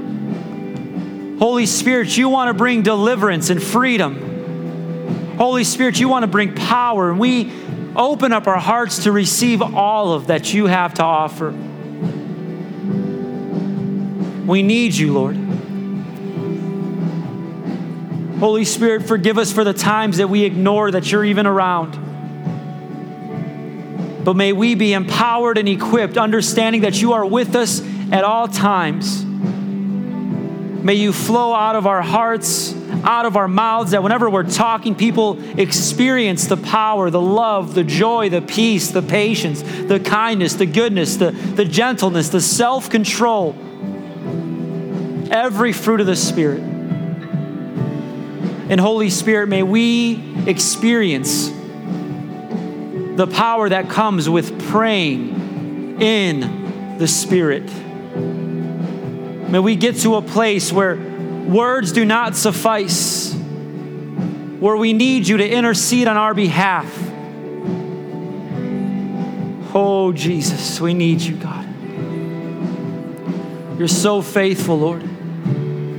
Holy 1.39 1.65
Spirit, 1.67 2.17
you 2.17 2.29
want 2.29 2.49
to 2.49 2.53
bring 2.53 2.81
deliverance 2.81 3.49
and 3.49 3.61
freedom. 3.61 5.35
Holy 5.37 5.63
Spirit, 5.63 5.99
you 5.99 6.09
want 6.09 6.23
to 6.23 6.27
bring 6.27 6.55
power. 6.55 7.11
And 7.11 7.19
we 7.19 7.51
open 7.95 8.33
up 8.33 8.47
our 8.47 8.57
hearts 8.57 9.03
to 9.03 9.11
receive 9.11 9.61
all 9.61 10.13
of 10.13 10.27
that 10.27 10.53
you 10.53 10.65
have 10.65 10.95
to 10.95 11.03
offer. 11.03 11.51
We 14.45 14.63
need 14.63 14.95
you, 14.95 15.13
Lord. 15.13 15.35
Holy 18.39 18.65
Spirit, 18.65 19.07
forgive 19.07 19.37
us 19.37 19.51
for 19.51 19.63
the 19.63 19.73
times 19.73 20.17
that 20.17 20.29
we 20.29 20.43
ignore 20.43 20.89
that 20.91 21.11
you're 21.11 21.25
even 21.25 21.45
around. 21.45 22.05
But 24.23 24.35
may 24.35 24.53
we 24.53 24.75
be 24.75 24.93
empowered 24.93 25.57
and 25.57 25.69
equipped, 25.69 26.17
understanding 26.17 26.81
that 26.81 27.01
you 27.01 27.13
are 27.13 27.25
with 27.25 27.55
us 27.55 27.81
at 28.11 28.23
all 28.23 28.47
times. 28.47 29.26
May 30.83 30.93
you 30.93 31.11
flow 31.11 31.53
out 31.53 31.75
of 31.75 31.87
our 31.87 32.01
hearts, 32.01 32.73
out 33.03 33.25
of 33.25 33.35
our 33.35 33.47
mouths, 33.47 33.91
that 33.91 34.03
whenever 34.03 34.29
we're 34.29 34.43
talking, 34.43 34.95
people 34.95 35.39
experience 35.59 36.45
the 36.45 36.57
power, 36.57 37.09
the 37.09 37.21
love, 37.21 37.73
the 37.73 37.83
joy, 37.83 38.29
the 38.29 38.41
peace, 38.41 38.91
the 38.91 39.01
patience, 39.01 39.61
the 39.61 39.99
kindness, 39.99 40.53
the 40.53 40.65
goodness, 40.65 41.17
the, 41.17 41.31
the 41.31 41.65
gentleness, 41.65 42.29
the 42.29 42.41
self 42.41 42.89
control, 42.89 43.55
every 45.31 45.73
fruit 45.73 45.99
of 45.99 46.07
the 46.07 46.15
Spirit. 46.15 46.61
And 48.69 48.79
Holy 48.79 49.09
Spirit, 49.09 49.47
may 49.47 49.63
we 49.63 50.45
experience 50.45 51.49
the 53.17 53.27
power 53.27 53.69
that 53.69 53.89
comes 53.89 54.29
with 54.29 54.69
praying 54.69 56.01
in 56.01 56.97
the 56.99 57.07
Spirit. 57.07 57.67
May 59.49 59.59
we 59.59 59.75
get 59.77 59.95
to 59.97 60.15
a 60.15 60.21
place 60.21 60.73
where 60.73 60.97
words 60.97 61.93
do 61.93 62.03
not 62.03 62.35
suffice, 62.35 63.33
where 63.33 64.75
we 64.75 64.91
need 64.91 65.27
you 65.27 65.37
to 65.37 65.47
intercede 65.49 66.07
on 66.07 66.17
our 66.17 66.33
behalf. 66.33 66.93
Oh, 69.73 70.11
Jesus, 70.11 70.81
we 70.81 70.93
need 70.93 71.21
you, 71.21 71.37
God. 71.37 71.65
You're 73.79 73.87
so 73.87 74.21
faithful, 74.21 74.79
Lord. 74.79 75.03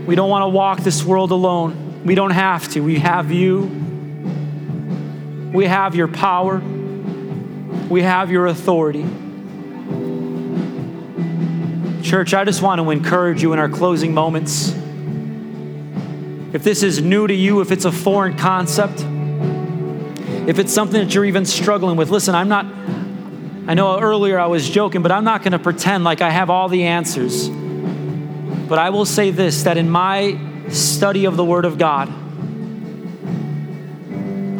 We 0.06 0.14
don't 0.14 0.28
want 0.28 0.42
to 0.42 0.48
walk 0.48 0.80
this 0.80 1.02
world 1.04 1.30
alone. 1.30 2.02
We 2.04 2.14
don't 2.14 2.32
have 2.32 2.68
to. 2.72 2.80
We 2.80 2.98
have 2.98 3.30
you. 3.30 3.62
We 5.54 5.64
have 5.66 5.94
your 5.94 6.08
power. 6.08 6.58
We 7.88 8.02
have 8.02 8.30
your 8.30 8.46
authority. 8.46 9.06
Church, 12.08 12.32
I 12.32 12.42
just 12.44 12.62
want 12.62 12.80
to 12.80 12.90
encourage 12.90 13.42
you 13.42 13.52
in 13.52 13.58
our 13.58 13.68
closing 13.68 14.14
moments. 14.14 14.70
If 16.54 16.64
this 16.64 16.82
is 16.82 17.02
new 17.02 17.26
to 17.26 17.34
you, 17.34 17.60
if 17.60 17.70
it's 17.70 17.84
a 17.84 17.92
foreign 17.92 18.34
concept, 18.34 19.02
if 20.48 20.58
it's 20.58 20.72
something 20.72 21.04
that 21.04 21.14
you're 21.14 21.26
even 21.26 21.44
struggling 21.44 21.98
with, 21.98 22.08
listen, 22.08 22.34
I'm 22.34 22.48
not, 22.48 22.64
I 23.66 23.74
know 23.74 24.00
earlier 24.00 24.38
I 24.38 24.46
was 24.46 24.70
joking, 24.70 25.02
but 25.02 25.12
I'm 25.12 25.24
not 25.24 25.42
going 25.42 25.52
to 25.52 25.58
pretend 25.58 26.02
like 26.02 26.22
I 26.22 26.30
have 26.30 26.48
all 26.48 26.70
the 26.70 26.84
answers. 26.84 27.50
But 27.50 28.78
I 28.78 28.88
will 28.88 29.04
say 29.04 29.30
this 29.30 29.64
that 29.64 29.76
in 29.76 29.90
my 29.90 30.40
study 30.70 31.26
of 31.26 31.36
the 31.36 31.44
Word 31.44 31.66
of 31.66 31.76
God, 31.76 32.08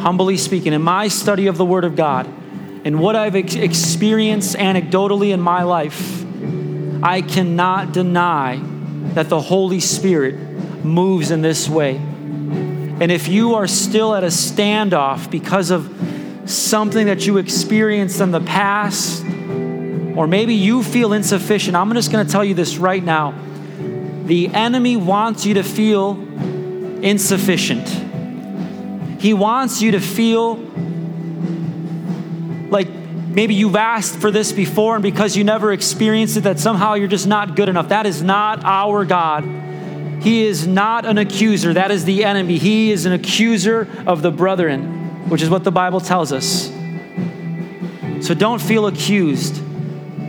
humbly 0.03 0.36
speaking, 0.36 0.74
in 0.74 0.82
my 0.82 1.09
study 1.09 1.46
of 1.46 1.57
the 1.57 1.64
Word 1.64 1.84
of 1.84 1.96
God, 1.96 2.26
and 2.84 3.01
what 3.01 3.16
I've 3.16 3.36
ex- 3.36 3.55
experienced 3.55 4.55
anecdotally 4.55 5.32
in 5.32 5.40
my 5.40 5.62
life, 5.62 6.26
I 7.03 7.22
cannot 7.22 7.92
deny 7.92 8.61
that 9.14 9.28
the 9.28 9.40
Holy 9.40 9.80
Spirit 9.80 10.34
moves 10.84 11.30
in 11.30 11.42
this 11.42 11.68
way. 11.68 11.96
And 11.96 13.12
if 13.12 13.28
you 13.28 13.55
are 13.55 13.66
still 13.66 14.14
at 14.14 14.24
a 14.24 14.28
standoff 14.28 15.30
because 15.30 15.70
of 15.70 15.92
something 16.46 17.07
that 17.07 17.26
you 17.26 17.38
experienced 17.38 18.20
in 18.20 18.32
the 18.32 18.40
past, 18.40 19.22
or 20.16 20.26
maybe 20.26 20.55
you 20.55 20.82
feel 20.82 21.12
insufficient, 21.12 21.76
I'm 21.76 21.92
just 21.94 22.11
going 22.11 22.26
to 22.26 22.32
tell 22.32 22.44
you 22.44 22.55
this 22.55 22.78
right 22.78 23.03
now 23.03 23.34
the 24.28 24.49
enemy 24.49 24.94
wants 24.94 25.46
you 25.46 25.55
to 25.55 25.62
feel 25.62 26.11
insufficient. 27.03 27.88
He 29.18 29.32
wants 29.32 29.80
you 29.80 29.92
to 29.92 30.01
feel 30.01 30.57
like 32.70 32.88
maybe 33.39 33.55
you've 33.55 33.76
asked 33.76 34.16
for 34.16 34.32
this 34.32 34.51
before, 34.51 34.97
and 34.97 35.03
because 35.05 35.36
you 35.36 35.45
never 35.45 35.72
experienced 35.72 36.36
it, 36.36 36.41
that 36.41 36.59
somehow 36.59 36.95
you're 36.95 37.07
just 37.07 37.28
not 37.28 37.55
good 37.55 37.68
enough. 37.68 37.91
That 37.91 38.05
is 38.05 38.20
not 38.20 38.64
our 38.64 39.05
God. 39.05 39.45
He 40.24 40.45
is 40.45 40.66
not 40.66 41.07
an 41.07 41.18
accuser. 41.18 41.72
That 41.72 41.93
is 41.93 42.05
the 42.05 42.24
enemy. 42.24 42.59
He 42.59 42.91
is 42.91 43.07
an 43.07 43.12
accuser 43.12 43.86
of 44.09 44.22
the 44.22 44.32
brethren, 44.32 45.28
which 45.28 45.41
is 45.41 45.49
what 45.49 45.62
the 45.62 45.70
Bible 45.70 46.01
tells 46.01 46.32
us. 46.32 46.66
So 48.26 48.34
don't 48.34 48.61
feel 48.61 48.89
accused, 48.89 49.62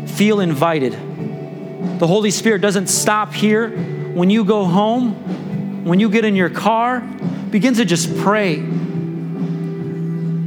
feel 0.05 0.39
invited. 0.39 0.91
The 1.97 2.05
Holy 2.05 2.29
Spirit 2.29 2.61
doesn't 2.61 2.89
stop 2.89 3.33
here. 3.33 3.71
When 4.13 4.29
you 4.29 4.45
go 4.45 4.65
home, 4.65 5.83
when 5.83 5.99
you 5.99 6.11
get 6.11 6.25
in 6.25 6.35
your 6.35 6.51
car, 6.51 6.99
begin 7.49 7.73
to 7.73 7.85
just 7.85 8.15
pray. 8.17 8.57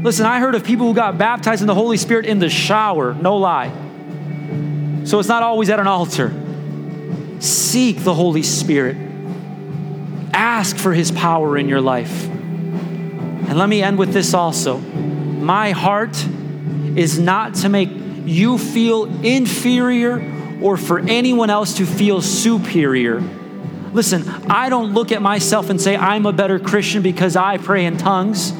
Listen, 0.03 0.27
I 0.27 0.41
heard 0.41 0.57
of 0.57 0.65
people 0.65 0.89
who 0.89 0.95
got 0.95 1.17
baptized 1.17 1.61
in 1.61 1.69
the 1.69 1.75
Holy 1.77 1.97
Spirit 1.97 2.27
in 2.27 2.41
the 2.41 2.51
shower, 2.51 3.15
no 3.15 3.37
lie. 3.37 3.69
So 5.05 5.21
it's 5.21 5.29
not 5.29 5.45
always 5.45 5.71
at 5.71 5.79
an 5.79 5.87
altar. 5.87 6.33
Seek 7.39 8.03
the 8.03 8.13
Holy 8.13 8.43
Spirit. 8.43 8.97
Ask 10.33 10.77
for 10.77 10.93
His 10.93 11.13
power 11.13 11.57
in 11.57 11.69
your 11.69 11.81
life. 11.81 12.29
And 12.29 13.57
let 13.57 13.69
me 13.69 13.81
end 13.81 13.97
with 13.97 14.13
this 14.13 14.35
also. 14.35 14.79
My 14.79 15.71
heart 15.71 16.17
is 16.97 17.19
not 17.19 17.55
to 17.57 17.69
make 17.69 17.91
you 18.25 18.59
feel 18.59 19.05
inferior 19.25 20.59
or 20.61 20.77
for 20.77 20.99
anyone 20.99 21.51
else 21.51 21.77
to 21.77 21.87
feel 21.87 22.21
superior. 22.23 23.21
Listen, 23.93 24.27
I 24.51 24.69
don't 24.69 24.95
look 24.95 25.13
at 25.13 25.23
myself 25.23 25.71
and 25.71 25.81
say 25.81 25.97
I'm 25.97 26.27
a 26.27 26.33
better 26.33 26.59
Christian 26.59 27.03
because 27.03 27.37
I 27.37 27.59
pray 27.59 27.85
in 27.85 27.99
tongues. 27.99 28.53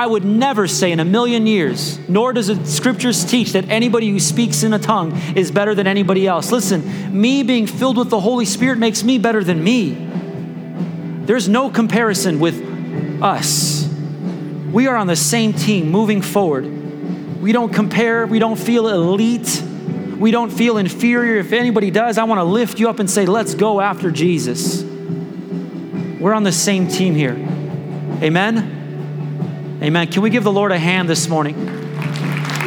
I 0.00 0.06
would 0.06 0.24
never 0.24 0.66
say 0.66 0.92
in 0.92 0.98
a 0.98 1.04
million 1.04 1.46
years, 1.46 1.98
nor 2.08 2.32
does 2.32 2.46
the 2.46 2.64
scriptures 2.64 3.22
teach 3.22 3.52
that 3.52 3.68
anybody 3.68 4.08
who 4.08 4.18
speaks 4.18 4.62
in 4.62 4.72
a 4.72 4.78
tongue 4.78 5.14
is 5.36 5.50
better 5.50 5.74
than 5.74 5.86
anybody 5.86 6.26
else. 6.26 6.50
Listen, 6.50 7.20
me 7.20 7.42
being 7.42 7.66
filled 7.66 7.98
with 7.98 8.08
the 8.08 8.18
Holy 8.18 8.46
Spirit 8.46 8.78
makes 8.78 9.02
me 9.04 9.18
better 9.18 9.44
than 9.44 9.62
me. 9.62 9.90
There's 11.26 11.50
no 11.50 11.68
comparison 11.68 12.40
with 12.40 13.22
us. 13.22 13.86
We 14.72 14.86
are 14.86 14.96
on 14.96 15.06
the 15.06 15.16
same 15.16 15.52
team 15.52 15.90
moving 15.90 16.22
forward. 16.22 17.42
We 17.42 17.52
don't 17.52 17.70
compare, 17.70 18.26
we 18.26 18.38
don't 18.38 18.58
feel 18.58 18.88
elite. 18.88 19.62
We 20.18 20.30
don't 20.30 20.50
feel 20.50 20.78
inferior. 20.78 21.40
If 21.40 21.52
anybody 21.52 21.90
does, 21.90 22.16
I 22.16 22.24
want 22.24 22.38
to 22.38 22.44
lift 22.44 22.80
you 22.80 22.88
up 22.88 23.00
and 23.00 23.10
say, 23.10 23.26
let's 23.26 23.54
go 23.54 23.82
after 23.82 24.10
Jesus. 24.10 24.82
We're 24.82 26.32
on 26.32 26.44
the 26.44 26.52
same 26.52 26.88
team 26.88 27.14
here. 27.14 27.36
Amen? 28.22 28.79
Amen. 29.82 30.08
Can 30.12 30.20
we 30.20 30.28
give 30.28 30.44
the 30.44 30.52
Lord 30.52 30.72
a 30.72 30.78
hand 30.78 31.08
this 31.08 31.26
morning? 31.26 31.54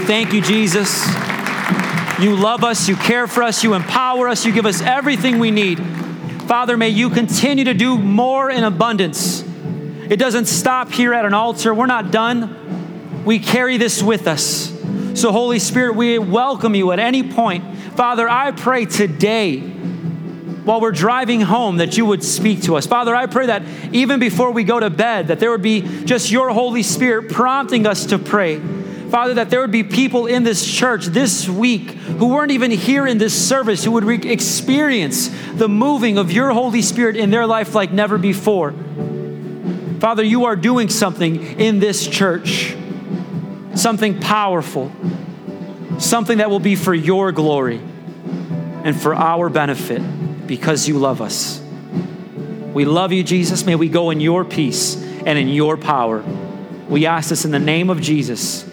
Thank 0.07 0.34
you, 0.34 0.41
Jesus. 0.41 1.05
You 2.20 2.36
love 2.36 2.64
us, 2.64 2.88
you 2.89 2.95
care 2.95 3.28
for 3.28 3.43
us, 3.43 3.64
you 3.64 3.76
empower 3.76 4.28
us, 4.28 4.45
you 4.45 4.51
give 4.51 4.66
us 4.66 4.82
everything 4.82 5.38
we 5.38 5.51
need. 5.51 5.78
Father, 6.47 6.76
may 6.76 6.89
you 6.89 7.11
continue 7.11 7.66
to 7.66 7.76
do 7.76 7.99
more 7.99 8.49
in 8.49 8.64
abundance. 8.64 9.43
It 10.09 10.18
doesn't 10.18 10.45
stop 10.45 10.91
here 10.91 11.14
at 11.14 11.24
an 11.24 11.36
altar. 11.36 11.72
We're 11.72 11.86
not 11.86 12.09
done. 12.09 13.24
We 13.24 13.38
carry 13.38 13.78
this 13.78 14.01
with 14.01 14.28
us. 14.28 14.74
So, 15.14 15.32
Holy 15.32 15.59
Spirit, 15.59 15.95
we 15.95 16.18
welcome 16.18 16.74
you 16.74 16.91
at 16.93 16.99
any 16.99 17.22
point. 17.22 17.78
Father, 17.95 18.28
I 18.28 18.51
pray 18.51 18.86
today 18.86 19.72
while 20.66 20.80
we're 20.80 20.91
driving 20.91 21.41
home 21.41 21.78
that 21.78 21.97
you 21.97 22.05
would 22.05 22.24
speak 22.24 22.64
to 22.64 22.76
us. 22.76 22.88
Father, 22.88 23.16
I 23.16 23.26
pray 23.26 23.47
that 23.47 23.64
even 23.91 24.19
before 24.19 24.52
we 24.52 24.64
go 24.64 24.80
to 24.80 24.90
bed, 24.90 25.27
that 25.27 25.40
there 25.40 25.52
would 25.52 25.61
be 25.61 25.81
just 26.06 26.31
your 26.31 26.52
Holy 26.52 26.84
Spirit 26.84 27.30
prompting 27.30 27.85
us 27.85 28.07
to 28.07 28.18
pray. 28.18 28.60
Father, 29.10 29.35
that 29.35 29.49
there 29.49 29.61
would 29.61 29.72
be 29.72 29.84
people 29.84 30.26
in 30.26 30.44
this 30.44 30.65
church 30.65 31.06
this 31.07 31.48
week 31.48 31.91
who 31.91 32.30
weren't 32.30 32.52
even 32.52 32.72
here 32.72 33.06
in 33.06 33.18
this 33.18 33.34
service 33.48 33.84
who 33.84 33.91
would 33.91 34.06
re- 34.06 34.15
experience 34.15 35.30
the 35.53 35.68
moving 35.68 36.18
of 36.18 36.31
your 36.31 36.52
Holy 36.52 36.81
Spirit 36.81 37.15
in 37.15 37.30
their 37.30 37.45
life 37.45 37.76
like 37.76 37.91
never 37.91 38.18
before. 38.18 38.73
Father, 39.99 40.23
you 40.23 40.45
are 40.45 40.56
doing 40.56 40.90
something 40.90 41.60
in 41.60 41.80
this 41.80 42.07
church 42.07 42.76
something 43.76 44.19
powerful, 44.19 44.91
something 45.98 46.38
that 46.38 46.49
will 46.49 46.60
be 46.60 46.76
for 46.76 46.94
your 46.94 47.31
glory 47.31 47.81
and 48.84 48.99
for 48.99 49.15
our 49.15 49.49
benefit 49.49 50.02
because 50.53 50.88
you 50.88 50.99
love 50.99 51.19
us. 51.19 51.59
We 52.75 52.85
love 52.85 53.11
you, 53.11 53.23
Jesus. 53.23 53.65
May 53.65 53.73
we 53.73 53.89
go 53.89 54.11
in 54.11 54.19
your 54.19 54.45
peace 54.45 54.95
and 54.95 55.39
in 55.39 55.47
your 55.47 55.77
power. 55.77 56.23
We 56.88 57.07
ask 57.07 57.30
this 57.30 57.43
in 57.43 57.49
the 57.49 57.57
name 57.57 57.89
of 57.89 57.99
Jesus 57.99 58.63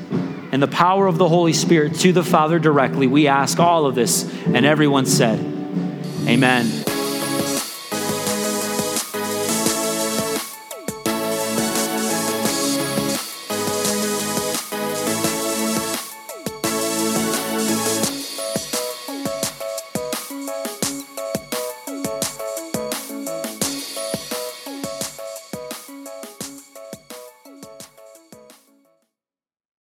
and 0.52 0.62
the 0.62 0.68
power 0.68 1.06
of 1.06 1.16
the 1.16 1.26
Holy 1.26 1.54
Spirit 1.54 1.94
to 2.00 2.12
the 2.12 2.22
Father 2.22 2.58
directly. 2.58 3.06
We 3.06 3.28
ask 3.28 3.58
all 3.58 3.86
of 3.86 3.94
this, 3.94 4.30
and 4.44 4.66
everyone 4.66 5.06
said, 5.06 5.38
Amen. 6.28 6.89